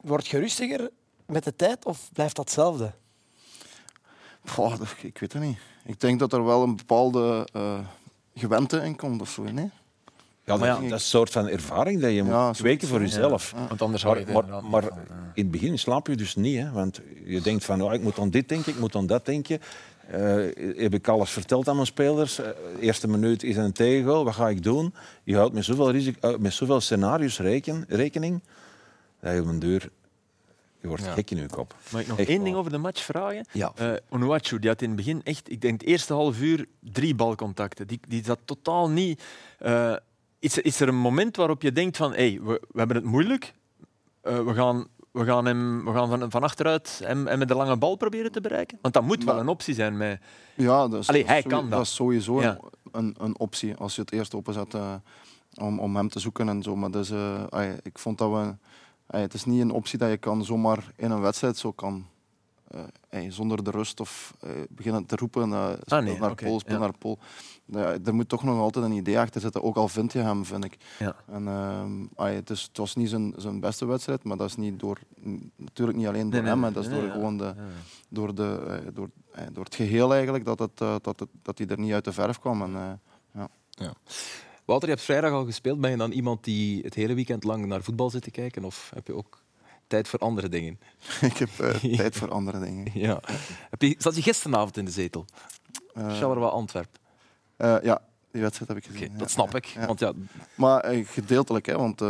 Word 0.02 0.28
je 0.28 0.40
rustiger 0.40 0.90
met 1.26 1.44
de 1.44 1.56
tijd 1.56 1.86
of 1.86 2.10
blijft 2.14 2.36
dat 2.36 2.46
hetzelfde? 2.46 2.92
Ik 5.02 5.18
weet 5.18 5.34
het 5.34 5.42
niet. 5.42 5.58
Ik 5.86 6.00
denk 6.00 6.20
dat 6.20 6.34
er 6.34 6.46
wel 6.46 6.64
een 6.64 6.76
bepaalde 6.76 7.48
eh 7.54 7.80
gewente 8.36 8.78
in 8.78 8.96
komt 8.96 9.22
of 9.22 9.30
zo. 9.30 9.44
Nee? 9.44 9.70
Ja, 10.48 10.58
Maar 10.58 10.68
dat, 10.68 10.78
ja. 10.78 10.84
dat 10.90 10.98
is 10.98 11.04
een 11.04 11.10
soort 11.10 11.30
van 11.32 11.48
ervaring 11.48 12.02
dat 12.02 12.12
je 12.12 12.24
moet 12.24 12.58
kweken 12.58 12.88
voor 12.88 13.00
ja. 13.00 13.06
jezelf. 13.06 13.54
Want 13.68 13.82
anders 13.82 14.04
hou 14.04 14.20
je 14.20 14.26
Maar, 14.26 14.36
het 14.36 14.44
maar, 14.44 14.54
inderdaad 14.62 14.72
maar 14.72 14.82
niet 14.82 15.08
van, 15.08 15.18
ja. 15.18 15.32
in 15.34 15.44
het 15.44 15.52
begin 15.52 15.80
slaap 15.80 16.08
je 16.08 16.16
dus 16.16 16.36
niet. 16.36 16.58
Hè, 16.58 16.72
want 16.72 17.02
je 17.26 17.42
denkt 17.42 17.66
van, 17.66 17.82
oh, 17.82 17.94
ik 17.94 18.02
moet 18.02 18.20
aan 18.20 18.30
dit 18.30 18.50
denken, 18.50 18.72
ik 18.72 18.80
moet 18.80 18.96
aan 18.96 19.08
dat 19.08 19.26
denken. 19.26 19.60
Eh, 20.08 20.36
heb 20.78 20.94
ik 20.94 21.08
alles 21.08 21.30
verteld 21.30 21.68
aan 21.68 21.76
mijn 21.76 21.88
spelers? 21.88 22.40
Eh, 22.40 22.50
eerste 22.80 23.08
minuut 23.08 23.44
is 23.44 23.56
een 23.56 23.72
tegengoal, 23.72 24.24
wat 24.24 24.34
ga 24.34 24.50
ik 24.50 24.64
doen? 24.64 24.94
Je 25.24 25.36
houdt 25.36 25.54
met 25.54 25.66
zoveel, 25.66 25.92
risico, 25.92 26.30
eh, 26.30 26.38
met 26.38 26.54
zoveel 26.54 26.82
scenario's 26.82 27.40
reken, 27.40 27.86
rekening 27.88 28.42
dat 29.22 29.34
je 29.34 29.42
op 29.42 29.48
een 29.48 29.60
deur... 29.60 29.90
Je 30.82 30.88
wordt 30.88 31.04
Ja. 31.04 31.14
gek 31.14 31.32
in 31.32 31.38
je 31.38 31.48
kop. 31.48 31.76
Mag 31.92 32.02
ik 32.02 32.08
nog 32.08 32.20
Echt 32.20 32.30
één 32.30 32.44
ding 32.44 32.56
over 32.56 32.72
de 32.72 32.78
match 32.78 33.04
vragen? 33.04 33.46
Ja. 33.52 33.72
Eh 33.76 33.92
Onuachu, 34.10 34.60
die 34.60 34.70
had 34.70 34.82
in 34.82 34.88
het 34.88 34.98
begin 34.98 35.22
echt, 35.24 35.52
ik 35.52 35.62
denk 35.62 35.82
het 35.82 35.90
eerste 35.90 36.14
half 36.14 36.40
uur, 36.40 36.66
drie 36.80 37.16
balcontacten. 37.16 37.88
Die, 37.88 38.00
die 38.08 38.24
zat 38.24 38.40
totaal 38.46 38.90
niet... 38.90 39.24
is, 40.40 40.58
er- 40.58 40.66
is 40.66 40.80
er 40.80 40.88
een 40.88 40.96
moment 41.00 41.36
waarop 41.36 41.62
je 41.62 41.72
denkt 41.72 41.98
van, 41.98 42.14
hey, 42.14 42.40
we, 42.44 42.62
we 42.72 42.78
hebben 42.78 42.96
het 42.98 43.06
moeilijk, 43.06 43.54
Eh, 44.22 44.44
we 44.44 44.54
gaan, 44.54 44.88
we 45.12 45.26
gaan, 45.26 45.46
hem, 45.46 45.86
we 45.86 45.92
gaan 45.94 46.10
van, 46.10 46.32
van 46.32 46.44
achteruit 46.44 47.02
hem, 47.04 47.28
hem 47.28 47.40
met 47.40 47.48
de 47.48 47.56
lange 47.56 47.78
bal 47.78 47.96
proberen 47.96 48.32
te 48.32 48.42
bereiken? 48.42 48.78
Want 48.82 48.94
dat 48.94 49.04
moet 49.04 49.24
wel 49.24 49.40
een 49.40 49.48
optie 49.48 49.74
zijn. 49.74 49.98
Met, 49.98 50.20
Ja, 50.56 50.88
dat 50.88 51.00
is, 51.02 51.08
Allee, 51.08 51.22
dat 51.26 51.30
is 51.30 51.36
hij 51.36 51.42
sowieso- 51.42 51.60
kan 51.62 51.70
dat. 51.70 51.82
is 51.82 51.96
sowieso 51.96 52.42
Ja. 52.42 52.60
een, 52.92 53.16
een 53.20 53.40
optie 53.40 53.76
als 53.76 53.96
je 53.96 54.02
het 54.02 54.12
eerst 54.12 54.36
openzet 54.36 54.74
eh, 54.74 54.94
om, 55.62 55.80
om 55.80 55.96
hem 55.96 56.10
te 56.10 56.20
zoeken 56.20 56.50
en 56.50 56.64
zo. 56.64 56.76
Maar 56.76 56.92
dus, 56.92 57.10
eh, 57.10 57.70
ik 57.84 58.00
vond 58.00 58.18
dat 58.18 58.32
we. 58.32 58.56
het 59.18 59.34
is 59.34 59.46
niet 59.46 59.62
een 59.62 59.72
optie 59.72 60.00
dat 60.00 60.10
je 60.10 60.18
kan 60.18 60.46
zomaar 60.46 60.92
in 60.96 61.12
een 61.12 61.22
wedstrijd 61.22 61.58
zo 61.58 61.72
kan. 61.72 62.06
Eh, 62.68 62.84
ai, 63.10 63.32
zonder 63.32 63.64
de 63.64 63.72
rust 63.72 64.00
of 64.00 64.34
eh, 64.40 64.50
beginnen 64.70 65.06
te 65.06 65.16
roepen, 65.16 65.54
eh 65.54 65.70
speel 65.72 65.98
Ah, 65.98 66.04
nee, 66.04 66.20
naar 66.20 66.36
Pool, 66.36 66.60
speel 66.60 66.74
ja. 66.76 66.80
naar 66.80 66.98
Pool. 66.98 67.20
Ja, 67.66 67.98
er 68.06 68.14
moet 68.16 68.30
toch 68.30 68.44
nog 68.44 68.60
altijd 68.60 68.86
een 68.86 68.92
idee 68.92 69.20
achter 69.20 69.42
zitten, 69.42 69.64
ook 69.64 69.76
al 69.76 69.88
vind 69.88 70.14
je 70.14 70.20
hem, 70.20 70.46
vind 70.46 70.64
ik. 70.64 70.78
Ja. 71.00 71.16
En, 71.28 71.48
ehm, 71.48 72.26
het, 72.36 72.50
is, 72.50 72.62
het 72.62 72.78
was 72.78 72.96
niet 72.96 73.10
zijn, 73.10 73.34
zijn 73.38 73.60
beste 73.60 73.86
wedstrijd, 73.86 74.24
maar 74.24 74.38
dat 74.38 74.48
is 74.48 74.56
niet 74.56 74.80
door, 74.80 75.00
natuurlijk 75.56 75.98
niet 75.98 76.08
alleen 76.08 76.30
door 76.30 76.32
Nee, 76.32 76.42
nee, 76.42 76.50
hem, 76.50 76.60
nee, 76.60 76.70
hè, 76.70 76.74
dat 76.76 76.84
is 76.84 76.90
nee, 76.90 77.00
door 77.00 77.08
ja. 77.08 77.14
gewoon 77.14 77.38
de, 77.38 77.44
Ja. 77.44 77.54
door, 78.10 78.36
de, 78.36 78.64
eh, 78.68 78.88
door, 78.94 79.10
eh, 79.32 79.44
door 79.54 79.64
het 79.64 79.76
geheel 79.76 80.14
eigenlijk, 80.14 80.46
dat, 80.46 80.60
het, 80.60 80.82
eh, 80.82 80.96
dat, 81.02 81.20
het, 81.20 81.30
dat 81.42 81.58
hij 81.58 81.68
er 81.68 81.80
niet 81.80 81.94
uit 81.94 82.04
de 82.06 82.14
verf 82.14 82.40
kwam. 82.40 82.62
En, 82.62 82.76
eh, 82.76 82.92
Wouter, 84.66 84.90
je 84.90 84.94
hebt 84.96 85.08
vrijdag 85.08 85.32
al 85.32 85.46
gespeeld. 85.46 85.82
Ben 85.82 85.92
je 85.92 85.98
dan 85.98 86.12
iemand 86.12 86.44
die 86.44 86.84
het 86.84 86.94
hele 86.94 87.14
weekend 87.14 87.44
lang 87.44 87.66
naar 87.66 87.84
voetbal 87.84 88.10
zit 88.10 88.22
te 88.22 88.32
kijken? 88.32 88.64
Of 88.64 88.92
heb 88.94 89.08
je 89.08 89.14
ook 89.16 89.44
tijd 89.88 90.08
voor 90.08 90.20
andere 90.20 90.50
dingen? 90.50 90.80
ik 91.22 91.38
heb 91.38 91.50
eh, 91.60 91.94
tijd 91.98 92.16
voor 92.16 92.32
andere 92.32 92.60
dingen. 92.60 92.92
Ja. 92.94 93.20
Heb 93.70 93.82
je, 93.82 93.96
zat 93.98 94.16
je 94.16 94.22
gisteravond 94.22 94.78
in 94.78 94.86
de 94.86 94.92
zetel? 94.92 95.26
Eh, 95.94 96.18
Charleroi 96.18 96.50
Antwerp. 96.52 96.98
eh, 97.58 97.76
ja, 97.84 98.02
die 98.32 98.42
wedstrijd 98.42 98.70
heb 98.70 98.78
ik 98.78 98.86
gezien. 98.86 99.12
Ja, 99.12 99.18
dat 99.18 99.30
snap 99.32 99.52
ja, 99.52 99.58
ik. 99.58 99.66
ja. 99.66 99.86
Want 99.86 100.00
ja, 100.00 100.14
Maar 100.56 100.86
gedeeltelijk, 101.06 101.66
hè, 101.66 101.78
want 101.78 102.02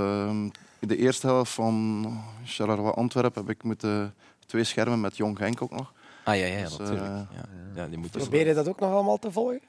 in 0.79 0.87
de 0.87 0.97
eerste 0.97 1.27
helft 1.27 1.51
van 1.51 2.21
Charleroi 2.45 2.91
Antwerpen 2.91 3.41
heb 3.45 3.55
ik 3.55 3.63
moeten 3.63 4.15
twee 4.45 4.63
schermen 4.63 4.99
met 5.01 5.17
Jong 5.17 5.37
Genk 5.37 5.61
ook 5.61 5.71
nog. 5.71 5.93
ah, 6.23 6.35
ja, 6.37 6.45
ja, 6.45 6.63
Dus, 6.63 6.77
natuurlijk. 6.77 7.05
ja. 7.05 7.45
Ja, 7.75 7.87
die 7.87 7.97
moeten 7.97 8.19
Probeer 8.21 8.47
je 8.47 8.53
dat 8.53 8.67
ook 8.67 8.79
nog 8.79 8.91
allemaal 8.91 9.17
te 9.17 9.31
volgen? 9.31 9.61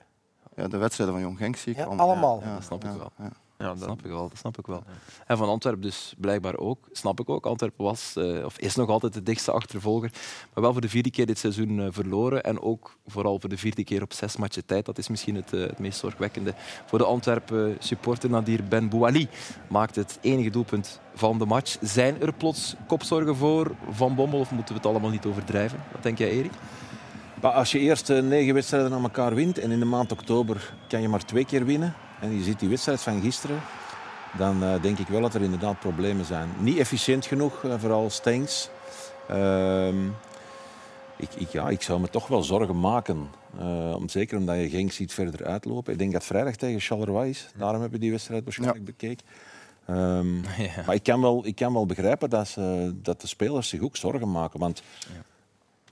Ja, 0.57 0.69
de 0.69 0.77
wedstrijden 0.77 1.15
van 1.17 1.25
Jong 1.25 1.39
Genk 1.39 1.57
zie 1.57 1.73
ik 1.73 1.79
Ja, 1.79 1.85
allemaal. 1.85 2.07
allemaal. 2.09 2.41
Ja, 2.45 2.55
Dat 2.55 2.65
snap 2.65 2.85
ik 2.85 2.91
wel. 2.91 3.13
Ja. 3.59 3.67
Dat 3.69 3.83
snap 3.83 4.05
ik 4.05 4.11
wel, 4.11 4.29
dat 4.29 4.39
snap 4.39 4.59
ik 4.59 4.67
wel. 4.67 4.83
En 5.27 5.37
van 5.37 5.49
Antwerpen 5.49 5.83
dus 5.83 6.15
blijkbaar 6.19 6.57
ook. 6.57 6.89
Snap 6.93 7.21
ik 7.21 7.29
ook. 7.29 7.47
Antwerpen 7.47 7.85
was, 7.85 8.17
eh, 8.17 8.45
of 8.45 8.59
is 8.59 8.75
nog 8.75 8.89
altijd 8.89 9.13
de 9.13 9.23
dichtste 9.23 9.53
achtervolger. 9.53 10.11
Maar 10.55 10.63
wel 10.63 10.73
voor 10.73 10.81
de 10.81 10.89
vierde 10.89 11.11
keer 11.11 11.27
dit 11.27 11.39
seizoen 11.39 11.81
eh, 11.81 11.87
verloren. 11.91 12.43
En 12.43 12.61
ook 12.61 12.97
vooral 13.07 13.41
voor 13.41 13.49
de 13.49 13.57
vierde 13.57 13.85
keer 13.85 14.03
op 14.03 14.13
zes 14.13 14.37
matchen 14.37 14.65
tijd. 14.67 14.85
Dat 14.85 14.99
is 14.99 15.09
misschien 15.09 15.35
het, 15.35 15.53
eh, 15.53 15.61
het 15.61 15.79
meest 15.79 15.99
zorgwekkende 15.99 16.55
voor 16.87 16.99
de 16.99 17.05
Antwerpen 17.05 17.77
supporter. 17.79 18.31
Nadir 18.31 18.65
Ben 18.65 18.89
Bouali 18.89 19.29
maakt 19.69 19.97
het 19.97 20.19
enige 20.21 20.51
doelpunt 20.51 21.01
van 21.15 21.39
de 21.39 21.47
match. 21.47 21.77
Zijn 21.81 22.21
er 22.21 22.33
plots 22.33 22.75
kopzorgen 22.87 23.37
voor 23.37 23.75
Van 23.91 24.15
Bommel 24.15 24.39
of 24.39 24.51
moeten 24.51 24.75
we 24.75 24.81
het 24.81 24.91
allemaal 24.91 25.11
niet 25.11 25.27
overdrijven? 25.27 25.83
Wat 25.93 26.03
denk 26.03 26.19
jij, 26.19 26.31
Erik? 26.31 26.53
Maar 27.41 27.53
als 27.53 27.73
je 27.73 27.79
eerst 27.79 28.09
negen 28.09 28.55
wedstrijden 28.55 28.93
aan 28.93 29.03
elkaar 29.03 29.35
wint 29.35 29.59
en 29.59 29.71
in 29.71 29.79
de 29.79 29.85
maand 29.85 30.13
oktober 30.13 30.75
kan 30.89 31.01
je 31.01 31.09
maar 31.09 31.25
twee 31.25 31.45
keer 31.45 31.65
winnen 31.65 31.95
en 32.21 32.37
je 32.37 32.43
ziet 32.43 32.61
die 32.61 32.69
wedstrijd 32.69 33.01
van 33.01 33.21
gisteren, 33.21 33.61
dan 34.37 34.62
eh, 34.62 34.83
denk 34.83 34.99
ik 34.99 35.09
wel 35.09 35.21
dat 35.21 35.35
er 35.35 35.43
inderdaad 35.43 35.79
problemen 35.79 36.25
zijn. 36.25 36.49
Niet 36.59 36.79
efficiënt 36.79 37.27
genoeg, 37.27 37.64
eh, 37.64 37.75
vooral 37.79 38.11
Stengs. 38.11 38.71
Ehm, 39.29 40.07
ik, 41.16 41.35
ik, 41.37 41.49
ja, 41.49 41.69
ik 41.69 41.83
zou 41.83 42.01
me 42.01 42.09
toch 42.09 42.27
wel 42.27 42.43
zorgen 42.43 42.81
maken. 42.81 43.29
Eh, 43.59 43.95
om, 43.97 44.09
zeker 44.09 44.39
omdat 44.39 44.57
je 44.57 44.69
Genk 44.69 44.93
ziet 44.93 45.12
verder 45.12 45.47
uitlopen. 45.47 45.93
Ik 45.93 45.99
denk 45.99 46.12
dat 46.12 46.25
vrijdag 46.25 46.57
tegen 46.57 46.81
Charleroi 46.81 47.31
is. 47.31 47.51
Daarom 47.57 47.83
heb 47.83 47.93
je 47.93 47.99
die 47.99 48.11
wedstrijd 48.11 48.45
waarschijnlijk 48.45 48.85
bekeken. 48.85 49.27
Ehm, 49.87 50.35
Ja. 50.75 50.83
Maar 50.87 50.95
ik 50.95 51.03
kan 51.03 51.21
wel, 51.21 51.47
ik 51.47 51.55
kan 51.55 51.73
wel 51.73 51.87
begrijpen 51.87 52.31
dat, 52.31 52.49
ze, 52.49 52.95
dat 53.03 53.21
de 53.21 53.27
spelers 53.27 53.69
zich 53.69 53.81
ook 53.81 53.97
zorgen 53.97 54.31
maken. 54.31 54.61
Want 54.61 54.83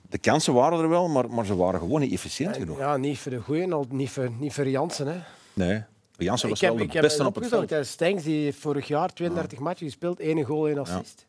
de 0.08 0.18
kansen 0.18 0.54
waren 0.54 0.78
er 0.78 0.88
wel, 0.88 1.08
maar, 1.08 1.30
maar 1.30 1.46
ze 1.46 1.56
waren 1.56 1.80
gewoon 1.80 2.00
niet 2.00 2.12
efficiënt 2.12 2.56
genoeg. 2.56 2.78
Ja, 2.78 2.96
niet 2.96 3.18
voor 3.18 3.32
de 3.32 3.40
goeien, 3.40 3.72
al 3.72 3.86
niet 3.90 4.10
voor, 4.10 4.30
niet 4.38 4.52
voor 4.52 4.68
Jansen. 4.68 5.06
Hè. 5.06 5.18
Nee. 5.52 5.82
Jansen 6.24 6.48
was 6.48 6.58
ik 6.58 6.64
heb, 6.64 6.76
wel 6.76 6.86
heb 6.92 7.02
beste 7.02 7.18
het 7.18 7.36
op 7.36 7.42
het 7.42 7.48
veld. 7.48 7.86
Stengs 7.86 8.22
die 8.22 8.44
heeft 8.44 8.58
vorig 8.58 8.88
jaar 8.88 9.12
32 9.12 9.58
matchen 9.58 9.86
gespeeld, 9.86 10.20
één 10.20 10.44
goal, 10.44 10.68
één 10.68 10.78
assist. 10.78 11.26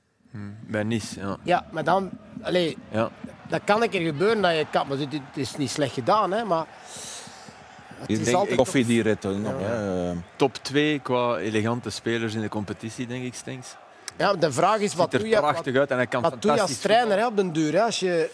Bij 0.67 0.83
Nice, 0.83 1.19
ja. 1.19 1.37
Ja, 1.43 1.65
maar 1.71 1.83
dan... 1.83 2.09
Allee, 2.41 2.77
ja. 2.91 3.09
dat 3.49 3.61
kan 3.65 3.81
een 3.83 3.89
keer 3.89 4.05
gebeuren 4.05 4.41
dat 4.41 4.55
je 4.55 4.65
kan, 4.71 4.87
maar 4.87 4.97
dit, 4.97 5.11
dit 5.11 5.21
is 5.33 5.55
niet 5.55 5.69
slecht 5.69 5.93
gedaan, 5.93 6.31
hè, 6.31 6.43
maar... 6.43 6.65
Het 7.99 8.09
Ik 8.09 8.17
is 8.17 8.25
denk 8.25 8.37
altijd 8.37 8.55
Koffie 8.57 8.81
toch- 8.81 8.91
die 8.91 9.01
redt 9.01 9.23
hè. 9.23 10.09
Eh, 10.09 10.17
Top 10.35 10.53
2 10.61 10.99
qua 10.99 11.37
elegante 11.37 11.89
spelers 11.89 12.33
in 12.33 12.41
de 12.41 12.49
competitie, 12.49 13.07
denk 13.07 13.23
ik, 13.23 13.33
Stenks. 13.33 13.75
Ja, 14.17 14.33
de 14.33 14.51
vraag 14.51 14.79
is, 14.79 14.93
wat 14.95 15.11
Ziet 15.11 15.19
doe 15.19 15.29
je, 15.29 15.41
wat, 15.41 15.67
uit 15.67 15.91
en 15.91 15.95
hij 15.95 16.07
kan 16.07 16.21
wat 16.21 16.41
doe 16.41 16.53
je 16.53 16.61
als 16.61 16.77
trainer 16.79 17.17
hè, 17.17 17.25
op 17.25 17.35
den 17.35 17.53
duur? 17.53 17.73
Hè? 17.73 17.81
Als, 17.81 17.99
je, 17.99 18.29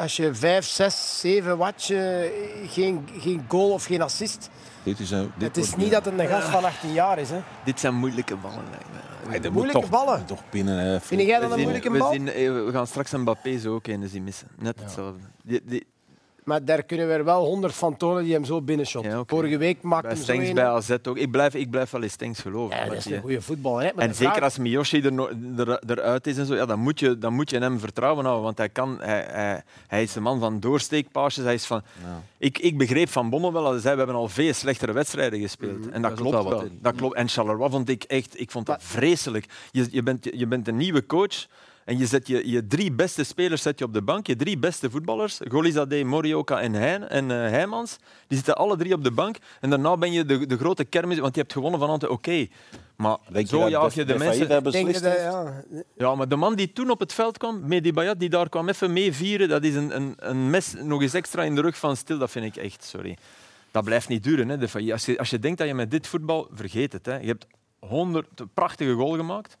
als 0.00 0.16
je 0.16 0.34
vijf, 0.34 0.66
zes, 0.66 1.20
zeven 1.20 1.56
watje, 1.56 2.32
geen, 2.66 3.08
geen 3.18 3.44
goal 3.48 3.70
of 3.70 3.84
geen 3.84 4.02
assist... 4.02 4.50
dit 4.82 4.98
is 4.98 5.10
een, 5.10 5.32
dit 5.36 5.56
Het 5.56 5.64
is 5.64 5.76
niet 5.76 5.90
dat 5.90 6.04
het 6.04 6.18
een 6.18 6.28
gast 6.28 6.48
van 6.48 6.64
18 6.64 6.92
jaar 6.92 7.18
is. 7.18 7.30
Hè. 7.30 7.40
Dit 7.64 7.80
zijn 7.80 7.94
moeilijke 7.94 8.36
ballen. 8.36 8.64
Nee, 9.28 9.40
dat 9.40 9.52
Moeilijke 9.52 9.80
moet 9.80 9.90
toch, 9.90 10.04
ballen. 10.04 10.26
Toch 10.26 10.42
binnen. 10.50 11.00
Vind 11.00 11.20
jij 11.20 11.38
dat 11.38 11.48
We 11.48 11.54
een 11.54 11.60
moeilijke 11.60 11.90
we, 11.90 11.98
bal? 11.98 12.12
zien, 12.12 12.28
eh, 12.28 12.34
we 12.52 12.68
gaan 12.72 12.86
straks 12.86 13.12
een 13.12 13.20
Mbappé 13.20 13.58
zo 13.58 13.74
ook 13.74 13.86
een 13.86 14.08
zien 14.08 14.24
missen. 14.24 14.48
Net 14.58 14.80
hetzelfde. 14.80 15.20
Die, 15.42 15.60
die, 15.64 15.86
Maar 16.50 16.64
daar 16.64 16.82
kunnen 16.82 17.06
we 17.08 17.12
er 17.12 17.24
wel 17.24 17.44
honderd 17.44 17.74
van 17.74 17.96
tonen 17.96 18.24
die 18.24 18.32
hem 18.32 18.44
zo 18.44 18.62
binnenshot. 18.62 19.04
Ja. 19.04 19.22
Vorige 19.26 19.56
week 19.58 19.82
maakte 19.82 20.16
zo 20.16 20.22
Stenks 20.22 20.48
een. 20.48 20.54
bij 20.54 20.64
AZ 20.64 20.90
ook. 21.08 21.16
Ik 21.16 21.30
blijf, 21.30 21.54
ik 21.54 21.70
blijf 21.70 21.90
wel 21.90 22.02
in 22.02 22.10
Stenks 22.10 22.40
geloven. 22.40 22.76
Ja, 22.76 22.84
dat 22.84 22.94
is 22.96 23.04
een 23.04 23.20
goede 23.20 23.40
voetballer. 23.42 23.82
Hè. 23.84 23.90
Maar 23.94 24.04
En 24.04 24.10
de 24.10 24.14
zeker 24.16 24.32
vraag- 24.32 24.44
als 24.44 24.58
Miyoshi 24.58 25.00
er, 25.00 25.20
er, 25.58 25.80
eruit 25.86 26.26
is 26.26 26.38
en 26.38 26.46
zo, 26.46 26.54
ja, 26.54 26.66
dan, 26.66 26.78
moet 26.78 27.00
je, 27.00 27.18
dan 27.18 27.32
moet 27.34 27.50
je 27.50 27.58
hem 27.58 27.78
vertrouwen 27.78 28.24
houden. 28.24 28.44
Want 28.44 28.58
hij, 28.58 28.68
kan, 28.68 28.96
hij, 29.00 29.26
hij, 29.30 29.62
hij 29.86 30.02
is 30.02 30.14
een 30.14 30.22
man 30.22 30.40
van 30.40 30.60
doorsteekpaasjes. 30.60 31.44
Hij 31.44 31.54
is 31.54 31.64
van, 31.66 31.82
ik, 32.38 32.58
ik 32.58 32.78
begreep 32.78 33.08
van 33.08 33.30
Bommel 33.30 33.52
wel, 33.52 33.62
dat 33.62 33.72
hij 33.72 33.80
zei, 33.80 33.92
we 33.92 33.98
hebben 34.00 34.16
al 34.20 34.28
veel 34.28 34.52
slechtere 34.52 34.92
wedstrijden 34.92 35.40
gespeeld. 35.40 35.88
En 35.90 36.02
dat 36.02 36.14
klopt 36.14 36.48
wel. 36.48 36.64
Dat 36.80 36.94
klopt. 36.94 37.14
En 37.14 37.28
Charleroi 37.28 37.70
vond 37.70 37.88
ik 37.88 38.02
echt 38.02 38.40
ik 38.40 38.50
vond 38.50 38.66
dat 38.66 38.82
vreselijk. 38.82 39.46
Je, 39.70 39.86
je, 39.90 40.02
bent, 40.02 40.28
je 40.32 40.46
bent 40.46 40.68
een 40.68 40.76
nieuwe 40.76 41.06
coach. 41.06 41.46
En 41.84 41.98
je 41.98 42.06
zet 42.06 42.26
je, 42.26 42.50
je 42.50 42.66
drie 42.66 42.92
beste 42.92 43.24
spelers 43.24 43.62
zet 43.62 43.78
je 43.78 43.84
op 43.84 43.92
de 43.92 44.02
bank, 44.02 44.26
je 44.26 44.36
drie 44.36 44.58
beste 44.58 44.90
voetballers, 44.90 45.40
Golizade, 45.48 46.04
Morioka 46.04 46.60
en, 46.60 46.72
Heijn, 46.72 47.08
en 47.08 47.30
eh, 47.30 47.36
Heijmans, 47.36 47.96
die 48.26 48.36
zitten 48.36 48.56
alle 48.56 48.76
drie 48.76 48.94
op 48.94 49.04
de 49.04 49.10
bank. 49.10 49.36
En 49.60 49.70
daarna 49.70 49.96
ben 49.96 50.12
je 50.12 50.24
de, 50.24 50.46
de 50.46 50.56
grote 50.56 50.84
kermis, 50.84 51.18
want 51.18 51.34
je 51.34 51.40
hebt 51.40 51.52
gewonnen 51.52 51.80
van 51.80 51.88
Ante, 51.88 52.10
oké. 52.10 52.46
Maar 52.96 53.16
Denk 53.32 53.48
zo 53.48 53.60
dat 53.60 53.70
jaag 53.70 53.94
je 53.94 54.04
de 54.04 54.18
mensen... 54.18 54.48
denk 54.48 54.64
dat, 54.64 54.74
heeft? 54.74 55.00
ja, 55.00 55.64
Ja, 55.96 56.14
maar 56.14 56.28
de 56.28 56.36
man 56.36 56.54
die 56.54 56.72
toen 56.72 56.90
op 56.90 57.00
het 57.00 57.12
veld 57.12 57.38
kwam, 57.38 57.60
Mehdi 57.66 57.92
Bayat, 57.92 58.18
die 58.20 58.28
daar 58.28 58.48
kwam 58.48 58.68
even 58.68 58.92
mee 58.92 59.12
vieren, 59.12 59.48
dat 59.48 59.64
is 59.64 59.74
een, 59.74 59.96
een, 59.96 60.14
een 60.16 60.50
mes 60.50 60.74
nog 60.82 61.02
eens 61.02 61.14
extra 61.14 61.42
in 61.42 61.54
de 61.54 61.60
rug 61.60 61.78
van 61.78 61.96
stil. 61.96 62.18
Dat 62.18 62.30
vind 62.30 62.56
ik 62.56 62.62
echt, 62.62 62.84
sorry. 62.84 63.16
Dat 63.70 63.84
blijft 63.84 64.08
niet 64.08 64.24
duren. 64.24 64.48
Hè. 64.48 64.92
Als, 64.92 65.04
je, 65.04 65.18
als 65.18 65.30
je 65.30 65.38
denkt 65.38 65.58
dat 65.58 65.66
je 65.66 65.74
met 65.74 65.90
dit 65.90 66.06
voetbal, 66.06 66.48
vergeet 66.52 66.92
het. 66.92 67.06
Hè. 67.06 67.18
Je 67.18 67.26
hebt 67.26 67.46
honderd 67.78 68.54
prachtige 68.54 68.92
goal 68.92 69.16
gemaakt. 69.16 69.56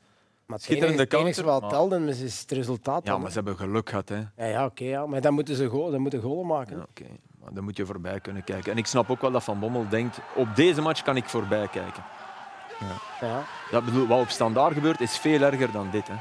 Maar 0.50 0.58
het 0.58 0.66
Schitterende 0.68 1.02
enige, 1.02 1.16
het 1.16 1.24
enige 1.26 1.42
counter, 1.42 1.52
wat 1.60 1.60
maar- 1.60 1.88
telde 1.90 2.10
is 2.10 2.20
is 2.20 2.40
het 2.40 2.50
resultaat. 2.50 3.04
Ja, 3.04 3.10
dan, 3.10 3.20
maar 3.20 3.30
ze 3.30 3.36
hebben 3.36 3.56
geluk 3.56 3.88
gehad. 3.88 4.08
Hè. 4.08 4.16
ja, 4.36 4.44
ja, 4.44 4.64
oké, 4.64 4.84
ja. 4.84 5.06
maar 5.06 5.20
dan 5.20 5.34
moeten 5.34 5.56
ze 5.56 5.66
goal, 5.66 5.90
dan 5.90 6.00
moeten 6.00 6.20
goalen 6.20 6.46
maken. 6.46 6.76
Ja, 6.76 6.82
oké. 6.90 7.04
Maar 7.40 7.52
dan 7.54 7.64
moet 7.64 7.76
je 7.76 7.86
voorbij 7.86 8.20
kunnen 8.20 8.44
kijken. 8.44 8.72
En 8.72 8.78
ik 8.78 8.86
snap 8.86 9.10
ook 9.10 9.20
wel 9.20 9.30
dat 9.30 9.44
Van 9.44 9.58
Bommel 9.58 9.88
denkt, 9.88 10.18
op 10.34 10.56
deze 10.56 10.80
match 10.80 11.02
kan 11.02 11.16
ik 11.16 11.24
voorbij 11.24 11.68
kijken. 11.68 12.02
Ja. 13.20 13.42
Dat 13.70 13.84
bedoel, 13.84 14.06
wat 14.06 14.20
op 14.20 14.28
standaard 14.28 14.74
gebeurt, 14.74 15.00
is 15.00 15.18
veel 15.18 15.40
erger 15.42 15.72
dan 15.72 15.88
dit. 15.90 16.08
Hè. 16.08 16.14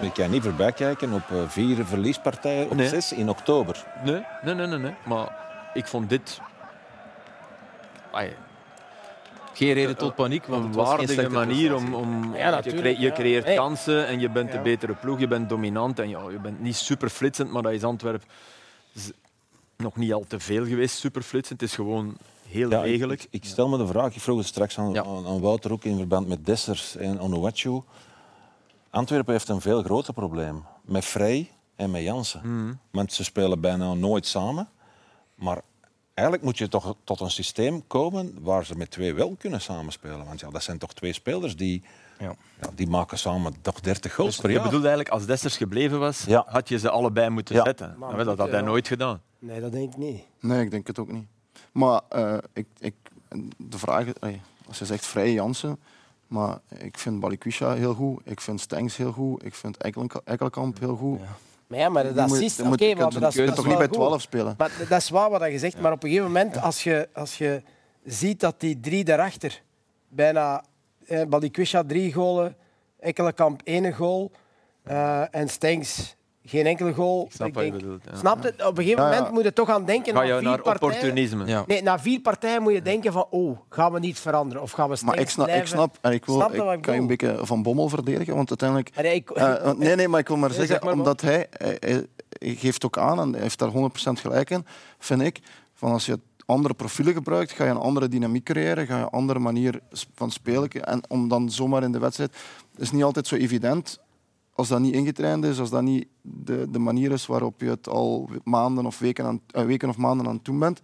Ik 0.00 0.12
kan 0.14 0.30
niet 0.30 0.42
voorbij 0.42 0.72
kijken 0.72 1.12
op 1.12 1.22
eh, 1.30 1.36
vier 1.46 1.84
verliespartijen 1.84 2.70
op 2.70 2.76
Nee. 2.76 2.88
zes 2.88 3.12
in 3.12 3.28
oktober. 3.28 3.84
Nee, 4.04 4.24
nee, 4.42 4.54
nee, 4.54 4.66
nee, 4.66 4.78
nee. 4.78 4.94
Maar 5.04 5.36
ik 5.74 5.86
vond 5.86 6.08
dit... 6.08 6.40
Ai, 8.12 8.36
Geen 9.56 9.72
reden 9.72 9.96
tot 9.96 10.14
paniek, 10.14 10.46
want 10.46 10.60
een 10.62 10.66
het 10.68 10.76
was 10.76 10.88
waardige 10.88 11.12
slechte 11.12 11.32
manier 11.32 11.74
om... 11.74 11.94
om 11.94 12.34
Ja, 12.34 12.60
je, 12.64 13.00
je 13.00 13.12
creëert 13.12 13.54
kansen 13.54 14.06
en 14.06 14.20
je 14.20 14.30
bent 14.30 14.50
Ja. 14.50 14.56
de 14.56 14.62
betere 14.62 14.94
ploeg, 14.94 15.18
je 15.18 15.28
bent 15.28 15.48
dominant 15.48 15.98
en 15.98 16.08
ja, 16.08 16.30
je 16.30 16.38
bent 16.38 16.60
niet 16.60 16.76
super 16.76 17.08
flitsend, 17.08 17.50
maar 17.50 17.62
dat 17.62 17.72
is 17.72 17.84
Antwerpen 17.84 18.28
nog 19.76 19.96
niet 19.96 20.12
al 20.12 20.24
te 20.28 20.40
veel 20.40 20.66
geweest, 20.66 20.98
super 20.98 21.22
flitsend. 21.22 21.60
Het 21.60 21.70
is 21.70 21.76
gewoon 21.76 22.16
heel 22.48 22.70
Ja, 22.70 22.82
degelijk. 22.82 23.22
ik, 23.22 23.28
ik 23.30 23.44
stel 23.44 23.68
me 23.68 23.78
de 23.78 23.86
vraag, 23.86 24.14
ik 24.14 24.20
vroeg 24.20 24.38
het 24.38 24.46
straks 24.46 24.78
aan, 24.78 24.92
Ja. 24.92 25.04
aan, 25.04 25.40
Wouter 25.40 25.72
ook 25.72 25.84
in 25.84 25.96
verband 25.96 26.28
met 26.28 26.46
Dessers 26.46 26.96
en 26.96 27.20
Onuachu. 27.20 27.80
Antwerpen 28.90 29.32
heeft 29.32 29.48
een 29.48 29.60
veel 29.60 29.82
groter 29.82 30.14
probleem 30.14 30.64
met 30.82 31.04
Vrij 31.04 31.50
en 31.74 31.90
met 31.90 32.02
Jansen. 32.02 32.40
Mhm. 32.44 32.74
Want 32.90 33.12
ze 33.12 33.24
spelen 33.24 33.60
bijna 33.60 33.94
nooit 33.94 34.26
samen. 34.26 34.68
Maar 35.34 35.60
eigenlijk 36.16 36.42
moet 36.42 36.58
je 36.58 36.68
toch 36.68 36.94
tot 37.04 37.20
een 37.20 37.30
systeem 37.30 37.86
komen 37.86 38.34
waar 38.42 38.64
ze 38.64 38.76
met 38.76 38.90
twee 38.90 39.14
wel 39.14 39.34
kunnen 39.38 39.60
samenspelen. 39.60 40.24
Want 40.26 40.40
ja, 40.40 40.50
dat 40.50 40.62
zijn 40.62 40.78
toch 40.78 40.92
twee 40.94 41.12
spelers 41.12 41.56
die, 41.56 41.82
Ja. 42.18 42.34
ja, 42.60 42.70
die 42.74 42.86
maken 42.88 43.18
samen 43.18 43.54
toch 43.60 43.80
30 43.80 44.14
goals 44.14 44.36
per 44.36 44.48
Je 44.48 44.54
jaar. 44.54 44.64
bedoelt 44.64 44.82
eigenlijk, 44.84 45.14
als 45.14 45.26
Dessers 45.26 45.56
gebleven 45.56 45.98
was, 45.98 46.24
Ja. 46.24 46.44
had 46.48 46.68
je 46.68 46.78
ze 46.78 46.90
allebei 46.90 47.28
moeten 47.30 47.54
Ja. 47.54 47.64
zetten. 47.64 47.94
Maar 47.98 48.24
dat 48.24 48.38
had 48.38 48.50
hij 48.50 48.58
ja. 48.60 48.64
nooit 48.64 48.88
gedaan. 48.88 49.20
Nee, 49.38 49.60
dat 49.60 49.72
denk 49.72 49.92
ik 49.92 49.96
niet. 49.98 50.22
Nee, 50.40 50.60
ik 50.64 50.70
denk 50.70 50.86
het 50.86 50.98
ook 50.98 51.12
niet. 51.12 51.26
Maar 51.72 52.00
eh, 52.08 52.36
ik, 52.52 52.66
ik, 52.78 52.94
de 53.56 53.78
vraag, 53.78 54.06
allee, 54.20 54.40
als 54.66 54.78
je 54.78 54.84
zegt 54.84 55.06
Vrij 55.06 55.32
Jansen, 55.32 55.78
maar 56.26 56.58
ik 56.78 56.98
vind 56.98 57.20
Balikwisha 57.20 57.74
heel 57.74 57.94
goed, 57.94 58.20
ik 58.24 58.40
vind 58.40 58.60
Stengs 58.60 58.96
heel 58.96 59.12
goed, 59.12 59.44
ik 59.44 59.54
vind 59.54 59.76
Ekkelkamp 60.24 60.78
heel 60.78 60.96
goed. 60.96 61.20
Maar 61.66 61.78
ja, 61.78 61.88
maar 61.88 62.14
de 62.14 62.22
assist, 62.22 62.60
oké, 62.60 62.94
dat 62.94 63.14
is 63.14 63.34
dat 63.34 63.54
toch 63.54 63.66
niet 63.66 63.76
bij 63.78 63.86
goed. 63.86 63.94
12 63.94 64.20
spelen? 64.20 64.54
Maar 64.58 64.70
dat 64.88 65.00
is 65.00 65.10
waar 65.10 65.30
wat 65.30 65.50
je 65.50 65.58
zegt, 65.58 65.80
maar 65.80 65.92
op 65.92 66.02
een 66.02 66.08
gegeven 66.08 66.32
moment, 66.32 66.60
als 66.60 66.82
je, 66.82 67.08
als 67.12 67.38
je 67.38 67.62
ziet 68.04 68.40
dat 68.40 68.60
die 68.60 68.80
drie 68.80 69.04
daarachter, 69.04 69.62
bijna 70.08 70.64
eh, 71.06 71.22
Balikwisha 71.22 71.84
drie 71.84 72.12
golen, 72.12 72.56
Ekkelenkamp 72.98 73.60
één 73.64 73.92
goal 73.92 74.30
eh, 74.82 75.34
en 75.34 75.48
Stengs 75.48 76.15
geen 76.46 76.66
enkele 76.66 76.92
goal. 76.92 77.24
Ik 77.24 77.32
snap 77.32 77.48
Ik 77.48 77.54
wat 77.54 77.64
je 77.64 77.70
denk- 77.70 77.82
bedoelt. 77.82 78.02
ja. 78.10 78.16
Snap 78.18 78.42
je? 78.42 78.48
Op 78.66 78.78
een 78.78 78.84
gegeven 78.84 79.02
Ja, 79.02 79.08
ja. 79.10 79.14
moment 79.16 79.34
moet 79.34 79.42
je 79.44 79.52
toch 79.52 79.68
aan 79.68 79.84
denken 79.84 80.14
Ga 80.14 80.22
je 80.22 80.32
vier 80.32 80.42
naar 80.42 80.62
partijen. 80.62 80.94
opportunisme? 80.94 81.46
Ja. 81.46 81.64
Nee, 81.66 81.82
na 81.82 81.98
vier 81.98 82.20
partijen 82.20 82.62
moet 82.62 82.72
je 82.72 82.82
denken 82.82 83.12
van, 83.12 83.26
oh, 83.30 83.58
gaan 83.68 83.92
we 83.92 83.98
niet 83.98 84.18
veranderen? 84.18 84.62
Of 84.62 84.70
gaan 84.70 84.88
we 84.90 84.96
Maar 85.04 85.18
ik 85.18 85.28
snap, 85.28 85.48
ik 85.48 85.66
snap 85.66 85.98
en 86.00 86.12
ik, 86.12 86.24
wil, 86.24 86.34
Snap 86.34 86.54
ik 86.54 86.72
ik 86.76 86.82
kan 86.82 86.94
je 86.94 87.00
een 87.00 87.06
beetje 87.06 87.38
van 87.42 87.62
Bommel 87.62 87.88
verdedigen, 87.88 88.34
want 88.34 88.48
uiteindelijk... 88.48 88.90
Maar 88.94 89.04
ik, 89.04 89.30
Eh, 89.30 89.62
want- 89.64 89.78
nee, 89.78 89.94
nee, 89.96 90.08
maar 90.08 90.20
ik 90.20 90.28
wil 90.28 90.36
maar 90.36 90.48
Nee, 90.56 90.58
zeggen, 90.58 90.74
zeg 90.76 90.84
maar, 90.84 90.94
omdat 90.98 91.20
hij, 91.20 91.46
hij, 91.58 92.06
geeft 92.38 92.84
ook 92.84 92.98
aan, 92.98 93.20
en 93.20 93.32
hij 93.32 93.42
heeft 93.42 93.58
daar 93.58 93.70
100% 93.70 94.20
gelijk 94.20 94.50
in, 94.50 94.66
vind 94.98 95.20
ik, 95.22 95.40
van 95.74 95.92
als 95.92 96.06
je 96.06 96.18
andere 96.46 96.74
profielen 96.74 97.14
gebruikt, 97.14 97.52
ga 97.52 97.64
je 97.64 97.70
een 97.70 97.76
andere 97.76 98.08
dynamiek 98.08 98.44
creëren, 98.44 98.86
ga 98.86 98.96
je 98.96 99.02
een 99.02 99.08
andere 99.10 99.38
manier 99.38 99.80
van 100.14 100.30
spelen. 100.30 100.70
En 100.70 101.00
om 101.08 101.28
dan 101.28 101.50
zomaar 101.50 101.82
in 101.82 101.92
de 101.92 101.98
wedstrijd... 101.98 102.34
Het 102.72 102.80
is 102.80 102.90
niet 102.90 103.02
altijd 103.04 103.26
zo 103.26 103.34
evident 103.34 103.98
als 104.56 104.68
dat 104.68 104.80
niet 104.80 104.94
ingetraind 104.94 105.44
is, 105.44 105.60
als 105.60 105.70
dat 105.70 105.82
niet 105.82 106.06
de, 106.20 106.70
de 106.70 106.78
manier 106.78 107.12
is 107.12 107.26
waarop 107.26 107.60
je 107.60 107.68
het 107.68 107.88
al 107.88 108.30
maanden 108.44 108.86
of 108.86 108.98
weken, 108.98 109.24
aan, 109.24 109.40
eh, 109.50 109.64
weken 109.64 109.88
of 109.88 109.96
maanden 109.96 110.26
aan 110.26 110.34
het 110.34 110.44
doen 110.44 110.58
bent, 110.58 110.80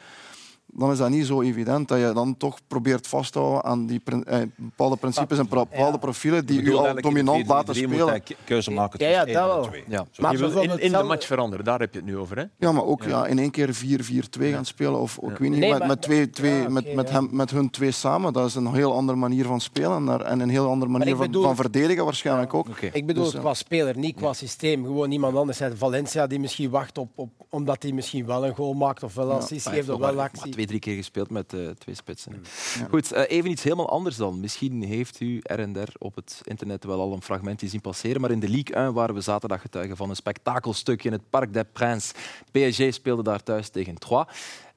dan 0.74 0.90
is 0.90 0.98
dat 0.98 1.10
niet 1.10 1.26
zo 1.26 1.42
evident 1.42 1.88
dat 1.88 1.98
je 1.98 2.10
dan 2.14 2.36
toch 2.36 2.58
probeert 2.66 3.06
vast 3.06 3.32
te 3.32 3.38
houden 3.38 3.64
aan 3.64 3.86
die 3.86 4.02
eh, 4.24 4.38
bepaalde 4.56 4.96
principes 4.96 5.38
en 5.38 5.48
bepaalde 5.48 5.98
profielen 5.98 6.46
die 6.46 6.60
u 6.60 6.64
bedoel 6.64 6.88
al 6.88 6.94
dominant 7.00 7.46
laten 7.46 7.74
4-3-3 7.76 7.78
moet 7.88 7.94
spelen. 7.98 8.22
keuze 8.44 8.70
maken 8.70 8.98
Ja, 9.08 9.24
tussen 9.24 9.32
ja, 9.32 9.40
één 9.40 9.48
dat 9.48 9.50
en 9.50 9.54
wel. 9.56 9.62
twee. 9.70 9.84
Ja. 9.88 10.06
Maar 10.18 10.32
je 10.32 10.38
wil 10.38 10.60
in, 10.62 10.78
in 10.80 10.92
de 10.92 11.02
match 11.02 11.26
veranderen, 11.26 11.64
daar 11.64 11.80
heb 11.80 11.92
je 11.92 11.98
het 11.98 12.08
nu 12.08 12.16
over. 12.16 12.36
Hè? 12.38 12.44
Ja, 12.58 12.72
maar 12.72 12.84
ook 12.84 13.02
ja. 13.04 13.26
in 13.26 13.38
één 13.38 13.50
keer 13.50 13.68
4-4-2 13.74 14.52
gaan 14.52 14.64
spelen. 14.64 14.98
Of 15.00 15.18
ik 15.18 15.36
weet 15.38 15.50
niet, 15.50 15.58
Nee, 15.58 15.70
met, 15.72 15.86
met, 15.86 16.02
twee, 16.02 16.30
twee, 16.30 16.54
Ja, 16.54 16.60
oké, 16.62 16.70
met, 16.70 16.94
met, 16.94 17.08
ja. 17.08 17.14
hem, 17.14 17.28
met 17.32 17.50
hun 17.50 17.70
twee 17.70 17.90
samen. 17.90 18.32
Dat 18.32 18.46
is 18.46 18.54
een 18.54 18.74
heel 18.74 18.92
andere 18.94 19.18
manier 19.18 19.44
van 19.44 19.60
spelen 19.60 20.04
daar- 20.04 20.20
en 20.20 20.40
een 20.40 20.48
heel 20.48 20.68
andere 20.68 20.90
manier 20.90 21.16
van, 21.16 21.26
bedoel- 21.26 21.42
van 21.42 21.56
verdedigen 21.56 22.04
waarschijnlijk 22.04 22.54
ook. 22.54 22.68
Oké. 22.68 22.86
Ik 22.92 23.06
bedoel 23.06 23.24
Dus, 23.24 23.32
ja. 23.32 23.38
qua 23.38 23.54
speler, 23.54 23.98
niet 23.98 24.16
qua 24.16 24.32
systeem. 24.32 24.84
Gewoon 24.84 25.10
iemand 25.10 25.36
anders. 25.36 25.60
Valencia 25.74 26.26
die 26.26 26.40
misschien 26.40 26.70
wacht 26.70 26.98
op, 26.98 27.08
op 27.14 27.30
omdat 27.50 27.82
hij 27.82 27.92
misschien 27.92 28.26
wel 28.26 28.46
een 28.46 28.54
goal 28.54 28.72
maakt 28.72 29.02
of 29.02 29.14
wel 29.14 29.30
een 29.30 29.36
assist 29.36 29.64
geeft 29.64 29.76
heeft 29.76 29.88
of 29.90 29.98
wel 29.98 30.20
actie. 30.22 30.54
Twee, 30.66 30.80
drie 30.80 30.94
keer 30.94 31.02
gespeeld 31.02 31.30
met 31.30 31.52
eh, 31.52 31.68
twee 31.78 31.94
spitsen. 31.94 32.44
Goed, 32.90 33.12
eh, 33.12 33.22
even 33.26 33.50
iets 33.50 33.62
helemaal 33.62 33.90
anders 33.90 34.16
dan. 34.16 34.40
Misschien 34.40 34.82
heeft 34.82 35.20
u 35.20 35.40
er 35.42 35.58
en 35.58 35.72
der 35.72 35.88
op 35.98 36.14
het 36.14 36.40
internet 36.44 36.84
wel 36.84 37.00
al 37.00 37.12
een 37.12 37.22
fragmentje 37.22 37.68
zien 37.68 37.80
passeren, 37.80 38.20
maar 38.20 38.30
in 38.30 38.40
de 38.40 38.48
Ligue 38.48 38.76
1 38.76 38.92
waren 38.92 39.14
we 39.14 39.20
zaterdag 39.20 39.60
getuigen 39.60 39.96
van 39.96 40.10
een 40.10 40.16
spektakelstuk 40.16 41.04
in 41.04 41.12
het 41.12 41.30
Parc 41.30 41.52
des 41.52 41.64
Princes. 41.72 42.12
PSG 42.50 42.94
speelde 42.94 43.22
daar 43.22 43.42
thuis 43.42 43.68
tegen 43.68 43.98
Troyes. 43.98 44.26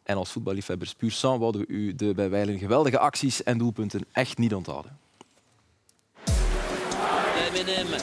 En 0.03 0.17
als 0.17 0.31
voetballiefhebbers 0.31 0.93
puur 0.93 1.11
sang 1.11 1.39
wouden 1.39 1.61
we 1.61 1.67
u 1.67 1.95
de 1.95 2.13
bij 2.13 2.29
wijlen 2.29 2.57
geweldige 2.57 2.99
acties 2.99 3.43
en 3.43 3.57
doelpunten 3.57 4.05
echt 4.11 4.37
niet 4.37 4.53
onthouden. 4.53 4.97
MNM 7.53 7.93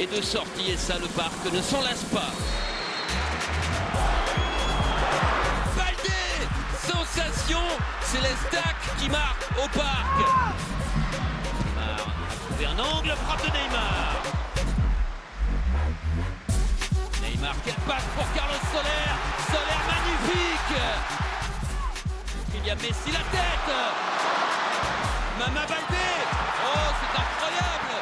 et 0.00 0.10
de 0.10 0.22
sortie 0.22 0.72
et 0.72 0.78
ça 0.78 0.98
le 0.98 1.08
parc 1.14 1.52
ne 1.52 1.62
s'en 1.62 1.82
lasse 1.82 2.04
pas. 2.12 2.57
Sensation 7.14 7.60
C'est 8.02 8.20
l'Estac 8.20 8.76
qui 8.98 9.08
marque 9.08 9.44
au 9.56 9.68
parc. 9.76 10.18
Neymar 12.58 12.66
a 12.66 12.70
un 12.70 12.78
angle, 12.78 13.14
frappe 13.24 13.42
de 13.42 13.50
Neymar. 13.52 14.22
Neymar, 17.22 17.54
quelle 17.64 17.74
passe 17.86 18.04
pour 18.16 18.26
Carlos 18.34 18.62
Soler. 18.72 19.08
Soler 19.46 19.80
magnifique. 19.88 20.82
Il 22.56 22.66
y 22.66 22.70
a 22.70 22.74
Messi 22.74 23.12
la 23.12 23.24
tête. 23.30 23.74
Mama 25.38 25.66
Baldé 25.66 26.08
Oh, 26.64 26.88
c'est 26.98 27.14
incroyable. 27.20 27.94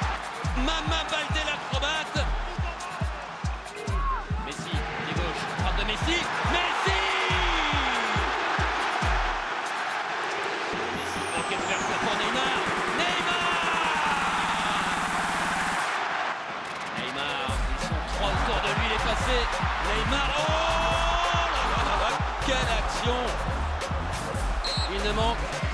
Mama 0.57 1.05
Baldé 1.11 1.36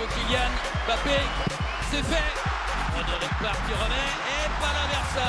Kylian 0.06 0.52
Mbappé, 0.86 1.20
c'est 1.90 2.02
fait. 2.02 2.32
Frédéric 2.92 3.34
Park 3.40 3.58
qui 3.66 3.74
remet, 3.74 4.10
et 4.28 4.48
pas 4.60 4.72
l'inversa 4.76 5.28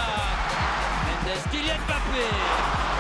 Mendes, 1.06 1.52
Kylian 1.52 1.80
Mbappé. 1.88 2.26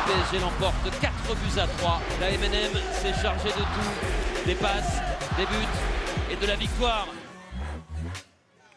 PSG 0.05 0.39
l'emporte 0.39 0.99
4 1.01 1.13
buts 1.36 1.59
à 1.59 1.67
3. 1.67 2.01
La 2.19 2.32
MNM 2.32 2.74
s'est 2.91 3.21
chargée 3.21 3.49
de 3.49 3.63
tout, 3.76 4.45
des 4.45 4.55
passes, 4.55 5.01
des 5.38 5.45
buts 5.45 5.74
et 6.32 6.36
de 6.36 6.45
la 6.45 6.55
victoire. 6.55 7.07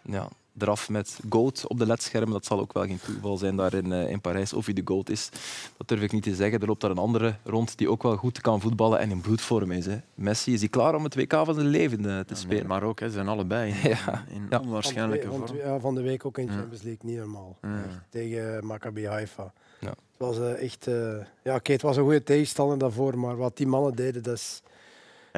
Ja, 0.09 0.29
eraf 0.59 0.89
met 0.89 1.19
goat 1.29 1.67
op 1.67 1.79
de 1.79 1.87
ledschermen. 1.87 2.33
Dat 2.33 2.45
zal 2.47 2.61
ook 2.61 2.73
wel 2.73 2.85
geen 2.85 3.01
toeval 3.05 3.37
zijn 3.37 3.57
daar 3.57 3.75
in, 3.75 3.93
eh, 3.93 4.11
in 4.11 4.21
Parijs. 4.21 4.53
Of 4.53 4.65
hij 4.65 4.75
de 4.75 4.83
goat 4.85 5.09
is, 5.09 5.29
dat 5.77 5.89
durf 5.89 6.01
ik 6.03 6.13
niet 6.13 6.23
te 6.23 6.35
zeggen. 6.35 6.61
Er 6.61 6.67
loopt 6.67 6.81
daar 6.81 6.91
een 6.91 6.99
andere 6.99 7.35
rond 7.45 7.79
die 7.79 7.91
ook 7.91 8.03
wel 8.03 8.17
goed 8.17 8.41
kan 8.41 8.61
voetballen 8.61 8.99
en 8.99 9.11
in 9.11 9.21
bloedvorm 9.21 9.71
is. 9.71 9.87
Hè. 9.87 9.97
Messi, 10.15 10.53
is 10.53 10.61
hij 10.61 10.69
klaar 10.69 10.95
om 10.95 11.05
het 11.05 11.15
WK 11.15 11.33
van 11.33 11.55
zijn 11.55 11.67
leven 11.67 12.11
eh, 12.11 12.21
te 12.21 12.35
spelen? 12.35 12.67
Maar 12.67 12.83
ook, 12.83 13.01
hè, 13.01 13.07
ze 13.07 13.13
zijn 13.13 13.29
allebei 13.29 13.71
in, 13.73 13.89
Ja. 13.91 14.25
in 14.29 14.47
Ja. 14.51 14.59
onwaarschijnlijke 14.61 15.27
van, 15.29 15.47
vorm. 15.47 15.57
ja, 15.59 15.79
van 15.81 15.95
de 15.95 16.03
week 16.03 16.25
ook 16.27 16.39
in 16.39 16.49
Champions 16.49 16.83
League, 16.83 17.11
niet 17.11 17.19
normaal. 17.19 17.57
Echt, 17.61 17.99
tegen 18.11 18.67
Maccabi 18.67 19.07
Haifa. 19.07 19.53
Ja. 19.81 19.89
Het 19.89 19.97
was 20.17 20.39
eh, 20.39 20.63
echt... 20.63 20.87
eh, 20.87 21.17
ja, 21.43 21.55
oké, 21.55 21.73
het 21.73 21.83
was 21.83 21.97
een 21.97 22.03
goede 22.03 22.23
tegenstander 22.23 22.79
daarvoor, 22.79 23.19
maar 23.19 23.37
wat 23.37 23.57
die 23.57 23.67
mannen 23.67 23.95
deden, 23.95 24.23
dat 24.23 24.35
is 24.35 24.63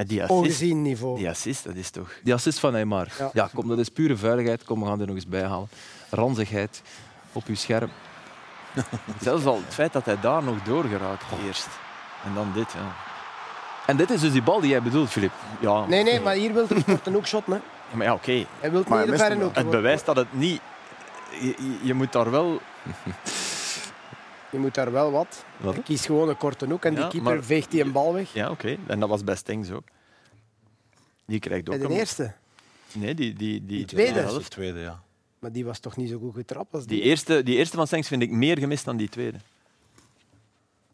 die 0.07 0.23
assist, 0.23 0.39
ongezien 0.39 0.81
niveau. 0.81 1.17
die 1.17 1.29
assist, 1.29 1.63
dat 1.63 1.75
is 1.75 1.89
toch... 1.89 2.11
Die 2.23 2.33
assist 2.33 2.59
van 2.59 2.71
Neymar. 2.71 3.07
Ja. 3.19 3.29
Ja. 3.33 3.49
kom, 3.53 3.67
dat 3.67 3.77
is 3.79 3.89
pure 3.89 4.17
vuiligheid. 4.17 4.63
Kom, 4.63 4.79
we 4.79 4.85
gaan 4.85 4.99
er 4.99 5.05
nog 5.07 5.15
eens 5.15 5.27
bij 5.27 5.43
halen. 5.43 5.69
Ranzigheid 6.09 6.81
op 7.33 7.45
uw 7.47 7.55
scherm. 7.55 7.89
Zelfs 9.21 9.45
al 9.45 9.55
het 9.65 9.73
feit 9.73 9.93
dat 9.93 10.05
hij 10.05 10.19
daar 10.19 10.43
nog 10.43 10.63
doorgeraakt 10.63 11.23
eerst. 11.45 11.67
En 12.25 12.33
dan 12.33 12.51
dit, 12.53 12.71
ja. 12.71 12.95
En 13.85 13.97
dit 13.97 14.09
is 14.09 14.21
dus 14.21 14.31
die 14.31 14.41
bal 14.43 14.59
die 14.59 14.69
jij 14.69 14.81
bedoelt, 14.81 15.09
Filip. 15.09 15.31
ja 15.59 15.85
Nee, 15.85 16.03
nee, 16.03 16.19
maar 16.19 16.33
hier 16.35 16.53
wil 16.53 16.65
hij 16.67 16.99
een 17.03 17.13
hoekshot. 17.13 17.45
Hè. 17.45 17.53
Ja, 17.53 17.61
Maar 17.91 18.05
ja, 18.05 18.13
oké. 18.13 18.45
Hij 18.59 18.71
wil 18.71 18.83
Maar 18.87 18.99
niet 18.99 19.09
mist 19.09 19.21
ver 19.21 19.29
hem 19.31 19.39
een 19.39 19.45
hoek. 19.45 19.55
Het 19.55 19.69
bewijst 19.69 20.05
dat 20.05 20.15
het 20.15 20.33
niet... 20.33 20.61
Je- 21.41 21.77
je 21.81 21.93
moet 21.93 22.11
daar 22.11 22.31
wel... 22.31 22.59
Je 24.51 24.57
moet 24.57 24.73
daar 24.75 24.91
wel 24.91 25.11
wat. 25.11 25.45
Wat, 25.57 25.73
Hij 25.73 25.83
kiest 25.83 26.05
gewoon 26.05 26.29
een 26.29 26.37
korte 26.37 26.65
hoek 26.65 26.85
en 26.85 26.93
Ja, 26.93 26.99
die 27.01 27.09
keeper 27.09 27.33
maar- 27.33 27.43
veegt 27.43 27.71
die 27.71 27.81
een 27.81 27.91
bal 27.91 28.13
weg. 28.13 28.33
Ja, 28.33 28.49
oké. 28.49 28.77
En 28.87 28.99
dat 28.99 29.09
was 29.09 29.23
bij 29.23 29.35
Stengs 29.35 29.71
ook. 29.71 29.83
Die 31.25 31.39
krijgt 31.39 31.69
ook 31.69 31.77
Bij 31.77 31.87
de 31.87 31.93
een- 31.93 31.99
eerste. 31.99 32.33
Nee, 32.93 33.15
die, 33.15 33.33
die, 33.33 33.59
die, 33.65 33.77
Die 33.77 33.85
tweede. 33.85 34.11
tweede 34.21 34.39
de 34.39 34.47
tweede, 34.47 34.79
ja. 34.79 35.01
Maar 35.39 35.51
die 35.51 35.65
was 35.65 35.79
toch 35.79 35.97
niet 35.97 36.09
zo 36.09 36.19
goed 36.19 36.33
getrapt 36.35 36.73
als 36.73 36.85
die. 36.85 36.97
Die 37.01 37.05
eerste, 37.09 37.43
die 37.43 37.55
eerste 37.57 37.75
van 37.75 37.87
Stengs 37.87 38.07
vind 38.07 38.21
ik 38.21 38.31
meer 38.31 38.57
gemist 38.57 38.85
dan 38.85 38.97
die 38.97 39.09
tweede. 39.09 39.37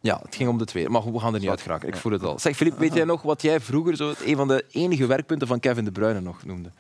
Ja, 0.01 0.19
het 0.23 0.35
ging 0.35 0.49
om 0.49 0.57
de 0.57 0.65
twee. 0.65 0.89
Maar 0.89 1.11
we 1.13 1.19
gaan 1.19 1.33
er 1.33 1.39
niet 1.39 1.49
uit 1.49 1.61
geraken. 1.61 1.87
Ik 1.87 1.95
voel 1.95 2.11
het 2.11 2.23
al. 2.23 2.39
Zeg, 2.39 2.55
Filip, 2.55 2.77
weet 2.77 2.93
jij 2.93 3.03
nog 3.03 3.21
wat 3.21 3.41
jij 3.41 3.59
vroeger 3.59 3.95
zo 3.95 4.09
het 4.09 4.21
een 4.25 4.35
van 4.35 4.47
de 4.47 4.65
enige 4.71 5.05
werkpunten 5.05 5.47
van 5.47 5.59
Kevin 5.59 5.85
De 5.85 5.91
Bruyne 5.91 6.19
nog 6.21 6.45
noemde? 6.45 6.71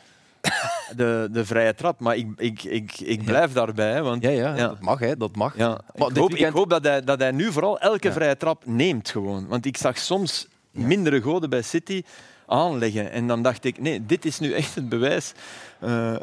De, 0.95 1.27
de 1.31 1.45
vrije 1.45 1.73
trap, 1.75 1.99
maar 1.99 2.15
ik, 2.15 2.27
ik, 2.37 2.63
ik, 2.63 2.99
ik 2.99 3.23
blijf 3.25 3.51
daarbij. 3.53 4.01
Want, 4.01 4.23
Ja, 4.23 4.29
ja, 4.29 4.53
dat 4.55 4.79
mag, 4.81 4.99
hè. 4.99 5.17
Dat 5.17 5.35
mag. 5.35 5.57
ja, 5.57 5.67
Maar 5.67 5.77
ik, 5.95 5.99
hoop, 5.99 6.13
weekend- 6.13 6.39
ik 6.49 6.53
hoop 6.57 6.69
dat 6.69 6.83
hij, 6.83 7.03
dat 7.03 7.19
hij 7.19 7.31
nu 7.31 7.51
vooral 7.51 7.79
elke 7.79 8.11
vrije 8.11 8.37
trap 8.37 8.65
neemt. 8.65 9.09
Gewoon. 9.09 9.47
Want 9.47 9.65
ik 9.65 9.77
zag 9.77 9.97
soms 9.97 10.47
mindere 10.71 11.21
goden 11.21 11.49
bij 11.49 11.61
City 11.61 12.03
aanleggen. 12.47 13.11
En 13.11 13.27
dan 13.27 13.41
dacht 13.41 13.63
ik, 13.63 13.79
nee, 13.81 14.05
dit 14.05 14.25
is 14.25 14.39
nu 14.39 14.53
echt 14.61 14.75
het 14.75 14.89
bewijs. 14.89 15.31
Eh, 15.79 16.15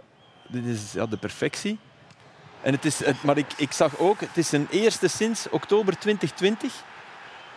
dit 0.49 0.65
is 0.65 0.93
ja, 0.93 1.07
de 1.07 1.17
perfectie. 1.17 1.79
En 2.63 2.73
het 2.73 2.85
is, 2.85 3.05
het, 3.05 3.23
maar 3.23 3.39
ik, 3.39 3.47
ik 3.57 3.73
zag 3.73 3.99
ook, 3.99 4.21
het 4.21 4.37
is 4.37 4.53
een 4.53 4.67
eerste 4.71 5.09
sinds 5.09 5.49
oktober 5.51 5.99
2020 5.99 6.83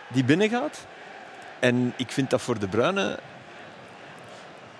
die 0.08 0.24
binnengaat. 0.24 0.86
En 1.58 1.92
ik 1.96 2.10
vind 2.10 2.30
dat 2.30 2.40
voor 2.40 2.58
De 2.58 2.68
Bruyne 2.68 3.18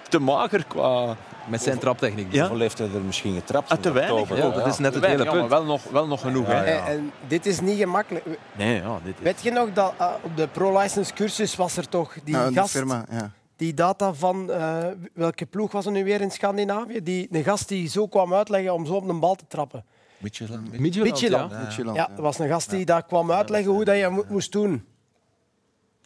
te 0.08 0.18
mager 0.18 0.64
qua... 0.66 1.16
Met 1.48 1.62
zijn 1.62 1.78
traptechniek. 1.78 2.32
Ja. 2.32 2.40
Hoeveel 2.40 2.60
heeft 2.60 2.78
hij 2.78 2.88
er 2.94 3.00
misschien 3.00 3.34
getrapt? 3.34 3.70
Ah, 3.70 3.78
te 3.78 3.88
in 3.88 3.94
weinig. 3.94 4.36
Ja, 4.36 4.50
dat 4.50 4.66
is 4.66 4.78
net 4.78 4.94
het 4.94 5.02
Weinig, 5.02 5.26
hele 5.26 5.38
punt. 5.38 5.50
maar 5.50 5.58
wel 5.58 5.64
nog, 5.64 5.82
wel 5.90 6.06
nog 6.06 6.20
genoeg. 6.20 6.46
Ja, 6.46 6.54
hè. 6.54 6.72
ja. 6.72 6.86
En, 6.86 6.96
en 6.96 7.12
dit 7.28 7.46
is 7.46 7.60
niet 7.60 7.78
gemakkelijk. 7.78 8.24
Nee, 8.56 8.74
ja, 8.74 8.98
dit 9.04 9.14
is... 9.18 9.22
Weet 9.22 9.42
je 9.42 9.50
nog 9.50 9.72
dat 9.72 9.92
ah, 9.96 10.14
op 10.22 10.36
de 10.36 10.48
pro-license 10.48 11.12
cursus 11.14 11.56
was 11.56 11.76
er 11.76 11.88
toch 11.88 12.14
die 12.24 12.44
die 12.46 12.54
gast, 12.54 12.70
firma, 12.70 13.04
ja. 13.10 13.30
die 13.56 13.74
data 13.74 14.14
van 14.14 14.50
eh, 14.50 14.76
welke 15.14 15.46
ploeg 15.46 15.72
was 15.72 15.86
er 15.86 15.92
nu 15.92 16.04
weer 16.04 16.20
in 16.20 16.30
Scandinavië? 16.30 17.02
Die, 17.02 17.28
een 17.30 17.44
gast 17.44 17.68
die 17.68 17.88
zo 17.88 18.06
kwam 18.06 18.34
uitleggen 18.34 18.74
om 18.74 18.86
zo 18.86 18.94
op 18.94 19.08
een 19.08 19.20
bal 19.20 19.34
te 19.34 19.44
trappen. 19.48 19.84
Midtjylland. 20.18 20.78
Midtjylland, 20.80 21.52
ja. 21.76 21.92
Ja, 21.94 22.10
er 22.16 22.22
was 22.22 22.38
een 22.38 22.48
gast 22.48 22.70
die 22.70 22.84
daar 22.84 23.04
kwam 23.04 23.32
uitleggen 23.32 23.72
hoe 23.72 23.84
dat 23.84 23.96
je 23.96 24.08
mo- 24.08 24.24
moest 24.28 24.52
doen. 24.52 24.84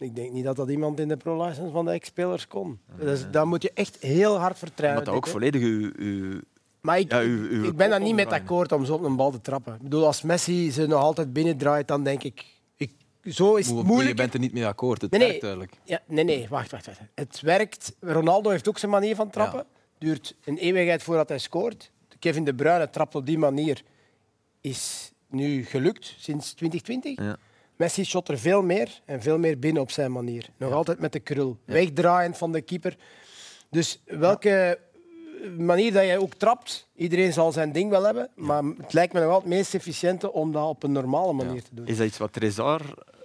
Ik 0.01 0.16
denk 0.16 0.32
niet 0.32 0.44
dat 0.44 0.57
dat 0.57 0.70
iemand 0.70 1.01
in 1.01 1.09
de 1.09 1.16
pro-license 1.16 1.70
van 1.70 1.84
de 1.84 1.90
ex-spelers 1.90 2.46
kon. 2.46 2.78
Dus, 2.98 3.30
daar 3.30 3.46
moet 3.46 3.62
je 3.62 3.70
echt 3.74 3.96
heel 4.01 4.38
hard 4.38 4.59
vertrouwen. 4.59 4.96
Maar 5.05 5.12
dat 5.14 5.22
ook 5.22 5.26
volledig 5.30 5.62
uw, 5.62 5.90
uw... 5.96 6.40
Maar 6.80 6.98
ik, 6.98 7.11
Ja, 7.12 7.20
uw- 7.20 7.48
uw 7.48 7.64
ik 7.64 7.76
ben 7.76 7.90
daar 7.90 8.01
niet 8.01 8.14
met 8.14 8.32
akkoord 8.32 8.72
om 8.72 8.84
zo 8.84 8.94
op 8.94 9.03
een 9.03 9.16
bal 9.16 9.30
te 9.30 9.40
trappen. 9.40 9.74
Ik 9.74 9.82
bedoel, 9.82 10.07
als 10.07 10.22
Messi 10.22 10.70
ze 10.72 10.86
nog 10.86 11.03
altijd 11.03 11.32
binnendraait, 11.32 11.88
dan 11.88 12.05
denk 12.05 12.22
ik... 12.22 12.44
ik 12.76 12.90
zo 13.24 13.55
is 13.55 13.66
het 13.68 13.76
Je 13.76 13.82
moeilijk. 13.84 14.16
bent 14.16 14.34
er 14.34 14.40
niet 14.40 14.53
mee 14.53 14.66
akkoord. 14.66 15.01
Het 15.03 15.11
Nee, 15.11 15.20
nee. 15.20 15.28
werkt 15.28 15.42
duidelijk. 15.42 15.72
Ja, 15.84 16.01
nee, 16.07 16.24
nee, 16.24 16.46
wacht, 16.48 16.70
wacht, 16.70 16.86
wacht. 16.86 17.01
Het 17.14 17.40
werkt. 17.40 17.96
Ronaldo 18.01 18.51
heeft 18.51 18.68
ook 18.68 18.78
zijn 18.78 18.90
manier 18.90 19.14
van 19.14 19.30
trappen. 19.30 19.64
Duurt 19.98 20.34
een 20.44 20.57
eeuwigheid 20.59 21.03
voordat 21.03 21.28
hij 21.28 21.38
scoort. 21.38 21.90
Kevin 22.18 22.44
De 22.44 22.55
Bruyne 22.55 22.90
trapt 22.90 23.14
op 23.14 23.26
die 23.26 23.38
manier. 23.38 23.82
Is 24.61 25.12
nu 25.28 25.64
gelukt 25.64 26.14
sinds 26.18 26.53
2020. 26.55 27.24
Ja. 27.24 27.36
Messi 27.81 28.05
shot 28.05 28.28
er 28.28 28.39
veel 28.39 28.62
meer 28.62 29.01
en 29.05 29.22
veel 29.22 29.39
meer 29.39 29.59
binnen 29.59 29.83
op 29.83 29.91
zijn 29.91 30.12
manier. 30.12 30.49
Nog 30.57 30.72
altijd 30.72 30.99
met 30.99 31.12
de 31.12 31.20
krul. 31.20 31.59
Wegdraaiend 31.64 32.39
van 32.39 32.53
de 32.53 32.61
keeper. 32.61 32.97
Dus 33.70 34.03
welke 34.05 34.78
manier 35.57 35.93
dat 35.93 36.05
jij 36.05 36.18
ook 36.18 36.35
trapt, 36.35 36.89
iedereen 36.97 37.33
zal 37.33 37.53
zijn 37.53 37.72
ding 37.72 37.91
wel 37.91 38.05
hebben. 38.05 38.31
Maar 38.35 38.62
het 38.62 38.93
lijkt 38.93 39.12
me 39.12 39.20
nog 39.20 39.28
altijd 39.28 39.49
het 39.49 39.59
meest 39.59 39.74
efficiënte 39.74 40.33
om 40.33 40.53
dat 40.53 40.68
op 40.68 40.83
een 40.83 40.93
normale 40.93 41.33
manier 41.33 41.62
te 41.62 41.74
doen. 41.74 41.87
Is 41.87 41.97
dat 41.97 42.07
iets 42.07 42.18
wat 42.18 42.33
Trezor 42.33 42.81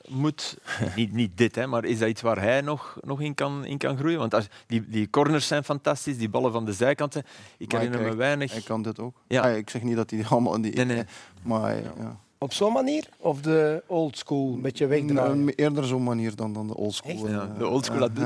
moet... 0.07 0.57
niet, 0.95 1.13
niet 1.13 1.37
dit, 1.37 1.55
hè, 1.55 1.67
maar 1.67 1.85
is 1.85 1.99
dat 1.99 2.09
iets 2.09 2.21
waar 2.21 2.41
hij 2.41 2.61
nog, 2.61 2.97
nog 3.01 3.21
in, 3.21 3.33
kan, 3.33 3.65
in 3.65 3.77
kan 3.77 3.97
groeien? 3.97 4.19
Want 4.19 4.33
als, 4.33 4.47
die, 4.67 4.87
die 4.89 5.09
corners 5.09 5.47
zijn 5.47 5.63
fantastisch, 5.63 6.17
die 6.17 6.29
ballen 6.29 6.51
van 6.51 6.65
de 6.65 6.73
zijkanten. 6.73 7.23
Ik 7.57 7.71
Maar 7.71 7.81
herinner 7.81 8.09
me 8.09 8.15
weinig... 8.15 8.51
Hij 8.51 8.61
kan 8.61 8.81
dit 8.81 8.99
ook. 8.99 9.21
Ja. 9.27 9.41
Ah, 9.41 9.57
ik 9.57 9.69
zeg 9.69 9.81
niet 9.81 9.95
dat 9.95 10.09
hij 10.09 10.19
die 10.19 10.27
allemaal... 10.27 10.61
Die, 10.61 10.75
Nee, 10.75 10.85
nee. 10.85 11.03
Maar 11.43 11.61
hij- 11.61 11.83
ja. 11.97 12.23
Op 12.45 12.53
zo'n 12.53 12.73
manier? 12.73 13.03
Of 13.19 13.41
de 13.41 13.83
old 13.87 14.17
school, 14.17 14.53
een 14.53 14.61
beetje 14.61 14.87
wegdraaien? 14.87 15.31
Een- 15.31 15.49
eerder 15.55 15.85
zo'n 15.85 16.03
manier 16.03 16.35
dan, 16.35 16.53
dan 16.53 16.67
de 16.67 16.75
oldschool. 16.75 17.27
Ja, 17.29 17.41
eh, 17.53 17.57
de 17.59 17.67
oldschool 17.67 17.99
had 17.99 18.15
dit. 18.15 18.25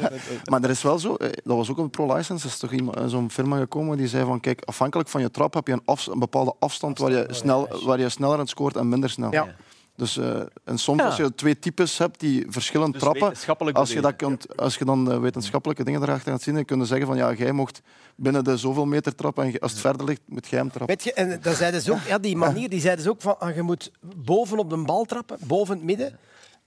Maar 0.50 0.62
er 0.62 0.70
is 0.70 0.82
wel 0.82 0.98
zo, 0.98 1.14
eh, 1.14 1.28
dat 1.44 1.56
was 1.56 1.70
ook 1.70 1.78
een 1.78 1.90
pro-license, 1.90 2.44
er 2.46 2.52
is 2.52 2.58
toch 2.58 2.72
iemand- 2.72 2.96
eh, 2.96 3.06
zo'n 3.06 3.30
firma 3.30 3.58
gekomen 3.58 3.96
die 3.96 4.08
zei 4.08 4.24
van 4.24 4.40
kijk, 4.40 4.62
afhankelijk 4.64 5.08
van 5.08 5.20
je 5.20 5.30
trap 5.30 5.54
heb 5.54 5.66
je 5.66 5.72
een, 5.72 5.82
een 6.12 6.18
bepaalde 6.18 6.54
afstand 6.58 6.98
waar 6.98 7.10
je, 7.10 7.26
snel, 7.30 7.68
waar 7.84 7.98
je 8.00 8.08
sneller 8.08 8.38
aan 8.38 8.46
scoort 8.48 8.76
en 8.76 8.88
minder 8.88 9.10
snel. 9.10 9.32
Ja. 9.32 9.54
Dus, 10.00 10.16
eh, 10.16 10.40
en 10.64 10.78
soms 10.78 10.98
Ja. 11.00 11.06
als 11.06 11.16
je 11.16 11.34
twee 11.34 11.58
types 11.58 11.98
hebt 11.98 12.20
die 12.20 12.46
verschillend 12.48 12.92
Dus 12.92 13.02
trappen, 13.02 13.72
als 13.72 13.92
je, 13.92 14.00
dat 14.00 14.16
kunt, 14.16 14.56
als 14.56 14.76
je 14.76 14.84
dan 14.84 15.10
eh, 15.12 15.20
wetenschappelijke 15.20 15.84
dingen 15.84 16.02
erachter 16.02 16.32
gaat 16.32 16.42
zien, 16.42 16.54
dan 16.54 16.64
kun 16.64 16.78
je 16.78 16.84
zeggen 16.84 17.06
van 17.06 17.16
ja, 17.16 17.32
jij 17.32 17.52
mocht 17.52 17.80
binnen 18.16 18.44
de 18.44 18.56
zoveel 18.56 18.86
meter 18.86 19.14
trappen 19.14 19.44
en 19.44 19.58
als 19.58 19.72
het 19.72 19.80
verder 19.80 20.06
ligt, 20.06 20.20
moet 20.26 20.48
jij 20.48 20.58
hem 20.58 20.68
trappen. 20.70 20.96
Weet 20.96 21.04
je, 21.04 21.12
en 21.12 21.38
dat 21.42 21.56
zeiden 21.56 21.80
ze 21.80 21.92
ook, 21.92 22.02
ja, 22.06 22.18
die 22.18 22.36
manier 22.36 22.68
die 22.68 22.80
zeiden 22.80 23.04
ze 23.04 23.10
ook 23.10 23.20
van 23.20 23.38
ah, 23.38 23.54
je 23.54 23.62
moet 23.62 23.90
boven 24.16 24.58
op 24.58 24.70
de 24.70 24.76
bal 24.76 25.04
trappen, 25.04 25.36
boven 25.40 25.74
het 25.74 25.84
midden, 25.84 26.18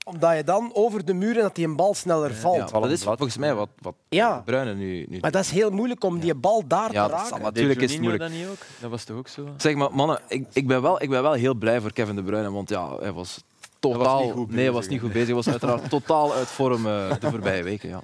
omdat 0.04 0.36
je 0.36 0.44
dan 0.44 0.70
over 0.74 1.04
de 1.04 1.14
muren 1.14 1.42
dat 1.42 1.54
die 1.54 1.66
een 1.66 1.76
bal 1.76 1.94
sneller 1.94 2.34
valt. 2.34 2.70
Ja, 2.70 2.80
dat 2.80 2.90
is 2.90 3.02
volgens 3.02 3.36
mij 3.36 3.54
wat, 3.54 3.68
wat 3.78 3.94
Ja. 4.08 4.42
Bruyne 4.44 4.74
nu, 4.74 5.06
nu 5.08 5.18
Maar 5.20 5.30
dat 5.30 5.44
is 5.44 5.50
heel 5.50 5.70
moeilijk 5.70 6.04
om 6.04 6.18
die 6.20 6.34
bal 6.34 6.66
daar 6.66 6.92
Ja, 6.92 7.06
te 7.06 7.12
raken. 7.12 7.42
Natuurlijk 7.42 7.80
is 7.80 7.92
het 7.92 8.00
moeilijk. 8.00 8.22
dat 8.22 8.32
niet 8.32 8.46
ook? 8.48 8.56
Dat 8.80 8.90
was 8.90 9.04
toch 9.04 9.16
ook 9.16 9.28
zo? 9.28 9.48
Zeg 9.56 9.74
maar, 9.74 9.94
mannen, 9.94 10.20
ik, 10.28 10.46
ik, 10.52 10.66
ben 10.66 10.82
wel, 10.82 11.02
ik 11.02 11.10
ben 11.10 11.22
wel 11.22 11.32
heel 11.32 11.54
blij 11.54 11.80
voor 11.80 11.92
Kevin 11.92 12.16
De 12.16 12.22
Bruyne, 12.22 12.50
want 12.50 12.68
ja, 12.68 12.96
hij 12.98 13.12
was 13.12 13.42
totaal... 13.78 14.24
niet 14.24 14.32
goed 14.32 14.50
nee, 14.50 14.64
hij 14.64 14.72
was 14.72 14.76
bezig, 14.76 14.92
niet 14.92 15.00
goed 15.00 15.12
bezig. 15.12 15.26
Hij 15.26 15.36
was 15.36 15.48
uiteraard 15.48 15.90
totaal 16.00 16.32
uit 16.32 16.48
vorm 16.48 16.86
eh, 16.86 17.10
de 17.20 17.30
voorbije 17.30 17.62
weken. 17.62 17.88
Ja. 17.88 18.02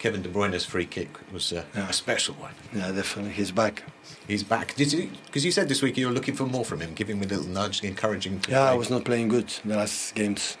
Kevin 0.00 0.22
De 0.22 0.28
Bruyne's 0.28 0.64
free 0.64 0.86
kick 0.88 1.08
was 1.32 1.52
uh, 1.52 1.60
a 1.88 1.92
special 1.92 2.34
one. 2.40 2.52
Yeah, 2.72 2.94
definitely. 2.94 3.32
He's 3.34 3.52
back. 3.52 3.82
He's 4.26 4.46
back. 4.46 4.74
Did 4.76 4.92
you? 4.92 5.08
Because 5.26 5.44
you 5.44 5.52
said 5.52 5.68
this 5.68 5.80
week 5.82 5.96
you 5.96 6.06
were 6.08 6.14
looking 6.14 6.36
for 6.36 6.46
more 6.48 6.64
from 6.64 6.80
him, 6.80 6.94
giving 6.94 7.16
him 7.16 7.22
a 7.22 7.26
little 7.34 7.52
nudge, 7.52 7.82
encouraging. 7.84 8.32
him 8.32 8.40
Yeah, 8.48 8.64
play. 8.64 8.74
I 8.74 8.78
was 8.78 8.88
not 8.88 9.02
playing 9.02 9.30
good 9.30 9.48
the 9.64 9.74
last 9.74 10.14
games. 10.14 10.56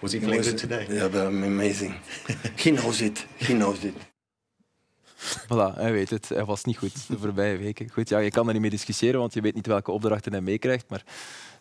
Was 0.00 0.12
he 0.12 0.18
playing 0.18 0.36
was- 0.44 0.48
good 0.48 0.58
today? 0.58 0.86
Yeah, 0.88 1.08
but 1.08 1.20
I'm 1.26 1.42
amazing. 1.44 1.94
he 2.64 2.70
knows 2.70 3.00
it. 3.00 3.26
He 3.38 3.54
knows 3.54 3.84
it. 3.84 3.94
Voilà, 5.48 5.74
hij 5.74 5.92
weet 5.92 6.10
het. 6.10 6.28
Hij 6.28 6.44
was 6.44 6.64
niet 6.64 6.78
goed 6.78 7.08
de 7.08 7.18
voorbije 7.18 7.56
weken. 7.56 7.90
Goed, 7.92 8.08
ja, 8.08 8.18
je 8.18 8.30
kan 8.30 8.46
er 8.46 8.52
niet 8.52 8.62
mee 8.62 8.70
discussiëren, 8.70 9.20
want 9.20 9.34
je 9.34 9.40
weet 9.40 9.54
niet 9.54 9.66
welke 9.66 9.90
opdrachten 9.90 10.32
hij 10.32 10.40
meekrijgt. 10.40 10.84
Maar 10.88 11.02
Ja, 11.06 11.12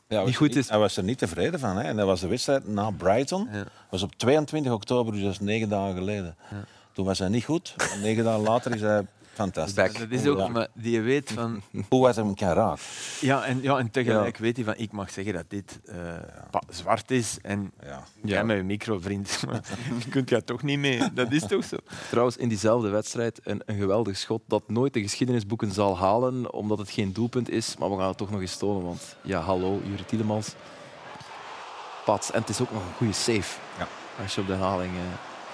hij 0.08 0.18
niet 0.18 0.26
was 0.26 0.36
goed 0.36 0.48
niet- 0.48 0.58
is... 0.58 0.70
Hij 0.70 0.80
was 0.80 0.98
er 0.98 1.04
niet 1.04 1.18
tevreden 1.18 1.60
van. 1.60 1.78
Hè. 1.78 1.84
En 1.84 1.96
dat 1.96 2.06
was 2.06 2.20
de 2.22 2.28
wedstrijd 2.28 2.68
na 2.68 2.92
Brighton. 2.92 3.48
Ja. 3.52 3.64
was 3.90 4.02
op 4.04 4.16
22 4.16 4.72
oktober, 4.72 5.14
dus 5.14 5.22
dat 5.22 5.32
is 5.32 5.40
negen 5.40 5.70
dagen 5.70 5.96
geleden. 5.98 6.36
Toen 6.94 7.06
was 7.06 7.20
hij 7.20 7.30
niet 7.30 7.46
goed. 7.46 7.76
En 7.94 8.02
negen 8.02 8.24
dagen 8.24 8.42
later 8.42 8.76
is 8.76 8.82
hij 8.82 9.06
fantastisch. 9.34 9.74
Back. 9.74 9.98
Dat 10.00 10.10
is 10.10 10.26
ook, 10.28 10.50
maar 10.50 10.68
die 10.74 11.02
weet 11.02 11.32
van... 11.32 11.62
Hoe 11.90 12.02
was 12.02 12.16
hem 12.16 12.36
kan 12.36 12.52
raken? 12.54 12.84
Ja, 13.22 13.44
en, 13.46 13.62
ja, 13.62 13.78
en 13.78 13.92
tegelijk 13.92 14.38
weet 14.38 14.56
hij 14.56 14.66
van, 14.66 14.74
ik 14.78 14.92
mag 14.92 15.12
zeggen 15.12 15.34
dat 15.34 15.44
dit 15.48 15.80
eh, 15.86 15.96
zwart 16.70 17.12
is. 17.12 17.38
En 17.42 17.72
Ja. 17.84 18.04
jij 18.24 18.44
met 18.44 18.58
je 18.58 18.64
micro, 18.64 19.00
vriend, 19.00 19.40
maar 19.48 19.62
je 20.04 20.10
kunt 20.10 20.30
daar 20.30 20.44
toch 20.44 20.64
niet 20.64 20.80
mee. 20.80 21.14
Dat 21.14 21.32
is 21.32 21.48
toch 21.48 21.64
zo? 21.64 21.78
Trouwens, 22.10 22.38
in 22.38 22.50
diezelfde 22.50 22.90
wedstrijd 22.90 23.40
een, 23.44 23.62
een 23.66 23.78
geweldig 23.78 24.18
schot 24.18 24.42
dat 24.48 24.64
nooit 24.70 24.94
de 24.94 25.02
geschiedenisboeken 25.02 25.72
zal 25.72 25.98
halen, 25.98 26.54
omdat 26.54 26.78
het 26.78 26.90
geen 26.90 27.14
doelpunt 27.14 27.50
is. 27.50 27.78
Maar 27.78 27.90
we 27.90 27.98
gaan 27.98 28.08
het 28.08 28.18
toch 28.18 28.32
nog 28.32 28.42
eens 28.42 28.58
tonen, 28.58 28.84
want 28.84 29.16
ja, 29.22 29.40
hallo, 29.42 29.82
Juri 29.86 30.06
Tielemans. 30.06 30.54
Pats. 32.06 32.32
En 32.32 32.40
het 32.40 32.50
is 32.50 32.62
ook 32.62 32.72
nog 32.72 32.82
een 32.82 32.94
goede 32.98 33.14
save. 33.14 33.60
Ja. 33.78 33.88
Als 34.22 34.36
je 34.36 34.42
op 34.42 34.48
de 34.48 34.54
herhaling 34.54 34.92
eh, 34.94 35.02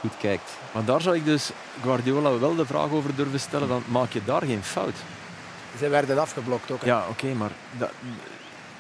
goed 0.10 0.18
kijkt. 0.18 0.58
Maar 0.74 0.86
daar 0.86 1.02
zou 1.02 1.16
ik 1.16 1.26
dus 1.26 1.52
Guardiola 1.82 2.40
wel 2.40 2.56
de 2.56 2.66
vraag 2.66 2.92
over 2.92 3.16
durven 3.16 3.40
stellen, 3.40 3.68
van, 3.68 3.84
maak 3.88 4.12
je 4.12 4.22
daar 4.26 4.42
geen 4.42 4.64
fout? 4.64 4.96
Ze 5.78 5.90
werden 5.90 6.20
afgeblokt 6.20 6.72
ook. 6.72 6.82
hè. 6.82 6.88
Ja, 6.88 7.06
oké, 7.10 7.34
maar 7.34 7.52
dat, 7.78 7.92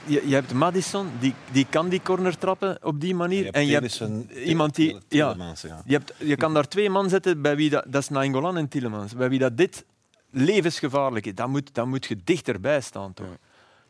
je, 0.05 0.27
je 0.27 0.33
hebt 0.33 0.53
Madison, 0.53 1.09
die, 1.19 1.33
die 1.51 1.65
kan 1.69 1.89
die 1.89 2.01
corner 2.03 2.37
trappen 2.37 2.77
op 2.81 3.01
die 3.01 3.15
manier. 3.15 3.43
Je 3.43 3.51
en 3.51 3.65
je 3.65 3.73
hebt 3.73 4.01
iemand 4.45 4.75
die... 4.75 4.97
Ja, 5.07 5.35
ja. 5.37 5.81
je, 5.85 5.93
hebt, 5.93 6.13
je 6.17 6.35
kan 6.35 6.53
daar 6.53 6.67
twee 6.67 6.89
man 6.89 7.09
zetten, 7.09 7.41
bij 7.41 7.55
wie 7.55 7.69
dat, 7.69 7.83
dat 7.87 8.01
is 8.01 8.09
Nainggolan 8.09 8.57
en 8.57 8.67
Tielemans, 8.67 9.15
bij 9.15 9.29
wie 9.29 9.39
dat 9.39 9.57
dit 9.57 9.85
levensgevaarlijk 10.29 11.25
is. 11.25 11.35
Dan 11.35 11.49
moet, 11.49 11.73
dan 11.73 11.89
moet 11.89 12.05
je 12.05 12.17
dichterbij 12.23 12.81
staan, 12.81 13.13
toch? 13.13 13.37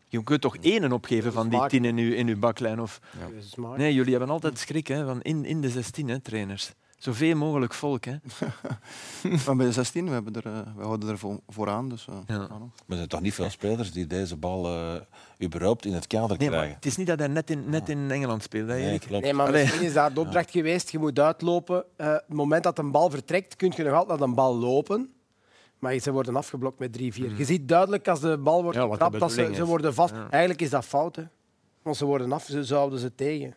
Je 0.08 0.24
kunt 0.24 0.42
toch 0.42 0.58
één 0.58 0.92
opgeven 0.92 1.34
van 1.34 1.50
die 1.50 1.68
tien 1.68 1.86
in 1.86 1.98
je, 1.98 2.16
in 2.16 2.28
uw 2.28 2.40
baklijn? 2.40 2.82
Of... 2.82 3.00
Smaak. 3.40 3.78
Nee, 3.78 3.94
jullie 3.94 4.12
hebben 4.12 4.30
altijd 4.30 4.60
schrik 4.60 4.88
hè, 4.88 5.06
van 5.06 5.22
in, 5.22 5.46
in 5.46 5.62
de 5.62 5.70
16, 5.70 6.08
hè, 6.08 6.20
trainers. 6.20 6.72
Zoveel 7.06 7.36
mogelijk 7.36 7.74
volk. 7.74 8.06
Hè. 8.06 8.16
Maar 9.46 9.56
bij 9.56 9.66
de 9.66 9.72
16, 9.72 10.06
we, 10.06 10.12
hebben 10.12 10.34
er, 10.34 10.46
eh, 10.46 10.60
we 10.76 10.84
houden 10.84 11.10
er 11.10 11.18
vo- 11.18 11.40
vooraan. 11.48 11.90
Dus, 11.90 12.08
eh, 12.10 12.16
Ja. 12.28 12.38
Maar 12.38 12.60
er 12.88 12.96
zijn 12.96 13.08
toch 13.08 13.22
niet 13.22 13.34
veel 13.34 13.50
spelers 13.50 13.92
die 13.92 14.08
deze 14.08 14.36
bal 14.36 14.66
eh 14.68 15.02
überhaupt 15.44 15.86
in 15.86 15.94
het 15.94 16.08
kader 16.08 16.38
Nee, 16.38 16.48
maar 16.50 16.58
krijgen? 16.58 16.76
het 16.76 16.86
is 16.86 16.98
niet 16.98 17.08
dat 17.08 17.20
hij 17.20 17.28
net 17.28 17.50
in, 17.50 17.70
net 17.70 17.90
in 17.90 18.12
Engeland 18.12 18.44
speelt. 18.44 18.68
Hè, 18.68 18.76
Nee, 18.76 18.88
Erik? 18.88 19.02
klopt. 19.02 19.24
Nee, 19.24 19.34
maar 19.34 19.48
Allee. 19.48 19.62
misschien 19.62 19.86
is 19.86 19.94
dat 19.94 20.14
de 20.16 20.20
opdracht 20.20 20.52
geweest. 20.52 20.90
Je 20.92 21.00
moet 21.00 21.20
uitlopen. 21.20 21.86
Eh, 21.96 22.12
het 22.12 22.24
moment 22.34 22.64
dat 22.64 22.78
een 22.80 22.92
bal 22.92 23.10
vertrekt, 23.10 23.56
kun 23.56 23.74
je 23.76 23.84
nog 23.84 23.94
altijd 23.94 24.20
naar 24.20 24.28
een 24.28 24.36
bal 24.36 24.56
lopen. 24.56 25.14
Maar 25.80 25.98
ze 26.00 26.12
worden 26.12 26.36
afgeblokt 26.36 26.80
met 26.80 26.94
3-4. 26.94 27.38
Je 27.38 27.46
ziet 27.46 27.68
duidelijk 27.68 28.08
als 28.08 28.20
de 28.20 28.38
bal 28.38 28.64
wordt 28.64 28.78
Ja, 28.78 28.88
getrapt, 28.90 29.20
dat 29.20 29.32
ze, 29.32 29.66
worden 29.66 29.94
vast. 29.94 30.14
Ja. 30.14 30.28
Eigenlijk 30.30 30.62
is 30.62 30.70
dat 30.70 30.86
fout. 30.86 31.16
Hè. 31.16 31.24
Want 31.82 31.98
ze 31.98 32.06
worden 32.06 32.32
af, 32.32 32.44
ze 32.46 32.64
zouden 32.64 33.00
ze 33.00 33.16
tegen. 33.16 33.54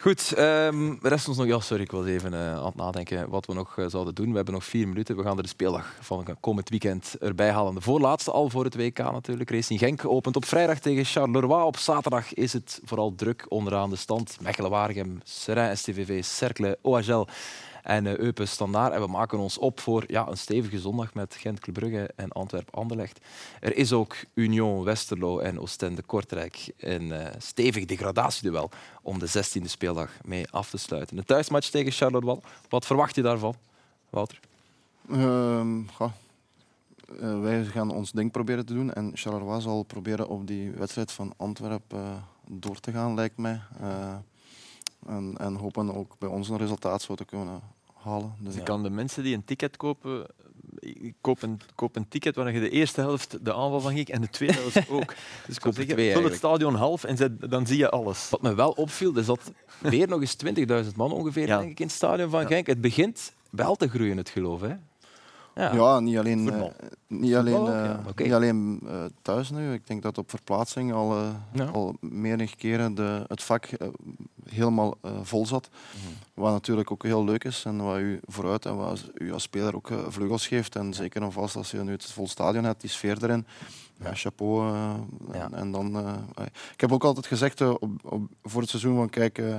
Goed, 0.00 0.32
ehm 0.32 0.94
rest 1.02 1.28
ons 1.28 1.36
nog... 1.36 1.46
Ja, 1.46 1.60
sorry, 1.60 1.82
ik 1.82 1.90
was 1.90 2.06
even 2.06 2.34
eh, 2.34 2.54
aan 2.54 2.64
het 2.64 2.74
nadenken 2.74 3.28
wat 3.28 3.46
we 3.46 3.54
nog 3.54 3.78
eh, 3.78 3.84
zouden 3.88 4.14
doen. 4.14 4.30
We 4.30 4.36
hebben 4.36 4.54
nog 4.54 4.64
vier 4.64 4.88
minuten. 4.88 5.16
We 5.16 5.22
gaan 5.22 5.36
er 5.36 5.42
de 5.42 5.48
speeldag 5.48 5.94
van 6.00 6.36
komend 6.40 6.68
weekend 6.68 7.16
erbij 7.18 7.50
halen. 7.50 7.74
De 7.74 7.80
voorlaatste 7.80 8.30
al 8.30 8.48
voor 8.48 8.64
het 8.64 8.76
WK 8.76 8.98
natuurlijk. 8.98 9.50
Racing 9.50 9.78
Genk 9.78 10.04
opent 10.04 10.36
op 10.36 10.44
vrijdag 10.44 10.78
tegen 10.78 11.04
Charleroi. 11.04 11.64
Op 11.64 11.76
zaterdag 11.76 12.34
is 12.34 12.52
het 12.52 12.80
vooral 12.84 13.14
druk 13.14 13.46
onderaan 13.48 13.90
de 13.90 13.96
stand. 13.96 14.36
Mechelen, 14.40 14.70
Waregem, 14.70 15.20
Seraing, 15.24 15.78
STVV, 15.78 16.24
Cercle, 16.24 16.78
OHL 16.82 17.26
en 17.82 18.06
eh, 18.06 18.16
Eupen 18.16 18.48
Standaard. 18.48 18.92
En 18.92 19.00
we 19.00 19.06
maken 19.06 19.38
ons 19.38 19.58
op 19.58 19.80
voor 19.80 20.04
ja, 20.06 20.28
een 20.28 20.36
stevige 20.36 20.78
zondag 20.78 21.14
met 21.14 21.34
Gent, 21.34 21.60
Club 21.60 21.74
Brugge 21.74 22.10
en 22.16 22.28
Antwerp-Anderlecht. 22.28 23.20
Er 23.60 23.76
is 23.76 23.92
ook 23.92 24.16
Union 24.34 24.84
Westerlo 24.84 25.38
en 25.38 25.60
Oostende 25.60 26.02
Kortrijk. 26.02 26.72
Een 26.78 27.12
eh, 27.12 27.34
stevig 27.38 27.84
degradatieduel 27.84 28.70
om 29.02 29.18
de 29.18 29.28
16e 29.28 29.64
speeldag 29.64 30.10
mee 30.24 30.50
af 30.50 30.70
te 30.70 30.78
sluiten. 30.78 31.18
Een 31.18 31.24
thuismatch 31.24 31.68
tegen 31.68 31.92
Charleroi. 31.92 32.38
Wat 32.68 32.86
verwacht 32.86 33.14
je 33.14 33.22
daarvan, 33.22 33.54
Wouter? 34.10 34.40
Ehm. 35.10 35.80
Eh, 37.20 37.40
wij 37.40 37.64
gaan 37.64 37.90
ons 37.90 38.12
ding 38.12 38.30
proberen 38.30 38.66
te 38.66 38.74
doen. 38.74 38.92
En 38.92 39.10
Charleroi 39.14 39.60
zal 39.60 39.82
proberen 39.82 40.28
op 40.28 40.46
die 40.46 40.70
wedstrijd 40.70 41.12
van 41.12 41.32
Antwerpen 41.36 42.24
door 42.46 42.80
te 42.80 42.92
gaan, 42.92 43.14
lijkt 43.14 43.36
mij. 43.36 43.60
En, 45.06 45.34
en 45.38 45.54
hopen 45.54 45.94
ook 45.94 46.18
bij 46.18 46.28
ons 46.28 46.48
een 46.48 46.56
resultaat 46.58 47.02
zo 47.02 47.14
te 47.14 47.24
kunnen 47.24 47.60
halen. 47.94 48.34
Dus 48.38 48.54
ja. 48.54 48.62
kan 48.62 48.82
de 48.82 48.90
mensen 48.90 49.22
die 49.22 49.34
een 49.34 49.44
ticket 49.44 49.76
kopen, 49.76 50.26
ik 50.78 51.14
koop 51.20 51.42
een, 51.42 51.60
koop 51.74 51.96
een 51.96 52.08
ticket 52.08 52.34
waar 52.36 52.52
je 52.52 52.60
de 52.60 52.70
eerste 52.70 53.00
helft 53.00 53.44
de 53.44 53.54
aanval 53.54 53.80
van 53.80 53.92
ik 53.96 54.08
en 54.08 54.20
de 54.20 54.28
tweede 54.28 54.54
helft 54.54 54.88
ook. 54.98 55.14
Dus 55.46 55.56
ik 55.56 55.62
Koop 55.62 55.74
zeggen, 55.74 55.94
twee 55.94 56.12
vul 56.12 56.24
het 56.24 56.34
stadion 56.34 56.74
half 56.74 57.04
en 57.04 57.16
zet- 57.16 57.50
dan 57.50 57.66
zie 57.66 57.78
je 57.78 57.90
alles. 57.90 58.30
Wat 58.30 58.42
me 58.42 58.54
wel 58.54 58.70
opviel, 58.70 59.16
is 59.18 59.26
dat 59.26 59.52
weer 59.78 60.08
nog 60.08 60.20
eens 60.20 60.36
20.000 60.90 60.96
man 60.96 61.12
ongeveer 61.12 61.46
Ja. 61.46 61.58
denk 61.58 61.70
ik, 61.70 61.80
in 61.80 61.86
het 61.86 61.94
stadion 61.94 62.30
van 62.30 62.46
Genk. 62.46 62.66
Het 62.66 62.80
begint 62.80 63.32
wel 63.50 63.76
te 63.76 63.88
groeien, 63.88 64.16
het 64.16 64.28
geloof. 64.28 64.60
Hè? 64.60 64.74
Ja. 65.54 65.74
Ja, 65.74 66.00
niet 66.00 66.18
alleen, 66.18 66.52
eh, 66.52 66.62
niet 67.06 67.34
alleen, 67.34 67.66
eh, 67.66 67.98
niet 68.16 68.32
alleen 68.32 68.80
eh, 68.86 69.04
thuis 69.22 69.50
nu. 69.50 69.72
Ik 69.72 69.86
denk 69.86 70.02
dat 70.02 70.18
op 70.18 70.30
verplaatsing 70.30 70.92
al, 70.92 71.16
Ja. 71.52 71.64
al 71.64 71.96
meerdere 72.00 72.56
keren 72.56 72.94
de, 72.94 73.24
het 73.26 73.42
vak 73.42 73.68
helemaal 74.48 74.94
vol 75.22 75.46
zat. 75.46 75.68
Mhm. 75.70 76.12
Wat 76.34 76.52
natuurlijk 76.52 76.90
ook 76.90 77.02
heel 77.02 77.24
leuk 77.24 77.44
is 77.44 77.64
en 77.64 77.84
wat 77.84 77.98
u 77.98 78.20
vooruit 78.26 78.66
en 78.66 78.76
wat 78.76 79.10
u 79.14 79.32
als 79.32 79.42
speler 79.42 79.74
ook 79.74 79.90
vleugels 80.08 80.46
geeft. 80.46 80.76
En 80.76 80.94
zeker 80.94 81.22
en 81.22 81.32
vast 81.32 81.56
als 81.56 81.70
je 81.70 81.82
nu 81.82 81.92
het 81.92 82.04
vol 82.04 82.28
stadion 82.28 82.64
hebt, 82.64 82.80
die 82.80 82.90
sfeer 82.90 83.22
erin. 83.22 83.46
Ja, 84.02 84.14
chapeau. 84.14 84.74
Ja. 85.32 85.44
En, 85.44 85.54
en 85.54 85.70
dan, 85.72 85.98
ik 86.72 86.80
heb 86.80 86.92
ook 86.92 87.04
altijd 87.04 87.26
gezegd 87.26 87.60
op, 87.60 87.90
op, 88.02 88.22
voor 88.42 88.60
het 88.60 88.70
seizoen 88.70 88.96
van 88.96 89.08
kijk, 89.08 89.38
eh, 89.38 89.58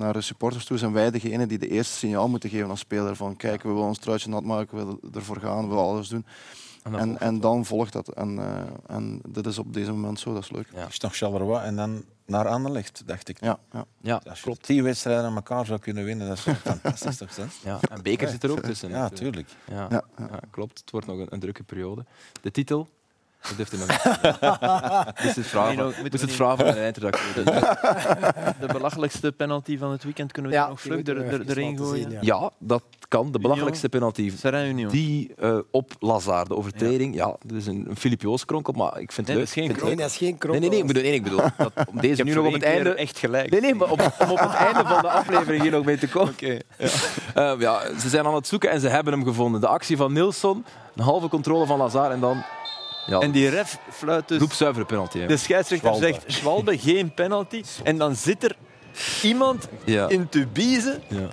naar 0.00 0.12
de 0.12 0.20
supporters 0.20 0.64
toe 0.64 0.78
zijn 0.78 0.92
wij 0.92 1.10
degene 1.10 1.46
die 1.46 1.58
de 1.58 1.68
eerste 1.68 1.94
signaal 1.94 2.28
moeten 2.28 2.50
geven 2.50 2.70
als 2.70 2.80
speler. 2.80 3.16
Van 3.16 3.36
kijk, 3.36 3.62
we 3.62 3.68
willen 3.68 3.84
ons 3.86 3.98
truitje 3.98 4.28
nat 4.28 4.44
maken, 4.44 4.76
we 4.78 4.84
willen 4.84 4.98
ervoor 5.14 5.36
gaan, 5.40 5.62
we 5.62 5.68
willen 5.68 5.84
alles 5.84 6.08
doen. 6.08 6.26
En 6.82 6.92
dan 6.92 7.00
En, 7.00 7.06
volgt 7.08 7.22
en 7.22 7.40
dan 7.40 7.64
volgt 7.64 7.92
dat. 7.92 8.08
En, 8.08 8.38
eh, 8.38 8.96
en 8.96 9.20
dit 9.28 9.46
is 9.46 9.58
op 9.58 9.72
deze 9.74 9.90
moment 9.92 10.20
zo, 10.20 10.32
dat 10.34 10.42
is 10.42 10.50
leuk. 10.50 10.66
Ja. 10.74 10.86
is 10.86 11.00
nog 11.00 11.16
Charleroi 11.16 11.64
en 11.64 11.76
dan 11.76 12.04
naar 12.26 12.48
Anderlecht, 12.48 13.02
dacht 13.06 13.28
ik. 13.28 13.40
Ja, 13.40 13.58
ja. 13.72 13.84
Ja, 14.00 14.20
Als 14.28 14.38
je 14.38 14.44
klopt. 14.44 14.62
tien 14.62 14.82
wedstrijden 14.82 15.24
aan 15.24 15.34
elkaar 15.34 15.66
zou 15.66 15.78
kunnen 15.78 16.04
winnen, 16.04 16.28
dat 16.28 16.36
is 16.36 16.42
fantastisch. 16.64 17.16
Toch? 17.16 17.28
Ja. 17.64 17.78
En 17.90 18.02
Beker 18.02 18.28
zit 18.28 18.42
er 18.42 18.50
ook 18.50 18.60
tussen. 18.60 18.88
Ja, 18.90 19.00
natuurlijk. 19.00 19.48
tuurlijk. 19.66 19.90
Ja, 19.90 20.02
Ja, 20.18 20.26
ja, 20.30 20.40
klopt. 20.50 20.78
Het 20.78 20.90
wordt 20.90 21.06
nog 21.06 21.18
een, 21.18 21.26
een 21.30 21.40
drukke 21.40 21.62
periode. 21.62 22.04
De 22.42 22.50
titel? 22.50 22.88
Dat 23.48 23.56
durft 23.56 23.70
hij 23.72 23.80
nog 23.80 23.88
niet. 23.88 25.22
Moest 25.24 25.36
het 25.36 25.46
vragen, 25.46 25.76
Nee, 25.76 25.84
moest 25.84 26.12
we 26.12 26.18
het 26.26 26.32
vragen 26.32 26.56
van 26.58 26.66
een 26.66 26.76
eindredacteur. 26.82 27.44
De 28.60 28.66
belachelijkste 28.72 29.32
penalty 29.32 29.78
van 29.78 29.90
het 29.90 30.04
weekend 30.04 30.32
kunnen 30.32 30.50
we 30.50 30.56
Ja, 30.56 30.68
nog 30.68 30.80
vlug 30.80 31.06
er, 31.06 31.16
er, 31.26 31.40
erin 31.48 31.76
gooien. 31.78 32.02
zien, 32.02 32.10
ja. 32.10 32.18
Ja, 32.20 32.50
dat 32.58 32.82
kan. 33.08 33.32
De 33.32 33.38
belachelijkste 33.38 33.88
penalty. 33.88 34.32
Die 34.90 35.34
eh, 35.38 35.58
op 35.70 35.90
Lazar, 35.98 36.44
de 36.48 36.56
overtreding. 36.56 37.14
Ja, 37.14 37.36
dat 37.46 37.56
is 37.56 37.66
een, 37.66 37.86
een 37.88 37.96
Filip 37.96 38.20
Joos 38.22 38.44
kronkel, 38.44 38.72
maar 38.72 39.00
ik 39.00 39.12
vind 39.12 39.26
het 39.26 39.26
Nee, 39.26 39.36
leuk. 39.36 39.46
dat 39.46 39.56
is 39.56 39.62
geen 39.62 39.64
Ik 39.64 39.70
vind 39.70 39.82
Nee, 39.82 39.90
het 39.90 40.00
dat 40.00 40.10
is 40.10 40.16
geen 40.16 40.38
kronkel. 40.38 40.60
Nee, 40.60 40.70
nee, 40.70 40.78
nee, 40.78 40.78
ik 40.78 40.86
bedoel, 40.86 41.02
nee, 41.02 41.12
ik 41.14 41.22
bedoel 41.22 41.40
dat 41.74 41.88
om 41.88 42.00
deze 42.00 42.22
nu 42.22 42.34
nog 42.34 42.46
op 42.46 42.52
het 42.52 42.62
einde... 42.62 42.94
echt 42.94 43.18
gelijk. 43.18 43.50
Nee, 43.50 43.60
nee, 43.60 43.74
maar 43.74 43.90
om, 43.90 43.98
om 44.18 44.30
op 44.30 44.38
het 44.38 44.54
einde 44.54 44.82
van 44.86 45.00
de 45.00 45.08
aflevering 45.10 45.62
hier 45.62 45.70
nog 45.70 45.84
mee 45.84 45.98
te 45.98 46.08
komen. 46.08 46.34
Eh, 46.38 47.54
ja, 47.58 47.80
ze 48.00 48.08
zijn 48.08 48.26
aan 48.26 48.34
het 48.34 48.46
zoeken 48.46 48.70
en 48.70 48.80
ze 48.80 48.88
hebben 48.88 49.12
hem 49.12 49.24
gevonden. 49.24 49.60
De 49.60 49.66
actie 49.66 49.96
van 49.96 50.12
Nilsson, 50.12 50.64
een 50.96 51.02
halve 51.04 51.28
controle 51.28 51.66
van 51.66 51.78
Lazar 51.78 52.10
en 52.10 52.20
dan... 52.20 52.42
Ja, 53.06 53.18
En 53.18 53.30
die 53.30 53.48
ref 53.48 53.78
fluit 53.90 54.28
dus... 54.28 54.40
roepzuivere 54.40 54.84
penalty. 54.84 55.18
hè. 55.18 55.26
De 55.26 55.36
scheidsrechter 55.36 55.94
Schwalbe. 55.94 56.06
zegt 56.20 56.32
Schwalbe, 56.32 56.78
geen 56.78 57.14
penalty. 57.14 57.62
En 57.82 57.98
dan 57.98 58.16
zit 58.16 58.44
er 58.44 58.56
iemand 59.22 59.68
Ja. 59.84 60.08
in 60.08 60.28
Tubize 60.28 61.00
Ja. 61.08 61.28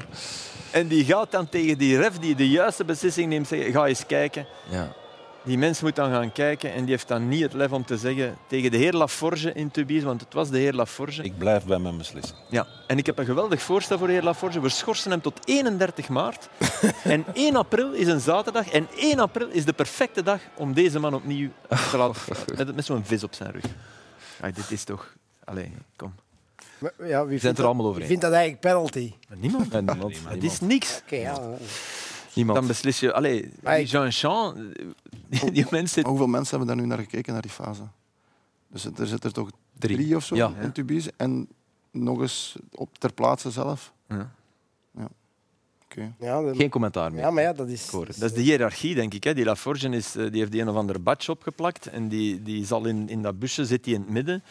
en 0.72 0.88
die 0.88 1.06
gaat 1.06 1.32
dan 1.32 1.50
tegen 1.50 1.78
die 1.78 1.98
ref 1.98 2.18
die 2.20 2.36
de 2.36 2.50
juiste 2.50 2.86
beslissing 2.86 3.30
neemt 3.30 3.48
zeggen, 3.48 3.72
ga 3.72 3.86
eens 3.86 4.06
kijken. 4.06 4.48
Ja. 4.70 4.94
Die 5.48 5.58
mens 5.58 5.82
moet 5.82 5.96
dan 5.96 6.12
gaan 6.12 6.32
kijken 6.32 6.74
en 6.74 6.82
die 6.82 6.90
heeft 6.90 7.08
dan 7.08 7.28
niet 7.28 7.42
het 7.42 7.54
lef 7.54 7.72
om 7.72 7.86
te 7.86 7.98
zeggen 7.98 8.38
tegen 8.48 8.72
de 8.72 8.78
heer 8.78 8.94
Laforge 8.94 9.52
in 9.54 9.72
Tubize, 9.72 10.06
want 10.06 10.22
het 10.22 10.34
was 10.34 10.50
de 10.50 10.58
heer 10.58 10.74
Laforge. 10.74 11.24
Ik 11.24 11.38
blijf 11.38 11.66
bij 11.66 11.80
mijn 11.80 11.98
beslissing. 11.98 12.38
Ja, 12.50 12.68
en 12.88 12.98
ik 12.98 13.06
heb 13.06 13.18
een 13.18 13.26
geweldig 13.26 13.62
voorstel 13.62 13.98
voor 13.98 14.08
de 14.08 14.14
heer 14.14 14.24
Laforge. 14.24 14.60
We 14.60 14.70
schorsen 14.70 15.12
hem 15.12 15.22
tot 15.22 15.40
31 15.46 16.10
maart. 16.10 16.50
en 17.04 17.26
1 17.34 17.56
april 17.56 17.92
is 17.92 18.08
een 18.08 18.20
zaterdag. 18.20 18.70
En 18.70 18.88
1 18.98 19.20
april 19.20 19.48
is 19.48 19.66
de 19.66 19.74
perfecte 19.74 20.24
dag 20.24 20.40
om 20.56 20.74
deze 20.74 21.00
man 21.00 21.14
opnieuw 21.14 21.50
te 21.92 21.98
laten 21.98 22.22
met, 22.58 22.76
met 22.76 22.86
zo'n 22.86 23.06
vis 23.06 23.24
op 23.24 23.34
zijn 23.34 23.52
rug. 23.52 23.64
Dit 24.56 24.72
is 24.72 24.84
toch... 24.84 25.14
Allee, 25.44 25.72
kom. 25.96 26.14
Ja, 26.80 26.86
wie 26.98 27.10
het 27.18 27.28
vindt 27.28 27.44
er 27.44 27.54
dat- 27.54 27.66
allemaal 27.66 27.86
over 27.86 28.02
Wie 28.02 28.02
eens. 28.02 28.08
vindt 28.10 28.22
dat 28.22 28.32
eigenlijk 28.32 28.62
penalty? 28.62 29.14
Maar 29.30 29.38
niemand. 29.38 29.74
En 29.74 29.86
niemand. 29.86 30.16
Het 30.30 30.44
is 30.44 30.60
niks. 30.60 31.02
Oké, 31.04 31.16
ja. 31.16 31.40
Niemand. 32.38 32.58
Dan 32.60 32.68
beslis 32.68 33.00
je... 33.00 33.14
Allee, 33.14 33.52
Jean-Jean... 33.86 34.74
Die, 35.30 35.52
die 35.52 35.66
mens 35.72 35.92
zit... 35.92 36.02
Maar 36.04 36.12
hoeveel 36.12 36.28
mensen 36.32 36.58
hebben 36.58 36.76
daar 36.76 36.86
nu 36.86 36.90
naar 36.92 37.04
gekeken, 37.04 37.34
naar 37.34 37.42
die 37.42 37.52
fase? 37.52 37.82
Dus 38.68 38.86
er 38.86 39.08
zitten 39.08 39.30
er 39.30 39.34
toch 39.36 39.50
Drie. 39.80 39.96
drie, 39.98 40.16
of 40.16 40.26
zo 40.26 40.36
Ja. 40.36 40.52
in 40.62 40.72
Tubize. 40.72 41.14
En 41.18 41.48
nog 41.92 42.22
eens 42.22 42.56
op 42.72 42.98
ter 42.98 43.14
plaatse 43.14 43.52
zelf. 43.52 43.94
Ja. 44.10 44.32
Oké. 45.84 46.14
Ja, 46.20 46.42
dat- 46.42 46.56
Geen 46.56 46.70
commentaar 46.70 47.12
meer. 47.12 47.22
ja, 47.22 47.32
maar 47.32 47.44
ja, 47.44 47.54
dat 47.54 47.68
is... 47.68 47.90
Dat 47.90 48.08
is 48.22 48.34
de 48.34 48.42
hiërarchie, 48.42 48.96
denk 48.96 49.14
ik. 49.14 49.24
Hè. 49.24 49.34
Die 49.34 49.46
Laforge 49.46 49.90
is, 49.90 50.16
eh, 50.16 50.32
die 50.32 50.40
heeft 50.40 50.52
die 50.52 50.62
een 50.62 50.70
of 50.70 50.76
andere 50.76 51.00
badge 51.00 51.32
opgeplakt 51.32 51.86
en 51.88 52.08
die, 52.08 52.42
die 52.42 52.66
zal 52.66 52.86
in, 52.86 53.10
in 53.10 53.22
dat 53.22 53.40
busje 53.40 53.66
zit 53.66 53.84
die 53.84 53.94
in 53.94 54.02
het 54.02 54.10
midden. 54.10 54.44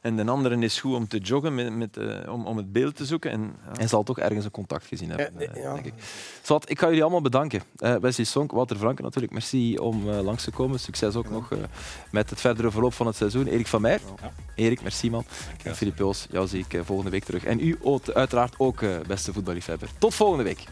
En 0.00 0.16
de 0.16 0.26
andere 0.26 0.56
is 0.56 0.80
goed 0.80 0.94
om 0.94 1.08
te 1.08 1.18
joggen, 1.18 1.54
met, 1.54 1.76
met, 1.76 1.96
eh, 1.96 2.32
om, 2.32 2.46
om 2.46 2.56
het 2.56 2.72
beeld 2.72 2.96
te 2.96 3.04
zoeken. 3.04 3.30
En, 3.30 3.40
ja. 3.40 3.70
Hij 3.76 3.86
zal 3.86 4.02
toch 4.02 4.18
ergens 4.18 4.44
een 4.44 4.50
contact 4.50 4.86
gezien 4.86 5.08
hebben, 5.08 5.32
Ja, 5.38 5.46
eh, 5.46 5.62
ja. 5.62 5.74
denk 5.74 5.86
ik. 5.86 5.94
Ik 6.64 6.78
ga 6.78 6.86
jullie 6.86 7.02
allemaal 7.02 7.20
bedanken. 7.20 7.62
Eh 7.76 7.94
Wesley 7.96 8.26
Sonk, 8.26 8.52
Wouter 8.52 8.76
Franke 8.76 9.02
natuurlijk. 9.02 9.32
Merci 9.32 9.76
om 9.76 10.10
eh, 10.10 10.20
langs 10.20 10.44
te 10.44 10.50
komen. 10.50 10.80
Succes 10.80 11.14
ook 11.14 11.30
nog 11.30 11.52
eh, 11.52 11.58
met 12.10 12.30
het 12.30 12.40
verdere 12.40 12.70
verloop 12.70 12.94
van 12.94 13.06
het 13.06 13.16
seizoen. 13.16 13.46
Erik 13.46 13.66
van 13.66 13.80
Meijer. 13.80 14.00
Erik, 14.54 14.82
merci 14.82 15.10
man. 15.10 15.24
En 15.64 15.76
Filip 15.76 15.98
Joos, 15.98 16.26
jou 16.30 16.46
zie 16.46 16.64
ik 16.64 16.74
eh, 16.74 16.80
volgende 16.84 17.10
week 17.10 17.24
terug. 17.24 17.44
En 17.44 17.60
u 17.60 17.78
uiteraard 18.14 18.54
ook, 18.58 18.82
eh, 18.82 18.96
beste 19.06 19.32
voetballiefhebber. 19.32 19.88
Tot 19.98 20.14
volgende 20.14 20.44
week. 20.44 20.64